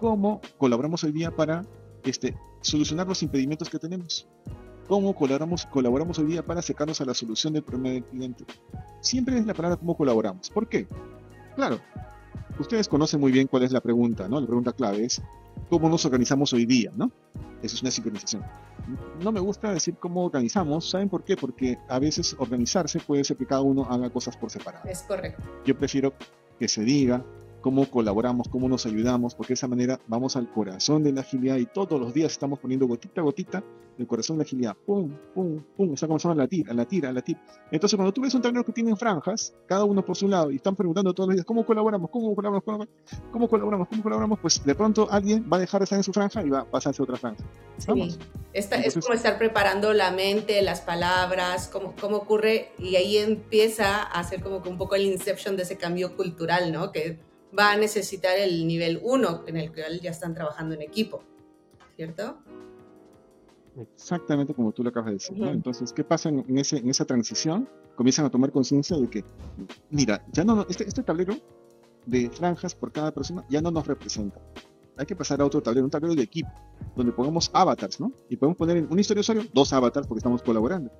¿Cómo 0.00 0.40
colaboramos 0.58 1.04
hoy 1.04 1.12
día 1.12 1.30
para 1.30 1.64
este, 2.04 2.36
solucionar 2.60 3.06
los 3.06 3.22
impedimentos 3.22 3.68
que 3.70 3.78
tenemos? 3.78 4.28
¿Cómo 4.86 5.14
colaboramos, 5.14 5.66
colaboramos 5.66 6.18
hoy 6.18 6.26
día 6.26 6.44
para 6.44 6.60
acercarnos 6.60 7.00
a 7.00 7.04
la 7.04 7.14
solución 7.14 7.54
del 7.54 7.62
problema 7.62 7.94
del 7.94 8.04
cliente? 8.04 8.44
Siempre 9.00 9.38
es 9.38 9.46
la 9.46 9.54
palabra 9.54 9.76
cómo 9.76 9.96
colaboramos. 9.96 10.50
¿Por 10.50 10.68
qué? 10.68 10.86
Claro, 11.56 11.78
ustedes 12.58 12.88
conocen 12.88 13.20
muy 13.20 13.32
bien 13.32 13.46
cuál 13.46 13.62
es 13.62 13.72
la 13.72 13.80
pregunta, 13.80 14.28
¿no? 14.28 14.40
La 14.40 14.46
pregunta 14.46 14.72
clave 14.72 15.04
es 15.06 15.22
cómo 15.68 15.88
nos 15.88 16.04
organizamos 16.04 16.52
hoy 16.52 16.66
día, 16.66 16.90
¿no? 16.96 17.10
Eso 17.62 17.76
es 17.76 17.82
una 17.82 17.90
sincronización. 17.90 18.44
No 19.22 19.32
me 19.32 19.40
gusta 19.40 19.72
decir 19.72 19.96
cómo 19.98 20.24
organizamos, 20.24 20.90
¿saben 20.90 21.08
por 21.08 21.24
qué? 21.24 21.36
Porque 21.36 21.78
a 21.88 21.98
veces 21.98 22.36
organizarse 22.38 23.00
puede 23.00 23.24
ser 23.24 23.36
que 23.36 23.46
cada 23.46 23.62
uno 23.62 23.86
haga 23.88 24.10
cosas 24.10 24.36
por 24.36 24.50
separado. 24.50 24.88
Es 24.88 25.02
correcto. 25.02 25.42
Yo 25.64 25.76
prefiero 25.76 26.12
que 26.58 26.68
se 26.68 26.82
diga 26.82 27.24
cómo 27.64 27.90
colaboramos, 27.90 28.46
cómo 28.48 28.68
nos 28.68 28.84
ayudamos, 28.84 29.34
porque 29.34 29.52
de 29.52 29.54
esa 29.54 29.66
manera 29.66 29.98
vamos 30.06 30.36
al 30.36 30.52
corazón 30.52 31.02
de 31.02 31.12
la 31.12 31.22
agilidad 31.22 31.56
y 31.56 31.64
todos 31.64 31.98
los 31.98 32.12
días 32.12 32.30
estamos 32.32 32.58
poniendo 32.58 32.86
gotita 32.86 33.22
a 33.22 33.24
gotita 33.24 33.64
el 33.96 34.06
corazón 34.06 34.36
de 34.36 34.44
la 34.44 34.46
agilidad. 34.46 34.76
Pum, 34.84 35.10
pum, 35.34 35.62
pum, 35.74 35.94
está 35.94 36.06
comenzando 36.06 36.34
a 36.38 36.44
latir, 36.44 36.68
a 36.68 36.74
latir, 36.74 37.06
a 37.06 37.12
latir. 37.12 37.38
Entonces, 37.70 37.96
cuando 37.96 38.12
tú 38.12 38.20
ves 38.20 38.34
un 38.34 38.42
tablero 38.42 38.66
que 38.66 38.72
tiene 38.72 38.94
franjas, 38.96 39.54
cada 39.66 39.84
uno 39.84 40.04
por 40.04 40.14
su 40.14 40.28
lado, 40.28 40.50
y 40.50 40.56
están 40.56 40.76
preguntando 40.76 41.14
todos 41.14 41.28
los 41.28 41.36
días, 41.36 41.46
¿cómo 41.46 41.64
colaboramos? 41.64 42.10
¿Cómo 42.10 42.34
colaboramos? 42.34 42.86
¿Cómo 43.32 43.48
colaboramos? 43.48 43.88
¿Cómo 43.88 44.02
colaboramos? 44.02 44.38
Pues 44.40 44.62
de 44.62 44.74
pronto 44.74 45.08
alguien 45.10 45.48
va 45.50 45.56
a 45.56 45.60
dejar 45.60 45.80
de 45.80 45.84
estar 45.84 45.98
en 45.98 46.02
su 46.02 46.12
franja 46.12 46.42
y 46.42 46.50
va 46.50 46.60
a 46.60 46.64
pasarse 46.66 47.00
a 47.00 47.04
otra 47.04 47.16
franja. 47.16 47.42
Sí. 47.78 48.18
es 48.52 48.68
como 49.00 49.14
estar 49.14 49.38
preparando 49.38 49.94
la 49.94 50.10
mente, 50.10 50.60
las 50.60 50.82
palabras, 50.82 51.68
cómo, 51.68 51.94
cómo 51.98 52.18
ocurre, 52.18 52.72
y 52.78 52.96
ahí 52.96 53.16
empieza 53.16 54.02
a 54.02 54.20
hacer 54.20 54.42
como 54.42 54.62
que 54.62 54.68
un 54.68 54.76
poco 54.76 54.96
el 54.96 55.06
inception 55.06 55.56
de 55.56 55.62
ese 55.62 55.78
cambio 55.78 56.14
cultural, 56.14 56.70
¿no? 56.70 56.92
Que 56.92 57.32
va 57.56 57.72
a 57.72 57.76
necesitar 57.76 58.38
el 58.38 58.66
nivel 58.66 59.00
1 59.02 59.44
en 59.46 59.56
el 59.56 59.72
que 59.72 59.82
ya 60.00 60.10
están 60.10 60.34
trabajando 60.34 60.74
en 60.74 60.82
equipo, 60.82 61.22
¿cierto? 61.96 62.38
Exactamente 63.76 64.54
como 64.54 64.72
tú 64.72 64.82
lo 64.82 64.90
acabas 64.90 65.06
de 65.08 65.12
decir. 65.14 65.42
Entonces, 65.42 65.92
¿qué 65.92 66.04
pasa 66.04 66.28
en, 66.28 66.58
ese, 66.58 66.78
en 66.78 66.90
esa 66.90 67.04
transición? 67.04 67.68
Comienzan 67.96 68.24
a 68.26 68.30
tomar 68.30 68.52
conciencia 68.52 68.96
de 68.96 69.08
que, 69.08 69.24
mira, 69.90 70.24
ya 70.32 70.44
no 70.44 70.66
este, 70.68 70.86
este 70.86 71.02
tablero 71.02 71.36
de 72.06 72.30
franjas 72.30 72.74
por 72.74 72.92
cada 72.92 73.12
persona 73.12 73.44
ya 73.48 73.60
no 73.60 73.70
nos 73.70 73.86
representa. 73.86 74.40
Hay 74.96 75.06
que 75.06 75.16
pasar 75.16 75.40
a 75.40 75.44
otro 75.44 75.60
tablero, 75.60 75.84
un 75.84 75.90
tablero 75.90 76.14
de 76.14 76.22
equipo, 76.22 76.50
donde 76.94 77.12
pongamos 77.12 77.50
avatars, 77.52 77.98
¿no? 77.98 78.12
Y 78.28 78.36
podemos 78.36 78.56
poner 78.56 78.76
en 78.76 78.86
un 78.90 78.98
historia 78.98 79.18
de 79.18 79.20
usuario 79.22 79.50
dos 79.52 79.72
avatars 79.72 80.06
porque 80.06 80.18
estamos 80.18 80.42
colaborando. 80.42 80.92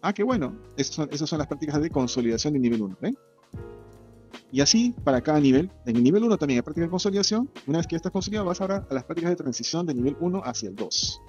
Ah, 0.00 0.12
qué 0.12 0.22
bueno. 0.22 0.56
Esas 0.76 0.94
son, 0.94 1.08
esas 1.12 1.28
son 1.28 1.38
las 1.38 1.48
prácticas 1.48 1.80
de 1.80 1.90
consolidación 1.90 2.54
de 2.54 2.60
nivel 2.60 2.82
1. 2.82 2.98
¿ven? 3.00 3.16
Y 4.52 4.60
así 4.60 4.94
para 5.04 5.20
cada 5.20 5.40
nivel. 5.40 5.70
En 5.86 5.96
el 5.96 6.02
nivel 6.02 6.24
1 6.24 6.36
también 6.38 6.58
hay 6.58 6.62
prácticas 6.62 6.88
de 6.88 6.90
consolidación. 6.90 7.50
Una 7.66 7.78
vez 7.78 7.86
que 7.86 7.92
ya 7.92 7.96
estás 7.96 8.12
consolidado, 8.12 8.46
vas 8.46 8.60
ahora 8.60 8.86
a 8.88 8.94
las 8.94 9.04
prácticas 9.04 9.30
de 9.30 9.36
transición 9.36 9.86
de 9.86 9.94
nivel 9.94 10.16
1 10.20 10.42
hacia 10.44 10.68
el 10.68 10.76
2. 10.76 11.20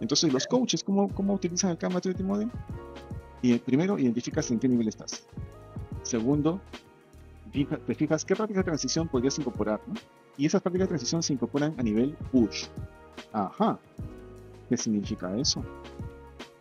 Entonces, 0.00 0.32
los 0.32 0.46
coaches, 0.46 0.84
¿cómo, 0.84 1.08
cómo 1.08 1.34
utilizan 1.34 1.70
el 1.70 1.78
Canva 1.78 1.94
Maturity 1.94 2.22
Model? 2.22 2.50
Y 3.42 3.58
primero, 3.58 3.98
identificas 3.98 4.50
en 4.50 4.58
qué 4.58 4.68
nivel 4.68 4.88
estás. 4.88 5.24
Segundo, 6.02 6.60
te 7.86 7.94
fijas 7.94 8.24
qué 8.24 8.34
prácticas 8.34 8.64
de 8.64 8.64
transición 8.64 9.08
podrías 9.08 9.38
incorporar. 9.38 9.80
¿no? 9.86 9.94
Y 10.36 10.46
esas 10.46 10.60
prácticas 10.60 10.86
de 10.86 10.88
transición 10.88 11.22
se 11.22 11.32
incorporan 11.32 11.74
a 11.78 11.82
nivel 11.82 12.16
push. 12.32 12.66
Ajá. 13.32 13.78
¿Qué 14.68 14.76
significa 14.76 15.36
eso? 15.36 15.62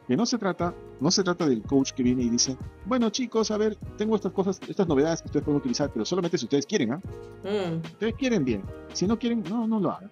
Que 0.07 0.17
no 0.17 0.25
se 0.25 0.37
trata, 0.37 0.73
no 0.99 1.11
se 1.11 1.23
trata 1.23 1.47
del 1.47 1.61
coach 1.61 1.91
que 1.91 2.03
viene 2.03 2.23
y 2.23 2.29
dice, 2.29 2.57
bueno 2.85 3.09
chicos, 3.09 3.51
a 3.51 3.57
ver, 3.57 3.75
tengo 3.97 4.15
estas 4.15 4.31
cosas, 4.31 4.59
estas 4.67 4.87
novedades 4.87 5.21
que 5.21 5.27
ustedes 5.27 5.45
pueden 5.45 5.59
utilizar, 5.59 5.91
pero 5.91 6.05
solamente 6.05 6.37
si 6.37 6.45
ustedes 6.45 6.65
quieren, 6.65 6.93
¿ah? 6.93 7.01
Mm. 7.43 7.77
Ustedes 7.77 8.15
quieren 8.15 8.43
bien. 8.43 8.63
Si 8.93 9.07
no 9.07 9.17
quieren, 9.17 9.43
no, 9.49 9.67
no 9.67 9.79
lo 9.79 9.91
hagan. 9.91 10.11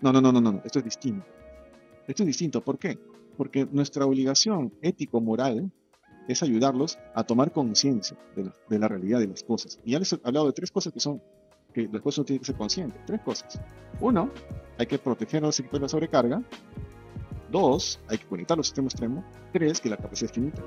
No, 0.00 0.12
no, 0.12 0.20
no, 0.20 0.32
no, 0.32 0.40
no, 0.40 0.60
esto 0.64 0.78
es 0.78 0.84
distinto. 0.84 1.26
Esto 2.06 2.22
es 2.22 2.26
distinto, 2.26 2.60
¿por 2.62 2.78
qué? 2.78 2.98
Porque 3.36 3.66
nuestra 3.70 4.06
obligación 4.06 4.72
ético-moral 4.82 5.70
es 6.28 6.42
ayudarlos 6.42 6.98
a 7.14 7.24
tomar 7.24 7.52
conciencia 7.52 8.16
de, 8.36 8.78
la 8.78 8.86
realidad 8.86 9.18
de 9.18 9.28
las 9.28 9.42
cosas. 9.42 9.80
Y 9.84 9.92
ya 9.92 9.98
les 9.98 10.12
he 10.12 10.20
hablado 10.22 10.46
de 10.46 10.52
tres 10.52 10.70
cosas 10.70 10.92
que 10.92 11.00
son 11.00 11.20
que 11.72 11.88
las 11.90 12.00
cosas 12.00 12.24
tienen 12.24 12.40
que 12.40 12.46
ser 12.46 12.56
conscientes. 12.56 13.00
Tres 13.06 13.20
cosas. 13.22 13.60
Uno, 14.00 14.30
hay 14.78 14.86
que 14.86 14.98
proteger 14.98 15.42
a 15.42 15.46
los 15.46 15.60
equipos 15.60 15.80
de 15.80 15.84
la 15.84 15.88
sobrecarga. 15.88 16.42
Dos, 17.50 17.98
hay 18.08 18.18
que 18.18 18.26
conectar 18.26 18.56
los 18.56 18.68
extremos 18.68 18.92
extremo. 18.92 19.24
Tres, 19.52 19.80
que 19.80 19.88
la 19.88 19.96
capacidad 19.96 20.30
es 20.30 20.34
finita. 20.34 20.62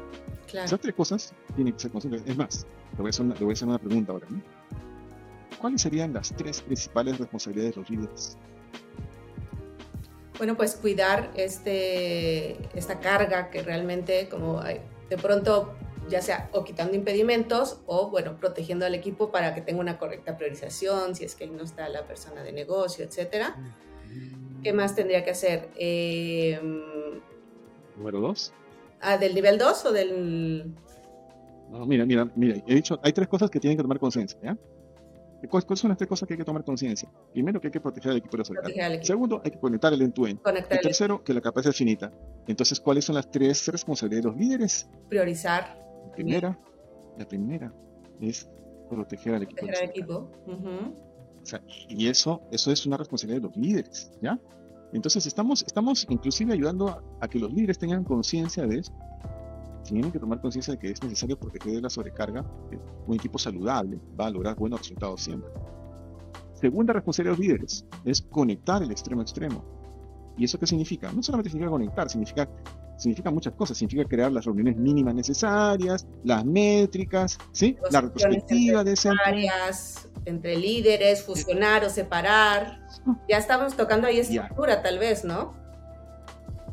Claro. 0.48 0.66
Esas 0.66 0.80
tres 0.80 0.96
cosas 0.96 1.34
tienen 1.56 1.74
que 1.74 1.80
ser 1.80 1.92
conscientes. 1.92 2.24
Es 2.26 2.38
más, 2.38 2.66
le 2.94 2.98
voy 2.98 3.08
a 3.08 3.10
hacer 3.10 3.26
una, 3.26 3.36
voy 3.36 3.50
a 3.50 3.54
hacer 3.54 3.68
una 3.68 3.78
pregunta 3.78 4.12
ahora. 4.12 4.28
¿no? 4.30 4.42
¿Cuáles 5.60 5.82
serían 5.82 6.14
las 6.14 6.34
tres 6.36 6.62
principales 6.62 7.20
responsabilidades 7.20 7.76
de 7.76 7.82
los 7.82 7.90
líderes? 7.90 8.38
Bueno, 10.38 10.58
pues 10.58 10.76
cuidar 10.76 11.32
este, 11.36 12.58
esta 12.76 13.00
carga 13.00 13.52
que 13.52 13.62
realmente, 13.62 14.28
como 14.28 14.60
de 14.62 15.18
pronto, 15.22 15.76
ya 16.10 16.22
sea 16.24 16.50
o 16.52 16.64
quitando 16.64 16.96
impedimentos 16.96 17.82
o, 17.86 18.10
bueno, 18.10 18.38
protegiendo 18.38 18.88
al 18.88 18.96
equipo 18.96 19.32
para 19.32 19.54
que 19.54 19.62
tenga 19.62 19.80
una 19.82 20.00
correcta 20.00 20.38
priorización, 20.38 21.16
si 21.16 21.26
es 21.26 21.36
que 21.36 21.46
no 21.46 21.64
está 21.64 21.90
la 21.90 22.08
persona 22.08 22.42
de 22.42 22.54
negocio, 22.54 23.06
etcétera. 23.06 23.56
¿Qué 24.64 24.74
más 24.74 24.96
tendría 24.96 25.24
que 25.24 25.32
hacer? 25.32 25.70
Em, 25.76 26.82
Número 27.98 28.20
dos. 28.20 28.54
Ah, 29.02 29.18
¿Del 29.18 29.34
nivel 29.34 29.58
2 29.58 29.86
o 29.86 29.92
del...? 29.92 30.74
No, 31.72 31.86
mira, 31.86 32.06
mira, 32.06 32.30
mira, 32.36 32.62
he 32.68 32.76
dicho, 32.76 33.00
hay 33.02 33.14
tres 33.14 33.28
cosas 33.28 33.50
que 33.50 33.60
tienen 33.60 33.78
que 33.78 33.82
tomar 33.82 33.98
conciencia, 33.98 34.38
¿ya? 34.44 34.58
¿Cuáles 35.50 35.80
son 35.80 35.90
las 35.90 35.98
tres 35.98 36.08
cosas 36.08 36.28
que 36.28 36.36
hay 36.36 36.38
que 36.38 36.44
tomar 36.44 36.64
conciencia? 36.64 37.10
Primero, 37.34 37.60
que 37.60 37.68
hay 37.68 37.72
que 37.72 37.80
proteger 37.80 38.12
al 38.12 38.18
equipo 38.18 38.38
de 38.38 38.44
la 38.44 39.04
Segundo, 39.04 39.42
hay 39.44 39.52
que 39.52 39.60
conectar 39.60 39.92
el 39.92 40.02
end-to-end. 40.02 40.40
Y 40.70 40.78
tercero, 40.82 41.24
que 41.24 41.34
la 41.34 41.42
capacidad 41.42 41.72
es 41.72 41.78
finita. 41.78 42.12
Entonces, 42.48 42.80
¿cuáles 42.80 43.06
son 43.06 43.16
las 43.16 43.32
tres 43.32 43.68
responsabilidades 43.68 44.26
de 44.26 44.30
los 44.32 44.40
líderes? 44.40 44.90
Priorizar. 45.10 45.76
La 46.06 46.12
primera, 46.12 46.60
la 47.18 47.28
primera 47.28 47.74
es 48.20 48.48
proteger 48.88 49.34
al 49.34 49.44
equipo. 49.44 49.62
Proteger 49.62 49.84
al 49.84 49.90
equipo 49.90 50.30
y 51.90 52.08
eso, 52.08 52.42
eso 52.52 52.72
es 52.72 52.86
una 52.86 52.98
responsabilidad 52.98 53.42
de 53.42 53.48
los 53.48 53.58
líderes, 53.58 54.12
¿ya? 54.22 54.40
Entonces 54.94 55.26
estamos, 55.26 55.64
estamos 55.66 56.06
inclusive 56.10 56.54
ayudando 56.54 57.02
a, 57.20 57.28
que 57.28 57.40
los 57.40 57.52
líderes 57.54 57.80
tengan 57.80 58.04
conciencia 58.04 58.66
de 58.66 58.80
eso. 58.80 58.94
Tienen 59.84 60.12
que 60.12 60.20
tomar 60.20 60.42
conciencia 60.42 60.74
de 60.74 60.80
que 60.80 60.92
es 60.92 61.02
necesario 61.02 61.40
proteger 61.40 61.74
de 61.74 61.82
la 61.82 61.90
sobrecarga. 61.90 62.46
Un 63.08 63.16
equipo 63.16 63.38
saludable 63.40 64.00
va 64.20 64.28
a 64.28 64.30
lograr 64.30 64.56
buenos 64.56 64.80
resultados 64.82 65.22
siempre. 65.22 65.50
Segunda 66.54 66.94
responsabilidad 66.94 67.38
de 67.38 67.38
los 67.38 67.48
líderes 67.48 67.86
es 68.06 68.22
conectar 68.22 68.84
el 68.84 68.92
extremo 68.92 69.22
a 69.22 69.24
extremo. 69.24 69.64
¿Y 70.38 70.46
eso 70.46 70.60
qué 70.60 70.68
significa? 70.68 71.12
No 71.12 71.24
solamente 71.24 71.50
significa 71.50 71.72
conectar, 71.72 72.10
significa, 72.10 72.50
significa 72.98 73.32
muchas 73.32 73.54
cosas. 73.54 73.78
Significa 73.78 74.08
crear 74.08 74.32
las 74.32 74.46
reuniones 74.46 74.78
mínimas 74.78 75.16
necesarias, 75.16 76.06
las 76.24 76.46
métricas, 76.46 77.38
¿sí? 77.52 77.78
la 77.90 78.02
retrospectiva 78.02 78.84
de 78.84 78.94
ese 78.94 79.10
entre 80.26 80.56
líderes, 80.58 81.24
fusionar 81.24 81.84
o 81.84 81.90
separar. 81.90 82.80
Ya 83.28 83.38
estamos 83.38 83.76
tocando 83.76 84.08
ahí 84.08 84.20
estructura, 84.20 84.82
tal 84.82 85.00
vez, 85.00 85.24
¿no? 85.24 85.54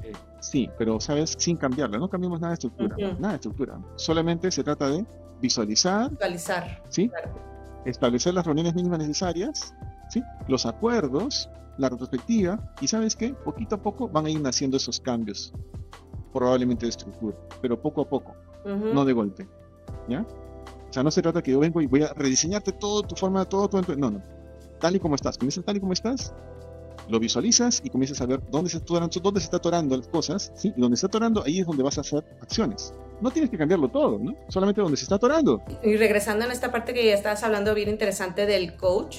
Eh, 0.03 0.13
sí, 0.41 0.71
pero, 0.79 1.01
¿sabes? 1.01 1.35
Sin 1.39 1.57
cambiarla, 1.57 1.99
no 1.99 2.09
cambiamos 2.09 2.41
nada 2.41 2.53
de 2.53 2.55
estructura, 2.55 2.97
nada 3.19 3.31
de 3.31 3.35
estructura. 3.37 3.79
Solamente 3.97 4.51
se 4.51 4.63
trata 4.63 4.91
de 4.91 5.05
visualizar. 5.41 6.11
Visualizar. 6.11 6.83
¿Sí? 6.89 7.11
Establecer 7.85 8.35
las 8.35 8.45
reuniones 8.45 8.75
mínimas 8.75 8.99
necesarias, 8.99 9.75
¿sí? 10.11 10.23
Los 10.49 10.67
acuerdos, 10.67 11.49
la 11.79 11.89
retrospectiva, 11.89 12.75
y 12.81 12.89
¿sabes 12.89 13.17
qué? 13.17 13.33
Poquito 13.33 13.77
a 13.77 13.83
poco 13.83 14.09
van 14.09 14.27
a 14.27 14.31
ir 14.31 14.41
naciendo 14.41 14.77
esos 14.77 15.01
cambios, 15.01 15.53
probablemente 16.33 16.87
de 16.87 16.91
estructura, 16.91 17.37
pero 17.63 17.81
poco 17.81 18.03
a 18.03 18.09
poco, 18.09 18.35
no 18.65 19.05
de 19.05 19.13
golpe, 19.13 19.49
¿ya? 20.09 20.27
O 20.89 20.93
sea, 20.93 21.03
no 21.03 21.11
se 21.11 21.23
trata 21.23 21.43
que 21.43 21.51
yo 21.51 21.61
vengo 21.61 21.81
y 21.81 21.87
voy 21.87 22.03
a 22.03 22.13
rediseñarte 22.15 22.73
todo 22.73 23.03
tu 23.03 23.15
forma, 23.15 23.45
todo 23.45 23.69
tu... 23.69 23.97
No, 23.97 24.11
no. 24.11 24.23
Tal 24.81 24.97
y 24.97 25.01
como 25.01 25.15
estás. 25.15 25.37
Comienzas 25.37 25.65
tal 25.65 25.77
y 25.77 25.81
como 25.81 25.93
estás, 25.93 26.33
lo 27.09 27.19
visualizas 27.19 27.81
y 27.83 27.91
comienzas 27.91 28.21
a 28.21 28.27
ver 28.27 28.41
dónde 28.51 28.71
se, 28.71 28.81
dónde 28.81 29.41
se 29.41 29.45
está 29.45 29.57
atorando 29.57 29.97
las 29.97 30.09
cosas, 30.09 30.53
¿sí? 30.55 30.73
Y 30.77 30.81
donde 30.81 30.95
está 30.95 31.07
atorando, 31.07 31.43
ahí 31.45 31.61
es 31.61 31.67
donde 31.67 31.83
vas 31.83 31.99
a 31.99 32.03
hacer 32.03 32.25
acciones. 32.41 32.93
No 33.21 33.31
tienes 33.31 33.51
que 33.51 33.59
cambiarlo 33.59 33.89
todo, 33.89 34.19
¿no? 34.19 34.35
Solamente 34.49 34.81
donde 34.81 34.97
se 34.97 35.05
está 35.05 35.17
atorando. 35.17 35.63
Y 35.83 35.97
regresando 35.97 36.45
en 36.45 36.53
esta 36.53 36.71
parte 36.71 36.95
que 36.95 37.05
ya 37.05 37.15
estabas 37.15 37.43
hablando 37.43 37.75
bien 37.75 37.89
interesante 37.89 38.47
del 38.47 38.77
coach, 38.77 39.19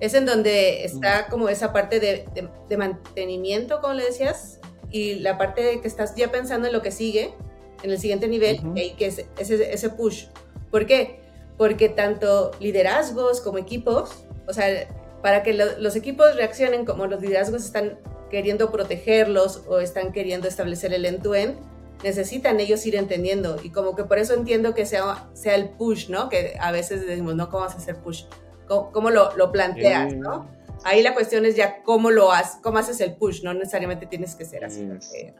es 0.00 0.14
en 0.14 0.26
donde 0.26 0.84
está 0.84 1.28
como 1.28 1.48
esa 1.48 1.72
parte 1.72 2.00
de, 2.00 2.26
de, 2.68 2.76
mantenimiento, 2.76 3.80
como 3.80 3.94
le 3.94 4.04
decías, 4.04 4.60
y 4.90 5.16
la 5.16 5.38
parte 5.38 5.62
de 5.62 5.80
que 5.80 5.88
estás 5.88 6.14
ya 6.16 6.30
pensando 6.30 6.66
en 6.66 6.72
lo 6.72 6.82
que 6.82 6.90
sigue, 6.90 7.34
en 7.82 7.90
el 7.90 7.98
siguiente 7.98 8.28
nivel, 8.28 8.60
y 8.74 8.94
que 8.94 9.06
es 9.06 9.24
ese, 9.38 9.72
ese 9.72 9.90
push 9.90 10.26
¿Por 10.70 10.86
qué? 10.86 11.20
Porque 11.56 11.88
tanto 11.88 12.52
liderazgos 12.60 13.40
como 13.40 13.58
equipos, 13.58 14.24
o 14.46 14.52
sea, 14.52 14.88
para 15.22 15.42
que 15.42 15.54
los 15.54 15.96
equipos 15.96 16.36
reaccionen 16.36 16.84
como 16.84 17.06
los 17.06 17.20
liderazgos 17.20 17.64
están 17.64 17.98
queriendo 18.30 18.70
protegerlos 18.70 19.62
o 19.68 19.80
están 19.80 20.12
queriendo 20.12 20.48
establecer 20.48 20.92
el 20.92 21.04
end-to-end, 21.04 21.56
necesitan 22.02 22.60
ellos 22.60 22.84
ir 22.86 22.96
entendiendo. 22.96 23.56
Y 23.62 23.70
como 23.70 23.94
que 23.94 24.04
por 24.04 24.18
eso 24.18 24.34
entiendo 24.34 24.74
que 24.74 24.86
sea, 24.86 25.28
sea 25.32 25.54
el 25.54 25.70
push, 25.70 26.08
¿no? 26.08 26.28
Que 26.28 26.56
a 26.60 26.72
veces 26.72 27.06
decimos, 27.06 27.34
no, 27.34 27.48
¿cómo 27.50 27.64
vas 27.64 27.74
a 27.74 27.78
hacer 27.78 27.96
push? 27.96 28.24
¿Cómo, 28.68 29.10
lo, 29.10 29.36
lo, 29.36 29.52
planteas, 29.52 30.14
no? 30.14 30.44
Eh. 30.44 30.56
Ahí 30.84 31.02
la 31.02 31.14
cuestión 31.14 31.46
es 31.46 31.56
ya 31.56 31.82
cómo 31.82 32.10
lo 32.10 32.32
haces, 32.32 32.58
cómo 32.62 32.78
haces 32.78 33.00
el 33.00 33.14
push, 33.14 33.42
no 33.42 33.54
necesariamente 33.54 34.06
tienes 34.06 34.34
que 34.34 34.44
ser 34.44 34.64
así, 34.64 34.86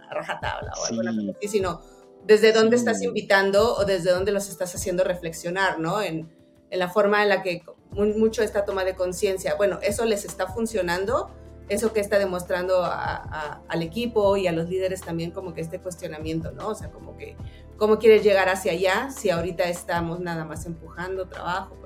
a 0.09 0.15
rajatabla 0.15 0.73
o 0.81 0.85
algo 0.87 1.03
así, 1.37 1.49
sino 1.49 1.81
desde 2.27 2.53
dónde 2.53 2.77
estás 2.77 3.03
invitando 3.03 3.75
o 3.75 3.85
desde 3.85 4.11
dónde 4.11 4.33
los 4.33 4.49
estás 4.49 4.75
haciendo 4.75 5.05
reflexionar, 5.05 5.79
¿no? 5.79 6.03
En, 6.03 6.29
en 6.71 6.79
la 6.79 6.89
forma 6.89 7.23
en 7.23 7.29
la 7.29 7.43
que 7.43 7.63
mucho 7.93 8.43
esta 8.43 8.65
toma 8.65 8.85
de 8.85 8.95
conciencia, 8.95 9.55
bueno, 9.55 9.79
eso 9.83 10.05
les 10.05 10.25
está 10.25 10.49
funcionando, 10.49 11.31
eso 11.69 11.93
que 11.93 12.01
está 12.01 12.19
demostrando 12.19 12.85
al 12.85 13.83
equipo 13.83 14.37
y 14.37 14.47
a 14.47 14.53
los 14.53 14.69
líderes 14.69 15.01
también 15.01 15.31
como 15.31 15.55
que 15.55 15.61
este 15.61 15.79
cuestionamiento, 15.81 16.53
¿no? 16.53 16.69
O 16.69 16.75
sea, 16.75 16.91
como 16.91 17.17
que, 17.17 17.37
¿cómo 17.77 17.99
quieres 17.99 18.23
llegar 18.23 18.49
hacia 18.49 18.73
allá 18.73 19.11
si 19.11 19.31
ahorita 19.31 19.65
estamos 19.65 20.21
nada 20.21 20.45
más 20.45 20.67
empujando 20.67 21.27
trabajo? 21.27 21.77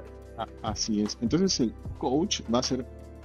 Así 0.62 1.02
es. 1.02 1.18
Entonces 1.20 1.60
el 1.60 1.74
coach 1.98 2.40
va 2.52 2.60
a 2.60 2.62
ser 2.62 2.84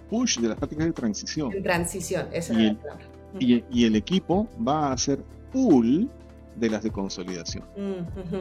push 0.10 0.40
de 0.40 0.50
las 0.50 0.58
prácticas 0.58 0.86
de 0.86 0.94
transición. 0.94 1.54
En 1.54 1.64
transición, 1.64 2.28
esa 2.32 2.54
y 2.54 2.68
es 2.68 2.74
la 2.74 2.80
palabra. 2.80 3.06
Y, 3.40 3.64
y 3.70 3.86
el 3.86 3.96
equipo 3.96 4.48
va 4.66 4.92
a 4.92 4.98
ser 4.98 5.20
pull 5.52 6.10
de 6.56 6.70
las 6.70 6.84
de 6.84 6.92
consolidación. 6.92 7.66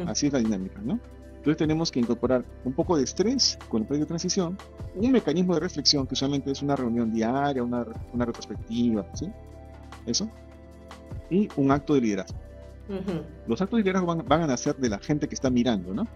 Así 0.07 0.27
es 0.27 0.32
la 0.32 0.39
dinámica, 0.39 0.81
¿no? 0.82 1.01
Entonces 1.45 1.59
tenemos 1.59 1.93
que 1.93 2.01
incorporar 2.01 2.43
un 2.65 2.73
poco 2.73 2.97
de 2.97 3.05
estrés 3.05 3.59
con 3.69 3.82
el 3.82 3.86
periodo 3.86 4.05
de 4.05 4.09
transición, 4.09 4.57
un 4.95 5.12
mecanismo 5.12 5.53
de 5.53 5.61
reflexión 5.61 6.07
que 6.07 6.15
usualmente 6.15 6.51
es 6.51 6.62
una 6.62 6.74
reunión 6.74 7.12
diaria, 7.12 7.62
una, 7.62 7.85
una 8.15 8.24
retrospectiva, 8.24 9.07
¿sí? 9.12 9.31
Eso. 10.07 10.27
Y 11.28 11.49
un 11.57 11.70
acto 11.70 11.95
de 11.95 12.01
liderazgo. 12.01 12.39
Los 13.47 13.61
actos 13.61 13.77
de 13.77 13.82
liderazgo 13.82 14.07
van, 14.07 14.24
van, 14.27 14.43
a 14.43 14.47
nacer 14.47 14.77
de 14.77 14.89
la 14.89 14.99
gente 14.99 15.28
que 15.28 15.35
está 15.35 15.51
mirando, 15.51 15.93
¿no? 15.93 16.07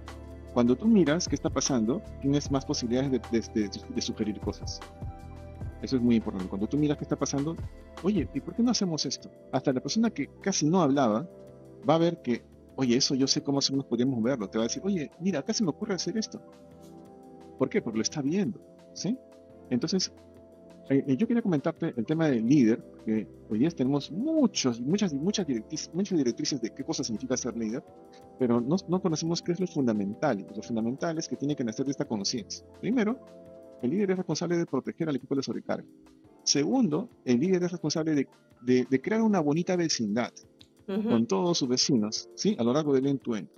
Cuando 0.54 0.76
tú 0.76 0.86
miras 0.86 1.28
qué 1.28 1.34
está 1.34 1.50
pasando, 1.50 2.00
tienes 2.22 2.50
más 2.50 2.64
posibilidades 2.64 3.10
de, 3.52 3.68
de 3.88 4.00
sugerir 4.00 4.40
cosas. 4.40 4.80
Eso 5.82 5.96
es 5.96 6.02
muy 6.02 6.16
importante. 6.16 6.48
Cuando 6.48 6.66
tú 6.66 6.76
miras 6.76 6.96
qué 6.98 7.04
está 7.04 7.16
pasando, 7.16 7.54
oye, 8.02 8.28
¿y 8.32 8.40
por 8.40 8.54
qué 8.54 8.62
no 8.62 8.70
hacemos 8.70 9.06
esto? 9.06 9.30
Hasta 9.52 9.72
la 9.72 9.80
persona 9.80 10.10
que 10.10 10.28
casi 10.40 10.66
no 10.66 10.82
hablaba, 10.82 11.28
va 11.88 11.96
a 11.96 11.98
ver 11.98 12.22
que, 12.22 12.42
oye, 12.76 12.96
eso 12.96 13.14
yo 13.14 13.26
sé 13.26 13.42
cómo 13.42 13.58
nos 13.72 13.84
podríamos 13.84 14.22
verlo. 14.22 14.48
Te 14.48 14.58
va 14.58 14.64
a 14.64 14.68
decir, 14.68 14.82
oye, 14.84 15.10
mira, 15.20 15.40
acá 15.40 15.52
se 15.52 15.64
me 15.64 15.70
ocurre 15.70 15.94
hacer 15.94 16.16
esto. 16.16 16.40
¿Por 17.58 17.68
qué? 17.68 17.82
Porque 17.82 17.98
lo 17.98 18.02
está 18.02 18.22
viendo, 18.22 18.60
¿sí? 18.94 19.18
Entonces, 19.70 20.12
eh, 20.90 21.04
eh, 21.06 21.16
yo 21.16 21.26
quería 21.26 21.42
comentarte 21.42 21.92
el 21.96 22.06
tema 22.06 22.28
del 22.28 22.46
líder, 22.46 22.82
que 23.04 23.26
hoy 23.50 23.58
día 23.58 23.68
tenemos 23.70 24.10
muchos, 24.10 24.80
muchas, 24.80 25.12
muchas, 25.12 25.46
directrices, 25.46 25.92
muchas 25.92 26.16
directrices 26.16 26.60
de 26.62 26.70
qué 26.70 26.84
cosa 26.84 27.04
significa 27.04 27.36
ser 27.36 27.56
líder, 27.56 27.82
pero 28.38 28.60
no, 28.60 28.76
no 28.88 29.02
conocemos 29.02 29.42
qué 29.42 29.52
es 29.52 29.60
lo 29.60 29.66
fundamental. 29.66 30.46
Lo 30.54 30.62
fundamental 30.62 31.18
es 31.18 31.28
que 31.28 31.36
tiene 31.36 31.54
que 31.54 31.64
nacer 31.64 31.84
de 31.84 31.90
esta 31.90 32.06
conciencia. 32.06 32.64
Primero, 32.80 33.18
el 33.82 33.90
líder 33.90 34.12
es 34.12 34.16
responsable 34.18 34.56
de 34.56 34.66
proteger 34.66 35.08
al 35.08 35.16
equipo 35.16 35.34
de 35.34 35.42
sobrecarga. 35.42 35.86
Segundo, 36.42 37.10
el 37.24 37.38
líder 37.40 37.64
es 37.64 37.72
responsable 37.72 38.14
de, 38.14 38.28
de, 38.62 38.86
de 38.88 39.00
crear 39.02 39.20
una 39.20 39.40
bonita 39.40 39.76
vecindad 39.76 40.32
con 40.88 41.26
todos 41.26 41.58
sus 41.58 41.68
vecinos, 41.68 42.28
¿sí? 42.34 42.56
A 42.58 42.64
lo 42.64 42.72
largo 42.72 42.94
del 42.94 43.06
end-to-end. 43.06 43.48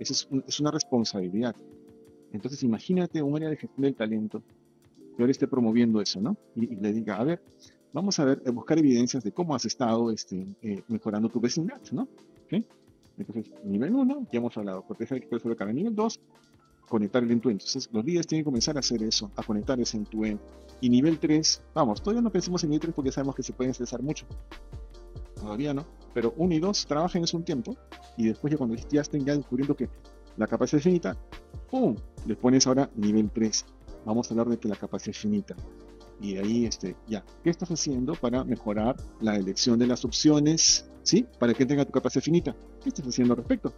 Esa 0.00 0.12
es, 0.12 0.28
es, 0.46 0.60
una 0.60 0.70
responsabilidad. 0.70 1.54
Entonces, 2.32 2.62
imagínate 2.62 3.22
un 3.22 3.36
área 3.36 3.48
de 3.48 3.56
gestión 3.56 3.82
del 3.82 3.94
talento 3.94 4.42
que 5.16 5.22
ahora 5.22 5.30
esté 5.30 5.46
promoviendo 5.46 6.00
eso, 6.00 6.20
¿no? 6.20 6.36
Y, 6.54 6.76
le 6.76 6.92
diga, 6.92 7.16
a 7.16 7.24
ver, 7.24 7.42
vamos 7.92 8.18
a 8.18 8.24
ver, 8.24 8.42
a 8.46 8.50
buscar 8.50 8.78
evidencias 8.78 9.24
de 9.24 9.32
cómo 9.32 9.54
has 9.54 9.64
estado 9.64 10.10
este, 10.10 10.46
eh, 10.62 10.82
mejorando 10.88 11.28
tu 11.28 11.40
vecindad, 11.40 11.80
¿no? 11.92 12.08
¿Okay? 12.44 12.64
Entonces, 13.16 13.52
nivel 13.64 13.94
1, 13.94 14.26
ya 14.32 14.38
hemos 14.38 14.56
hablado, 14.56 14.82
proteger 14.82 15.18
el 15.18 15.24
equipo 15.24 15.48
de 15.48 15.72
Nivel 15.74 15.94
2, 15.94 16.20
conectar 16.88 17.22
el 17.22 17.30
end-to-end. 17.30 17.60
Entonces, 17.60 17.88
los 17.92 18.04
líderes 18.04 18.26
tienen 18.26 18.42
que 18.42 18.46
comenzar 18.46 18.76
a 18.76 18.80
hacer 18.80 19.02
eso, 19.02 19.30
a 19.36 19.42
conectar 19.42 19.78
ese 19.80 19.96
end-to-end. 19.96 20.40
Y 20.80 20.88
nivel 20.88 21.18
3, 21.18 21.62
vamos, 21.74 22.00
todavía 22.00 22.22
no 22.22 22.30
pensemos 22.30 22.62
en 22.62 22.70
nivel 22.70 22.80
3 22.80 22.94
porque 22.94 23.12
sabemos 23.12 23.34
que 23.34 23.42
se 23.42 23.52
pueden 23.52 23.72
estresar 23.72 24.02
mucho. 24.02 24.26
Todavía 25.40 25.74
no 25.74 25.98
pero 26.18 26.34
uno 26.36 26.52
y 26.52 26.58
dos 26.58 26.84
trabajen 26.84 27.22
eso 27.22 27.36
un 27.36 27.44
tiempo 27.44 27.76
y 28.16 28.26
después 28.26 28.50
ya 28.50 28.58
cuando 28.58 28.74
ya 28.74 29.00
estén 29.00 29.24
ya 29.24 29.36
descubriendo 29.36 29.76
que 29.76 29.88
la 30.36 30.48
capacidad 30.48 30.78
es 30.78 30.84
finita, 30.84 31.16
¡pum! 31.70 31.94
Les 32.26 32.36
pones 32.36 32.66
ahora 32.66 32.90
nivel 32.96 33.30
3. 33.30 33.64
Vamos 34.04 34.28
a 34.28 34.34
hablar 34.34 34.48
de 34.48 34.58
que 34.58 34.68
la 34.68 34.74
capacidad 34.74 35.10
es 35.10 35.18
finita. 35.18 35.54
Y 36.20 36.36
ahí, 36.36 36.64
este, 36.64 36.96
ya, 37.06 37.24
¿qué 37.44 37.50
estás 37.50 37.70
haciendo 37.70 38.14
para 38.14 38.42
mejorar 38.44 38.96
la 39.20 39.36
elección 39.36 39.78
de 39.78 39.86
las 39.86 40.04
opciones, 40.04 40.90
¿sí? 41.04 41.24
Para 41.38 41.54
que 41.54 41.64
tenga 41.66 41.84
tu 41.84 41.92
capacidad 41.92 42.22
finita. 42.22 42.56
¿Qué 42.82 42.88
estás 42.88 43.06
haciendo 43.06 43.34
al 43.34 43.38
respecto? 43.38 43.72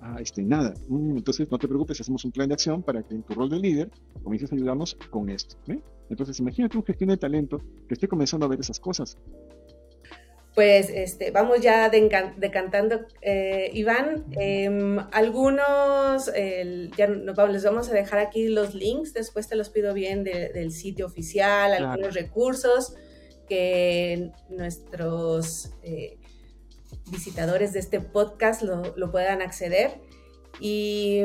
Ah, 0.00 0.16
este, 0.20 0.42
nada. 0.42 0.74
Mm, 0.88 1.18
entonces, 1.18 1.48
no 1.48 1.58
te 1.58 1.68
preocupes, 1.68 2.00
hacemos 2.00 2.24
un 2.24 2.32
plan 2.32 2.48
de 2.48 2.54
acción 2.54 2.82
para 2.82 3.04
que 3.04 3.14
en 3.14 3.22
tu 3.22 3.34
rol 3.34 3.50
de 3.50 3.58
líder 3.60 3.90
comiences 4.22 4.50
a 4.50 4.56
ayudarnos 4.56 4.96
con 5.10 5.28
esto. 5.30 5.56
Entonces, 6.10 6.40
imagínate 6.40 6.76
un 6.76 6.84
gestión 6.84 7.10
de 7.10 7.16
talento 7.16 7.58
que 7.86 7.94
esté 7.94 8.08
comenzando 8.08 8.46
a 8.46 8.48
ver 8.48 8.58
esas 8.58 8.80
cosas 8.80 9.16
pues 10.54 10.88
este, 10.88 11.32
vamos 11.32 11.60
ya 11.60 11.88
decantando. 11.88 13.06
Eh, 13.22 13.70
Iván, 13.74 14.24
em, 14.32 14.98
algunos, 15.10 16.26
ya 16.96 17.06
les 17.08 17.64
vamos 17.64 17.88
a 17.88 17.92
dejar 17.92 18.20
aquí 18.20 18.48
los 18.48 18.74
links, 18.74 19.12
después 19.12 19.48
te 19.48 19.56
los 19.56 19.70
pido 19.70 19.92
bien 19.94 20.22
del 20.22 20.70
sitio 20.70 21.06
oficial, 21.06 21.72
algunos 21.72 22.14
recursos 22.14 22.94
que 23.48 24.30
nuestros 24.48 25.70
eh, 25.82 26.18
visitadores 27.10 27.72
de 27.72 27.80
este 27.80 28.00
podcast 28.00 28.62
lo, 28.62 28.96
lo, 28.96 29.10
puedan 29.10 29.42
acceder. 29.42 30.00
Y 30.60 31.20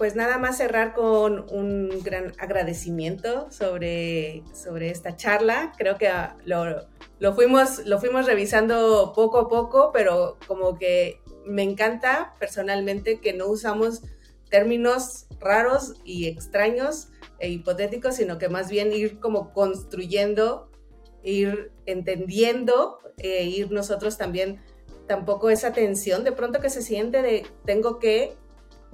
pues 0.00 0.16
nada 0.16 0.38
más 0.38 0.56
cerrar 0.56 0.94
con 0.94 1.44
un 1.52 1.90
gran 2.02 2.32
agradecimiento 2.38 3.50
sobre, 3.50 4.42
sobre 4.54 4.88
esta 4.88 5.14
charla. 5.14 5.74
Creo 5.76 5.98
que 5.98 6.10
lo 6.46 6.88
lo 7.18 7.34
fuimos, 7.34 7.84
lo 7.84 8.00
fuimos 8.00 8.24
revisando 8.24 9.12
poco 9.14 9.40
a 9.40 9.48
poco, 9.48 9.90
pero 9.92 10.38
como 10.46 10.78
que 10.78 11.20
me 11.44 11.64
encanta 11.64 12.32
personalmente 12.38 13.20
que 13.20 13.34
no 13.34 13.48
usamos 13.48 14.00
términos 14.48 15.26
raros 15.38 15.96
y 16.02 16.28
extraños 16.28 17.08
e 17.38 17.50
hipotéticos, 17.50 18.16
sino 18.16 18.38
que 18.38 18.48
más 18.48 18.70
bien 18.70 18.94
ir 18.94 19.20
como 19.20 19.52
construyendo, 19.52 20.70
ir 21.22 21.72
entendiendo, 21.84 23.00
e 23.18 23.44
ir 23.44 23.70
nosotros 23.70 24.16
también, 24.16 24.62
tampoco 25.06 25.50
esa 25.50 25.74
tensión 25.74 26.24
de 26.24 26.32
pronto 26.32 26.58
que 26.60 26.70
se 26.70 26.80
siente 26.80 27.20
de 27.20 27.46
tengo 27.66 27.98
que 27.98 28.39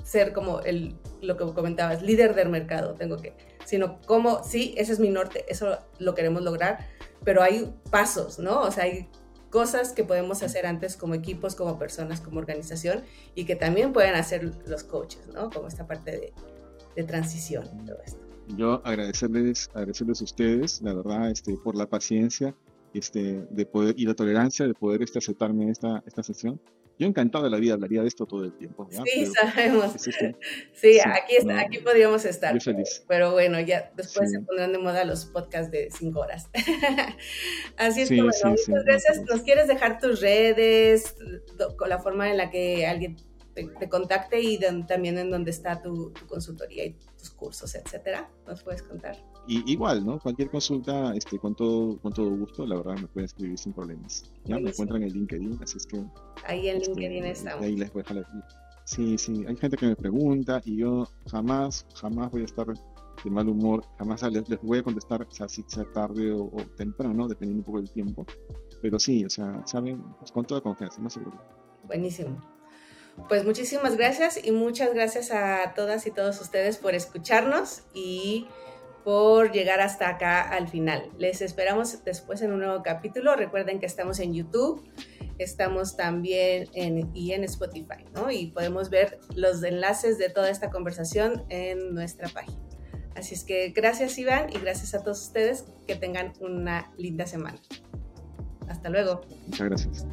ser 0.07 0.33
como 0.33 0.61
el, 0.61 0.95
lo 1.21 1.37
que 1.37 1.45
comentabas, 1.53 2.01
líder 2.01 2.37
del 2.37 2.49
mercado, 2.49 2.95
tengo 2.95 3.17
que, 3.17 3.35
sino 3.65 4.01
como, 4.03 4.45
sí, 4.45 4.73
ese 4.77 4.93
es 4.93 5.01
mi 5.01 5.11
norte, 5.11 5.45
eso 5.49 5.79
lo 5.99 6.15
queremos 6.15 6.43
lograr, 6.43 6.87
pero 7.25 7.43
hay 7.43 7.75
pasos, 7.91 8.39
¿no? 8.39 8.61
O 8.61 8.71
sea, 8.71 8.85
hay 8.85 9.09
cosas 9.51 9.93
que 9.93 10.05
podemos 10.05 10.45
hacer 10.45 10.65
antes 10.65 10.97
como 10.97 11.15
equipos, 11.15 11.57
como 11.57 11.77
personas, 11.77 12.21
como 12.21 12.39
organización 12.39 13.03
y 13.35 13.47
que 13.47 13.57
también 13.57 13.93
pueden 13.93 14.15
hacer 14.15 14.53
los 14.67 14.85
coaches, 14.85 15.27
¿no? 15.35 15.51
Como 15.51 15.67
esta 15.67 15.89
parte 15.89 16.13
de, 16.13 16.33
de 16.95 17.03
transición 17.03 17.85
todo 17.85 17.99
esto. 18.05 18.21
Yo 18.57 18.81
agradecerles, 18.85 19.69
agradecerles 19.75 20.21
a 20.21 20.25
ustedes, 20.25 20.83
la 20.83 20.95
verdad, 20.95 21.31
este, 21.33 21.57
por 21.57 21.75
la 21.75 21.87
paciencia 21.87 22.55
este, 22.95 23.45
de 23.51 23.67
poder, 23.67 23.97
y 23.99 24.07
la 24.07 24.15
tolerancia 24.15 24.69
de 24.69 24.75
poder 24.75 25.03
este, 25.03 25.19
aceptarme 25.19 25.69
esta, 25.69 26.01
esta 26.07 26.23
sesión. 26.23 26.61
Yo 26.99 27.07
encantado 27.07 27.45
de 27.45 27.51
la 27.51 27.59
vida 27.59 27.75
hablaría 27.75 28.01
de 28.01 28.09
esto 28.09 28.25
todo 28.27 28.45
el 28.45 28.53
tiempo. 28.53 28.89
Sí, 29.05 29.27
sabemos. 29.27 29.93
sí, 30.73 30.99
aquí, 31.01 31.37
está, 31.37 31.61
aquí 31.61 31.79
podríamos 31.79 32.25
estar. 32.25 32.59
feliz. 32.61 33.05
Pero 33.07 33.33
bueno, 33.33 33.61
ya 33.61 33.93
después 33.95 34.31
se 34.31 34.41
pondrán 34.41 34.73
de 34.73 34.79
moda 34.79 35.05
los 35.05 35.27
podcasts 35.27 35.71
de 35.71 35.91
cinco 35.91 36.21
horas. 36.21 36.49
Así 37.77 38.03
es 38.03 38.09
que 38.09 38.23
bueno, 38.23 38.33
muchas 38.45 38.85
gracias. 38.85 39.23
¿Nos 39.23 39.43
quieres 39.43 39.69
dejar 39.69 39.99
tus 39.99 40.21
redes, 40.21 41.17
con 41.77 41.89
la 41.89 41.99
forma 41.99 42.31
en 42.31 42.39
la 42.39 42.51
que 42.51 42.87
alguien 42.87 43.17
te, 43.57 43.89
contacte 43.89 44.41
y 44.41 44.59
también 44.87 45.19
en 45.19 45.31
donde 45.31 45.51
está 45.51 45.81
tu, 45.81 46.13
consultoría 46.29 46.85
y 46.85 46.97
tus 47.19 47.31
cursos, 47.31 47.75
etcétera. 47.75 48.31
¿Nos 48.47 48.63
puedes 48.63 48.83
contar? 48.83 49.17
Y, 49.47 49.73
igual, 49.73 50.05
¿no? 50.05 50.19
Cualquier 50.19 50.51
consulta, 50.51 51.15
este, 51.15 51.39
con 51.39 51.55
todo, 51.55 51.99
con 52.01 52.13
todo 52.13 52.31
gusto, 52.31 52.67
la 52.67 52.77
verdad 52.77 52.97
me 52.97 53.07
pueden 53.07 53.27
escribir 53.27 53.59
sin 53.59 53.73
problemas. 53.73 54.31
Ya 54.45 54.59
me 54.59 54.71
encuentran 54.71 55.03
en 55.03 55.11
LinkedIn, 55.11 55.59
así 55.63 55.77
es 55.77 55.87
que. 55.87 56.05
Ahí 56.47 56.69
en 56.69 56.79
este, 56.79 56.95
LinkedIn 56.95 57.25
estamos. 57.27 57.65
Ahí 57.65 57.77
les 57.77 57.93
voy 57.93 58.03
a 58.07 58.15
dejar 58.15 58.27
Sí, 58.85 59.19
sí, 59.19 59.45
hay 59.49 59.57
gente 59.57 59.77
que 59.77 59.87
me 59.87 59.97
pregunta 59.97 60.63
y 60.65 60.77
yo 60.77 61.09
jamás, 61.29 61.85
jamás 61.95 62.31
voy 62.31 62.43
a 62.43 62.45
estar 62.45 62.67
de 62.69 63.31
mal 63.31 63.49
humor, 63.49 63.85
jamás 63.99 64.23
les, 64.31 64.49
les 64.49 64.63
voy 64.63 64.79
a 64.79 64.83
contestar, 64.85 65.23
o 65.23 65.31
sea, 65.31 65.49
si 65.49 65.65
sea 65.67 65.85
tarde 65.93 66.31
o, 66.33 66.51
temprano, 66.77 67.27
dependiendo 67.27 67.61
un 67.61 67.65
poco 67.65 67.79
del 67.79 67.91
tiempo. 67.91 68.25
Pero 68.81 69.01
sí, 69.01 69.25
o 69.25 69.31
sea, 69.31 69.63
saben, 69.67 70.03
pues, 70.19 70.31
con 70.31 70.45
toda 70.45 70.61
confianza, 70.61 71.01
no 71.01 71.11
se 71.11 71.19
preocupen. 71.19 71.47
Buenísimo. 71.85 72.41
Pues 73.29 73.45
muchísimas 73.45 73.97
gracias 73.97 74.39
y 74.45 74.53
muchas 74.53 74.93
gracias 74.95 75.31
a 75.31 75.73
todas 75.75 76.07
y 76.07 76.11
todos 76.11 76.41
ustedes 76.41 76.77
por 76.77 76.95
escucharnos 76.95 77.83
y 77.95 78.47
por 79.07 79.53
llegar 79.53 79.81
hasta 79.81 80.09
acá 80.09 80.43
al 80.43 80.67
final. 80.67 81.13
Les 81.17 81.41
esperamos 81.41 82.03
después 82.05 82.43
en 82.43 82.51
un 82.51 82.59
nuevo 82.59 82.83
capítulo. 82.83 83.37
Recuerden 83.37 83.79
que 83.79 83.87
estamos 83.87 84.19
en 84.19 84.35
YouTube, 84.35 84.83
estamos 85.39 85.97
también 85.97 86.69
en, 86.75 87.15
y 87.15 87.31
en 87.31 87.45
Spotify, 87.45 88.05
¿no? 88.13 88.33
Y 88.33 88.49
podemos 88.49 88.91
ver 88.91 89.21
los 89.37 89.63
enlaces 89.63 90.19
de 90.19 90.29
toda 90.29 90.51
esta 90.51 90.71
conversación 90.71 91.45
en 91.51 91.95
nuestra 91.95 92.29
página. 92.31 92.59
Así 93.15 93.37
es 93.37 93.45
que 93.45 93.69
gracias 93.69 94.19
Iván 94.19 94.51
y 94.51 94.59
gracias 94.59 94.93
a 94.93 95.05
todos 95.05 95.23
ustedes. 95.23 95.67
Que 95.87 95.95
tengan 95.95 96.33
una 96.41 96.93
linda 96.99 97.27
semana. 97.27 97.61
Hasta 98.67 98.89
luego. 98.89 99.21
Muchas 99.47 99.69
gracias. 99.69 100.07